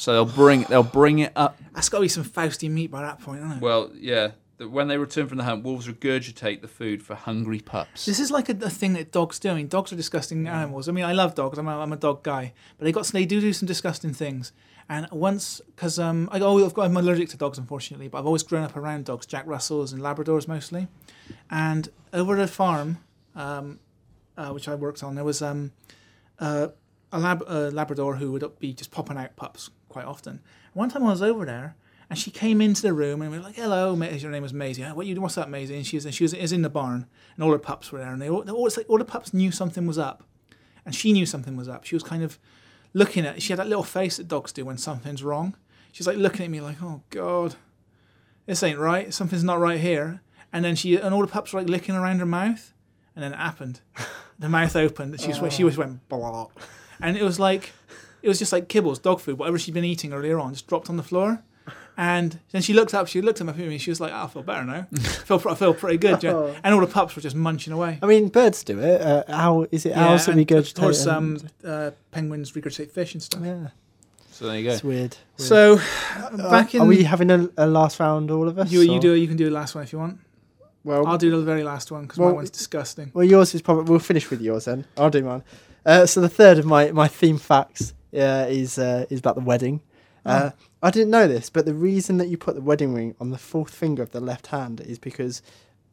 So 0.01 0.13
they'll 0.13 0.25
bring 0.25 0.63
they'll 0.63 0.81
bring 0.81 1.19
it 1.19 1.31
up 1.35 1.59
That's 1.73 1.87
got 1.87 1.99
to 1.99 2.01
be 2.01 2.07
some 2.07 2.23
Fausty 2.23 2.67
meat 2.69 2.89
by 2.89 3.01
that 3.01 3.21
point, 3.21 3.43
isn't 3.43 3.57
it? 3.57 3.61
well, 3.61 3.91
yeah. 3.93 4.31
The, 4.57 4.67
when 4.67 4.87
they 4.87 4.97
return 4.97 5.27
from 5.27 5.37
the 5.37 5.43
hunt, 5.43 5.63
wolves 5.63 5.87
regurgitate 5.87 6.61
the 6.61 6.67
food 6.67 7.03
for 7.03 7.13
hungry 7.13 7.59
pups. 7.59 8.05
This 8.05 8.19
is 8.19 8.31
like 8.31 8.49
a, 8.49 8.53
a 8.65 8.69
thing 8.71 8.93
that 8.93 9.11
dogs 9.11 9.37
do. 9.37 9.49
I 9.49 9.53
mean, 9.53 9.67
dogs 9.67 9.93
are 9.93 9.95
disgusting 9.95 10.47
animals. 10.47 10.89
I 10.89 10.91
mean, 10.91 11.05
I 11.05 11.13
love 11.13 11.35
dogs. 11.35 11.59
I'm 11.59 11.67
a, 11.67 11.79
I'm 11.79 11.93
a 11.93 11.97
dog 11.97 12.23
guy, 12.23 12.53
but 12.79 12.85
they 12.85 12.91
got 12.91 13.05
they 13.09 13.25
do 13.25 13.39
do 13.39 13.53
some 13.53 13.67
disgusting 13.67 14.11
things. 14.11 14.53
And 14.89 15.07
once, 15.11 15.61
because 15.75 15.99
um, 15.99 16.29
I 16.31 16.39
oh, 16.39 16.65
I've 16.65 16.73
got 16.73 16.85
I'm 16.85 16.97
allergic 16.97 17.29
to 17.29 17.37
dogs, 17.37 17.59
unfortunately, 17.59 18.07
but 18.07 18.17
I've 18.17 18.25
always 18.25 18.41
grown 18.41 18.63
up 18.63 18.75
around 18.75 19.05
dogs, 19.05 19.27
Jack 19.27 19.45
Russells 19.45 19.93
and 19.93 20.01
Labradors 20.01 20.47
mostly. 20.47 20.87
And 21.51 21.89
over 22.11 22.35
at 22.35 22.41
a 22.41 22.47
farm, 22.47 22.97
um, 23.35 23.79
uh, 24.35 24.49
which 24.49 24.67
I 24.67 24.73
worked 24.73 25.03
on, 25.03 25.13
there 25.13 25.23
was 25.23 25.43
um, 25.43 25.73
uh, 26.39 26.69
a 27.11 27.19
lab, 27.19 27.43
uh, 27.47 27.69
Labrador 27.71 28.15
who 28.15 28.31
would 28.31 28.57
be 28.57 28.73
just 28.73 28.89
popping 28.89 29.17
out 29.17 29.35
pups 29.35 29.69
quite 29.91 30.05
often. 30.05 30.39
One 30.73 30.89
time 30.89 31.03
I 31.03 31.09
was 31.09 31.21
over 31.21 31.45
there, 31.45 31.75
and 32.11 32.19
she 32.19 32.29
came 32.29 32.59
into 32.59 32.81
the 32.81 32.93
room 32.93 33.21
and 33.21 33.31
we 33.31 33.37
were 33.37 33.43
like, 33.43 33.55
"Hello, 33.55 33.95
her 33.95 34.29
name 34.29 34.43
was 34.43 34.53
Maisie. 34.53 34.83
What 34.83 35.05
you? 35.05 35.19
What's 35.21 35.37
up, 35.37 35.47
Maisie?" 35.47 35.77
And 35.77 35.87
she 35.87 35.95
was 35.95 36.13
she 36.13 36.25
was 36.25 36.33
is 36.33 36.51
in 36.51 36.61
the 36.61 36.69
barn, 36.69 37.05
and 37.35 37.43
all 37.43 37.51
her 37.51 37.57
pups 37.57 37.89
were 37.89 37.99
there, 37.99 38.11
and 38.11 38.21
they 38.21 38.29
all, 38.29 38.49
all, 38.49 38.69
like 38.75 38.89
all 38.89 38.97
the 38.97 39.05
pups 39.05 39.33
knew 39.33 39.49
something 39.49 39.87
was 39.87 39.97
up, 39.97 40.25
and 40.85 40.93
she 40.93 41.13
knew 41.13 41.25
something 41.25 41.55
was 41.55 41.69
up. 41.69 41.85
She 41.85 41.95
was 41.95 42.03
kind 42.03 42.21
of 42.21 42.37
looking 42.93 43.25
at. 43.25 43.41
She 43.41 43.53
had 43.53 43.59
that 43.59 43.67
little 43.67 43.83
face 43.83 44.17
that 44.17 44.27
dogs 44.27 44.51
do 44.51 44.65
when 44.65 44.77
something's 44.77 45.23
wrong. 45.23 45.55
She's 45.93 46.05
like 46.05 46.17
looking 46.17 46.43
at 46.43 46.51
me 46.51 46.59
like, 46.59 46.83
"Oh 46.83 47.01
God, 47.11 47.55
this 48.45 48.61
ain't 48.61 48.79
right. 48.79 49.13
Something's 49.13 49.45
not 49.45 49.61
right 49.61 49.79
here." 49.79 50.21
And 50.51 50.65
then 50.65 50.75
she 50.75 50.97
and 50.97 51.13
all 51.13 51.21
the 51.21 51.27
pups 51.27 51.53
were 51.53 51.61
like 51.61 51.69
licking 51.69 51.95
around 51.95 52.19
her 52.19 52.25
mouth, 52.25 52.73
and 53.15 53.23
then 53.23 53.31
it 53.31 53.37
happened. 53.37 53.79
the 54.39 54.49
mouth 54.49 54.75
opened. 54.75 55.17
She 55.21 55.29
was 55.29 55.53
she 55.53 55.63
was 55.63 55.77
went 55.77 56.09
blah, 56.09 56.47
and 56.99 57.15
it 57.15 57.23
was 57.23 57.39
like 57.39 57.71
it 58.21 58.27
was 58.27 58.39
just 58.39 58.51
like 58.53 58.67
kibbles, 58.67 59.01
dog 59.01 59.19
food, 59.19 59.37
whatever 59.37 59.57
she'd 59.59 59.73
been 59.73 59.83
eating 59.85 60.13
earlier 60.13 60.39
on, 60.39 60.53
just 60.53 60.67
dropped 60.67 60.89
on 60.89 60.97
the 60.97 61.03
floor. 61.03 61.43
And 61.97 62.39
then 62.51 62.61
she 62.61 62.73
looked 62.73 62.93
up. 62.93 63.07
She 63.07 63.21
looked 63.21 63.41
at 63.41 63.45
my 63.47 63.53
me. 63.53 63.77
She 63.77 63.91
was 63.91 63.99
like, 63.99 64.11
oh, 64.13 64.23
"I 64.23 64.27
feel 64.27 64.43
better 64.43 64.63
now. 64.63 64.87
I 64.93 64.97
feel, 64.99 65.41
I 65.47 65.55
feel 65.55 65.73
pretty 65.73 65.97
good." 65.97 66.23
Yeah. 66.23 66.31
Oh. 66.33 66.55
And 66.63 66.73
all 66.73 66.79
the 66.81 66.87
pups 66.87 67.15
were 67.15 67.21
just 67.21 67.35
munching 67.35 67.73
away. 67.73 67.99
I 68.01 68.05
mean, 68.07 68.29
birds 68.29 68.63
do 68.63 68.79
it. 68.79 69.01
Uh, 69.01 69.23
owl 69.27 69.67
is 69.71 69.85
it 69.85 69.91
owls 69.95 70.25
that 70.25 70.35
and 70.37 70.47
regurgitate? 70.47 70.77
Of 70.77 70.81
course, 70.81 71.05
and- 71.05 71.15
um, 71.15 71.37
uh, 71.65 71.91
penguins 72.11 72.53
regurgitate 72.53 72.91
fish 72.91 73.13
and 73.13 73.21
stuff. 73.21 73.41
yeah, 73.43 73.67
So 74.31 74.47
there 74.47 74.57
you 74.57 74.63
go. 74.63 74.71
it's 74.73 74.83
weird. 74.83 75.17
weird. 75.37 75.47
So 75.49 75.79
Uh, 76.15 76.49
back 76.49 76.73
in 76.73 76.81
are 76.81 76.85
we 76.87 77.03
having 77.03 77.29
a, 77.29 77.49
a 77.57 77.67
last 77.67 77.99
round, 77.99 78.31
all 78.31 78.47
of 78.47 78.57
us? 78.57 78.71
you, 78.71 78.81
you 78.81 78.93
or- 78.93 78.99
do 78.99 79.13
you 79.13 79.27
can 79.27 79.35
do 79.37 79.45
the 79.45 79.51
last 79.51 79.75
one 79.75 79.83
if 79.83 79.91
you 79.93 79.99
want. 79.99 80.17
Well, 80.83 81.05
I'll 81.05 81.17
do 81.19 81.29
the 81.29 81.41
very 81.43 81.63
last 81.63 81.91
one 81.91 82.03
because 82.03 82.17
Well, 82.17 82.29
my 82.29 82.35
one's 82.35 82.49
disgusting. 82.49 83.11
Well, 83.13 83.25
yours 83.25 83.53
is 83.53 83.61
probably. 83.61 83.91
We'll 83.91 83.99
finish 83.99 84.29
with 84.31 84.41
yours 84.41 84.65
then. 84.65 84.85
I'll 84.97 85.11
do 85.11 85.23
mine. 85.23 85.43
Uh, 85.85 86.05
so 86.05 86.21
the 86.21 86.29
third 86.29 86.57
of 86.57 86.65
my, 86.65 86.91
my 86.91 87.07
theme 87.07 87.37
facts 87.37 87.93
uh, 88.13 88.45
is 88.49 88.77
uh, 88.77 89.05
is 89.09 89.19
about 89.19 89.35
the 89.35 89.41
wedding. 89.41 89.81
Uh, 90.25 90.51
Oh. 90.53 90.57
I 90.83 90.91
didn't 90.91 91.09
know 91.09 91.27
this, 91.27 91.49
but 91.49 91.65
the 91.65 91.73
reason 91.73 92.17
that 92.17 92.27
you 92.27 92.37
put 92.37 92.53
the 92.55 92.61
wedding 92.61 92.93
ring 92.93 93.15
on 93.19 93.31
the 93.31 93.37
fourth 93.37 93.73
finger 93.73 94.03
of 94.03 94.11
the 94.11 94.19
left 94.19 94.47
hand 94.47 94.79
is 94.81 94.99
because 94.99 95.41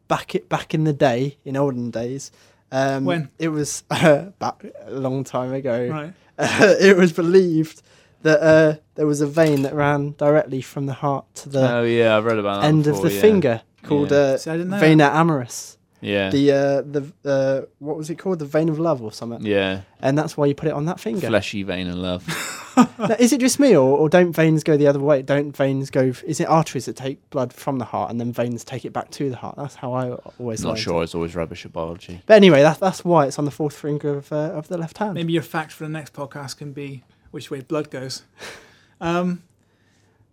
back 0.07 0.35
it 0.35 0.49
back 0.49 0.75
in 0.75 0.85
the 0.85 0.93
day, 0.93 1.39
in 1.45 1.57
olden 1.57 1.91
days, 1.91 2.31
um, 2.71 3.05
When? 3.07 3.31
it 3.39 3.49
was 3.49 3.85
uh, 3.91 4.25
back 4.39 4.64
a 4.87 4.91
long 4.93 5.25
time 5.25 5.53
ago. 5.53 5.89
Right. 5.89 6.12
it 6.39 6.97
was 6.97 7.12
believed 7.12 7.81
that 8.23 8.41
uh, 8.43 8.77
there 8.97 9.07
was 9.07 9.21
a 9.21 9.27
vein 9.27 9.62
that 9.62 9.75
ran 9.75 10.12
directly 10.19 10.61
from 10.61 10.87
the 10.87 10.93
heart 10.95 11.25
to 11.37 11.49
the 11.49 11.73
oh 11.77 11.85
yeah, 11.85 12.16
I've 12.16 12.25
read 12.25 12.39
about 12.39 12.61
that. 12.62 12.69
end 12.69 12.87
of 12.87 13.01
the 13.01 13.12
yeah. 13.12 13.21
finger 13.21 13.62
called 13.83 14.11
Yeah. 14.11 14.19
uh, 14.19 14.37
See, 14.39 14.51
I 14.51 14.57
didn't 14.59 14.79
vena 14.79 15.11
amoris. 15.14 15.78
Yeah. 16.01 16.30
The 16.30 16.53
uh, 16.53 16.82
the 16.82 17.12
uh, 17.24 17.66
what 17.78 17.96
was 17.96 18.11
it 18.11 18.16
called? 18.16 18.38
The 18.38 18.44
vein 18.44 18.68
of 18.68 18.78
love 18.78 19.03
or 19.03 19.12
something. 19.12 19.44
yeah. 19.44 19.82
And 20.01 20.16
that's 20.16 20.36
why 20.36 20.46
you 20.46 20.55
put 20.55 20.68
it 20.68 20.74
on 20.74 20.84
that 20.84 21.01
finger. 21.01 21.26
Fleshy 21.26 21.62
vein 21.64 21.88
of 21.88 21.96
love. 21.96 22.55
Now, 22.96 23.16
is 23.18 23.32
it 23.32 23.40
just 23.40 23.59
me, 23.59 23.76
or, 23.76 23.99
or 23.99 24.09
don't 24.09 24.30
veins 24.30 24.62
go 24.62 24.76
the 24.76 24.86
other 24.86 25.01
way? 25.01 25.20
Don't 25.20 25.57
veins 25.57 25.90
go? 25.90 26.12
Is 26.24 26.38
it 26.38 26.44
arteries 26.44 26.84
that 26.84 26.94
take 26.94 27.28
blood 27.30 27.53
from 27.53 27.78
the 27.78 27.84
heart 27.84 28.09
and 28.09 28.20
then 28.20 28.32
veins 28.32 28.62
take 28.62 28.84
it 28.84 28.92
back 28.92 29.11
to 29.12 29.30
the 29.30 29.36
heart? 29.36 29.57
That's 29.57 29.74
how 29.74 29.92
I 29.94 30.11
always. 30.38 30.62
Not 30.62 30.68
learned 30.68 30.78
sure. 30.78 31.01
it. 31.01 31.05
It's 31.05 31.14
always 31.16 31.34
rubbish 31.34 31.64
at 31.66 31.72
biology. 31.72 32.22
But 32.26 32.34
anyway, 32.34 32.62
that's 32.62 32.78
that's 32.78 33.05
why 33.05 33.26
it's 33.26 33.36
on 33.36 33.46
the 33.46 33.51
fourth 33.51 33.76
finger 33.76 34.18
of 34.18 34.32
uh, 34.32 34.53
of 34.53 34.68
the 34.68 34.78
left 34.78 34.99
hand. 34.99 35.14
Maybe 35.14 35.32
your 35.32 35.42
fact 35.42 35.72
for 35.72 35.82
the 35.82 35.90
next 35.90 36.12
podcast 36.12 36.59
can 36.59 36.72
be 36.72 37.03
which 37.32 37.51
way 37.51 37.62
blood 37.62 37.90
goes. 37.90 38.22
Um, 39.01 39.44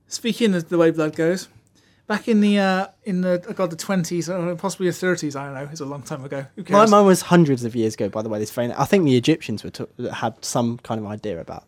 speaking 0.07 0.55
of 0.55 0.69
the 0.69 0.77
way 0.79 0.89
blood 0.89 1.15
goes, 1.15 1.49
back 2.07 2.27
in 2.27 2.41
the 2.41 2.57
uh, 2.59 2.87
in 3.03 3.21
the 3.21 3.43
oh 3.47 3.53
God 3.53 3.69
the 3.71 3.75
twenties 3.75 4.29
or 4.29 4.55
possibly 4.55 4.87
the 4.87 4.93
thirties, 4.93 5.35
I 5.35 5.45
don't 5.45 5.53
know. 5.55 5.69
It's 5.71 5.81
a 5.81 5.85
long 5.85 6.01
time 6.03 6.23
ago. 6.23 6.45
Who 6.55 6.63
My 6.69 6.85
mine 6.85 7.05
was 7.05 7.21
hundreds 7.23 7.63
of 7.63 7.75
years 7.75 7.93
ago. 7.95 8.09
By 8.09 8.21
the 8.21 8.29
way, 8.29 8.39
this 8.39 8.51
vein. 8.51 8.71
I 8.71 8.85
think 8.85 9.05
the 9.05 9.17
Egyptians 9.17 9.63
were 9.63 9.69
took 9.71 9.97
had 10.13 10.43
some 10.43 10.77
kind 10.79 10.99
of 10.99 11.05
idea 11.07 11.39
about. 11.39 11.65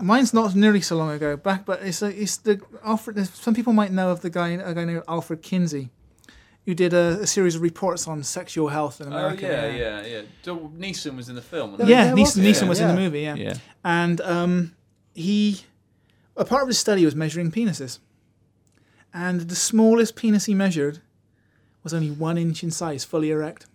Mine's 0.00 0.32
not 0.32 0.54
nearly 0.54 0.80
so 0.80 0.96
long 0.96 1.10
ago. 1.10 1.36
Back, 1.36 1.66
but 1.66 1.82
it's 1.82 2.00
a, 2.00 2.06
it's 2.06 2.38
the 2.38 2.60
Alfred. 2.82 3.26
Some 3.28 3.54
people 3.54 3.74
might 3.74 3.92
know 3.92 4.10
of 4.10 4.22
the 4.22 4.30
guy 4.30 4.48
a 4.48 4.72
guy 4.72 4.84
named 4.86 5.02
Alfred 5.06 5.42
Kinsey, 5.42 5.90
who 6.64 6.72
did 6.74 6.94
a, 6.94 7.18
a 7.20 7.26
series 7.26 7.56
of 7.56 7.60
reports 7.62 8.08
on 8.08 8.22
sexual 8.22 8.68
health 8.68 9.02
in 9.02 9.08
America. 9.08 9.46
Oh, 9.46 9.70
yeah. 9.70 10.06
Yeah. 10.06 10.22
So 10.40 10.72
Neeson 10.78 11.14
was 11.14 11.28
in 11.28 11.34
the 11.34 11.42
film. 11.42 11.76
Yeah, 11.78 11.86
Yeah, 11.86 12.12
Neeson, 12.12 12.20
was- 12.20 12.36
Neeson 12.36 12.62
yeah, 12.62 12.68
was 12.70 12.80
in 12.80 12.88
the 12.88 12.94
movie. 12.94 13.20
Yeah, 13.20 13.34
Yeah. 13.34 13.54
and 13.84 14.18
um, 14.22 14.74
he 15.14 15.60
a 16.38 16.46
part 16.46 16.62
of 16.62 16.68
his 16.68 16.78
study 16.78 17.04
was 17.04 17.14
measuring 17.14 17.50
penises, 17.52 17.98
and 19.14 19.42
the 19.42 19.54
smallest 19.56 20.16
penis 20.16 20.46
he 20.46 20.54
measured 20.54 21.00
was 21.82 21.92
only 21.94 22.10
one 22.10 22.38
inch 22.38 22.62
in 22.62 22.70
size, 22.70 23.04
fully 23.04 23.30
erect. 23.30 23.66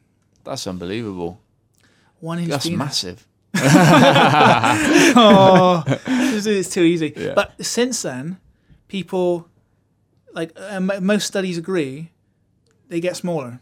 That's 0.44 0.66
unbelievable. 0.68 1.40
One 2.20 2.40
inch. 2.40 2.50
That's 2.50 2.66
penis. 2.66 2.78
massive. 2.80 3.28
oh, 5.16 5.84
it's, 6.08 6.70
too 6.70 6.82
easy. 6.84 7.14
Yeah. 7.16 7.34
But 7.36 7.54
since 7.66 8.02
then, 8.02 8.38
people 8.88 9.48
like 10.34 10.52
uh, 10.56 10.80
most 10.80 11.28
studies 11.28 11.58
agree 11.58 12.12
they 12.90 13.00
get 13.00 13.16
smaller. 13.18 13.60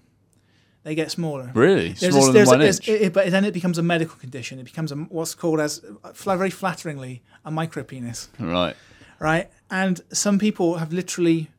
They 0.84 0.94
get 0.94 1.10
smaller. 1.10 1.50
Really? 1.56 1.94
There's 1.94 2.14
Smaller 2.14 2.30
a- 2.30 2.34
than 2.34 2.44
a- 2.44 2.50
one 2.50 2.60
there's- 2.60 2.78
inch? 2.80 2.90
it- 2.90 3.14
but 3.14 3.32
then 3.32 3.44
it 3.44 3.54
becomes 3.56 3.78
a 3.80 3.84
medical 3.84 4.18
condition. 4.18 4.60
It 4.60 4.66
becomes 4.66 4.92
a, 4.92 4.96
what's 4.96 5.34
called 5.34 5.60
as 5.60 5.82
very 6.14 6.52
flatteringly 6.52 7.22
a 7.44 7.50
micropenis. 7.52 8.28
right. 8.40 8.76
right? 9.20 9.50
And 9.72 10.02
some 10.14 10.38
people 10.38 10.76
have 10.78 10.94
literally, 10.94 11.50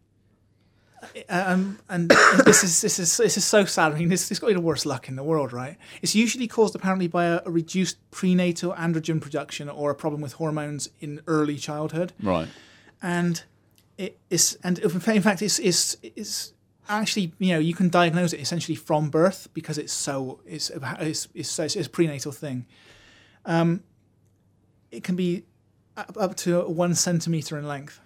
um, 1.28 1.78
and 1.88 2.10
this 2.44 2.64
is 2.64 2.80
this 2.80 2.98
is 2.98 3.16
this 3.16 3.36
is 3.36 3.44
so 3.44 3.64
sad. 3.64 3.92
I 3.92 3.98
mean, 3.98 4.08
this 4.08 4.28
this 4.28 4.38
got 4.38 4.52
the 4.52 4.60
worst 4.60 4.86
luck 4.86 5.08
in 5.08 5.16
the 5.16 5.22
world, 5.22 5.52
right? 5.52 5.76
It's 6.02 6.14
usually 6.14 6.46
caused 6.48 6.74
apparently 6.74 7.06
by 7.08 7.24
a, 7.26 7.40
a 7.44 7.50
reduced 7.50 7.98
prenatal 8.10 8.72
androgen 8.74 9.20
production 9.20 9.68
or 9.68 9.90
a 9.90 9.94
problem 9.94 10.20
with 10.20 10.34
hormones 10.34 10.88
in 11.00 11.20
early 11.26 11.56
childhood, 11.56 12.12
Right. 12.22 12.48
and 13.02 13.42
it 13.98 14.18
is 14.30 14.58
and 14.62 14.78
in 14.78 15.22
fact 15.22 15.42
it's 15.42 15.58
it's 15.58 15.96
it's 16.02 16.52
actually 16.88 17.32
you 17.38 17.52
know 17.52 17.58
you 17.58 17.74
can 17.74 17.88
diagnose 17.88 18.32
it 18.32 18.40
essentially 18.40 18.76
from 18.76 19.08
birth 19.10 19.48
because 19.54 19.78
it's 19.78 19.92
so 19.92 20.40
it's 20.46 20.70
it's 21.00 21.28
it's, 21.34 21.48
so- 21.50 21.64
it's 21.64 21.76
a 21.76 21.88
prenatal 21.90 22.32
thing. 22.32 22.66
Um, 23.44 23.82
it 24.90 25.02
can 25.04 25.16
be 25.16 25.44
up, 25.96 26.16
up 26.18 26.36
to 26.36 26.60
one 26.68 26.94
centimeter 26.94 27.58
in 27.58 27.66
length. 27.66 28.00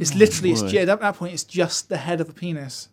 It's 0.00 0.14
literally 0.14 0.52
it's 0.52 0.62
word. 0.62 0.70
ju- 0.70 0.78
at 0.78 1.00
that 1.00 1.14
point 1.16 1.32
it's 1.32 1.44
just 1.44 1.88
the 1.88 1.96
head 1.96 2.20
of 2.20 2.28
a 2.28 2.32
penis. 2.32 2.88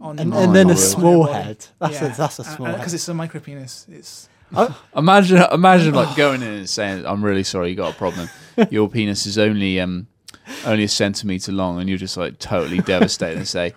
On 0.00 0.18
And, 0.18 0.32
Oh 0.32 0.42
and 0.44 0.54
then 0.54 0.70
a 0.70 0.76
small 0.76 1.24
head. 1.32 1.66
That's 1.80 1.94
Yeah. 2.00 2.12
a 2.12 2.16
that's 2.16 2.38
a 2.38 2.44
small 2.44 2.72
because 2.72 2.94
it's 2.94 3.08
a 3.08 3.14
micro 3.14 3.40
penis. 3.40 3.86
It's 3.90 4.28
Imagine, 4.96 5.44
imagine 5.52 5.92
like 5.94 6.16
going 6.24 6.40
in 6.42 6.48
and 6.48 6.68
saying, 6.70 7.04
"I'm 7.04 7.22
really 7.24 7.42
sorry, 7.44 7.70
you 7.70 7.76
got 7.76 7.94
a 7.94 7.96
problem. 7.98 8.28
Your 8.70 8.88
penis 8.88 9.26
is 9.26 9.36
only 9.38 9.78
um 9.80 10.06
only 10.64 10.84
a 10.84 10.88
centimeter 10.88 11.52
long," 11.52 11.80
and 11.80 11.88
you're 11.88 11.98
just 11.98 12.16
like 12.16 12.38
totally 12.38 12.78
devastated 12.78 13.36
and 13.36 13.46
say, 13.48 13.74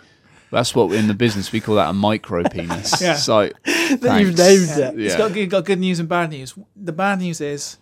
"That's 0.51 0.73
what 0.73 0.93
in 0.93 1.07
the 1.07 1.13
business 1.13 1.51
we 1.51 1.59
call 1.59 1.75
that 1.75 1.89
a 1.89 1.93
micro 1.93 2.43
penis." 2.47 3.01
Yeah. 3.01 3.13
It's 3.15 3.27
like, 3.27 3.53
That 3.65 4.21
you've 4.21 4.37
named 4.37 4.67
Yeah. 4.69 4.89
it. 4.89 4.99
It's 4.99 5.13
Yeah. 5.13 5.17
got, 5.17 5.35
it's 5.35 5.51
got 5.51 5.65
good 5.65 5.79
news 5.79 5.99
and 5.99 6.07
bad 6.07 6.29
news. 6.29 6.53
The 6.75 6.93
bad 6.93 7.19
news 7.19 7.41
is, 7.41 7.77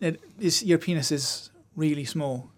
it 0.00 0.20
is 0.38 0.62
your 0.62 0.78
penis 0.78 1.10
is 1.10 1.50
really 1.74 2.04
small. 2.04 2.50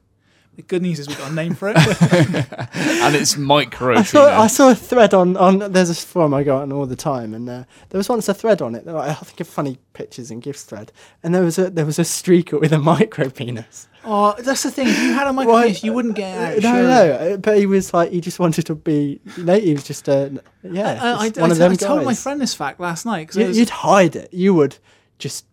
The 0.56 0.62
good 0.62 0.82
news 0.82 0.98
is 0.98 1.06
we've 1.08 1.16
got 1.16 1.30
a 1.30 1.34
name 1.34 1.54
for 1.54 1.68
it. 1.68 1.76
and 2.74 3.14
it's 3.14 3.36
micro. 3.36 3.96
I 3.96 4.02
saw 4.02 4.26
I 4.42 4.46
saw 4.48 4.70
a 4.70 4.74
thread 4.74 5.14
on 5.14 5.36
on. 5.36 5.58
There's 5.72 5.90
a 5.90 5.94
forum 5.94 6.34
I 6.34 6.42
go 6.42 6.58
on 6.58 6.72
all 6.72 6.86
the 6.86 6.96
time, 6.96 7.32
and 7.34 7.48
uh, 7.48 7.64
there 7.88 7.98
was 7.98 8.08
once 8.08 8.28
a 8.28 8.34
thread 8.34 8.60
on 8.60 8.74
it. 8.74 8.84
that 8.84 8.94
I 8.94 9.14
think 9.14 9.40
of 9.40 9.46
funny 9.46 9.78
pictures 9.92 10.30
and 10.30 10.42
gifts 10.42 10.64
thread, 10.64 10.92
and 11.22 11.34
there 11.34 11.42
was 11.44 11.56
a 11.58 11.70
there 11.70 11.86
was 11.86 11.98
a 11.98 12.02
streaker 12.02 12.60
with 12.60 12.72
a 12.72 12.78
micro 12.78 13.30
penis. 13.30 13.88
oh, 14.04 14.34
that's 14.40 14.64
the 14.64 14.70
thing. 14.72 14.88
If 14.88 14.98
you 15.00 15.12
had 15.14 15.28
a 15.28 15.32
micro 15.32 15.52
Why- 15.52 15.62
penis, 15.66 15.84
you 15.84 15.92
wouldn't 15.92 16.16
get 16.16 16.58
it 16.58 16.64
out. 16.64 16.72
no, 16.74 16.78
surely. 16.78 16.88
no, 16.88 17.12
uh, 17.12 17.36
but 17.36 17.56
he 17.56 17.66
was 17.66 17.94
like 17.94 18.10
he 18.10 18.20
just 18.20 18.38
wanted 18.40 18.66
to 18.66 18.74
be. 18.74 19.20
You 19.36 19.44
know, 19.44 19.58
he 19.58 19.72
was 19.72 19.84
just 19.84 20.08
a 20.08 20.42
yeah, 20.64 20.98
I, 21.00 21.12
I, 21.12 21.28
just 21.28 21.38
I, 21.38 21.42
one 21.42 21.50
of 21.52 21.58
them 21.58 21.72
I 21.72 21.76
told 21.76 22.00
guys. 22.00 22.06
my 22.06 22.14
friend 22.14 22.40
this 22.40 22.54
fact 22.54 22.80
last 22.80 23.06
night 23.06 23.28
because 23.28 23.56
You, 23.56 23.60
you'd 23.60 23.70
hide 23.70 24.16
it. 24.16 24.34
You 24.34 24.52
would 24.54 24.76
just 25.18 25.46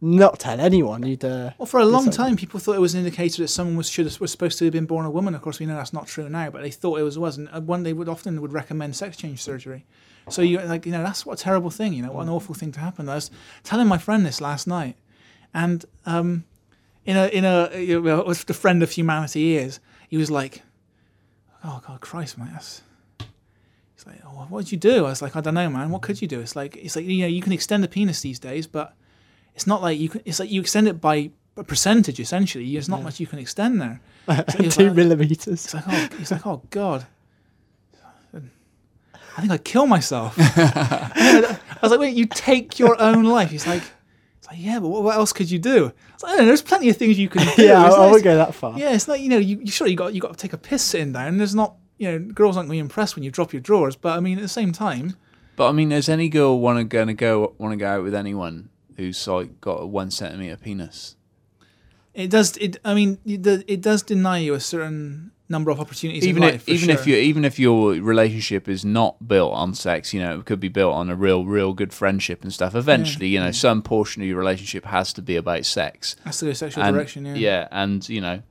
not 0.00 0.38
tell 0.38 0.60
anyone. 0.60 1.02
You'd. 1.04 1.24
Uh, 1.24 1.52
well, 1.58 1.66
for 1.66 1.80
a 1.80 1.84
long 1.84 2.10
time, 2.10 2.36
people 2.36 2.60
thought 2.60 2.76
it 2.76 2.80
was 2.80 2.94
an 2.94 3.00
indicator 3.00 3.42
that 3.42 3.48
someone 3.48 3.76
was 3.76 3.88
should 3.88 4.06
have, 4.06 4.20
was 4.20 4.30
supposed 4.30 4.58
to 4.58 4.64
have 4.66 4.72
been 4.72 4.86
born 4.86 5.06
a 5.06 5.10
woman. 5.10 5.34
Of 5.34 5.42
course, 5.42 5.60
we 5.60 5.66
know 5.66 5.76
that's 5.76 5.92
not 5.92 6.06
true 6.06 6.28
now, 6.28 6.50
but 6.50 6.62
they 6.62 6.70
thought 6.70 6.98
it 6.98 7.02
was 7.02 7.18
wasn't. 7.18 7.48
And 7.52 7.66
One 7.66 7.82
they 7.82 7.92
would 7.92 8.08
often 8.08 8.40
would 8.42 8.52
recommend 8.52 8.96
sex 8.96 9.16
change 9.16 9.42
surgery. 9.42 9.86
So 10.28 10.42
you 10.42 10.58
like 10.60 10.86
you 10.86 10.92
know 10.92 11.02
that's 11.02 11.26
what 11.26 11.40
a 11.40 11.42
terrible 11.42 11.70
thing. 11.70 11.92
You 11.92 12.02
know 12.02 12.12
what 12.12 12.22
an 12.22 12.28
awful 12.28 12.54
thing 12.54 12.72
to 12.72 12.80
happen. 12.80 13.08
I 13.08 13.16
was 13.16 13.30
telling 13.62 13.86
my 13.86 13.98
friend 13.98 14.24
this 14.24 14.40
last 14.40 14.66
night, 14.66 14.96
and 15.52 15.84
um, 16.06 16.44
in 17.04 17.16
a 17.16 17.26
in 17.28 17.44
a 17.44 17.70
you 17.78 18.00
know, 18.00 18.32
the 18.32 18.54
friend 18.54 18.82
of 18.82 18.90
humanity 18.90 19.56
is. 19.56 19.80
He 20.08 20.16
was 20.16 20.30
like, 20.30 20.62
"Oh 21.64 21.82
God, 21.86 22.00
Christ, 22.00 22.38
man, 22.38 22.50
that's." 22.52 22.82
He's 23.96 24.06
like, 24.06 24.20
"Oh, 24.24 24.46
what 24.48 24.64
did 24.64 24.72
you 24.72 24.78
do?" 24.78 25.06
I 25.06 25.10
was 25.10 25.22
like, 25.22 25.34
"I 25.34 25.40
don't 25.40 25.54
know, 25.54 25.68
man. 25.68 25.90
What 25.90 26.02
could 26.02 26.22
you 26.22 26.28
do?" 26.28 26.40
It's 26.40 26.54
like 26.54 26.76
it's 26.76 26.96
like 26.96 27.04
you 27.04 27.22
know 27.22 27.26
you 27.26 27.42
can 27.42 27.52
extend 27.52 27.82
the 27.82 27.88
penis 27.88 28.20
these 28.20 28.38
days, 28.38 28.66
but 28.66 28.94
it's 29.54 29.66
not 29.66 29.82
like 29.82 29.98
you 29.98 30.08
can. 30.08 30.20
It's 30.24 30.38
like 30.40 30.50
you 30.50 30.60
extend 30.60 30.88
it 30.88 31.00
by 31.00 31.30
a 31.56 31.64
percentage 31.64 32.18
essentially. 32.20 32.72
There's 32.72 32.88
not 32.88 33.02
much 33.02 33.20
you 33.20 33.26
can 33.26 33.38
extend 33.38 33.80
there. 33.80 34.00
So 34.28 34.42
two 34.68 34.86
like- 34.88 34.96
millimeters. 34.96 35.46
It's 35.64 35.74
like, 35.74 35.84
oh, 35.86 36.08
he's 36.18 36.30
like, 36.32 36.46
oh 36.46 36.62
God. 36.70 37.06
I 39.36 39.40
think 39.40 39.50
I'd 39.52 39.64
kill 39.64 39.86
myself. 39.88 40.36
I 40.38 41.58
was 41.82 41.90
like, 41.90 41.98
wait, 41.98 42.14
you 42.14 42.24
take 42.26 42.78
your 42.78 43.00
own 43.02 43.24
life. 43.24 43.50
He's 43.50 43.66
like, 43.66 43.82
it's 44.38 44.46
like, 44.46 44.58
yeah, 44.60 44.78
but 44.78 44.88
what, 44.88 45.02
what 45.02 45.16
else 45.16 45.32
could 45.32 45.50
you 45.50 45.58
do? 45.58 45.92
It's 46.14 46.22
like, 46.22 46.34
I 46.34 46.36
don't 46.36 46.42
know, 46.44 46.46
there's 46.46 46.62
plenty 46.62 46.88
of 46.88 46.96
things 46.96 47.18
you 47.18 47.28
can 47.28 47.44
do. 47.56 47.62
Yeah, 47.64 47.82
I, 47.82 47.86
It's 47.88 47.96
I 47.96 48.10
won't 48.10 48.22
go 48.22 48.36
that 48.36 48.54
far. 48.54 48.78
yeah, 48.78 48.92
it's 48.92 49.08
not, 49.08 49.18
you 49.18 49.28
know, 49.28 49.38
you, 49.38 49.58
you 49.58 49.72
sure 49.72 49.88
you 49.88 49.96
got 49.96 50.14
you 50.14 50.20
got 50.20 50.32
to 50.32 50.38
take 50.38 50.52
a 50.52 50.56
piss 50.58 50.82
sitting 50.84 51.12
down. 51.12 51.38
There's 51.38 51.54
not, 51.54 51.74
you 51.98 52.12
know, 52.12 52.18
girls 52.20 52.56
aren't 52.56 52.68
going 52.68 52.78
to 52.78 52.82
be 52.82 52.86
impressed 52.86 53.16
when 53.16 53.24
you 53.24 53.32
drop 53.32 53.52
your 53.52 53.60
drawers. 53.60 53.96
But 53.96 54.16
I 54.16 54.20
mean, 54.20 54.38
at 54.38 54.42
the 54.42 54.48
same 54.48 54.70
time, 54.70 55.16
But 55.56 55.68
I 55.68 55.72
mean, 55.72 55.88
does 55.88 56.08
any 56.08 56.28
girl 56.28 56.60
want 56.60 56.78
to 56.78 56.84
gonna 56.84 57.14
go 57.14 57.54
want 57.58 57.72
to 57.72 57.76
go 57.76 57.88
out 57.88 58.04
with 58.04 58.14
anyone 58.14 58.68
who's 58.96 59.26
like 59.26 59.60
got 59.60 59.82
a 59.82 59.86
one 59.86 60.10
centimeter 60.10 60.56
penis? 60.56 61.16
it 62.14 62.30
does. 62.30 62.56
It, 62.58 62.76
I 62.84 62.94
mean, 62.94 63.18
it 63.26 63.80
does- 63.80 64.02
deny 64.02 64.38
you 64.38 64.54
a 64.54 64.60
certain 64.60 65.32
number 65.48 65.70
of 65.70 65.78
opportunities. 65.80 66.26
even 66.26 66.42
in 66.42 66.48
if 66.48 66.54
life, 66.54 66.62
for 66.64 66.70
even 66.70 66.90
if 66.90 67.04
sure. 67.04 67.12
you 67.12 67.16
even 67.18 67.44
if 67.44 67.58
your 67.58 67.94
relationship 67.94 68.68
is 68.68 68.84
not 68.84 69.28
built 69.28 69.52
on 69.52 69.74
sex, 69.74 70.14
you 70.14 70.20
know, 70.20 70.38
it 70.38 70.46
could 70.46 70.60
be 70.60 70.68
built 70.68 70.94
on 70.94 71.10
a 71.10 71.16
real 71.16 71.44
real 71.44 71.72
good 71.74 71.92
friendship 71.92 72.42
and 72.42 72.52
stuff. 72.52 72.74
Eventually, 72.74 73.28
you 73.28 73.40
know, 73.40 73.50
some 73.50 73.82
portion 73.82 74.22
of 74.22 74.28
your 74.28 74.38
relationship 74.38 74.84
has 74.86 75.12
to 75.14 75.22
be 75.22 75.36
about 75.36 75.64
sex. 75.66 76.16
has 76.24 76.38
to 76.38 76.46
go 76.46 76.52
sexual 76.52 76.84
and, 76.84 76.94
direction. 76.94 77.26
Yeah. 77.26 77.34
Yeah. 77.34 77.68
and 77.70 78.08
you 78.08 78.20
know, 78.20 78.42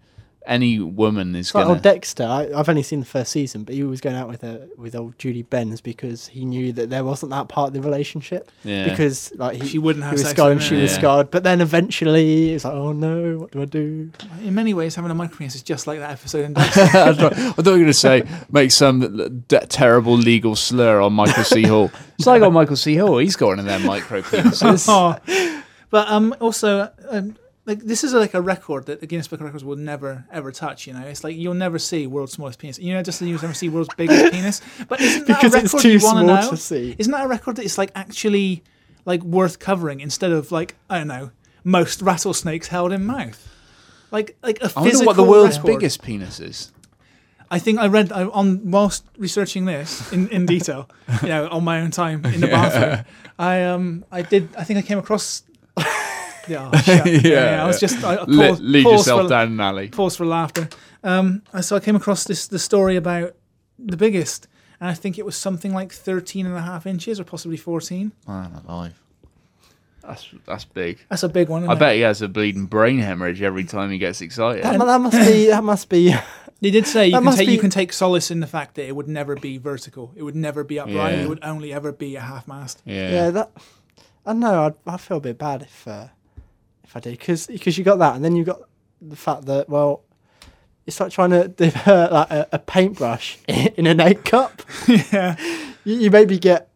any 0.46 0.80
woman 0.80 1.36
is 1.36 1.48
It's 1.48 1.56
like 1.56 1.64
gonna. 1.64 1.76
old 1.76 1.84
Dexter. 1.84 2.24
I, 2.24 2.50
I've 2.56 2.68
only 2.68 2.84
seen 2.84 3.00
the 3.00 3.06
first 3.06 3.32
season, 3.32 3.64
but 3.64 3.76
he 3.76 3.84
was 3.84 4.02
going 4.02 4.16
out 4.16 4.28
with 4.28 4.44
a, 4.44 4.68
with 4.78 4.96
old 4.96 5.18
Julie 5.18 5.44
Benz 5.44 5.80
because 5.82 6.28
he 6.28 6.44
knew 6.46 6.74
that 6.74 6.90
there 6.90 7.04
wasn't 7.04 7.32
that 7.32 7.48
part 7.48 7.68
of 7.70 7.74
the 7.74 7.82
relationship. 7.82 8.52
yeah. 8.64 8.90
Because 8.90 9.32
like 9.36 9.62
he, 9.62 9.68
She 9.70 9.78
wouldn't 9.80 10.04
have 10.04 10.12
he 10.14 10.18
have 10.18 10.20
was 10.20 10.30
sex 10.30 10.32
scarred 10.38 10.52
and 10.54 10.62
she 10.62 10.76
him, 10.76 10.82
was 10.82 10.92
scarred. 10.94 11.32
But 11.32 11.44
then 11.44 11.62
eventually 11.62 12.52
it's 12.54 12.66
like, 12.66 12.74
oh 12.74 12.92
no, 12.92 13.38
what 13.40 13.52
do 13.52 13.62
I 13.62 13.66
do? 13.66 14.12
In 14.44 14.54
many 14.56 14.74
ways, 14.74 14.96
having 14.96 15.12
a 15.12 15.16
micro 15.16 15.38
penis 15.38 15.56
is 15.56 15.64
just 15.64 15.88
like 15.88 16.00
that 16.00 16.12
episode 16.12 16.46
in 16.46 16.54
Dexter. 16.56 16.82
I 16.82 17.14
thought 17.14 17.34
I 17.34 17.52
thought 17.52 17.66
you 17.66 17.72
were 17.72 17.78
going 17.78 17.86
to 17.88 17.94
say 17.94 18.24
make 18.52 18.72
some 18.72 19.44
d- 19.48 19.60
terrible 19.70 20.16
legal 20.18 20.56
slur 20.56 21.00
on 21.02 21.14
Michael 21.14 21.44
C. 21.44 21.64
Hall. 21.64 21.92
It's 22.18 22.28
like 22.28 22.42
on 22.42 22.54
Michael 22.54 22.76
C. 22.76 22.96
Hall. 22.96 23.18
He's 23.18 23.36
got 23.36 23.48
one 23.48 23.60
of 23.60 23.66
them 23.66 23.86
micro 23.86 24.22
penises. 24.22 24.86
oh. 24.90 25.18
But 25.90 26.08
um, 26.10 26.36
also, 26.40 26.90
um, 27.10 27.36
like 27.66 27.80
this 27.80 28.04
is 28.04 28.14
like 28.14 28.34
a 28.34 28.42
record 28.42 28.88
that 28.88 29.00
the 29.00 29.08
Guinness 29.08 29.28
Book 29.28 29.40
of 29.40 29.46
Records 29.46 29.64
will 29.64 29.76
never 29.78 30.26
ever 30.32 30.52
touch. 30.52 30.86
You 30.88 30.94
know, 30.94 31.02
it's 31.02 31.24
like 31.24 31.36
you'll 31.38 31.54
never 31.54 31.80
see 31.80 32.08
world's 32.08 32.34
smallest 32.34 32.60
penis. 32.60 32.80
You 32.80 32.94
know, 32.94 33.04
just 33.04 33.22
you'll 33.22 33.42
never 33.42 33.54
see 33.54 33.70
world's 33.70 33.94
biggest 33.96 34.34
penis. 34.34 34.62
But 34.88 35.00
isn't 35.02 35.28
that 35.28 35.42
Because 35.42 35.54
a 35.54 35.58
record 35.64 35.82
too 35.82 35.92
you 35.94 36.00
want 36.04 36.20
small 36.26 36.42
know? 36.42 36.50
to 36.50 36.58
see. 36.58 36.96
Isn't 36.98 37.12
that 37.12 37.26
a 37.26 37.28
record 37.28 37.56
that 37.58 37.64
is 37.66 37.78
like 37.78 37.92
actually 37.96 38.64
like 39.06 39.24
worth 39.24 39.60
covering 39.60 40.00
instead 40.02 40.32
of 40.32 40.52
like 40.52 40.76
I 40.90 40.98
don't 41.00 41.08
know 41.08 41.32
most 41.64 42.02
rattlesnakes 42.02 42.68
held 42.68 42.92
in 42.92 43.06
mouth? 43.06 43.50
Like 44.12 44.36
like 44.44 44.62
a 44.62 44.66
I 44.66 44.72
wonder 44.76 44.90
physical 44.90 45.06
what 45.08 45.16
the 45.16 45.24
world's 45.24 45.58
record. 45.58 45.68
biggest 45.80 46.02
penis 46.04 46.40
is. 46.40 46.72
I 47.50 47.60
think 47.60 47.78
I 47.80 47.88
read 47.88 48.12
I, 48.12 48.24
on 48.26 48.72
whilst 48.72 49.06
researching 49.18 49.66
this 49.66 50.12
in, 50.12 50.28
in 50.30 50.46
detail, 50.48 50.90
you 51.22 51.28
know, 51.30 51.48
on 51.50 51.64
my 51.64 51.82
own 51.82 51.92
time 51.92 52.26
in 52.26 52.42
the 52.42 52.48
bathroom. 52.58 53.06
I 53.38 53.64
um 53.64 54.06
I 54.12 54.22
did 54.24 54.50
I 54.58 54.64
think 54.64 54.80
I 54.80 54.82
came 54.82 54.98
across. 54.98 55.44
Yeah, 56.48 56.70
oh, 56.74 56.84
yeah, 56.88 57.04
yeah, 57.06 57.64
I 57.64 57.68
was 57.68 57.80
just 57.80 58.04
I, 58.04 58.16
I 58.16 58.24
Le- 58.28 58.54
lead 58.54 58.86
yourself 58.86 59.24
for, 59.24 59.30
down 59.30 59.54
an 59.54 59.60
alley. 59.60 59.88
Pause 59.90 60.18
for 60.18 60.26
laughter. 60.26 60.70
Um, 61.04 61.42
so 61.62 61.76
I 61.76 61.80
came 61.80 61.96
across 61.96 62.26
this 62.26 62.48
the 62.48 62.60
story 62.60 62.96
about 62.96 63.36
the 63.80 63.98
biggest, 63.98 64.48
and 64.80 64.90
I 64.90 64.94
think 64.94 65.18
it 65.18 65.26
was 65.26 65.36
something 65.38 65.74
like 65.74 65.92
13 65.92 66.46
and 66.46 66.56
a 66.56 66.62
half 66.62 66.86
inches 66.86 67.20
or 67.20 67.24
possibly 67.24 67.58
14. 67.58 68.12
Man 68.28 68.62
alive. 68.68 69.00
That's 70.04 70.28
that's 70.46 70.66
big. 70.66 71.00
That's 71.10 71.24
a 71.24 71.30
big 71.30 71.48
one. 71.50 71.64
I 71.64 71.66
isn't 71.66 71.78
it? 71.78 71.80
bet 71.80 71.96
he 71.96 72.02
has 72.02 72.22
a 72.22 72.28
bleeding 72.28 72.66
brain 72.66 73.00
hemorrhage 73.00 73.42
every 73.42 73.64
time 73.64 73.90
he 73.90 73.98
gets 73.98 74.20
excited. 74.22 74.64
That, 74.64 74.78
that 74.80 75.02
must 75.02 75.18
be. 75.28 75.48
That 75.48 75.64
must 75.64 75.90
be. 75.90 76.14
They 76.62 76.72
did 76.72 76.88
say 76.88 77.08
you 77.08 77.16
can 77.16 77.26
must 77.26 77.40
take 77.40 77.50
you 77.50 77.60
can 77.60 77.70
take 77.70 77.92
solace 77.92 78.32
in 78.32 78.40
the 78.40 78.48
fact 78.48 78.76
that 78.76 78.88
it 78.88 78.96
would 78.96 79.10
never 79.10 79.36
be 79.36 79.58
vertical. 79.58 80.14
It 80.16 80.24
would 80.24 80.36
never 80.36 80.64
be 80.64 80.80
upright. 80.80 81.16
Yeah. 81.16 81.24
It 81.24 81.28
would 81.28 81.44
only 81.44 81.74
ever 81.74 81.92
be 81.92 82.16
a 82.16 82.22
half 82.22 82.48
mast. 82.48 82.82
yeah. 82.86 83.12
Yeah, 83.12 83.30
that. 83.32 83.52
I 84.26 84.32
know. 84.32 84.68
I'd, 84.68 84.76
I 84.88 84.96
feel 84.96 85.18
a 85.18 85.20
bit 85.20 85.38
bad 85.38 85.64
if 85.64 85.86
uh, 85.86 86.08
if 86.94 86.98
I 86.98 87.00
did 87.00 87.48
because 87.48 87.78
you 87.78 87.84
got 87.84 87.98
that, 88.00 88.16
and 88.16 88.24
then 88.24 88.36
you 88.36 88.44
got 88.44 88.62
the 89.02 89.16
fact 89.16 89.46
that 89.46 89.68
well, 89.68 90.04
it's 90.86 91.00
like 91.00 91.12
trying 91.12 91.32
to 91.32 91.48
do 91.50 91.72
uh, 91.86 92.10
like 92.12 92.32
a, 92.32 92.48
a 92.54 92.60
paintbrush 92.60 93.38
in 93.48 93.88
an 93.88 94.00
egg 94.00 94.24
cup. 94.26 94.62
yeah. 94.88 95.36
You, 95.84 95.96
you 95.96 96.12
maybe 96.12 96.38
get 96.38 96.70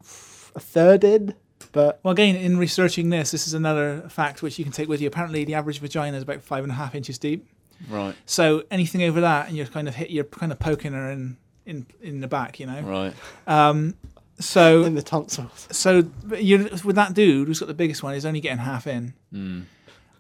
a 0.56 0.60
third 0.60 1.04
in, 1.04 1.36
but 1.72 2.00
Well, 2.04 2.12
again, 2.12 2.36
in 2.36 2.58
researching 2.58 3.10
this, 3.10 3.32
this 3.32 3.48
is 3.48 3.54
another 3.54 4.04
fact 4.10 4.42
which 4.42 4.58
you 4.58 4.66
can 4.66 4.74
take 4.74 4.90
with 4.90 5.02
you. 5.02 5.08
Apparently, 5.08 5.46
the 5.46 5.54
average 5.54 5.80
vagina 5.80 6.18
is 6.18 6.24
about 6.24 6.42
five 6.42 6.64
and 6.64 6.72
a 6.72 6.76
half 6.76 6.96
inches 6.96 7.18
deep. 7.18 7.48
Right. 7.88 8.16
So 8.26 8.64
anything 8.72 9.04
over 9.04 9.22
that, 9.22 9.48
and 9.48 9.56
you're 9.56 9.68
kind 9.68 9.88
of 9.88 9.96
hit, 9.96 10.10
you're 10.10 10.24
kind 10.24 10.52
of 10.52 10.58
poking 10.60 10.94
her 10.94 11.12
in 11.12 11.38
in 11.66 11.86
in 12.02 12.22
the 12.22 12.28
back, 12.28 12.60
you 12.60 12.66
know. 12.66 12.82
Right. 12.82 13.14
Um, 13.46 13.94
so 14.40 14.84
in 14.84 14.96
the 14.96 15.02
tonsils. 15.02 15.68
so 15.72 16.04
you're 16.38 16.70
with 16.84 16.96
that 16.96 17.14
dude 17.14 17.48
who's 17.48 17.60
got 17.60 17.68
the 17.68 17.74
biggest 17.74 18.04
one. 18.04 18.14
He's 18.14 18.26
only 18.26 18.40
getting 18.40 18.60
half 18.60 18.88
in. 18.88 19.14
Mm. 19.34 19.66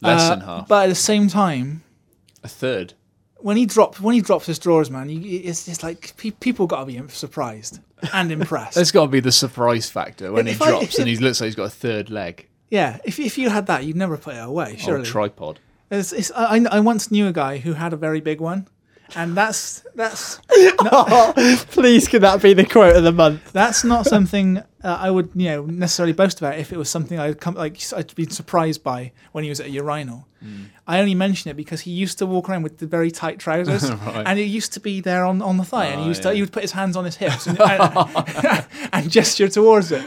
Less 0.02 0.22
Uh, 0.22 0.30
than 0.36 0.41
half. 0.41 0.68
But 0.68 0.84
at 0.86 0.90
the 0.90 0.95
same 0.95 1.28
time, 1.28 1.84
a 2.44 2.48
third. 2.48 2.94
when 3.38 3.57
he 3.57 3.65
dropped 3.65 3.99
when 4.02 4.14
he 4.15 4.22
drops 4.22 4.45
his 4.45 4.60
drawers, 4.60 4.90
man, 4.91 5.10
you, 5.10 5.40
it's 5.44 5.65
just 5.65 5.84
like 5.84 6.15
pe- 6.18 6.32
people 6.32 6.68
got 6.68 6.82
to 6.82 6.86
be 6.86 7.02
surprised 7.10 7.80
and 8.14 8.32
impressed. 8.32 8.76
There's 8.76 8.91
got 8.91 9.03
to 9.06 9.07
be 9.11 9.19
the 9.19 9.32
surprise 9.32 9.90
factor 9.90 10.32
when 10.32 10.48
If 10.48 10.60
he 10.60 10.65
I- 10.65 10.69
drops 10.69 10.99
and 10.99 11.07
if- 11.07 11.18
he 11.19 11.24
looks 11.24 11.40
like 11.41 11.48
he's 11.48 11.56
got 11.56 11.65
a 11.65 11.69
third 11.69 12.10
leg. 12.10 12.48
yeah, 12.69 12.98
if 13.06 13.19
if 13.19 13.38
you 13.38 13.49
had 13.49 13.65
that, 13.68 13.86
you'd 13.86 13.95
never 13.95 14.18
put 14.18 14.36
it 14.36 14.44
away. 14.44 14.74
Or 14.74 14.78
Surely. 14.78 15.02
a 15.03 15.06
tripod. 15.06 15.60
It's, 15.90 16.11
it's, 16.11 16.32
I, 16.36 16.57
I 16.69 16.80
once 16.82 17.10
knew 17.11 17.28
a 17.28 17.32
guy 17.34 17.60
who 17.60 17.74
had 17.74 17.94
a 17.94 17.95
very 17.95 18.19
big 18.19 18.41
one, 18.41 18.68
and 19.16 19.36
that's 19.36 19.84
that's 19.96 20.40
oh, 20.52 21.34
please, 21.72 22.08
could 22.08 22.22
that 22.24 22.42
be 22.42 22.54
the 22.54 22.66
quote 22.66 22.96
of 22.96 23.04
the 23.04 23.12
month? 23.12 23.52
that's 23.54 23.84
not 23.84 24.06
something 24.06 24.58
uh, 24.84 24.98
I 25.00 25.10
would 25.12 25.30
you 25.36 25.50
know 25.50 25.66
necessarily 25.66 26.14
boast 26.14 26.40
about 26.40 26.58
if 26.58 26.72
it 26.72 26.78
was 26.78 26.90
something 26.90 27.18
I'd 27.20 27.40
come 27.40 27.56
like 27.56 27.82
I'd 27.96 28.14
been 28.16 28.30
surprised 28.30 28.84
by 28.84 29.12
when 29.32 29.44
he 29.44 29.50
was 29.50 29.60
at 29.60 29.68
a 29.68 29.70
urinal. 29.70 30.28
I 30.86 31.00
only 31.00 31.16
mention 31.16 31.50
it 31.52 31.58
because 31.58 31.82
he 31.82 31.92
used 31.92 32.20
to 32.20 32.26
walk 32.28 32.48
around 32.48 32.62
with 32.64 32.78
the 32.78 32.86
very 32.86 33.10
tight 33.12 33.40
trousers, 33.40 33.90
Right. 34.06 34.24
and 34.26 34.40
it 34.40 34.44
used 34.44 34.72
to 34.74 34.80
be 34.80 35.02
there 35.02 35.26
on, 35.26 35.42
on 35.42 35.58
the 35.58 35.64
thigh, 35.66 35.88
and 35.88 36.00
he 36.00 36.06
Oh, 36.06 36.10
used 36.10 36.22
to 36.24 36.34
he 36.34 36.42
would 36.42 36.52
put 36.54 36.62
his 36.62 36.72
hands 36.74 36.96
on 36.96 37.04
his 37.06 37.16
hips 37.18 37.48
and, 37.48 37.60
and, 37.62 38.66
and 38.94 39.10
gesture 39.12 39.48
towards 39.50 39.92
it. 39.92 40.04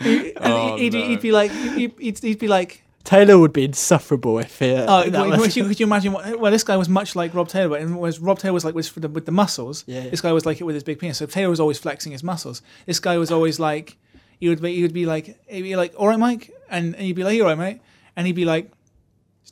He- 0.00 0.34
and 0.36 0.52
Oh, 0.52 0.76
he'd, 0.76 0.92
no. 0.92 1.06
he'd 1.06 1.20
be 1.20 1.30
like 1.32 1.50
he'd, 1.52 2.18
he'd 2.18 2.38
be 2.38 2.48
like 2.48 2.83
Taylor 3.04 3.38
would 3.38 3.52
be 3.52 3.64
insufferable 3.64 4.38
if 4.38 4.58
he. 4.58 4.74
Uh, 4.74 4.86
Oh, 5.04 5.10
well, 5.10 5.28
was- 5.30 5.42
could, 5.42 5.56
you, 5.56 5.64
could 5.68 5.78
you 5.80 5.86
imagine? 5.86 6.12
What, 6.14 6.40
well, 6.40 6.50
this 6.50 6.64
guy 6.64 6.76
was 6.78 6.88
much 6.88 7.14
like 7.14 7.34
Rob 7.34 7.48
Taylor, 7.48 7.68
but 7.68 7.82
and 7.82 7.98
was 7.98 8.18
Rob 8.18 8.38
Taylor 8.38 8.54
was 8.54 8.64
like 8.64 8.74
with 8.74 8.94
the, 8.94 9.08
with 9.08 9.26
the 9.26 9.32
muscles. 9.32 9.84
Yeah, 9.86 10.04
yeah. 10.04 10.10
This 10.10 10.20
guy 10.22 10.32
was 10.32 10.46
like 10.46 10.60
it 10.60 10.64
with 10.64 10.74
his 10.74 10.82
big 10.84 10.98
penis. 10.98 11.18
So 11.18 11.26
Taylor 11.26 11.50
was 11.50 11.60
always 11.60 11.78
flexing 11.78 12.12
his 12.12 12.22
muscles. 12.22 12.62
This 12.86 13.00
guy 13.00 13.18
was 13.18 13.30
always 13.30 13.60
like, 13.60 13.98
he 14.40 14.48
would 14.48 14.62
be, 14.62 14.74
he 14.74 14.82
would 14.82 14.94
be 14.94 15.04
like, 15.06 15.38
he'd 15.48 15.62
be 15.62 15.76
like, 15.76 15.92
"All 15.96 16.08
right, 16.08 16.18
Mike," 16.18 16.50
and, 16.70 16.94
and 16.94 17.04
he'd 17.04 17.12
be 17.14 17.24
like, 17.24 17.36
"You 17.36 17.42
all 17.42 17.48
right, 17.50 17.58
mate?" 17.58 17.80
And 18.16 18.26
he'd 18.26 18.34
be 18.36 18.44
like, 18.46 18.70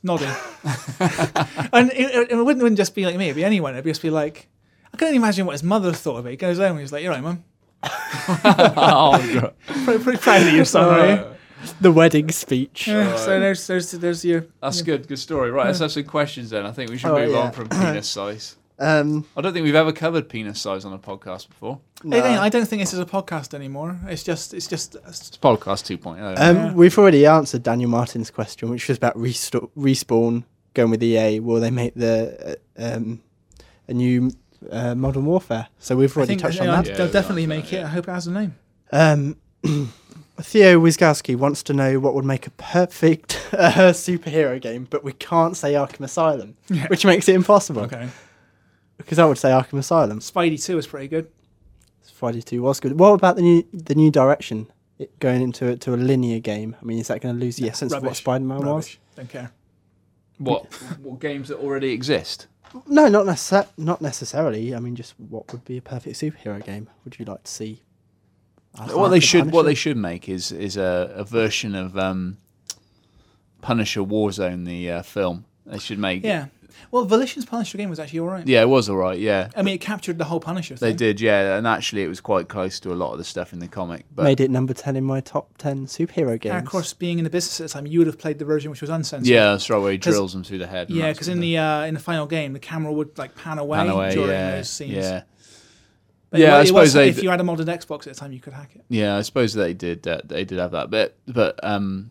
nodding. 0.01 0.27
and 1.71 1.91
it, 1.93 2.31
it 2.31 2.35
wouldn't, 2.35 2.61
wouldn't 2.63 2.77
just 2.77 2.95
be 2.95 3.05
like 3.05 3.15
me; 3.17 3.25
it'd 3.25 3.35
be 3.35 3.45
anyone. 3.45 3.73
It'd 3.75 3.85
just 3.85 4.01
be 4.01 4.09
like, 4.09 4.47
I 4.93 4.97
couldn't 4.97 5.15
imagine 5.15 5.45
what 5.45 5.51
his 5.53 5.63
mother 5.63 5.93
thought 5.93 6.17
of 6.17 6.25
it. 6.25 6.31
He 6.31 6.37
goes 6.37 6.57
home 6.57 6.71
and 6.71 6.79
he's 6.79 6.91
like, 6.91 7.03
"You 7.03 7.09
all 7.09 7.15
right, 7.15 7.23
mum? 7.23 7.43
oh, 7.83 9.39
God. 9.39 9.53
Pretty, 9.85 10.03
pretty 10.03 10.17
proud 10.19 10.41
of 10.47 10.53
your 10.53 10.65
son, 10.65 10.89
are 10.99 11.07
you?" 11.07 11.32
The 11.81 11.91
wedding 11.91 12.29
speech. 12.31 12.87
Yeah, 12.87 13.15
so 13.15 13.39
there's 13.39 13.65
there's 13.67 13.91
there's 13.91 14.23
your 14.25 14.45
That's 14.61 14.81
good. 14.81 15.07
Good 15.07 15.19
story. 15.19 15.51
Right, 15.51 15.67
let's 15.67 15.79
have 15.79 15.91
some 15.91 16.03
questions 16.03 16.49
then. 16.49 16.65
I 16.65 16.71
think 16.71 16.89
we 16.89 16.97
should 16.97 17.11
Oh, 17.11 17.19
move 17.19 17.31
yeah. 17.31 17.37
on 17.39 17.51
from 17.51 17.69
penis 17.69 18.07
size. 18.09 18.55
Um, 18.79 19.25
I 19.37 19.41
don't 19.41 19.53
think 19.53 19.63
we've 19.65 19.75
ever 19.75 19.91
covered 19.93 20.27
penis 20.27 20.59
size 20.59 20.83
on 20.83 20.93
a 20.93 20.97
podcast 20.97 21.47
before. 21.47 21.79
no. 22.03 22.17
Again, 22.17 22.39
I 22.39 22.49
don't 22.49 22.65
think 22.67 22.81
this 22.81 22.91
is 22.91 22.99
a 22.99 23.05
podcast 23.05 23.53
anymore. 23.53 23.97
It's 24.07 24.23
just, 24.23 24.51
it's 24.53 24.67
just, 24.67 24.95
It's 25.07 25.37
podcast 25.37 25.89
oh. 25.91 25.97
2.0. 25.97 26.39
Um, 26.39 26.55
Yeah. 26.57 26.73
We've 26.73 26.97
already 26.97 27.25
answered 27.27 27.61
Daniel 27.63 27.89
Martin's 27.91 28.31
question, 28.31 28.69
which 28.71 28.87
was 28.89 28.97
about 28.97 29.15
resto- 29.15 29.69
respawn 29.77 30.43
going 30.73 30.89
with 30.89 31.03
EA. 31.03 31.39
Will 31.39 31.61
they 31.61 31.69
make 31.69 31.93
the 31.93 32.57
uh, 32.77 32.95
um, 32.95 33.21
a 33.87 33.93
new 33.93 34.31
uh, 34.71 34.95
Modern 34.95 35.25
Warfare? 35.25 35.67
So 35.77 35.95
we've 35.95 36.11
I 36.17 36.21
already 36.21 36.29
think 36.31 36.41
touched 36.41 36.59
on 36.59 36.67
that. 36.67 36.87
Yeah, 36.87 36.93
they'll 36.95 37.05
we've 37.05 37.13
definitely 37.13 37.43
answered 37.43 37.55
make 37.55 37.65
that, 37.69 37.73
it. 37.75 37.79
yeah. 37.81 37.85
I 37.85 37.89
hope 37.89 38.07
it 38.07 38.11
has 38.11 38.27
a 38.27 38.31
name. 38.31 38.55
Um, 38.91 39.37
Theo 40.41 40.79
Wizgowski 40.79 41.35
wants 41.35 41.61
to 41.63 41.73
know 41.73 41.99
what 41.99 42.15
would 42.15 42.25
make 42.25 42.47
a 42.47 42.51
perfect 42.51 43.39
uh, 43.53 43.91
superhero 43.91 44.59
game, 44.59 44.87
but 44.89 45.03
we 45.03 45.13
can't 45.13 45.55
say 45.55 45.73
Arkham 45.73 46.01
Asylum, 46.01 46.55
Yeah. 46.69 46.87
which 46.87 47.05
makes 47.05 47.29
it 47.29 47.35
impossible. 47.35 47.83
Okay. 47.83 48.09
Because 48.97 49.19
I 49.19 49.25
would 49.25 49.37
say 49.37 49.49
Arkham 49.49 49.77
Asylum. 49.79 50.19
Spidey 50.19 50.63
Two 50.63 50.77
is 50.77 50.87
pretty 50.87 51.07
good. 51.07 51.29
Spidey 52.07 52.43
Two 52.43 52.61
was 52.63 52.79
good. 52.79 52.99
What 52.99 53.09
about 53.13 53.35
the 53.35 53.41
new 53.43 53.63
the 53.73 53.95
new 53.95 54.09
direction? 54.11 54.67
It 54.99 55.17
going 55.19 55.41
into 55.41 55.65
it 55.67 55.81
to 55.81 55.93
a 55.93 55.97
linear 55.97 56.39
game. 56.39 56.75
I 56.81 56.85
mean, 56.85 56.99
is 56.99 57.07
that 57.07 57.21
going 57.21 57.35
to 57.35 57.41
lose 57.41 57.57
the 57.57 57.67
essence 57.69 57.91
of 57.93 58.01
what 58.01 58.07
Rubbish. 58.09 58.17
Spider 58.19 58.43
Man 58.45 58.57
was? 58.59 58.65
Rubbish. 58.67 58.99
Don't 59.15 59.29
care. 59.29 59.51
what 60.37 60.73
what 60.99 61.19
games 61.19 61.49
that 61.49 61.57
already 61.57 61.91
exist? 61.91 62.47
No, 62.87 63.07
not 63.07 63.25
necessar- 63.25 63.67
not 63.77 64.01
necessarily. 64.01 64.73
I 64.73 64.79
mean, 64.79 64.95
just 64.95 65.13
what 65.19 65.51
would 65.51 65.63
be 65.65 65.77
a 65.77 65.81
perfect 65.81 66.15
superhero 66.19 66.63
game? 66.63 66.89
Would 67.03 67.19
you 67.19 67.25
like 67.25 67.43
to 67.43 67.51
see? 67.51 67.81
I 68.79 68.85
What 68.95 69.09
they 69.09 69.17
the 69.17 69.21
should 69.25 69.51
what 69.51 69.63
they 69.63 69.75
should 69.75 69.97
make 69.97 70.27
is 70.29 70.51
is 70.51 70.77
a, 70.77 71.11
a 71.15 71.23
version 71.23 71.75
of 71.75 71.97
um, 71.97 72.37
Punisher 73.61 74.01
Warzone, 74.01 74.65
the 74.65 74.89
uh, 74.89 75.01
film. 75.03 75.45
They 75.65 75.79
should 75.79 75.99
make. 75.99 76.23
Yeah. 76.23 76.47
Well, 76.91 77.05
Volition's 77.05 77.45
Punisher 77.45 77.77
game 77.77 77.89
was 77.89 77.99
actually 77.99 78.19
all 78.19 78.27
right. 78.27 78.45
Yeah, 78.47 78.61
it 78.63 78.69
was 78.69 78.89
all 78.89 78.97
right. 78.97 79.17
Yeah, 79.17 79.49
I 79.55 79.61
mean, 79.61 79.75
it 79.75 79.81
captured 79.81 80.17
the 80.17 80.25
whole 80.25 80.39
Punisher 80.39 80.75
they 80.75 80.91
did. 80.93 81.21
Yeah, 81.21 81.55
and 81.57 81.65
actually, 81.67 82.03
it 82.03 82.07
was 82.07 82.19
quite 82.19 82.49
close 82.49 82.79
to 82.81 82.91
a 82.91 82.95
lot 82.95 83.13
of 83.13 83.19
the 83.19 83.23
stuff 83.23 83.53
in 83.53 83.59
the 83.59 83.67
comic. 83.67 84.05
But 84.13 84.23
made 84.23 84.39
it 84.41 84.49
number 84.51 84.73
ten 84.73 84.95
in 84.95 85.03
my 85.03 85.21
top 85.21 85.55
ten 85.57 85.85
superhero 85.85 86.39
games. 86.39 86.55
And 86.55 86.65
of 86.65 86.69
course, 86.71 86.93
being 86.93 87.19
in 87.19 87.23
the 87.23 87.29
business 87.29 87.61
at 87.61 87.67
the 87.67 87.73
time, 87.73 87.85
you 87.87 87.99
would 87.99 88.07
have 88.07 88.17
played 88.19 88.37
the 88.39 88.45
version 88.45 88.69
which 88.71 88.81
was 88.81 88.89
uncensored. 88.89 89.27
yeah, 89.27 89.51
that's 89.51 89.69
right. 89.69 89.77
Where 89.77 89.91
he 89.91 89.97
'Cause- 89.99 90.13
drills 90.13 90.33
them 90.33 90.43
through 90.43 90.57
the 90.59 90.67
head. 90.67 90.89
Yeah, 90.89 91.11
because 91.11 91.27
in 91.29 91.39
the 91.39 91.57
uh, 91.59 91.83
in 91.85 91.93
the 91.93 91.99
final 91.99 92.25
game, 92.25 92.53
the 92.53 92.59
camera 92.59 92.91
would 92.91 93.17
like 93.17 93.35
pan 93.35 93.59
away, 93.59 93.77
pan 93.77 93.89
away. 93.89 94.13
during 94.13 94.29
Yeah, 94.31 94.55
those 94.57 94.69
scenes. 94.69 94.91
yeah. 94.93 95.23
But 96.33 96.41
Yeah, 96.41 96.57
it, 96.57 96.61
I 96.61 96.63
suppose 96.63 96.81
was, 96.87 96.93
they 96.93 97.09
if 97.09 97.21
you 97.21 97.29
had 97.29 97.39
a 97.39 97.43
modded 97.43 97.65
Xbox 97.67 98.07
at 98.07 98.15
the 98.15 98.19
time, 98.19 98.31
you 98.31 98.39
could 98.39 98.53
hack 98.53 98.71
it. 98.73 98.83
Yeah, 98.89 99.17
I 99.17 99.21
suppose 99.21 99.53
they 99.53 99.75
did. 99.75 100.07
Uh, 100.07 100.19
they 100.25 100.43
did 100.43 100.57
have 100.57 100.71
that, 100.71 100.89
but 100.89 101.15
but 101.27 101.59
um, 101.63 102.09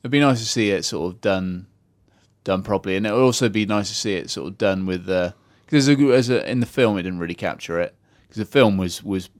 it'd 0.00 0.10
be 0.10 0.18
nice 0.18 0.40
to 0.40 0.44
see 0.44 0.72
it 0.72 0.84
sort 0.84 1.14
of 1.14 1.20
done 1.20 1.68
done 2.42 2.64
properly, 2.64 2.96
and 2.96 3.06
it 3.06 3.12
would 3.12 3.22
also 3.22 3.48
be 3.48 3.66
nice 3.66 3.88
to 3.88 3.94
see 3.94 4.14
it 4.14 4.28
sort 4.28 4.48
of 4.48 4.58
done 4.58 4.86
with 4.86 5.06
because 5.06 5.88
as 5.88 6.00
a, 6.00 6.12
as 6.12 6.30
a, 6.30 6.50
in 6.50 6.58
the 6.58 6.66
film 6.66 6.98
it 6.98 7.04
didn't 7.04 7.20
really 7.20 7.32
capture 7.32 7.78
it 7.78 7.94
because 8.22 8.38
the 8.38 8.44
film 8.44 8.76
was 8.76 9.04
was 9.04 9.30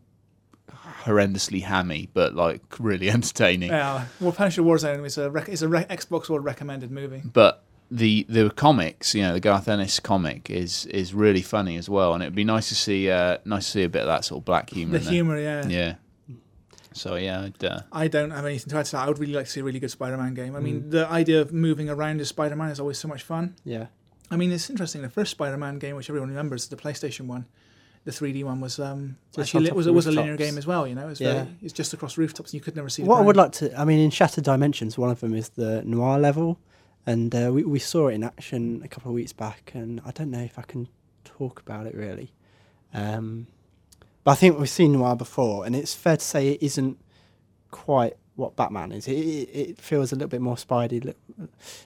horrendously 1.02 1.64
hammy, 1.64 2.08
but 2.14 2.36
like 2.36 2.62
really 2.78 3.10
entertaining. 3.10 3.70
Yeah. 3.70 4.06
Well, 4.20 4.30
Punisher 4.30 4.62
Warzone 4.62 5.04
is 5.04 5.18
a 5.18 5.28
rec- 5.28 5.48
is 5.48 5.62
a 5.62 5.68
re- 5.68 5.86
Xbox 5.90 6.28
One 6.28 6.44
recommended 6.44 6.92
movie. 6.92 7.22
But 7.24 7.64
the 7.90 8.24
the 8.28 8.50
comics, 8.50 9.14
you 9.14 9.22
know, 9.22 9.32
the 9.32 9.40
Garth 9.40 9.68
Ennis 9.68 9.98
comic 10.00 10.48
is 10.50 10.86
is 10.86 11.12
really 11.14 11.42
funny 11.42 11.76
as 11.76 11.88
well, 11.88 12.14
and 12.14 12.22
it'd 12.22 12.34
be 12.34 12.44
nice 12.44 12.68
to 12.68 12.74
see 12.74 13.10
uh, 13.10 13.38
nice 13.44 13.64
to 13.66 13.70
see 13.72 13.82
a 13.84 13.88
bit 13.88 14.02
of 14.02 14.08
that 14.08 14.24
sort 14.24 14.40
of 14.40 14.44
black 14.44 14.70
humor. 14.70 14.92
The 14.92 14.98
in 14.98 15.04
there. 15.04 15.12
humor, 15.12 15.38
yeah. 15.40 15.66
yeah. 15.68 15.94
So 16.92 17.14
yeah, 17.16 17.42
I'd, 17.42 17.64
uh, 17.64 17.80
I 17.92 18.08
don't 18.08 18.30
have 18.32 18.44
anything 18.44 18.68
to 18.70 18.76
add 18.76 18.86
to 18.86 18.92
that. 18.92 19.04
I 19.04 19.08
would 19.08 19.18
really 19.18 19.32
like 19.32 19.46
to 19.46 19.50
see 19.50 19.60
a 19.60 19.64
really 19.64 19.78
good 19.78 19.90
Spider-Man 19.92 20.34
game. 20.34 20.56
I 20.56 20.60
mean, 20.60 20.82
Mm. 20.82 20.90
the 20.90 21.06
idea 21.08 21.40
of 21.40 21.52
moving 21.52 21.88
around 21.88 22.20
as 22.20 22.28
Spider-Man 22.28 22.70
is 22.70 22.80
always 22.80 22.98
so 22.98 23.06
much 23.06 23.22
fun. 23.22 23.54
Yeah. 23.64 23.86
I 24.30 24.36
mean, 24.36 24.50
it's 24.50 24.68
interesting. 24.68 25.02
The 25.02 25.08
first 25.08 25.30
Spider-Man 25.30 25.78
game, 25.78 25.94
which 25.96 26.10
everyone 26.10 26.30
remembers, 26.30 26.66
the 26.68 26.76
PlayStation 26.76 27.26
one, 27.26 27.46
the 28.04 28.10
3D 28.10 28.42
one 28.44 28.60
was 28.60 28.80
um, 28.80 29.16
Just 29.36 29.54
actually 29.54 29.68
it 29.68 29.76
was 29.76 29.86
it 29.86 29.94
was 29.94 30.06
a 30.06 30.10
linear 30.12 30.36
game 30.36 30.58
as 30.58 30.66
well. 30.66 30.86
You 30.86 30.94
know, 30.96 31.02
it 31.06 31.10
was 31.10 31.20
Yeah. 31.20 31.46
it's 31.62 31.72
just 31.72 31.92
across 31.92 32.18
rooftops, 32.18 32.50
and 32.52 32.54
you 32.58 32.60
could 32.60 32.74
never 32.74 32.88
see. 32.88 33.02
the 33.02 33.08
What 33.08 33.18
I 33.18 33.22
would 33.22 33.36
like 33.36 33.52
to, 33.52 33.78
I 33.80 33.84
mean, 33.84 34.00
in 34.00 34.10
Shattered 34.10 34.44
Dimensions, 34.44 34.98
one 34.98 35.10
of 35.10 35.20
them 35.20 35.34
is 35.34 35.50
the 35.50 35.82
noir 35.84 36.18
level, 36.18 36.58
and 37.06 37.34
uh, 37.34 37.50
we 37.52 37.64
we 37.64 37.78
saw 37.78 38.08
it 38.08 38.14
in 38.14 38.24
action 38.24 38.82
a 38.84 38.88
couple 38.88 39.10
of 39.10 39.14
weeks 39.14 39.32
back, 39.32 39.72
and 39.74 40.00
I 40.04 40.10
don't 40.10 40.30
know 40.30 40.40
if 40.42 40.58
I 40.58 40.62
can 40.62 40.88
talk 41.24 41.60
about 41.60 41.86
it 41.86 41.94
really. 41.94 42.32
Um, 42.92 43.46
but 44.24 44.32
I 44.32 44.34
think 44.34 44.58
we've 44.58 44.68
seen 44.68 44.92
noir 44.92 45.16
before, 45.16 45.64
and 45.64 45.74
it's 45.74 45.94
fair 45.94 46.16
to 46.16 46.24
say 46.24 46.48
it 46.50 46.62
isn't 46.62 46.98
quite 47.70 48.16
what 48.36 48.56
Batman 48.56 48.92
is. 48.92 49.06
It, 49.08 49.12
it, 49.12 49.48
it 49.70 49.78
feels 49.80 50.12
a 50.12 50.14
little 50.16 50.28
bit 50.28 50.40
more 50.40 50.56
Spidey, 50.56 51.14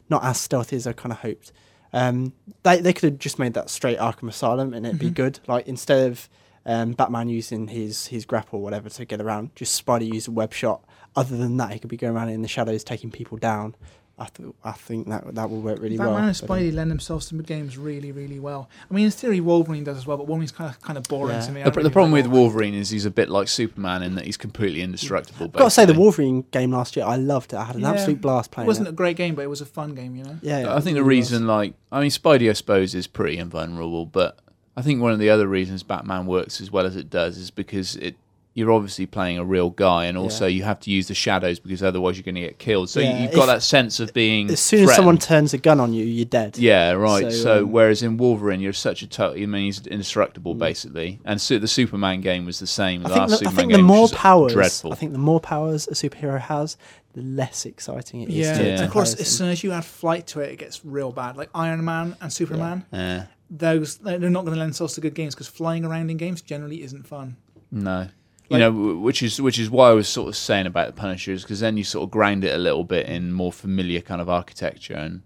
not 0.08 0.24
as 0.24 0.40
stealthy 0.40 0.76
as 0.76 0.86
I 0.86 0.92
kind 0.92 1.12
of 1.12 1.18
hoped. 1.18 1.52
Um, 1.92 2.32
they 2.64 2.80
they 2.80 2.92
could 2.92 3.12
have 3.12 3.18
just 3.20 3.38
made 3.38 3.54
that 3.54 3.70
straight 3.70 3.98
Arkham 3.98 4.28
Asylum, 4.28 4.74
and 4.74 4.84
it'd 4.86 4.98
be 4.98 5.10
Mhm. 5.10 5.14
good. 5.14 5.40
Like 5.46 5.68
instead 5.68 6.10
of 6.10 6.28
um, 6.66 6.92
Batman 6.92 7.28
using 7.28 7.68
his 7.68 8.06
his 8.08 8.24
grapple 8.24 8.58
or 8.58 8.62
whatever 8.62 8.88
to 8.90 9.04
get 9.04 9.20
around, 9.20 9.54
just 9.54 9.84
Spidey 9.84 10.12
used 10.12 10.26
a 10.28 10.32
web 10.32 10.52
shot. 10.52 10.82
Other 11.14 11.36
than 11.36 11.56
that, 11.58 11.72
he 11.72 11.78
could 11.78 11.90
be 11.90 11.96
going 11.96 12.14
around 12.16 12.30
in 12.30 12.42
the 12.42 12.48
shadows 12.48 12.82
taking 12.82 13.10
people 13.12 13.38
down. 13.38 13.76
I 14.16 14.26
th- 14.26 14.50
I 14.62 14.70
think 14.70 15.08
that 15.08 15.34
that 15.34 15.50
will 15.50 15.60
work 15.60 15.80
really 15.80 15.96
Batman 15.96 16.06
well. 16.14 16.14
Batman 16.22 16.28
and 16.28 16.40
but, 16.46 16.48
Spidey 16.48 16.70
uh, 16.72 16.76
lend 16.76 16.90
themselves 16.92 17.26
to 17.30 17.34
the 17.36 17.42
games 17.42 17.76
really, 17.76 18.12
really 18.12 18.38
well. 18.38 18.70
I 18.88 18.94
mean, 18.94 19.06
in 19.06 19.10
theory, 19.10 19.40
Wolverine 19.40 19.82
does 19.82 19.96
as 19.96 20.06
well, 20.06 20.16
but 20.16 20.28
Wolverine's 20.28 20.52
kind 20.52 20.70
of 20.70 20.80
kind 20.82 20.96
of 20.96 21.02
boring 21.08 21.34
Yeah. 21.34 21.40
to 21.46 21.50
me. 21.52 21.60
I 21.62 21.64
the, 21.64 21.70
really 21.72 21.82
the 21.88 21.92
problem 21.92 22.12
with 22.12 22.26
Wolverine 22.28 22.74
is 22.74 22.90
he's 22.90 23.06
a 23.06 23.10
bit 23.10 23.28
like 23.28 23.48
Superman 23.48 24.04
in 24.04 24.14
that 24.14 24.24
he's 24.24 24.36
completely 24.36 24.82
indestructible. 24.82 25.46
I've 25.46 25.52
got 25.52 25.64
to 25.64 25.70
say, 25.70 25.84
the. 25.84 25.94
Wolverine 25.94 26.44
game 26.52 26.70
last 26.70 26.94
year, 26.94 27.04
I 27.04 27.16
loved 27.16 27.52
it. 27.54 27.56
I 27.56 27.64
had 27.64 27.74
an 27.74 27.82
Yeah. 27.82 27.90
absolute 27.92 28.20
blast 28.20 28.52
playing. 28.52 28.66
It 28.66 28.68
wasn't 28.68 28.86
it. 28.86 28.90
a 28.90 28.94
great 28.94 29.16
game, 29.16 29.34
but 29.34 29.42
it 29.42 29.50
was 29.50 29.60
a 29.60 29.66
fun 29.66 29.94
game. 29.96 30.14
You 30.14 30.22
know. 30.24 30.38
Yeah, 30.42 30.60
yeah, 30.60 30.74
I 30.76 30.80
think 30.80 30.92
it 30.96 31.00
the 31.00 31.04
really 31.04 31.18
reason, 31.20 31.46
like, 31.48 31.74
I 31.90 32.00
mean, 32.00 32.10
Spidey, 32.10 32.48
I 32.48 32.52
suppose, 32.52 32.94
is 32.94 33.08
pretty 33.08 33.36
invulnerable, 33.38 34.06
but 34.06 34.38
I 34.76 34.82
think 34.82 35.00
one 35.00 35.12
of 35.12 35.18
the 35.18 35.30
other 35.30 35.48
reasons 35.48 35.82
Batman 35.82 36.26
works 36.26 36.60
as 36.60 36.70
well 36.70 36.86
as 36.86 36.94
it 36.94 37.10
does 37.10 37.36
is 37.36 37.50
because 37.50 37.96
it 37.96 38.14
you're 38.56 38.70
obviously 38.70 39.04
playing 39.04 39.36
a 39.36 39.44
real 39.44 39.70
guy, 39.70 40.04
and 40.04 40.16
also 40.16 40.46
Yeah. 40.46 40.56
you 40.56 40.62
have 40.62 40.78
to 40.80 40.90
use 40.90 41.08
the 41.08 41.14
shadows 41.14 41.58
because 41.58 41.82
otherwise 41.82 42.16
you're 42.16 42.22
going 42.24 42.36
to 42.36 42.40
get 42.40 42.58
killed. 42.60 42.88
So 42.88 43.00
Yeah, 43.00 43.20
you've 43.22 43.32
got 43.32 43.42
if- 43.42 43.46
that 43.48 43.62
sense 43.62 43.98
of 43.98 44.14
being. 44.14 44.48
As 44.50 44.60
soon 44.60 44.84
as 44.88 44.94
someone 44.94 45.18
turns 45.18 45.52
a 45.54 45.58
gun 45.58 45.80
on 45.80 45.92
you, 45.92 46.04
you're 46.04 46.24
dead. 46.24 46.56
Yeah, 46.56 46.92
right. 46.92 47.32
So, 47.32 47.42
So, 47.42 47.62
um, 47.64 47.72
whereas 47.72 48.02
in 48.02 48.16
Wolverine, 48.16 48.60
you're 48.60 48.72
such 48.72 49.02
a 49.02 49.08
total. 49.08 49.42
I 49.42 49.46
mean, 49.46 49.64
he's 49.64 49.84
indestructible 49.86 50.54
Mm. 50.54 50.58
basically, 50.60 51.20
and 51.24 51.40
so 51.40 51.58
the 51.58 51.66
Superman 51.68 52.20
game 52.20 52.46
was 52.46 52.60
the 52.60 52.66
same. 52.68 53.02
The 53.02 53.08
I 53.08 53.10
think, 53.10 53.20
last 53.20 53.30
the, 53.30 53.34
I 53.34 53.38
Superman 53.38 53.56
think 53.56 53.70
game 53.72 53.76
the 53.86 53.92
was 53.92 53.98
more 53.98 54.08
just 54.08 54.20
powers, 54.20 54.52
dreadful. 54.52 54.92
I 54.92 54.96
think 54.96 55.12
the 55.12 55.18
more 55.18 55.40
powers 55.40 55.88
a 55.88 55.94
superhero 55.94 56.40
has, 56.40 56.76
the 57.14 57.22
less 57.22 57.66
exciting 57.66 58.20
it 58.22 58.28
is. 58.28 58.34
Yeah, 58.36 58.56
to, 58.58 58.64
Yeah. 58.64 58.70
and 58.76 58.84
of 58.84 58.90
course, 58.90 59.14
as 59.14 59.20
as 59.22 59.28
soon 59.36 59.48
as 59.48 59.64
you 59.64 59.72
add 59.72 59.84
flight 59.84 60.26
to 60.28 60.40
it, 60.40 60.52
it 60.52 60.58
gets 60.60 60.84
real 60.84 61.10
bad. 61.10 61.36
Like 61.36 61.50
Iron 61.56 61.84
Man 61.84 62.14
and 62.20 62.32
Superman, 62.32 62.84
Yeah. 62.92 63.24
those 63.50 63.96
they're 63.96 64.18
not 64.18 64.44
going 64.44 64.54
to 64.54 64.60
lend 64.60 64.70
themselves 64.70 64.94
to 64.94 65.00
good 65.00 65.14
games 65.14 65.34
because 65.34 65.48
flying 65.48 65.84
around 65.84 66.10
in 66.10 66.16
games 66.18 66.40
generally 66.40 66.82
isn't 66.84 67.06
fun. 67.06 67.36
No. 67.72 68.06
You 68.50 68.58
know, 68.58 68.70
which 68.70 69.22
is 69.22 69.40
which 69.40 69.58
is 69.58 69.70
why 69.70 69.88
I 69.88 69.92
was 69.92 70.08
sort 70.08 70.28
of 70.28 70.36
saying 70.36 70.66
about 70.66 70.86
the 70.88 70.92
Punisher 70.92 71.32
is 71.32 71.42
because 71.42 71.60
then 71.60 71.76
you 71.76 71.84
sort 71.84 72.04
of 72.04 72.10
ground 72.10 72.44
it 72.44 72.54
a 72.54 72.58
little 72.58 72.84
bit 72.84 73.06
in 73.06 73.32
more 73.32 73.52
familiar 73.52 74.00
kind 74.00 74.20
of 74.20 74.28
architecture. 74.28 74.94
And 74.94 75.22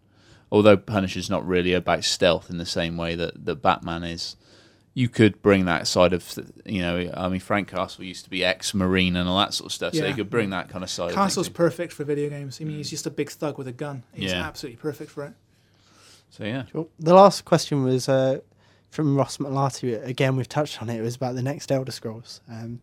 although 0.53 0.77
Punisher's 0.77 1.28
not 1.28 1.47
really 1.47 1.73
about 1.73 2.05
stealth 2.05 2.49
in 2.49 2.59
the 2.59 2.66
same 2.66 2.97
way 2.97 3.16
that, 3.16 3.45
that 3.45 3.57
Batman 3.57 4.05
is, 4.05 4.36
you 4.95 5.09
could 5.09 5.43
bring 5.43 5.65
that 5.65 5.86
side 5.86 6.12
of, 6.12 6.39
you 6.65 6.81
know, 6.81 7.11
I 7.15 7.28
mean, 7.28 7.40
Frank 7.40 7.69
Castle 7.69 8.05
used 8.05 8.24
to 8.24 8.31
be 8.31 8.45
ex-marine 8.45 9.16
and 9.16 9.28
all 9.28 9.39
that 9.39 9.53
sort 9.53 9.66
of 9.66 9.73
stuff, 9.74 9.95
so 9.95 10.07
you 10.07 10.15
could 10.15 10.31
bring 10.31 10.51
that 10.51 10.69
kind 10.69 10.82
of 10.85 10.90
side. 10.90 11.12
Castle's 11.12 11.49
of 11.49 11.55
perfect 11.55 11.93
for 11.93 12.05
video 12.05 12.28
games. 12.31 12.59
I 12.61 12.65
mean, 12.65 12.77
he's 12.77 12.90
just 12.90 13.07
a 13.07 13.11
big 13.11 13.31
thug 13.31 13.59
with 13.59 13.69
a 13.69 13.73
gun. 13.73 14.05
He's 14.12 14.32
Yeah. 14.32 14.47
absolutely 14.47 14.78
perfect 14.78 15.11
for 15.11 15.24
it. 15.24 15.32
So 16.31 16.45
yeah, 16.45 16.65
Cool. 16.73 16.89
The 16.99 17.15
last 17.15 17.45
question 17.45 17.85
was 17.85 18.09
uh, 18.09 18.40
from 18.90 19.16
Ross 19.16 19.39
McLarty. 19.39 20.05
Again, 20.05 20.36
we've 20.36 20.49
touched 20.49 20.81
on 20.82 20.89
it. 20.90 20.99
It 20.99 21.03
was 21.03 21.16
about 21.16 21.35
the 21.35 21.43
next 21.43 21.73
Elder 21.73 21.93
Scrolls. 21.93 22.40
Um, 22.51 22.81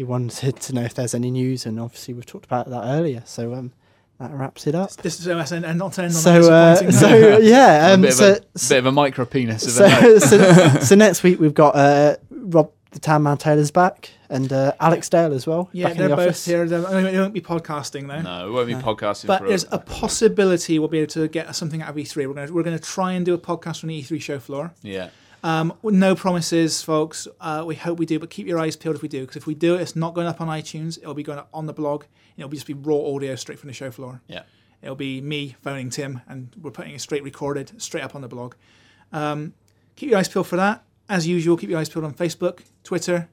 he 0.00 0.04
wanted 0.04 0.56
to 0.60 0.72
know 0.74 0.80
if 0.80 0.94
there's 0.94 1.14
any 1.14 1.30
news, 1.30 1.66
and 1.66 1.78
obviously 1.78 2.14
we've 2.14 2.24
talked 2.24 2.46
about 2.46 2.70
that 2.70 2.84
earlier. 2.86 3.22
So 3.26 3.52
um, 3.52 3.72
that 4.18 4.32
wraps 4.32 4.66
it 4.66 4.74
up. 4.74 4.92
This 4.92 5.20
is 5.20 5.26
and 5.26 5.62
and 5.66 5.78
not 5.78 5.92
to 5.94 6.02
end 6.04 6.14
on 6.14 6.20
So, 6.22 6.42
that 6.44 6.50
uh, 6.50 6.80
disappointing 6.82 7.20
note. 7.20 7.36
so 7.36 7.38
yeah. 7.42 7.90
a 7.90 7.94
Um, 7.94 8.00
bit, 8.00 8.14
so, 8.14 8.30
of 8.30 8.36
a, 8.38 8.68
bit 8.70 8.78
of 8.78 8.86
a 8.86 8.92
micro 8.92 9.26
penis 9.26 9.64
of 9.66 9.72
so, 9.72 10.18
so, 10.20 10.68
so 10.80 10.94
next 10.94 11.22
week 11.22 11.38
we've 11.38 11.52
got 11.52 11.76
uh, 11.76 12.16
Rob 12.30 12.70
the 12.92 12.98
Town 12.98 13.22
Man 13.24 13.36
Taylor's 13.36 13.70
back, 13.70 14.10
and 14.30 14.50
uh, 14.52 14.72
Alex 14.80 15.08
Dale 15.10 15.32
as 15.34 15.46
well. 15.46 15.68
yeah, 15.72 15.92
they're 15.92 16.08
the 16.08 16.16
both 16.16 16.28
office. 16.28 16.44
here. 16.46 16.66
They're- 16.66 16.84
I 16.86 16.94
mean, 17.02 17.12
they 17.12 17.20
won't 17.20 17.34
be 17.34 17.40
podcasting 17.42 18.08
though. 18.08 18.22
No, 18.22 18.46
we 18.46 18.52
won't 18.52 18.66
be 18.68 18.74
No. 18.74 18.80
podcasting 18.80 19.26
But 19.26 19.42
for 19.42 19.48
there's 19.48 19.66
a 19.70 19.78
possibility 19.78 20.78
we'll 20.78 20.88
be 20.88 20.98
able 21.00 21.12
to 21.12 21.28
get 21.28 21.54
something 21.54 21.82
out 21.82 21.90
of 21.90 21.96
E3. 21.96 22.16
We're 22.26 22.34
going 22.34 22.46
to, 22.48 22.52
we're 22.52 22.62
going 22.64 22.76
to 22.78 22.82
try 22.82 23.12
and 23.12 23.24
do 23.24 23.34
a 23.34 23.38
podcast 23.38 23.80
from 23.80 23.90
the 23.90 24.02
E3 24.02 24.20
show 24.20 24.38
floor. 24.40 24.72
yeah. 24.82 25.10
Um, 25.42 25.72
no 25.82 26.14
promises, 26.14 26.82
folks. 26.82 27.26
Uh, 27.40 27.64
we 27.66 27.74
hope 27.74 27.98
we 27.98 28.06
do, 28.06 28.18
but 28.18 28.30
keep 28.30 28.46
your 28.46 28.58
eyes 28.58 28.76
peeled 28.76 28.96
if 28.96 29.02
we 29.02 29.08
do, 29.08 29.22
because 29.22 29.36
if 29.36 29.46
we 29.46 29.54
do 29.54 29.74
it's 29.74 29.96
not 29.96 30.14
going 30.14 30.26
up 30.26 30.40
on 30.40 30.48
iTunes. 30.48 30.98
It'll 30.98 31.14
be 31.14 31.22
going 31.22 31.38
up 31.38 31.48
on 31.52 31.66
the 31.66 31.72
blog. 31.72 32.02
And 32.02 32.38
it'll 32.38 32.48
be 32.48 32.56
just 32.56 32.66
be 32.66 32.74
raw 32.74 33.14
audio 33.14 33.34
straight 33.36 33.58
from 33.58 33.68
the 33.68 33.74
show 33.74 33.90
floor. 33.90 34.20
Yeah. 34.26 34.42
It'll 34.82 34.96
be 34.96 35.20
me 35.20 35.56
phoning 35.62 35.90
Tim, 35.90 36.22
and 36.26 36.54
we're 36.60 36.70
putting 36.70 36.94
it 36.94 37.00
straight 37.00 37.22
recorded, 37.22 37.80
straight 37.80 38.02
up 38.02 38.14
on 38.14 38.22
the 38.22 38.28
blog. 38.28 38.54
Um, 39.12 39.54
keep 39.96 40.10
your 40.10 40.18
eyes 40.18 40.28
peeled 40.28 40.46
for 40.46 40.56
that. 40.56 40.84
As 41.08 41.26
usual, 41.26 41.56
keep 41.56 41.70
your 41.70 41.78
eyes 41.78 41.88
peeled 41.88 42.04
on 42.04 42.14
Facebook, 42.14 42.60
Twitter, 42.84 43.28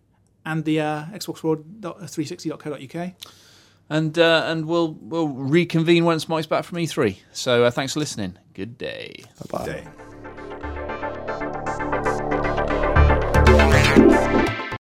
and 0.46 0.66
the 0.66 0.82
uh, 0.82 1.06
Xbox 1.14 1.44
World 1.44 1.64
360.co.uk. 1.82 3.14
And 3.90 4.20
uh, 4.20 4.44
and 4.48 4.66
we'll 4.66 4.94
we'll 4.96 5.30
reconvene 5.30 6.04
once 6.04 6.28
Mike's 6.28 6.48
back 6.48 6.66
from 6.66 6.80
E3. 6.80 7.18
So 7.32 7.64
uh, 7.64 7.72
thanks 7.72 7.94
for 7.94 8.00
listening. 8.00 8.38
Good 8.54 8.78
day. 8.78 9.24
Bye-bye. 9.50 9.66
Day. 9.66 9.88